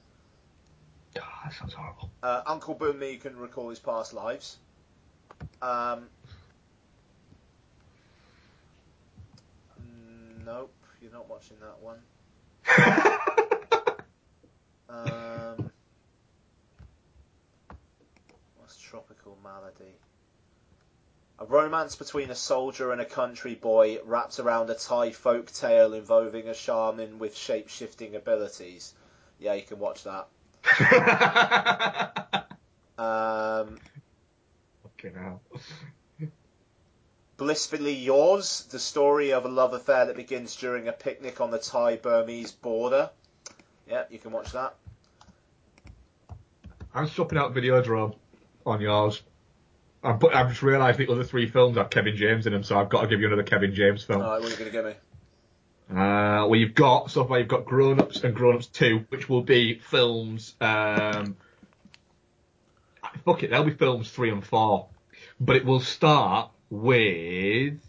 Oh, 1.17 1.21
that 1.43 1.53
sounds 1.53 1.73
horrible. 1.73 2.09
Uh, 2.21 2.41
Uncle 2.45 2.75
Boonmee 2.75 3.21
can 3.21 3.37
recall 3.37 3.69
his 3.69 3.79
past 3.79 4.13
lives. 4.13 4.57
Um, 5.61 6.07
nope, 10.45 10.73
you're 11.01 11.11
not 11.11 11.29
watching 11.29 11.57
that 11.61 11.79
one. 11.81 11.99
Um, 14.87 15.71
what's 18.57 18.77
Tropical 18.79 19.37
Malady? 19.43 19.97
A 21.37 21.45
romance 21.45 21.95
between 21.95 22.29
a 22.29 22.35
soldier 22.35 22.91
and 22.91 23.01
a 23.01 23.05
country 23.05 23.55
boy 23.55 23.99
wrapped 24.05 24.39
around 24.39 24.69
a 24.69 24.75
Thai 24.75 25.11
folk 25.11 25.51
tale 25.51 25.93
involving 25.93 26.47
a 26.47 26.53
shaman 26.53 27.19
with 27.19 27.35
shape 27.35 27.67
shifting 27.69 28.15
abilities. 28.15 28.93
Yeah, 29.39 29.53
you 29.53 29.63
can 29.63 29.79
watch 29.79 30.03
that. 30.03 30.27
Um, 32.97 33.77
Fucking 34.83 35.15
hell. 35.15 35.41
Blissfully 37.37 37.93
Yours, 37.93 38.65
the 38.71 38.79
story 38.79 39.33
of 39.33 39.43
a 39.43 39.49
love 39.49 39.73
affair 39.73 40.05
that 40.05 40.15
begins 40.15 40.55
during 40.55 40.87
a 40.87 40.93
picnic 40.93 41.41
on 41.41 41.51
the 41.51 41.59
Thai 41.59 41.97
Burmese 41.97 42.53
border. 42.53 43.09
Yeah, 43.89 44.05
you 44.09 44.19
can 44.19 44.31
watch 44.31 44.53
that. 44.53 44.75
I'm 46.93 47.07
swapping 47.07 47.37
out 47.37 47.53
Videodrome 47.53 48.15
on 48.65 48.79
yours. 48.79 49.21
I'm, 50.05 50.19
put, 50.19 50.35
I've 50.35 50.49
just 50.49 50.61
realised 50.61 50.99
the 50.99 51.11
other 51.11 51.23
three 51.23 51.47
films 51.47 51.77
have 51.77 51.89
Kevin 51.89 52.15
James 52.15 52.45
in 52.45 52.53
them, 52.53 52.63
so 52.63 52.77
I've 52.77 52.89
got 52.89 53.01
to 53.01 53.07
give 53.07 53.19
you 53.21 53.27
another 53.27 53.43
Kevin 53.43 53.73
James 53.73 54.03
film. 54.03 54.21
Alright, 54.21 54.41
what 54.41 54.47
are 54.47 54.51
you 54.51 54.57
going 54.57 54.71
to 54.71 54.77
give 54.77 54.85
me? 54.85 54.93
Uh, 55.89 56.45
well, 56.47 56.55
you've 56.55 56.73
got 56.73 57.11
so 57.11 57.25
far 57.25 57.39
you've 57.39 57.47
got 57.47 57.65
Grown 57.65 57.99
Ups 57.99 58.23
and 58.23 58.35
Grown 58.35 58.55
Ups 58.55 58.67
Two, 58.67 59.05
which 59.09 59.29
will 59.29 59.41
be 59.43 59.79
films. 59.79 60.55
Um, 60.59 61.37
fuck 63.23 63.43
it, 63.43 63.51
they'll 63.51 63.63
be 63.63 63.73
films 63.73 64.09
three 64.09 64.31
and 64.31 64.45
four, 64.45 64.87
but 65.39 65.55
it 65.55 65.65
will 65.65 65.79
start 65.79 66.49
with. 66.69 67.79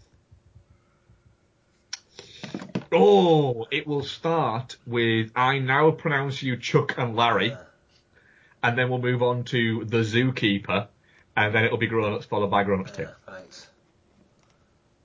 Oh, 2.91 3.67
it 3.71 3.85
will 3.87 4.03
start 4.03 4.77
with 4.85 5.31
I 5.35 5.59
now 5.59 5.91
pronounce 5.91 6.41
you 6.41 6.55
Chuck 6.55 6.95
and 6.97 7.15
Larry, 7.15 7.55
and 8.63 8.77
then 8.77 8.89
we'll 8.89 8.99
move 8.99 9.23
on 9.23 9.43
to 9.45 9.85
the 9.85 9.99
Zookeeper, 9.99 10.87
and 11.37 11.53
then 11.53 11.63
it'll 11.63 11.77
be 11.77 11.87
Grown 11.87 12.13
Ups 12.13 12.25
followed 12.25 12.49
by 12.49 12.63
Grown 12.63 12.81
Ups 12.81 12.91
Two. 12.91 13.07
Thanks. 13.27 13.67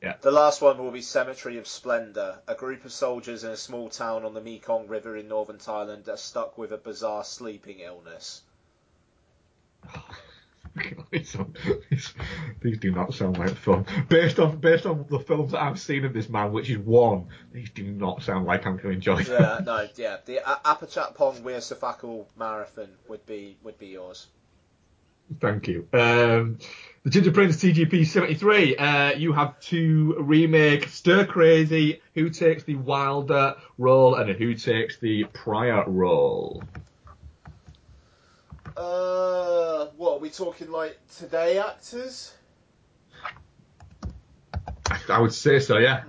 Yeah. 0.03 0.15
The 0.21 0.33
last 0.33 0.61
one 0.63 0.79
will 0.79 0.91
be 0.91 1.03
Cemetery 1.03 1.59
of 1.59 1.69
Splendor. 1.69 2.39
A 2.49 2.57
group 2.57 2.85
of 2.85 2.93
soldiers 2.93 3.45
in 3.45 3.51
a 3.51 3.57
small 3.57 3.89
town 3.89 4.25
on 4.25 4.35
the 4.35 4.41
Mekong 4.41 4.89
River 4.89 5.17
in 5.17 5.29
northern 5.29 5.59
Thailand 5.59 6.09
are 6.09 6.17
stuck 6.17 6.59
with 6.59 6.73
a 6.73 6.77
bizarre 6.77 7.23
sleeping 7.23 7.79
illness. 7.79 8.43
These 11.13 12.79
do 12.79 12.93
not 12.93 13.13
sound 13.13 13.37
like 13.39 13.55
fun. 13.55 13.85
Based 14.09 14.39
on 14.39 14.57
based 14.57 14.87
on 14.87 15.05
the 15.11 15.19
films 15.19 15.53
that 15.53 15.63
I've 15.63 15.79
seen 15.79 16.07
of 16.07 16.15
this 16.15 16.31
man, 16.31 16.51
which 16.51 16.71
is 16.71 16.79
one, 16.79 17.27
these 17.53 17.69
do 17.71 17.85
not 17.85 18.23
sound 18.23 18.47
like 18.47 18.65
I'm 18.67 18.79
going 18.79 18.83
to 18.83 18.91
enjoy 18.91 19.23
them. 19.23 19.43
Yeah, 19.43 19.61
no, 19.65 19.87
yeah. 19.97 20.17
The 20.25 20.39
A- 20.39 20.61
Apichatpong 20.65 21.43
Weerasethakul 21.43 22.25
Marathon 22.39 22.89
would 23.09 23.27
be 23.27 23.59
would 23.63 23.79
be 23.79 23.89
yours. 23.89 24.29
Thank 25.41 25.69
you. 25.69 25.89
Um, 25.93 26.59
the 27.05 27.11
Ginger 27.11 27.33
Prince 27.33 27.57
TGP 27.57 28.07
73. 28.07 28.77
Uh, 28.77 29.13
you 29.15 29.33
have 29.33 29.59
to 29.61 30.15
remake 30.21 30.89
Stir 30.89 31.27
Crazy. 31.27 32.01
Who 32.15 32.31
takes 32.31 32.63
the 32.65 32.77
Wilder 32.77 33.57
role 33.77 34.15
and 34.15 34.31
who 34.31 34.55
takes 34.55 34.99
the 34.99 35.25
Pryor 35.25 35.85
role? 35.89 36.63
Uh, 38.77 39.87
what 39.97 40.15
are 40.15 40.19
we 40.19 40.31
talking 40.31 40.71
like 40.71 40.99
today 41.19 41.59
actors? 41.59 42.33
I 45.09 45.21
would 45.21 45.35
say 45.35 45.59
so. 45.59 45.79
Yeah. 45.79 46.05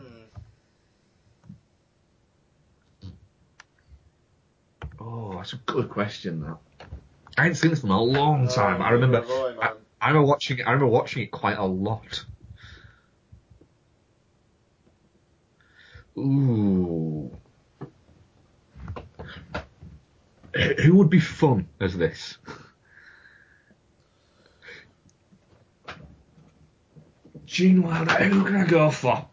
Oh, 4.99 5.33
that's 5.35 5.53
a 5.53 5.57
good 5.57 5.89
question. 5.89 6.41
That 6.41 6.57
I 7.37 7.43
hadn't 7.43 7.55
seen 7.55 7.71
this 7.71 7.83
in 7.83 7.89
a 7.89 8.01
long 8.01 8.47
oh, 8.49 8.55
time. 8.55 8.81
I 8.81 8.91
remember. 8.91 9.23
I, 9.27 9.55
I. 9.61 9.73
I 10.01 10.07
remember 10.09 10.27
watching 10.27 10.59
it. 10.59 10.63
I 10.63 10.71
remember 10.71 10.87
watching 10.87 11.23
it 11.23 11.31
quite 11.31 11.57
a 11.57 11.65
lot. 11.65 12.25
Ooh. 16.17 17.31
Who 20.83 20.95
would 20.95 21.09
be 21.09 21.19
fun 21.19 21.67
as 21.79 21.97
this? 21.97 22.37
Gene 27.45 27.81
Wilder. 27.81 28.13
Who 28.13 28.43
can 28.43 28.55
I 28.55 28.65
go 28.65 28.91
for? 28.91 29.27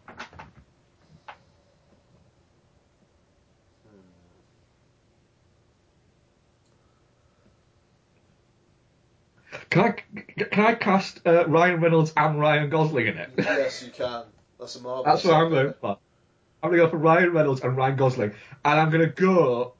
Can 9.71 9.81
I 9.81 9.91
can 10.43 10.65
I 10.65 10.75
cast 10.75 11.25
uh, 11.25 11.47
Ryan 11.47 11.79
Reynolds 11.79 12.13
and 12.15 12.39
Ryan 12.39 12.69
Gosling 12.69 13.07
in 13.07 13.17
it? 13.17 13.29
yes, 13.37 13.81
you 13.81 13.89
can. 13.91 14.23
That's 14.59 14.75
a 14.75 14.81
marvelous. 14.81 15.05
That's 15.05 15.25
what 15.25 15.33
I'm 15.33 15.49
going 15.49 15.73
for. 15.79 15.97
I'm 16.61 16.69
going 16.69 16.79
to 16.81 16.85
go 16.85 16.91
for 16.91 16.97
Ryan 16.97 17.31
Reynolds 17.31 17.61
and 17.61 17.75
Ryan 17.75 17.95
Gosling. 17.95 18.33
And 18.63 18.79
I'm 18.79 18.91
going 18.91 19.01
to 19.01 19.07
go. 19.07 19.73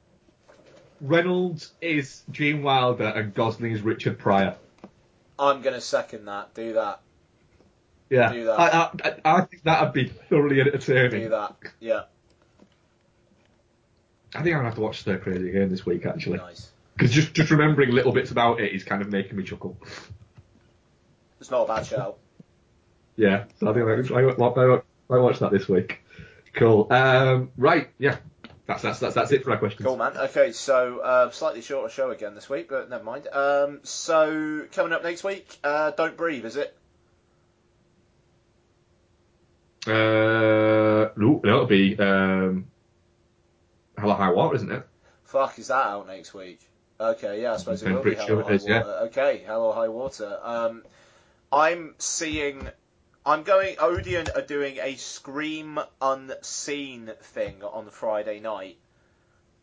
Reynolds 1.00 1.72
is 1.80 2.22
Gene 2.30 2.62
Wilder 2.62 3.04
and 3.04 3.34
Gosling 3.34 3.72
is 3.72 3.82
Richard 3.82 4.18
Pryor. 4.18 4.56
I'm 5.38 5.60
gonna 5.60 5.80
second 5.80 6.26
that. 6.26 6.54
Do 6.54 6.74
that. 6.74 7.00
Yeah. 8.08 8.32
Do 8.32 8.44
that. 8.44 8.60
I, 8.60 8.90
I, 9.04 9.38
I 9.38 9.40
think 9.40 9.62
that'd 9.64 9.92
be 9.92 10.06
thoroughly 10.08 10.60
entertaining. 10.60 11.22
Do 11.22 11.28
that. 11.30 11.56
Yeah. 11.80 12.02
I 14.34 14.42
think 14.42 14.54
I'm 14.54 14.62
going 14.62 14.62
to 14.62 14.64
have 14.64 14.74
to 14.76 14.80
watch 14.80 15.00
Stir 15.00 15.18
Crazy 15.18 15.50
again 15.50 15.68
this 15.68 15.84
week, 15.84 16.06
actually. 16.06 16.38
Nice. 16.38 16.71
Because 16.94 17.10
just, 17.10 17.34
just 17.34 17.50
remembering 17.50 17.90
little 17.90 18.12
bits 18.12 18.30
about 18.30 18.60
it 18.60 18.72
is 18.72 18.84
kind 18.84 19.02
of 19.02 19.10
making 19.10 19.36
me 19.36 19.44
chuckle. 19.44 19.76
It's 21.40 21.50
not 21.50 21.62
a 21.62 21.66
bad 21.66 21.86
show. 21.86 22.16
Yeah, 23.16 23.44
so 23.58 23.70
I 23.70 23.74
think 23.74 24.10
I 24.10 24.22
might, 24.22 24.38
might, 24.38 24.82
might 25.08 25.38
that 25.40 25.50
this 25.50 25.68
week. 25.68 26.00
Cool. 26.54 26.86
Um, 26.90 27.50
right, 27.56 27.88
yeah. 27.98 28.16
That's, 28.66 28.82
that's, 28.82 29.00
that's, 29.00 29.14
that's 29.14 29.32
it 29.32 29.42
for 29.44 29.50
our 29.50 29.58
questions. 29.58 29.84
Cool, 29.84 29.96
man. 29.96 30.16
Okay, 30.16 30.52
so 30.52 31.00
uh, 31.00 31.30
slightly 31.30 31.62
shorter 31.62 31.92
show 31.92 32.10
again 32.10 32.34
this 32.34 32.48
week, 32.48 32.68
but 32.68 32.88
never 32.88 33.02
mind. 33.02 33.26
Um, 33.28 33.80
so 33.82 34.66
coming 34.72 34.92
up 34.92 35.02
next 35.02 35.24
week, 35.24 35.58
uh, 35.64 35.90
Don't 35.90 36.16
Breathe, 36.16 36.44
is 36.44 36.56
it? 36.56 36.76
Uh, 39.86 41.10
no, 41.16 41.40
it'll 41.42 41.66
be 41.66 41.98
um, 41.98 42.66
Hell 43.98 44.10
or 44.10 44.14
High 44.14 44.30
Water, 44.30 44.54
isn't 44.56 44.70
it? 44.70 44.86
Fuck, 45.24 45.58
is 45.58 45.68
that 45.68 45.84
out 45.84 46.06
next 46.06 46.32
week? 46.32 46.60
Okay, 47.02 47.42
yeah, 47.42 47.54
I 47.54 47.56
suppose 47.56 47.82
it 47.82 47.88
will 47.88 47.96
be 47.96 48.02
pretty 48.02 48.16
Hell 48.16 48.26
sure 48.26 48.40
or 48.40 48.44
High 48.44 48.52
is, 48.52 48.66
yeah. 48.66 48.82
Okay, 48.82 49.42
Hell 49.44 49.62
or 49.62 49.74
High 49.74 49.88
Water. 49.88 50.38
Um, 50.42 50.82
I'm 51.52 51.94
seeing. 51.98 52.68
I'm 53.24 53.42
going. 53.42 53.76
Odeon 53.80 54.28
are 54.34 54.42
doing 54.42 54.78
a 54.78 54.96
Scream 54.96 55.78
Unseen 56.00 57.10
thing 57.22 57.62
on 57.62 57.90
Friday 57.90 58.40
night, 58.40 58.78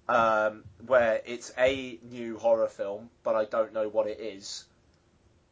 um, 0.08 0.64
where 0.86 1.22
it's 1.26 1.52
a 1.58 2.00
new 2.04 2.38
horror 2.38 2.68
film, 2.68 3.10
but 3.24 3.36
I 3.36 3.46
don't 3.46 3.74
know 3.74 3.88
what 3.88 4.08
it 4.08 4.20
is. 4.20 4.66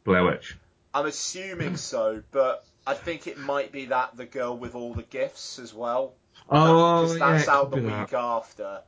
Blair 0.04 0.24
Witch. 0.24 0.56
I'm 0.94 1.06
assuming 1.06 1.76
so, 1.78 2.22
but 2.30 2.64
I 2.86 2.94
think 2.94 3.26
it 3.26 3.38
might 3.38 3.72
be 3.72 3.86
that 3.86 4.16
the 4.16 4.24
girl 4.24 4.56
with 4.56 4.74
all 4.74 4.94
the 4.94 5.02
gifts 5.02 5.58
as 5.58 5.74
well. 5.74 6.14
Oh, 6.48 7.02
because 7.02 7.18
yeah, 7.18 7.32
that's 7.32 7.48
out 7.48 7.70
the 7.70 7.76
be 7.76 7.82
that. 7.88 8.00
week 8.00 8.14
after. 8.14 8.80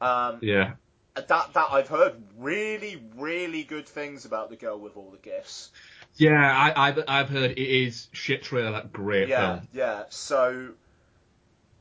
Um, 0.00 0.38
Yeah. 0.40 0.72
That 1.14 1.28
that 1.28 1.68
I've 1.70 1.88
heard 1.88 2.14
really 2.38 3.02
really 3.16 3.64
good 3.64 3.88
things 3.88 4.24
about 4.24 4.50
the 4.50 4.56
girl 4.56 4.78
with 4.78 4.96
all 4.96 5.10
the 5.10 5.18
gifts. 5.18 5.70
Yeah, 6.16 6.32
I, 6.56 6.88
I've, 6.88 7.04
I've 7.08 7.28
heard 7.28 7.52
it 7.52 7.58
is 7.58 8.08
shit 8.12 8.42
trailer, 8.42 8.70
like, 8.70 8.92
great 8.92 9.28
Yeah, 9.28 9.34
film. 9.34 9.68
yeah. 9.72 10.04
So 10.08 10.74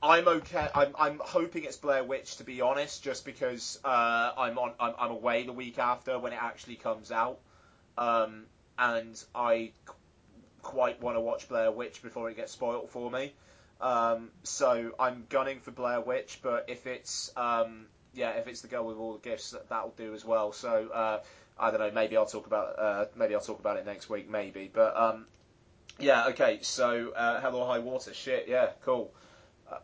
I'm 0.01 0.27
okay. 0.27 0.69
I'm 0.73 0.93
I'm 0.97 1.19
hoping 1.23 1.64
it's 1.65 1.77
Blair 1.77 2.03
Witch 2.03 2.38
to 2.38 2.43
be 2.43 2.61
honest, 2.61 3.03
just 3.03 3.26
because 3.26 3.80
uh, 3.84 4.31
I'm 4.38 4.57
on 4.57 4.73
I'm, 4.80 4.93
I'm 4.97 5.11
away 5.11 5.43
the 5.43 5.51
week 5.53 5.77
after 5.77 6.18
when 6.19 6.31
it 6.34 6.41
actually 6.41 6.76
comes 6.76 7.11
out, 7.11 7.39
um, 7.97 8.45
and 8.77 9.22
I 9.35 9.73
qu- 9.85 9.95
quite 10.61 11.01
want 11.01 11.18
to 11.18 11.22
watch 11.22 11.49
Blair 11.49 11.72
Witch 11.72 12.01
before 12.01 12.30
it 12.30 12.38
gets 12.38 12.53
spoilt 12.53 12.89
for 12.91 13.11
me. 13.11 13.34
Um, 13.81 14.31
so 14.43 14.91
I'm 14.99 15.26
gunning 15.30 15.60
for 15.61 15.72
Blair 15.72 16.01
Witch, 16.01 16.39
but 16.43 16.65
if 16.69 16.88
it's 16.88 17.31
um, 17.38 17.88
yeah, 18.14 18.31
if 18.31 18.48
it's 18.48 18.61
the 18.61 18.68
girl 18.68 18.86
with 18.86 18.98
all 18.98 19.14
the 19.14 19.30
gifts, 19.30 19.52
that, 19.52 19.69
that'll 19.69 19.94
do 19.98 20.14
as 20.14 20.26
well. 20.26 20.52
So 20.52 20.90
uh, 20.94 21.19
I 21.60 21.72
don't 21.72 21.80
know. 21.80 21.91
Maybe 21.91 22.18
I'll 22.18 22.26
talk 22.26 22.48
about 22.48 22.80
uh, 22.80 23.06
maybe 23.15 23.36
I'll 23.36 23.41
talk 23.41 23.60
about 23.60 23.77
it 23.77 23.86
next 23.86 24.10
week. 24.10 24.30
Maybe, 24.30 24.69
but 24.73 24.95
um, 24.98 25.26
yeah. 25.99 26.27
Okay. 26.27 26.60
So 26.61 27.11
uh, 27.15 27.41
Hell 27.41 27.56
or 27.56 27.68
High 27.68 27.80
Water. 27.80 28.14
Shit. 28.14 28.45
Yeah. 28.48 28.69
Cool. 28.84 29.11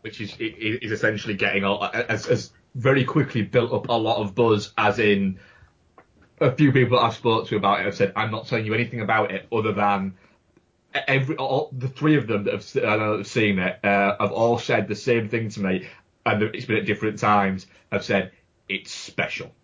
which 0.00 0.20
is 0.20 0.34
is 0.38 0.92
essentially 0.92 1.34
getting 1.34 1.64
a, 1.64 1.74
as, 2.08 2.26
as 2.26 2.50
very 2.74 3.04
quickly 3.04 3.42
built 3.42 3.72
up 3.72 3.88
a 3.88 3.92
lot 3.92 4.18
of 4.18 4.34
buzz, 4.34 4.72
as 4.76 4.98
in 4.98 5.38
a 6.40 6.52
few 6.52 6.72
people 6.72 6.98
I've 6.98 7.14
spoke 7.14 7.48
to 7.48 7.56
about 7.56 7.80
it 7.80 7.86
have 7.86 7.94
said, 7.96 8.12
I'm 8.16 8.30
not 8.30 8.46
telling 8.46 8.66
you 8.66 8.74
anything 8.74 9.00
about 9.00 9.30
it 9.30 9.46
other 9.50 9.72
than 9.72 10.14
every 11.06 11.36
all, 11.36 11.70
the 11.76 11.88
three 11.88 12.16
of 12.16 12.26
them 12.26 12.44
that 12.44 12.54
have, 12.54 12.72
that 12.72 12.84
have 13.00 13.26
seen 13.26 13.58
it 13.58 13.84
uh, 13.84 14.16
have 14.20 14.32
all 14.32 14.58
said 14.58 14.88
the 14.88 14.94
same 14.94 15.28
thing 15.28 15.48
to 15.50 15.60
me, 15.60 15.88
and 16.26 16.42
it's 16.42 16.66
been 16.66 16.76
at 16.76 16.86
different 16.86 17.18
times. 17.18 17.66
Have 17.92 18.04
said 18.04 18.32
it's 18.68 18.92
special, 18.92 19.54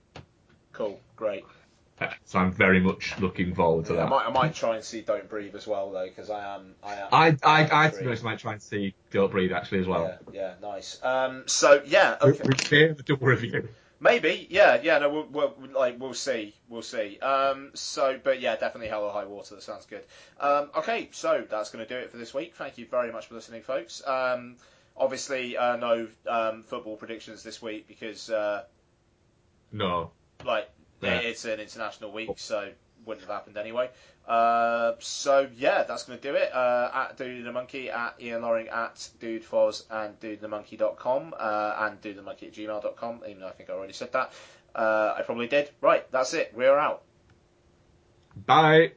Cool. 0.73 0.99
Great. 1.17 1.45
So 2.25 2.39
I'm 2.41 2.53
very 2.53 2.81
much 2.81 3.17
looking 3.21 3.55
forward 3.55 3.85
to 3.87 3.95
Yeah, 3.95 4.01
I 4.01 4.03
that. 4.05 4.11
might 4.11 4.27
I 4.27 4.31
might 4.31 4.55
try 4.55 4.75
and 4.75 4.85
see 4.85 5.03
Don't 5.03 5.29
Breathe 5.29 5.55
as 5.55 5.67
well 5.69 5.93
though, 5.93 6.07
because 6.07 6.31
I 6.31 6.57
am 6.57 6.75
I 6.83 6.95
am. 6.95 7.09
I 7.13 7.37
I, 7.45 7.87
I 7.87 7.91
to 7.91 7.99
be 8.01 8.07
honest 8.07 8.25
might 8.25 8.39
try 8.41 8.55
and 8.55 8.63
see 8.63 8.95
Don't 9.11 9.31
Breathe 9.31 9.53
actually 9.53 9.81
as 9.81 9.87
well. 9.87 10.19
Yeah. 10.33 10.55
Yeah. 10.63 10.69
Nice. 10.69 10.99
Um. 11.05 11.45
So 11.47 11.83
yeah. 11.87 12.17
Okay. 12.21 12.43
We 12.45 12.57
share 12.57 12.95
the 12.95 13.03
double 13.03 13.27
review. 13.27 13.69
Maybe, 14.01 14.49
yeah, 14.51 14.81
yeah, 14.83 14.99
no, 14.99 15.11
we'll, 15.11 15.27
we'll 15.31 15.55
like 15.73 16.01
we'll 16.01 16.13
see, 16.13 16.55
we'll 16.69 16.83
see. 16.83 17.21
Um, 17.21 17.71
so, 17.75 18.19
but 18.21 18.41
yeah, 18.41 18.57
definitely 18.57 18.89
Hell 18.89 19.05
or 19.05 19.13
High 19.13 19.27
Water. 19.27 19.55
That 19.55 19.63
sounds 19.63 19.87
good. 19.87 20.05
Um, 20.41 20.71
okay, 20.79 21.09
so 21.13 21.45
that's 21.49 21.71
going 21.71 21.87
to 21.87 21.89
do 21.89 22.01
it 22.01 22.11
for 22.11 22.17
this 22.17 22.35
week. 22.35 22.57
Thank 22.57 22.79
you 22.79 22.87
very 22.87 23.13
much 23.13 23.27
for 23.27 23.35
listening, 23.35 23.63
folks. 23.63 24.05
Um, 24.05 24.57
obviously, 25.03 25.57
uh, 25.57 25.77
no 25.77 26.09
um, 26.29 26.63
football 26.63 26.97
predictions 26.97 27.43
this 27.43 27.61
week 27.61 27.89
because, 27.89 28.31
uh, 28.31 28.65
No. 29.73 30.13
like, 30.45 30.71
Yeah. 31.01 31.19
it's 31.19 31.45
an 31.45 31.59
international 31.61 32.13
week, 32.13 32.31
so 32.37 32.71
wouldn't 33.05 33.27
have 33.27 33.35
happened 33.35 33.57
anyway. 33.57 33.91
Uh, 34.29 34.93
so 35.01 35.51
yeah, 35.57 35.83
that's 35.83 36.05
going 36.05 36.21
to 36.21 36.23
do 36.31 36.37
it. 36.37 36.55
Uh, 36.55 36.91
at 36.95 37.17
Dude 37.17 37.45
the 37.45 37.51
Monkey, 37.51 37.91
at 37.91 38.15
Ian 38.21 38.43
Loring, 38.43 38.69
at 38.69 39.09
Dude 39.19 39.43
Foz, 39.43 39.83
and 39.91 40.19
DudeTheMonkey.com, 40.21 41.35
uh, 41.37 41.77
and 41.81 42.01
DudeTheMonkey 42.01 42.45
at 42.45 42.53
gmail.com, 42.53 43.23
even 43.27 43.41
though 43.41 43.49
I 43.49 43.53
think 43.53 43.69
I 43.71 43.73
already 43.73 43.93
said 43.95 44.13
that. 44.13 44.33
Uh, 44.75 45.15
I 45.19 45.23
probably 45.23 45.49
did. 45.49 45.71
Right, 45.81 46.09
that's 46.13 46.33
it. 46.35 46.53
We're 46.55 46.79
out. 46.79 47.03
Bye. 48.37 48.93